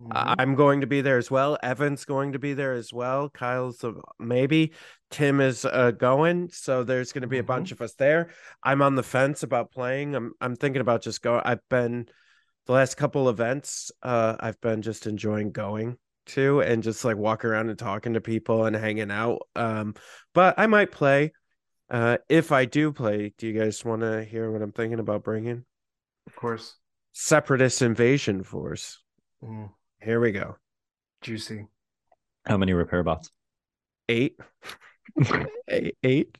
Mhm. 0.00 0.34
I'm 0.38 0.54
going 0.54 0.80
to 0.80 0.86
be 0.86 1.00
there 1.00 1.18
as 1.18 1.30
well. 1.30 1.56
Evan's 1.62 2.04
going 2.04 2.32
to 2.32 2.38
be 2.38 2.52
there 2.54 2.72
as 2.72 2.92
well. 2.92 3.28
Kyle's 3.30 3.82
a, 3.84 3.94
maybe. 4.18 4.72
Tim 5.10 5.40
is 5.40 5.64
uh, 5.64 5.92
going, 5.92 6.48
so 6.50 6.82
there's 6.82 7.12
going 7.12 7.22
to 7.22 7.28
be 7.28 7.38
a 7.38 7.42
Mhm. 7.44 7.46
bunch 7.46 7.72
of 7.72 7.80
us 7.80 7.94
there. 7.94 8.30
I'm 8.62 8.82
on 8.82 8.96
the 8.96 9.02
fence 9.04 9.42
about 9.42 9.70
playing. 9.70 10.14
I'm 10.16 10.32
I'm 10.40 10.56
thinking 10.56 10.80
about 10.80 11.02
just 11.02 11.22
going. 11.22 11.42
I've 11.44 11.66
been 11.68 12.08
the 12.66 12.72
last 12.72 12.96
couple 12.96 13.28
events. 13.28 13.92
Uh, 14.02 14.36
I've 14.40 14.60
been 14.60 14.82
just 14.82 15.06
enjoying 15.06 15.52
going 15.52 15.98
to 16.26 16.60
and 16.62 16.82
just 16.82 17.04
like 17.04 17.16
walking 17.16 17.50
around 17.50 17.68
and 17.68 17.78
talking 17.78 18.14
to 18.14 18.20
people 18.20 18.64
and 18.64 18.74
hanging 18.74 19.10
out. 19.10 19.42
Um, 19.54 19.94
but 20.32 20.54
I 20.58 20.66
might 20.66 20.90
play. 20.90 21.32
Uh, 21.90 22.16
if 22.28 22.50
I 22.50 22.64
do 22.64 22.90
play, 22.92 23.34
do 23.36 23.46
you 23.46 23.52
guys 23.58 23.84
want 23.84 24.00
to 24.00 24.24
hear 24.24 24.50
what 24.50 24.62
I'm 24.62 24.72
thinking 24.72 24.98
about 24.98 25.22
bringing? 25.22 25.64
Of 26.26 26.34
course. 26.34 26.76
Separatist 27.12 27.82
Invasion 27.82 28.42
Force. 28.42 29.00
Mm, 29.42 29.70
Here 30.04 30.20
we 30.20 30.32
go. 30.32 30.56
juicy. 31.22 31.66
how 32.46 32.56
many 32.58 32.72
repair 32.74 33.02
bots? 33.02 33.30
Eight. 34.08 34.38
eight. 35.68 35.96
eight. 36.02 36.36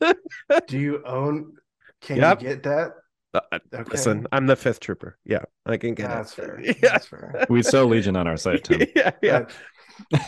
Do 0.66 0.78
you 0.78 1.02
own? 1.04 1.52
Can 2.00 2.16
Yep. 2.16 2.42
you 2.42 2.48
get 2.48 2.62
that? 2.64 2.92
Uh, 3.32 3.40
Okay. 3.72 3.90
Listen, 3.92 4.26
I'm 4.32 4.46
the 4.46 4.56
fifth 4.56 4.80
trooper. 4.80 5.18
Yeah, 5.24 5.42
I 5.66 5.76
can 5.76 5.94
get 5.94 6.08
That's 6.08 6.32
it. 6.38 6.44
fair. 6.44 6.60
Yeah. 6.64 6.72
That's 6.82 7.06
fair. 7.06 7.46
We 7.48 7.62
sell 7.62 7.86
Legion 7.86 8.16
on 8.16 8.26
our 8.26 8.36
site, 8.36 8.64
Tim. 8.64 8.82
yeah, 8.96 9.10
yeah. 9.22 9.46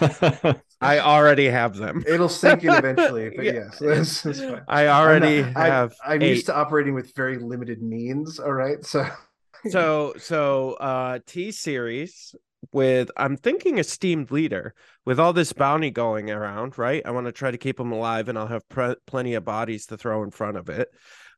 Uh, 0.01 0.55
I 0.81 1.01
already 1.01 1.47
have 1.47 1.77
them. 1.77 2.05
It'll 2.07 2.29
sink 2.29 2.63
in 2.65 2.71
eventually, 2.73 3.31
but 3.35 3.45
Yeah. 3.45 3.53
yes, 3.53 3.79
that's, 3.81 4.23
that's 4.23 4.41
fine. 4.41 4.63
I 4.69 4.87
already 4.89 5.43
I'm, 5.43 5.53
not- 5.53 5.63
I- 5.63 5.67
have. 5.67 5.95
I'm 6.05 6.23
eight. 6.23 6.31
used 6.31 6.47
to 6.47 6.55
operating 6.57 6.95
with 6.95 7.15
very 7.17 7.39
limited 7.39 7.83
means. 7.83 8.39
All 8.39 8.53
right, 8.53 8.85
so 8.85 9.07
so 9.71 10.15
so 10.19 10.75
uh 10.75 11.19
T 11.27 11.51
series 11.51 12.35
with 12.73 13.11
I'm 13.16 13.37
thinking 13.37 13.78
esteemed 13.78 14.31
leader 14.31 14.74
with 15.05 15.20
all 15.20 15.33
this 15.33 15.53
bounty 15.53 15.91
going 15.91 16.31
around, 16.31 16.78
right? 16.78 17.03
I 17.05 17.11
want 17.11 17.27
to 17.27 17.33
try 17.33 17.51
to 17.51 17.59
keep 17.59 17.77
them 17.77 17.93
alive, 17.93 18.28
and 18.28 18.39
I'll 18.39 18.47
have 18.47 18.69
pre- 18.69 18.97
plenty 19.07 19.35
of 19.35 19.45
bodies 19.45 19.87
to 19.87 19.97
throw 19.97 20.23
in 20.23 20.31
front 20.31 20.57
of 20.57 20.69
it. 20.69 20.89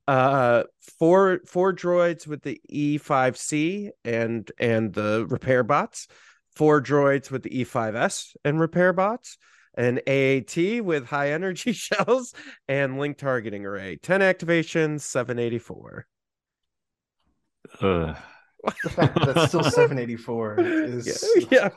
Uh, 0.07 0.63
four 0.99 1.41
four 1.47 1.75
droids 1.75 2.27
with 2.27 2.43
the 2.43 2.61
E5C 2.73 3.91
and 4.05 4.51
and 4.59 4.93
the 4.93 5.27
repair 5.29 5.63
bots. 5.63 6.09
Four 6.57 6.83
droids 6.83 7.31
with 7.31 7.43
the 7.43 7.51
E5S 7.51 8.35
and 8.45 8.59
repair 8.59 8.93
bots, 8.93 9.39
an 9.77 10.01
AAT 10.09 10.83
with 10.83 11.07
high 11.07 11.33
energy 11.33 11.73
shells, 11.73 12.35
and 12.67 12.99
link 12.99 13.17
targeting 13.19 13.65
array. 13.65 13.97
10 13.97 14.23
activations, 14.23 15.03
784. 15.03 16.07
Ugh. 17.81 18.17
The 18.83 18.91
fact 18.91 19.15
that 19.15 19.35
that's 19.35 19.49
still 19.49 19.63
784 19.71 20.61
is 20.61 21.25
Yeah. 21.37 21.47
yeah. 21.51 21.71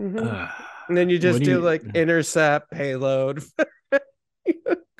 Mhm. 0.00 0.26
Ugh. 0.26 0.48
And 0.88 0.96
then 0.96 1.08
you 1.10 1.18
just 1.18 1.38
do, 1.40 1.44
do 1.44 1.50
you- 1.52 1.60
like 1.60 1.82
intercept, 1.94 2.70
payload. 2.70 3.42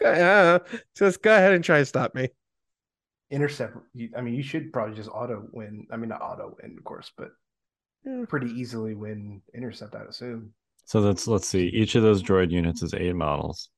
yeah, 0.00 0.58
just 0.96 1.22
go 1.22 1.34
ahead 1.34 1.52
and 1.52 1.64
try 1.64 1.78
to 1.78 1.84
stop 1.86 2.14
me. 2.14 2.28
intercept. 3.30 3.76
you- 3.94 4.10
I 4.16 4.20
mean, 4.22 4.34
you 4.34 4.42
should 4.42 4.72
probably 4.72 4.94
just 4.96 5.08
auto 5.10 5.46
win. 5.52 5.86
I 5.90 5.96
mean, 5.96 6.08
not 6.08 6.20
auto 6.22 6.56
win, 6.60 6.76
of 6.78 6.84
course, 6.84 7.10
but 7.16 7.30
Yeah. 8.04 8.24
pretty 8.28 8.48
easily 8.50 8.94
win 8.94 9.42
intercept, 9.54 9.94
I'd 9.94 10.06
assume. 10.08 10.52
So 10.84 11.00
let's 11.00 11.26
let's 11.28 11.46
see. 11.46 11.66
Each 11.68 11.94
of 11.94 12.02
those 12.02 12.22
droid 12.22 12.50
units 12.50 12.82
is 12.82 12.92
eight 12.94 13.14
models. 13.14 13.70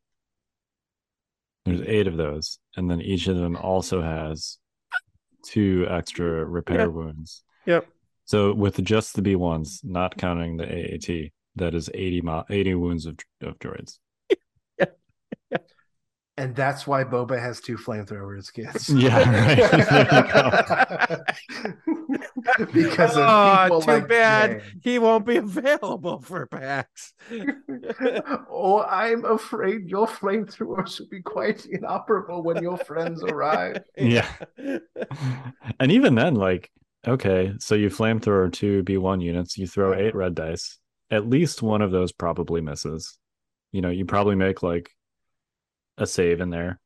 There's 1.65 1.83
eight 1.83 2.07
of 2.09 2.17
those, 2.17 2.59
and 2.77 2.91
then 2.91 3.01
each 3.01 3.29
of 3.29 3.37
them 3.37 3.57
also 3.57 4.01
has 4.03 4.59
two 5.43 5.87
extra 5.91 6.45
repair 6.45 6.81
Yeah. 6.81 6.87
wounds. 6.87 7.43
Yep. 7.67 7.87
So 8.25 8.55
with 8.55 8.83
just 8.85 9.15
the 9.17 9.23
B 9.23 9.35
ones, 9.37 9.81
not 9.85 10.17
counting 10.17 10.57
the 10.57 10.65
AAT, 10.67 11.33
that 11.57 11.75
is 11.75 11.91
80 11.93 12.21
mo- 12.23 12.45
80 12.49 12.75
wounds 12.75 13.07
of 13.07 13.19
of 13.41 13.59
droids. 13.59 13.99
And 16.39 16.57
that's 16.57 16.87
why 16.87 17.05
Boba 17.05 17.39
has 17.39 17.61
two 17.61 17.77
flamethrowers, 17.77 18.51
kids. 18.51 18.89
Yeah, 18.89 19.23
because 22.73 23.17
of 23.17 23.23
ah, 23.23 23.69
too 23.69 23.87
like 23.87 24.09
bad. 24.09 24.61
Jay. 24.61 24.67
He 24.83 24.99
won't 24.99 25.27
be 25.27 25.37
available 25.39 26.21
for 26.21 26.47
PAX. 26.47 27.13
oh, 28.51 28.85
I'm 28.89 29.25
afraid 29.25 29.89
your 29.89 30.07
flamethrowers 30.07 31.01
will 31.01 31.09
be 31.09 31.23
quite 31.23 31.67
inoperable 31.67 32.43
when 32.43 32.63
your 32.63 32.79
friends 32.79 33.23
arrive. 33.23 33.83
Yeah. 33.97 34.29
and 35.81 35.93
even 35.93 36.15
then, 36.15 36.35
like, 36.35 36.71
okay, 37.07 37.55
so 37.59 37.75
you 37.75 37.89
flamethrower 37.89 38.53
two 38.53 38.83
B1 38.83 39.23
units, 39.23 39.59
you 39.59 39.67
throw 39.67 39.95
eight 39.95 40.15
red 40.15 40.35
dice. 40.35 40.79
At 41.11 41.29
least 41.29 41.63
one 41.63 41.83
of 41.83 41.91
those 41.91 42.13
probably 42.13 42.61
misses. 42.61 43.19
You 43.73 43.81
know, 43.81 43.91
you 43.91 44.05
probably 44.05 44.35
make 44.35 44.63
like 44.63 44.91
a 45.99 46.07
save 46.07 46.41
in 46.41 46.51
there, 46.51 46.81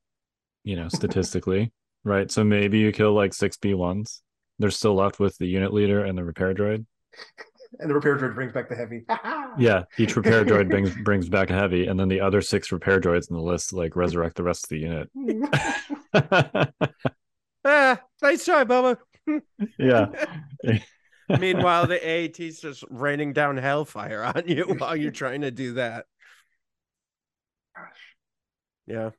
you 0.65 0.77
know, 0.77 0.89
statistically, 0.89 1.73
right? 2.05 2.31
So 2.31 2.45
maybe 2.45 2.79
you 2.79 2.93
kill 2.93 3.13
like 3.13 3.35
six 3.35 3.57
B1s. 3.57 4.21
They're 4.59 4.71
still 4.71 4.95
left 4.95 5.19
with 5.19 5.37
the 5.39 5.47
unit 5.47 5.73
leader 5.73 6.05
and 6.05 6.17
the 6.17 6.25
repair 6.25 6.55
droid. 6.55 6.87
And 7.79 7.91
the 7.91 7.95
repair 7.95 8.17
droid 8.17 8.35
brings 8.35 8.53
back 8.53 8.69
the 8.69 8.77
heavy. 8.77 9.05
Yeah, 9.59 9.85
each 9.99 10.17
repair 10.17 10.45
droid 10.45 10.69
brings 10.69 10.95
brings 11.05 11.29
back 11.29 11.51
a 11.51 11.55
heavy, 11.55 11.87
and 11.87 11.99
then 11.99 12.09
the 12.09 12.21
other 12.21 12.41
six 12.41 12.71
repair 12.71 13.01
droids 13.01 13.29
in 13.29 13.37
the 13.37 13.43
list 13.43 13.73
like 13.73 13.97
resurrect 13.97 14.37
the 14.37 14.43
rest 14.43 14.65
of 14.65 14.69
the 14.69 14.79
unit. 14.79 15.11
ah, 17.65 18.01
nice 18.23 18.45
try, 18.45 18.65
Boba. 18.65 18.99
yeah. 19.79 20.07
Meanwhile, 21.29 21.87
the 21.87 21.99
AAT's 21.99 22.61
just 22.61 22.85
raining 22.89 23.33
down 23.33 23.57
hellfire 23.57 24.23
on 24.23 24.45
you 24.47 24.65
while 24.79 24.95
you're 24.95 25.11
trying 25.11 25.41
to 25.41 25.51
do 25.51 25.75
that. 25.75 26.05
Gosh. 27.75 28.17
Yeah, 28.87 29.11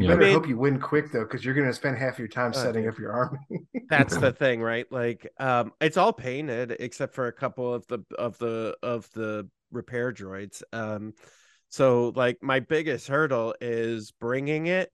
You 0.00 0.08
better 0.08 0.22
I 0.22 0.24
mean- 0.26 0.34
hope 0.34 0.48
you 0.48 0.56
win 0.58 0.78
quick 0.80 1.12
though, 1.12 1.24
because 1.24 1.44
you're 1.44 1.54
going 1.54 1.66
to 1.66 1.74
spend 1.74 1.98
half 1.98 2.18
your 2.18 2.28
time 2.28 2.52
Oh, 2.54 2.58
setting 2.58 2.88
up 2.88 2.98
your 2.98 3.12
army. 3.12 3.38
that's 3.88 4.16
the 4.16 4.32
thing, 4.32 4.62
right? 4.62 4.86
Like, 4.90 5.28
um, 5.38 5.72
it's 5.80 5.96
all 5.96 6.12
painted 6.12 6.76
except 6.78 7.14
for 7.14 7.26
a 7.26 7.32
couple 7.32 7.72
of 7.72 7.86
the 7.88 8.00
of 8.18 8.38
the 8.38 8.76
of 8.82 9.10
the 9.12 9.48
repair 9.70 10.12
droids. 10.12 10.62
Um, 10.72 11.14
so 11.68 12.12
like 12.16 12.38
my 12.42 12.60
biggest 12.60 13.08
hurdle 13.08 13.54
is 13.60 14.12
bringing 14.20 14.66
it 14.66 14.90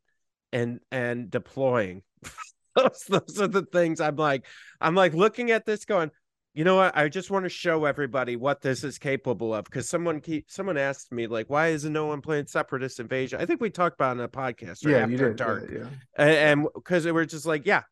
and 0.52 0.80
and 0.90 1.30
deploying. 1.30 2.02
those, 2.76 3.04
those 3.08 3.40
are 3.40 3.46
the 3.48 3.62
things 3.62 4.00
I'm 4.00 4.16
like. 4.16 4.46
I'm 4.80 4.94
like 4.94 5.14
looking 5.14 5.50
at 5.50 5.64
this, 5.64 5.84
going, 5.84 6.10
you 6.54 6.62
know 6.64 6.76
what? 6.76 6.96
I 6.96 7.08
just 7.08 7.30
want 7.30 7.44
to 7.44 7.48
show 7.48 7.84
everybody 7.84 8.36
what 8.36 8.60
this 8.62 8.84
is 8.84 8.96
capable 8.98 9.52
of. 9.54 9.64
Because 9.64 9.88
someone 9.88 10.20
keep 10.20 10.50
someone 10.50 10.76
asked 10.78 11.10
me 11.12 11.26
like, 11.26 11.50
why 11.50 11.68
isn't 11.68 11.92
no 11.92 12.06
one 12.06 12.20
playing 12.20 12.46
Separatist 12.46 13.00
Invasion? 13.00 13.40
I 13.40 13.46
think 13.46 13.60
we 13.60 13.70
talked 13.70 13.96
about 13.96 14.16
it 14.16 14.20
in 14.20 14.24
a 14.24 14.28
podcast. 14.28 14.84
Right 14.84 14.92
yeah, 14.92 14.96
after 14.98 15.10
you 15.12 15.18
did. 15.18 15.36
dark 15.36 15.70
Yeah, 15.72 15.78
yeah. 16.18 16.24
and 16.52 16.66
because 16.74 17.06
we're 17.06 17.24
just 17.24 17.44
like 17.46 17.66
yeah 17.66 17.82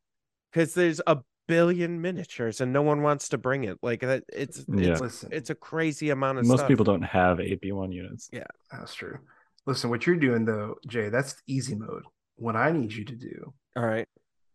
because 0.53 0.75
there's 0.75 1.01
a 1.07 1.19
billion 1.49 2.01
miniatures 2.01 2.61
and 2.61 2.73
no 2.73 2.83
one 2.83 3.03
wants 3.03 3.29
to 3.31 3.37
bring 3.39 3.65
it 3.65 3.77
like 3.83 4.01
that 4.01 4.23
it's 4.33 4.65
Yeah. 4.73 4.93
it's, 4.93 5.01
Listen, 5.01 5.29
it's 5.33 5.51
a 5.51 5.55
crazy 5.57 6.11
amount 6.11 6.39
of 6.39 6.47
Most 6.47 6.59
stuff. 6.61 6.69
people 6.69 6.85
don't 6.85 7.03
have 7.03 7.41
eight 7.41 7.61
B1 7.61 7.93
units. 7.93 8.29
Yeah, 8.33 8.45
that's 8.71 8.95
true. 8.95 9.19
Listen, 9.67 9.91
what 9.91 10.07
you're 10.07 10.17
doing 10.17 10.45
though, 10.45 10.77
Jay, 10.87 11.09
that's 11.09 11.35
easy 11.49 11.75
mode. 11.75 12.05
What 12.37 12.55
I 12.57 12.71
need 12.71 12.93
you 12.93 13.05
to 13.07 13.15
do 13.17 13.53
all 13.77 13.85
right 13.85 14.07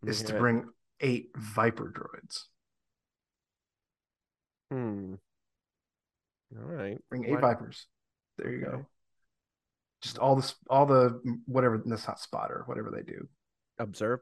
is 0.06 0.22
to 0.24 0.28
hear 0.28 0.38
it. 0.38 0.40
bring 0.40 0.66
eight 1.02 1.30
Viper 1.36 1.92
droids. 1.94 2.44
Hmm 4.72 5.16
all 6.58 6.64
right 6.66 6.98
Bring 7.10 7.26
eight 7.26 7.32
Why- 7.34 7.42
Vipers. 7.42 7.88
There 8.38 8.52
you 8.52 8.66
Okay. 8.66 8.78
go. 8.78 8.86
Just 10.02 10.18
all 10.20 10.36
this, 10.36 10.54
all 10.70 10.86
the 10.86 11.20
whatever. 11.46 11.82
That's 11.84 12.08
not 12.08 12.20
spotter. 12.20 12.64
Whatever 12.68 12.92
they 12.92 13.02
do. 13.02 13.28
observe 13.80 14.20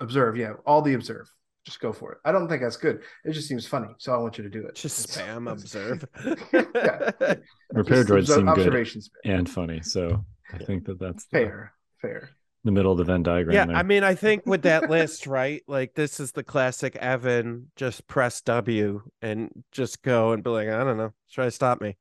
Observe. 0.00 0.36
Yeah, 0.36 0.54
all 0.66 0.80
the 0.82 0.94
observe. 0.94 1.30
Just 1.66 1.80
go 1.80 1.92
for 1.92 2.12
it. 2.12 2.18
I 2.24 2.32
don't 2.32 2.48
think 2.48 2.62
that's 2.62 2.76
good. 2.78 3.02
It 3.24 3.32
just 3.32 3.46
seems 3.48 3.66
funny, 3.66 3.88
so 3.98 4.14
I 4.14 4.18
want 4.18 4.38
you 4.38 4.44
to 4.44 4.50
do 4.50 4.64
it. 4.66 4.74
just 4.74 5.04
It's- 5.10 5.28
spam 5.28 5.42
it's- 5.52 5.62
observe 5.62 6.04
yeah. 6.52 7.34
Repair 7.72 8.04
Just 8.04 8.08
droids 8.08 8.18
observe- 8.20 8.36
seem 8.36 8.44
good 8.46 8.48
observations. 8.58 9.10
and 9.24 9.48
funny. 9.50 9.80
So 9.82 10.24
I 10.52 10.58
think 10.58 10.86
that 10.86 10.98
that's 10.98 11.26
the, 11.26 11.38
Fair, 11.38 11.72
fair. 12.00 12.30
The 12.64 12.72
middle 12.72 12.92
of 12.92 12.98
the 12.98 13.04
Venn 13.04 13.22
diagram. 13.22 13.54
yeah 13.54 13.66
there. 13.66 13.76
i 13.76 13.82
mean 13.82 14.04
i 14.04 14.14
think 14.14 14.44
with 14.46 14.62
that 14.62 14.90
list 14.90 15.26
right 15.26 15.62
like 15.66 15.94
this 15.94 16.20
is 16.20 16.32
the 16.32 16.42
classic 16.42 16.96
evan 16.96 17.70
just 17.76 18.06
press 18.06 18.40
w 18.42 19.02
and 19.22 19.50
just 19.72 20.02
go 20.02 20.32
and 20.32 20.42
be 20.42 20.50
like 20.50 20.68
i 20.68 20.84
don't 20.84 20.96
know 20.96 21.12
try 21.30 21.44
to 21.44 21.50
stop 21.50 21.80
me 21.80 21.96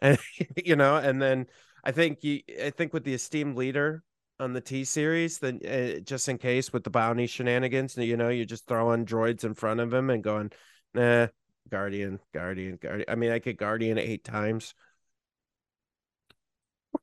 and 0.00 0.18
you 0.64 0.76
know 0.76 0.96
and 0.96 1.20
then 1.20 1.46
i 1.84 1.92
think 1.92 2.24
you 2.24 2.40
i 2.62 2.70
think 2.70 2.92
with 2.92 3.04
the 3.04 3.14
esteemed 3.14 3.56
leader 3.56 4.02
on 4.38 4.52
the 4.54 4.60
t 4.60 4.84
series 4.84 5.38
then 5.38 5.60
uh, 5.66 6.00
just 6.00 6.28
in 6.28 6.38
case 6.38 6.72
with 6.72 6.82
the 6.82 6.90
bounty 6.90 7.26
shenanigans 7.26 7.96
you 7.96 8.16
know 8.16 8.30
you're 8.30 8.46
just 8.46 8.66
throwing 8.66 9.04
droids 9.04 9.44
in 9.44 9.54
front 9.54 9.80
of 9.80 9.92
him 9.92 10.08
and 10.08 10.24
going 10.24 10.50
nah 10.94 11.26
guardian 11.68 12.18
guardian 12.32 12.78
guardian 12.80 13.04
i 13.08 13.14
mean 13.14 13.30
i 13.30 13.38
could 13.38 13.58
guardian 13.58 13.98
eight 13.98 14.24
times 14.24 14.74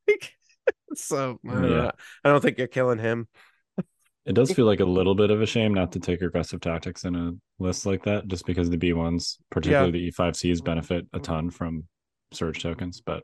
so 0.95 1.39
don't, 1.45 1.71
Yeah. 1.71 1.91
I 2.23 2.29
don't 2.29 2.41
think 2.41 2.57
you're 2.57 2.67
killing 2.67 2.99
him 2.99 3.27
It 4.25 4.33
does 4.33 4.51
feel 4.51 4.65
like 4.65 4.81
a 4.81 4.85
little 4.85 5.15
bit 5.15 5.31
of 5.31 5.41
a 5.41 5.45
shame 5.45 5.73
not 5.73 5.93
to 5.93 5.99
take 5.99 6.21
aggressive 6.21 6.59
tactics 6.59 7.05
in 7.05 7.15
a 7.15 7.33
list 7.59 7.85
like 7.85 8.03
that, 8.03 8.27
just 8.27 8.45
because 8.45 8.69
the 8.69 8.77
B1s, 8.77 9.37
particularly 9.49 9.91
the 9.91 10.05
E5Cs, 10.07 10.61
benefit 10.61 11.07
a 11.13 11.19
ton 11.19 11.49
from 11.49 11.87
surge 12.33 12.61
tokens. 12.61 13.01
But 13.01 13.23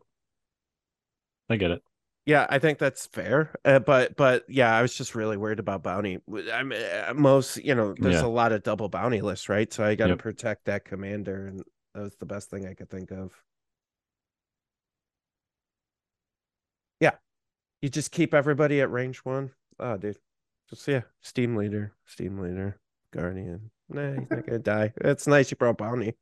I 1.50 1.56
get 1.58 1.72
it. 1.72 1.84
Yeah, 2.26 2.48
I 2.50 2.60
think 2.60 2.80
that's 2.80 3.06
fair. 3.08 3.54
Uh, 3.66 3.80
but 3.80 4.16
but 4.16 4.46
yeah, 4.50 4.74
I 4.74 4.82
was 4.82 4.96
just 4.96 5.14
really 5.14 5.36
worried 5.36 5.60
about 5.60 5.84
bounty. 5.84 6.20
W- 6.28 6.50
I 6.52 6.64
mean, 6.64 6.82
uh, 6.82 7.14
most 7.16 7.58
you 7.58 7.76
know, 7.76 7.94
there's 8.00 8.22
Yeah. 8.22 8.22
a 8.22 8.28
lot 8.28 8.54
of 8.54 8.64
double 8.64 8.88
bounty 8.88 9.20
lists, 9.22 9.50
right? 9.50 9.72
So 9.72 9.84
I 9.84 9.96
got 9.96 10.08
to 10.08 10.16
Yep. 10.16 10.18
protect 10.18 10.66
that 10.66 10.86
commander, 10.86 11.48
and 11.48 11.64
that 11.94 12.02
was 12.02 12.16
the 12.16 12.26
best 12.26 12.50
thing 12.50 12.66
I 12.66 12.76
could 12.76 12.90
think 12.90 13.12
of. 13.12 13.34
You 17.84 17.90
just 17.90 18.12
keep 18.12 18.34
everybody 18.34 18.82
at 18.82 18.90
range 18.90 19.20
one. 19.20 19.52
Oh, 19.80 19.98
dude, 19.98 20.18
just 20.70 20.88
yeah, 20.88 21.02
steam 21.22 21.56
leader, 21.58 21.94
steam 22.08 22.40
leader, 22.40 22.80
guardian. 23.12 23.70
Nah, 23.90 24.14
he's 24.14 24.30
not 24.32 24.46
gonna 24.48 24.60
die. 24.76 24.94
It's 25.02 25.28
nice 25.28 25.52
you 25.52 25.58
brought 25.58 25.78
bounty. 25.78 26.16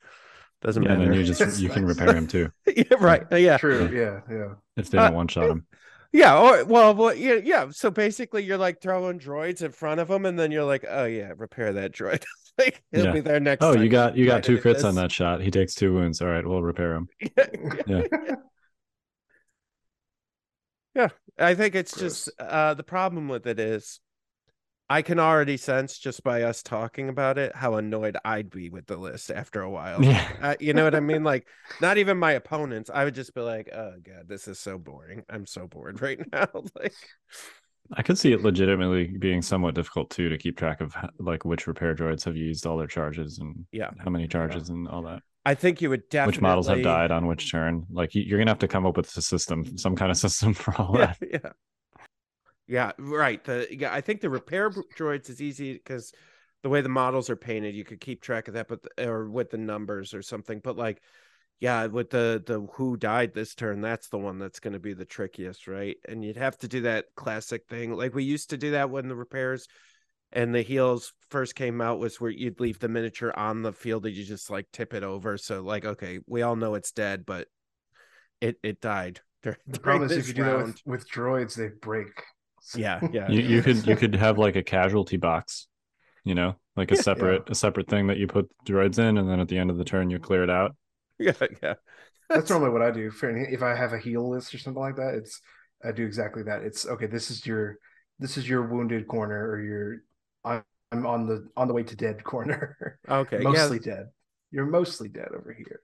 Doesn't 0.62 0.84
Yeah, 0.84 0.92
and 0.92 1.00
matter. 1.00 1.12
then 1.12 1.20
you 1.22 1.26
just 1.34 1.60
you 1.62 1.70
can 1.70 1.86
repair 1.86 2.16
him 2.16 2.28
too 2.28 2.52
yeah, 2.68 2.84
right. 3.00 3.24
Yeah, 3.32 3.58
True. 3.58 3.90
Yeah, 3.94 4.22
yeah. 4.30 4.54
if 4.76 4.90
they 4.90 4.98
Uh, 4.98 5.06
don't 5.08 5.16
one 5.16 5.28
shot 5.28 5.50
him. 5.50 5.66
Yeah, 6.14 6.38
or 6.38 6.66
well, 6.66 6.94
well, 6.94 7.16
yeah, 7.16 7.36
yeah. 7.36 7.70
So 7.72 7.90
basically, 7.90 8.44
you're 8.44 8.58
like 8.58 8.82
throwing 8.82 9.18
droids 9.20 9.62
in 9.62 9.72
front 9.72 10.02
of 10.02 10.10
him, 10.10 10.26
and 10.26 10.38
then 10.38 10.52
you're 10.52 10.66
like, 10.66 10.84
"Oh 10.90 11.06
yeah, 11.06 11.32
repair 11.38 11.72
that 11.74 11.94
droid." 11.94 12.24
like 12.58 12.84
he'll 12.92 13.06
Yeah. 13.06 13.12
be 13.14 13.22
there 13.22 13.40
next. 13.40 13.64
Oh, 13.64 13.74
time 13.76 13.84
you 13.84 13.90
got 13.90 14.18
you 14.18 14.26
got 14.26 14.44
two 14.44 14.56
hit 14.58 14.64
crits 14.64 14.84
on 14.84 14.96
that 14.96 15.12
shot. 15.12 15.42
He 15.42 15.52
takes 15.52 15.74
two 15.74 15.94
wounds. 15.94 16.22
All 16.22 16.28
right, 16.28 16.46
we'll 16.46 16.62
repair 16.64 16.96
him. 16.96 17.08
Yeah. 17.88 18.02
Yeah. 20.94 21.10
I 21.42 21.56
think 21.56 21.76
it's 21.76 21.94
Gross. 21.94 22.26
just 22.26 22.40
uh 22.40 22.74
the 22.74 22.84
problem 22.84 23.28
with 23.28 23.48
it 23.48 23.60
is, 23.60 24.00
I 24.90 25.02
can 25.02 25.20
already 25.20 25.58
sense 25.58 25.98
just 26.00 26.24
by 26.24 26.44
us 26.44 26.64
talking 26.64 27.10
about 27.10 27.38
it 27.38 27.56
how 27.56 27.76
annoyed 27.76 28.18
I'd 28.26 28.50
be 28.50 28.70
with 28.70 28.88
the 28.88 28.98
list 28.98 29.32
after 29.32 29.62
a 29.62 29.70
while. 29.70 30.02
Yeah. 30.04 30.28
Uh, 30.42 30.56
you 30.60 30.74
know 30.74 30.84
what 30.84 30.96
I 30.96 31.00
mean? 31.00 31.24
Like, 31.24 31.48
not 31.80 31.98
even 31.98 32.18
my 32.18 32.34
opponents. 32.34 32.90
I 32.94 33.06
would 33.06 33.16
just 33.16 33.34
be 33.34 33.42
like, 33.42 33.70
"Oh 33.74 33.96
god, 34.04 34.28
this 34.28 34.48
is 34.48 34.60
so 34.60 34.78
boring. 34.78 35.24
I'm 35.30 35.46
so 35.46 35.68
bored 35.68 36.02
right 36.04 36.20
now." 36.32 36.48
like, 36.76 36.94
I 37.94 38.04
could 38.04 38.18
see 38.18 38.32
it 38.32 38.42
legitimately 38.42 39.18
being 39.18 39.42
somewhat 39.42 39.76
difficult 39.76 40.10
too 40.10 40.30
to 40.30 40.38
keep 40.38 40.58
track 40.58 40.82
of 40.82 40.96
like 41.20 41.44
which 41.46 41.68
repair 41.68 41.96
droids 41.96 42.24
have 42.24 42.38
used 42.38 42.66
all 42.66 42.78
their 42.78 42.88
charges 42.88 43.40
and 43.40 43.66
Yeah. 43.72 43.92
how 43.98 44.10
many 44.10 44.28
charges 44.28 44.70
and 44.70 44.88
all 44.88 45.04
that. 45.04 45.24
I 45.46 45.56
think 45.56 45.82
you 45.82 45.90
would 45.90 46.10
definitely 46.10 46.38
which 46.38 46.42
models 46.42 46.68
have 46.68 46.82
died 46.84 47.12
on 47.12 47.26
which 47.28 47.52
turn. 47.52 47.86
Like 47.90 48.14
you- 48.16 48.24
you're 48.24 48.38
gonna 48.40 48.52
have 48.52 48.60
to 48.60 48.68
come 48.68 48.86
up 48.86 48.98
with 48.98 49.16
a 49.18 49.22
system, 49.22 49.78
some 49.78 49.96
kind 49.96 50.12
of 50.12 50.18
system 50.26 50.54
for 50.54 50.76
all 50.80 50.94
Yeah, 50.94 51.14
that. 51.14 51.18
yeah, 51.44 51.52
yeah. 52.68 52.92
Right. 52.98 53.44
The 53.44 53.68
yeah, 53.72 53.94
I 53.94 54.02
think 54.02 54.22
the 54.22 54.30
repair 54.30 54.70
droids 54.70 55.30
is 55.30 55.42
easy 55.42 55.74
because 55.74 56.14
the 56.64 56.70
way 56.70 56.82
the 56.82 56.90
models 56.90 57.30
are 57.30 57.36
painted, 57.36 57.76
you 57.76 57.84
could 57.84 58.00
keep 58.00 58.22
track 58.22 58.48
of 58.48 58.54
that, 58.54 58.68
but 58.68 58.80
or 59.00 59.30
with 59.30 59.50
the 59.50 59.58
numbers 59.58 60.14
or 60.14 60.22
something. 60.22 60.60
But 60.64 60.78
like, 60.78 61.02
yeah, 61.60 61.88
with 61.88 62.10
the 62.12 62.44
the 62.46 62.62
who 62.74 62.98
died 62.98 63.34
this 63.34 63.56
turn, 63.56 63.82
that's 63.82 64.10
the 64.10 64.18
one 64.20 64.40
that's 64.40 64.60
going 64.60 64.74
to 64.74 64.80
be 64.80 64.94
the 64.94 65.06
trickiest, 65.06 65.68
right? 65.68 65.98
And 66.08 66.24
you'd 66.24 66.38
have 66.38 66.58
to 66.60 66.68
do 66.68 66.82
that 66.82 67.06
classic 67.16 67.68
thing, 67.68 67.94
like 67.94 68.14
we 68.16 68.24
used 68.24 68.52
to 68.52 68.58
do 68.58 68.72
that 68.72 68.90
when 68.90 69.08
the 69.08 69.16
repairs 69.16 69.68
and 70.32 70.54
the 70.56 70.62
heals 70.62 71.14
first 71.30 71.56
came 71.56 71.82
out 71.82 72.00
was 72.00 72.20
where 72.22 72.32
you'd 72.32 72.60
leave 72.60 72.80
the 72.80 72.88
miniature 72.88 73.34
on 73.36 73.62
the 73.62 73.74
field 73.74 74.06
and 74.06 74.16
you 74.16 74.24
just 74.24 74.50
like 74.50 74.68
tip 74.72 74.94
it 74.94 75.04
over. 75.04 75.38
So 75.38 75.62
like, 75.62 75.86
okay, 75.86 76.20
we 76.28 76.42
all 76.42 76.56
know 76.56 76.76
it's 76.76 76.92
dead, 76.92 77.26
but 77.26 77.48
it 78.40 78.58
it 78.64 78.82
died. 78.82 79.22
during- 79.44 79.58
The 79.68 79.80
problem 79.80 80.06
is 80.10 80.12
if 80.12 80.18
this 80.20 80.28
you 80.30 80.34
do 80.36 80.44
that 80.46 80.58
with, 80.66 80.82
with 80.86 81.10
droids, 81.10 81.56
they 81.56 81.70
break. 81.82 82.08
Yeah, 82.76 83.00
yeah. 83.12 83.28
You, 83.28 83.42
you 83.42 83.64
could 83.64 83.88
you 83.88 83.96
could 84.02 84.14
have 84.16 84.38
like 84.38 84.56
a 84.56 84.62
casualty 84.62 85.18
box, 85.18 85.66
you 86.24 86.36
know, 86.36 86.56
like 86.76 86.92
a 86.92 86.96
Yeah. 86.96 87.02
separate 87.02 87.50
a 87.50 87.56
separate 87.56 87.88
thing 87.88 88.06
that 88.08 88.18
you 88.18 88.28
put 88.28 88.52
droids 88.68 89.00
in, 89.00 89.18
and 89.18 89.28
then 89.28 89.40
at 89.40 89.48
the 89.48 89.58
end 89.58 89.72
of 89.72 89.78
the 89.80 89.84
turn 89.84 90.12
you 90.12 90.20
clear 90.20 90.44
it 90.44 90.50
out. 90.52 90.76
yeah, 91.18 91.34
yeah. 91.64 91.74
That's 92.30 92.52
normally 92.52 92.70
what 92.70 92.84
I 92.84 92.92
do. 92.92 93.10
For 93.10 93.30
any, 93.32 93.52
if 93.52 93.64
I 93.64 93.74
have 93.76 93.94
a 93.94 93.98
heal 93.98 94.30
list 94.30 94.54
or 94.54 94.60
something 94.60 94.80
like 94.80 94.96
that, 94.98 95.16
it's 95.16 95.42
I 95.84 95.92
do 95.92 96.06
exactly 96.06 96.44
that. 96.44 96.62
It's 96.62 96.86
okay. 96.86 97.08
This 97.08 97.32
is 97.32 97.48
your 97.48 97.78
this 98.20 98.38
is 98.38 98.48
your 98.48 98.62
wounded 98.68 99.08
corner, 99.08 99.50
or 99.50 99.60
your 99.60 99.98
I'm 100.44 100.64
I'm 100.92 101.06
on 101.06 101.28
the 101.28 101.48
on 101.56 101.68
the 101.68 101.74
way 101.74 101.84
to 101.84 101.96
dead 101.96 102.24
corner. 102.24 103.00
okay. 103.10 103.38
mostly 103.40 103.80
yeah. 103.86 103.96
dead. 103.96 104.06
You're 104.52 104.66
mostly 104.66 105.08
dead 105.08 105.30
over 105.34 105.54
here. 105.54 105.82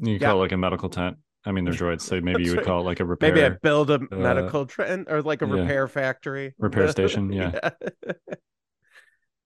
You 0.00 0.12
Yeah. 0.12 0.18
call 0.18 0.36
it 0.36 0.40
like 0.40 0.52
a 0.52 0.56
medical 0.56 0.90
tent. 0.90 1.16
I 1.46 1.52
mean, 1.52 1.64
they're 1.64 1.74
droids, 1.74 2.02
so 2.02 2.20
maybe 2.20 2.44
you 2.44 2.54
would 2.54 2.64
call 2.66 2.80
it 2.80 2.84
like 2.84 3.00
a 3.00 3.04
repair. 3.04 3.32
Maybe 3.34 3.44
I 3.44 3.50
build 3.50 3.90
a 3.90 3.94
uh, 3.94 4.16
medical 4.16 4.66
tent 4.66 5.08
or 5.10 5.22
like 5.22 5.42
a 5.42 5.46
yeah. 5.46 5.54
repair 5.54 5.88
factory. 5.88 6.54
Repair 6.58 6.88
station, 6.88 7.32
yeah. 7.32 7.52
yeah. 7.62 8.12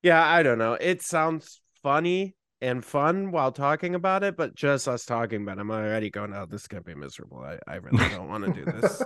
Yeah, 0.02 0.24
I 0.24 0.44
don't 0.44 0.58
know. 0.58 0.74
It 0.74 1.02
sounds 1.02 1.60
funny 1.82 2.36
and 2.60 2.84
fun 2.84 3.30
while 3.30 3.52
talking 3.52 3.94
about 3.94 4.22
it, 4.24 4.36
but 4.36 4.54
just 4.54 4.88
us 4.88 5.04
talking 5.04 5.42
about 5.42 5.58
it, 5.58 5.60
I'm 5.60 5.70
already 5.70 6.10
going, 6.10 6.32
oh, 6.34 6.46
this 6.46 6.62
is 6.62 6.66
gonna 6.66 6.82
be 6.82 6.94
miserable. 6.94 7.38
I, 7.38 7.58
I 7.70 7.76
really 7.76 8.08
don't 8.10 8.28
want 8.28 8.44
to 8.46 8.52
do 8.52 8.64
this. 8.64 9.02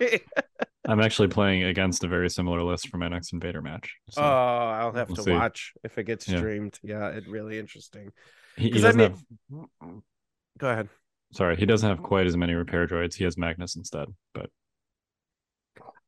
I'm 0.88 1.00
actually 1.00 1.28
playing 1.28 1.64
against 1.64 2.04
a 2.04 2.08
very 2.08 2.30
similar 2.30 2.62
list 2.62 2.88
for 2.88 2.98
my 2.98 3.08
next 3.08 3.32
Invader 3.32 3.60
match. 3.62 3.92
Oh, 4.10 4.12
so 4.12 4.22
oh, 4.22 4.24
I'll 4.26 4.92
have 4.92 5.08
we'll 5.08 5.16
to 5.16 5.22
see. 5.22 5.32
watch 5.32 5.72
if 5.84 5.98
it 5.98 6.04
gets 6.04 6.28
Yeah. 6.28 6.38
streamed. 6.38 6.78
Yeah, 6.82 7.08
it's 7.08 7.26
really 7.26 7.58
interesting. 7.58 8.12
he, 8.56 8.64
he 8.64 8.70
'cause 8.70 8.84
I 8.84 8.92
doesn't 8.92 9.00
mean- 9.50 9.66
have. 9.82 9.90
Go 10.58 10.70
ahead. 10.70 10.88
Sorry, 11.32 11.56
he 11.56 11.66
doesn't 11.66 11.88
have 11.88 12.02
quite 12.02 12.26
as 12.26 12.36
many 12.36 12.54
repair 12.54 12.86
droids. 12.86 13.14
He 13.14 13.24
has 13.24 13.36
Magnus 13.36 13.74
instead, 13.76 14.06
but 14.32 14.48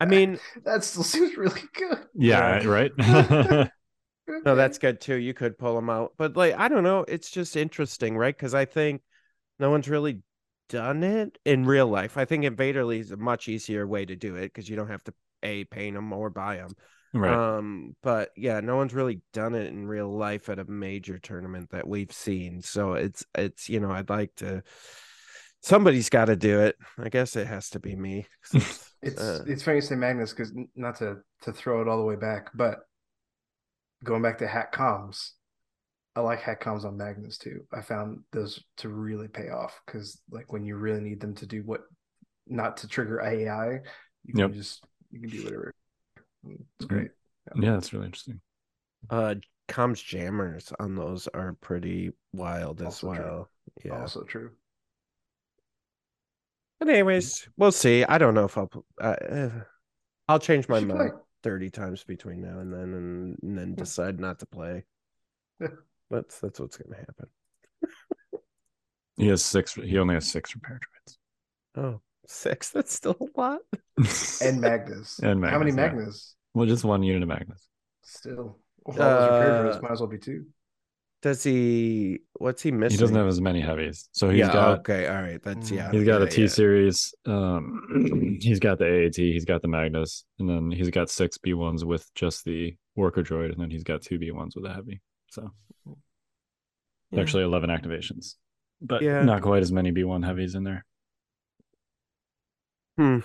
I 0.00 0.04
mean, 0.06 0.38
that 0.64 0.84
still 0.84 1.02
seems 1.02 1.36
really 1.36 1.60
good. 1.74 2.06
yeah, 2.14 2.64
right. 2.64 2.92
No, 4.44 4.54
that's 4.54 4.78
good 4.78 5.00
too. 5.00 5.16
You 5.16 5.34
could 5.34 5.58
pull 5.58 5.74
them 5.74 5.90
out, 5.90 6.12
but 6.16 6.36
like 6.36 6.54
I 6.56 6.68
don't 6.68 6.84
know, 6.84 7.04
it's 7.08 7.30
just 7.30 7.56
interesting, 7.56 8.16
right? 8.16 8.36
Because 8.36 8.54
I 8.54 8.64
think 8.64 9.02
no 9.58 9.70
one's 9.70 9.88
really 9.88 10.22
done 10.68 11.02
it 11.02 11.38
in 11.44 11.64
real 11.64 11.86
life. 11.86 12.16
I 12.16 12.24
think 12.24 12.44
Invader 12.44 12.84
League 12.84 13.00
is 13.00 13.10
a 13.10 13.16
much 13.16 13.48
easier 13.48 13.86
way 13.86 14.04
to 14.04 14.16
do 14.16 14.36
it 14.36 14.52
because 14.52 14.68
you 14.68 14.76
don't 14.76 14.88
have 14.88 15.04
to 15.04 15.14
a 15.42 15.64
paint 15.64 15.94
them 15.94 16.12
or 16.12 16.30
buy 16.30 16.56
them. 16.56 16.70
right. 17.14 17.32
Um, 17.32 17.96
but 18.02 18.30
yeah, 18.36 18.60
no 18.60 18.76
one's 18.76 18.94
really 18.94 19.20
done 19.32 19.54
it 19.54 19.68
in 19.68 19.86
real 19.86 20.14
life 20.14 20.48
at 20.48 20.58
a 20.58 20.64
major 20.64 21.18
tournament 21.18 21.70
that 21.70 21.88
we've 21.88 22.12
seen. 22.12 22.60
So 22.62 22.94
it's 22.94 23.24
it's 23.34 23.68
you 23.68 23.80
know 23.80 23.90
I'd 23.90 24.10
like 24.10 24.34
to. 24.36 24.62
Somebody's 25.60 26.08
got 26.08 26.26
to 26.26 26.36
do 26.36 26.60
it. 26.60 26.76
I 26.98 27.08
guess 27.08 27.34
it 27.34 27.46
has 27.48 27.70
to 27.70 27.80
be 27.80 27.96
me. 27.96 28.26
It's 29.00 29.20
uh, 29.20 29.44
it's 29.46 29.62
funny 29.62 29.76
you 29.76 29.82
say 29.82 29.94
Magnus 29.94 30.32
because 30.32 30.52
not 30.74 30.96
to 30.96 31.18
to 31.42 31.52
throw 31.52 31.80
it 31.80 31.88
all 31.88 31.98
the 31.98 32.04
way 32.04 32.16
back, 32.16 32.50
but 32.52 32.80
going 34.04 34.22
back 34.22 34.38
to 34.38 34.46
hat 34.46 34.72
comms, 34.72 35.30
I 36.16 36.20
like 36.20 36.40
hat 36.40 36.60
comms 36.60 36.84
on 36.84 36.96
magnets 36.96 37.38
too. 37.38 37.60
I 37.72 37.80
found 37.80 38.20
those 38.32 38.62
to 38.78 38.88
really 38.88 39.28
pay 39.28 39.50
off 39.50 39.80
because 39.86 40.20
like 40.30 40.52
when 40.52 40.64
you 40.64 40.76
really 40.76 41.00
need 41.00 41.20
them 41.20 41.34
to 41.36 41.46
do 41.46 41.62
what 41.62 41.82
not 42.46 42.78
to 42.78 42.88
trigger 42.88 43.20
AI, 43.20 43.80
you 44.24 44.32
can 44.32 44.38
yep. 44.38 44.52
just 44.52 44.84
you 45.10 45.20
can 45.20 45.30
do 45.30 45.44
whatever. 45.44 45.72
Mm, 46.46 46.54
it's 46.54 46.86
mm-hmm. 46.86 46.94
great. 46.94 47.10
Yeah, 47.54 47.62
yeah 47.62 47.72
that's 47.74 47.92
really 47.92 48.06
interesting. 48.06 48.40
Uh 49.10 49.36
comms 49.68 50.02
jammers 50.02 50.72
on 50.80 50.96
those 50.96 51.28
are 51.28 51.52
pretty 51.60 52.10
wild 52.32 52.82
also 52.82 53.12
as 53.12 53.18
well. 53.18 53.48
True. 53.80 53.90
Yeah. 53.92 54.00
Also 54.00 54.22
true. 54.22 54.50
But 56.78 56.88
anyways, 56.88 57.48
we'll 57.56 57.72
see. 57.72 58.04
I 58.04 58.18
don't 58.18 58.34
know 58.34 58.44
if 58.44 58.56
I'll 58.56 58.70
uh, 59.00 59.16
eh, 59.28 59.50
I'll 60.28 60.38
change 60.38 60.68
my 60.68 60.80
mind. 60.80 60.98
Like, 60.98 61.12
30 61.42 61.70
times 61.70 62.04
between 62.04 62.40
now 62.42 62.58
and 62.58 62.72
then 62.72 62.94
and, 62.94 63.38
and 63.42 63.58
then 63.58 63.68
hmm. 63.68 63.74
decide 63.74 64.20
not 64.20 64.38
to 64.40 64.46
play. 64.46 64.84
that's 66.10 66.38
that's 66.40 66.60
what's 66.60 66.76
going 66.76 66.92
to 66.92 66.98
happen. 66.98 67.26
he 69.16 69.28
has 69.28 69.44
six. 69.44 69.74
He 69.74 69.98
only 69.98 70.14
has 70.14 70.30
six 70.30 70.54
repair 70.54 70.78
droids. 70.78 71.16
Oh, 71.76 72.00
six. 72.26 72.70
That's 72.70 72.92
still 72.92 73.16
a 73.20 73.40
lot. 73.40 73.60
and 74.42 74.60
Magnus. 74.60 75.18
and 75.20 75.40
Magnus. 75.40 75.52
How 75.52 75.58
many 75.58 75.72
Magnus? 75.72 76.34
Well, 76.54 76.66
just 76.66 76.84
one 76.84 77.02
unit 77.02 77.22
of 77.22 77.28
Magnus. 77.28 77.68
Still, 78.02 78.58
well, 78.84 79.74
uh, 79.76 79.80
might 79.82 79.92
as 79.92 80.00
well 80.00 80.08
be 80.08 80.18
two. 80.18 80.46
Does 81.20 81.42
he? 81.42 82.20
What's 82.34 82.62
he 82.62 82.70
missing? 82.70 82.96
He 82.96 83.00
doesn't 83.00 83.16
have 83.16 83.26
as 83.26 83.40
many 83.40 83.60
heavies, 83.60 84.08
so 84.12 84.30
he's 84.30 84.38
yeah. 84.38 84.52
got 84.52 84.78
okay. 84.80 85.08
All 85.08 85.20
right. 85.20 85.42
That's 85.42 85.68
yeah. 85.68 85.90
he's 85.90 86.04
got 86.04 86.20
yeah, 86.20 86.26
a 86.26 86.30
T 86.30 86.42
yeah. 86.42 86.48
series. 86.48 87.12
Um, 87.26 88.38
he's 88.40 88.60
got 88.60 88.78
the 88.78 88.84
AAT. 89.06 89.16
He's 89.16 89.44
got 89.44 89.60
the 89.60 89.68
Magnus, 89.68 90.24
and 90.38 90.48
then 90.48 90.70
he's 90.70 90.90
got 90.90 91.10
six 91.10 91.36
B 91.36 91.54
ones 91.54 91.84
with 91.84 92.08
just 92.14 92.44
the 92.44 92.76
worker 92.94 93.24
droid, 93.24 93.50
and 93.50 93.60
then 93.60 93.70
he's 93.70 93.82
got 93.82 94.02
two 94.02 94.18
B 94.20 94.30
ones 94.30 94.54
with 94.54 94.64
a 94.64 94.72
heavy. 94.72 95.00
So 95.30 95.50
Yeah. 97.10 97.20
actually 97.20 97.42
eleven 97.42 97.70
activations, 97.70 98.36
but 98.80 99.02
Yeah. 99.02 99.24
not 99.24 99.42
quite 99.42 99.62
as 99.62 99.72
many 99.72 99.90
B 99.90 100.04
one 100.04 100.22
heavies 100.22 100.54
in 100.54 100.62
there. 100.62 100.84
Hmm. 102.96 103.18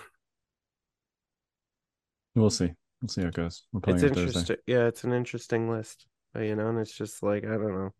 We'll 2.34 2.50
see. 2.50 2.72
We'll 3.00 3.08
see 3.08 3.20
how 3.22 3.28
it 3.28 3.34
goes. 3.34 3.62
We're 3.72 3.80
playing 3.80 3.96
It's 3.98 4.04
on 4.04 4.14
Thursday. 4.14 4.40
interesting. 4.40 4.56
Yeah, 4.66 4.86
it's 4.86 5.04
an 5.04 5.12
interesting 5.12 5.70
list. 5.70 6.06
Uh, 6.36 6.40
You 6.40 6.56
know, 6.56 6.68
and 6.68 6.78
it's 6.78 6.96
just 6.96 7.22
like 7.22 7.44
I 7.44 7.48
don't 7.48 7.74
know. 7.74 7.92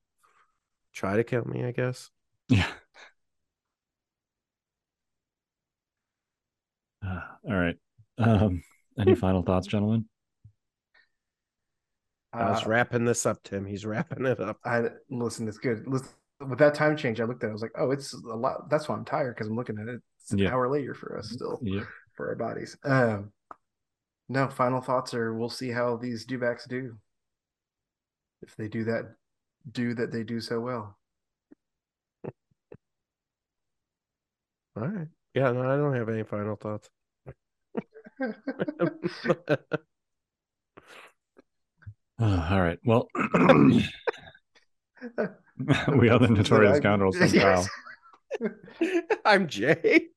Try 0.93 1.16
to 1.16 1.24
kill 1.24 1.44
me, 1.44 1.65
I 1.65 1.73
guess. 1.73 2.11
Yeah. 2.48 2.70
Uh, 7.05 7.20
all 7.48 7.55
right. 7.55 7.77
Um, 8.19 8.62
any 8.98 9.15
final 9.15 9.43
thoughts, 9.43 9.66
gentlemen? 9.66 10.09
I 12.32 12.51
was 12.51 12.66
Uh, 12.66 12.70
wrapping 12.70 13.05
this 13.05 13.27
up, 13.27 13.43
Tim. 13.44 13.65
He's 13.65 13.86
wrapping 13.86 14.27
it 14.27 14.40
up. 14.40 14.59
I 14.65 14.89
listen. 15.11 15.47
It's 15.48 15.59
good. 15.59 15.86
Listen, 15.86 16.09
with 16.48 16.59
that 16.59 16.74
time 16.74 16.97
change, 16.97 17.20
I 17.20 17.24
looked 17.24 17.44
at. 17.44 17.48
it, 17.48 17.51
I 17.51 17.52
was 17.52 17.62
like, 17.62 17.73
oh, 17.77 17.90
it's 17.93 18.12
a 18.12 18.19
lot. 18.19 18.69
That's 18.70 18.89
why 18.89 18.97
I'm 18.97 19.05
tired 19.05 19.35
because 19.36 19.47
I'm 19.47 19.56
looking 19.56 19.78
at 19.78 19.89
it. 19.89 20.01
It's 20.20 20.32
an 20.32 20.39
Yeah. 20.39 20.51
hour 20.52 20.69
later 20.69 20.94
for 20.94 21.16
us 21.19 21.31
still 21.31 21.61
Yeah. 21.62 21.85
for 22.15 22.28
our 22.28 22.35
bodies. 22.35 22.77
Um, 22.85 23.32
no 24.28 24.48
final 24.48 24.81
thoughts, 24.81 25.15
or 25.15 25.35
we'll 25.35 25.51
see 25.51 25.70
how 25.70 25.97
these 25.97 26.27
dewbacks 26.27 26.69
do. 26.69 26.98
If 28.47 28.57
they 28.57 28.69
do 28.69 28.85
that, 28.85 29.15
do 29.73 29.95
that 29.95 30.12
they 30.12 30.23
do 30.23 30.39
so 30.41 30.61
well. 30.61 30.99
All 34.77 34.87
right. 34.87 35.09
Yeah, 35.35 35.51
no, 35.53 35.62
I 35.62 35.77
don't 35.77 35.95
have 35.95 36.11
any 36.11 36.25
final 36.25 36.57
thoughts. 36.57 36.91
Uh, 37.27 37.33
all 42.21 42.61
right. 42.61 42.79
Well, 42.85 43.09
we 45.97 46.09
are 46.09 46.19
the 46.19 46.29
notorious 46.31 46.77
scoundrels 46.77 47.16
from 47.16 47.33
Kyle. 47.33 47.66
Yes. 48.41 49.03
I'm 49.25 49.49
Jay. 49.49 50.09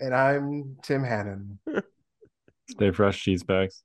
and 0.00 0.14
I'm 0.14 0.76
Tim 0.82 1.02
Hannon. 1.04 1.58
Stay 2.70 2.90
fresh, 2.92 3.20
cheese 3.20 3.42
bags. 3.42 3.82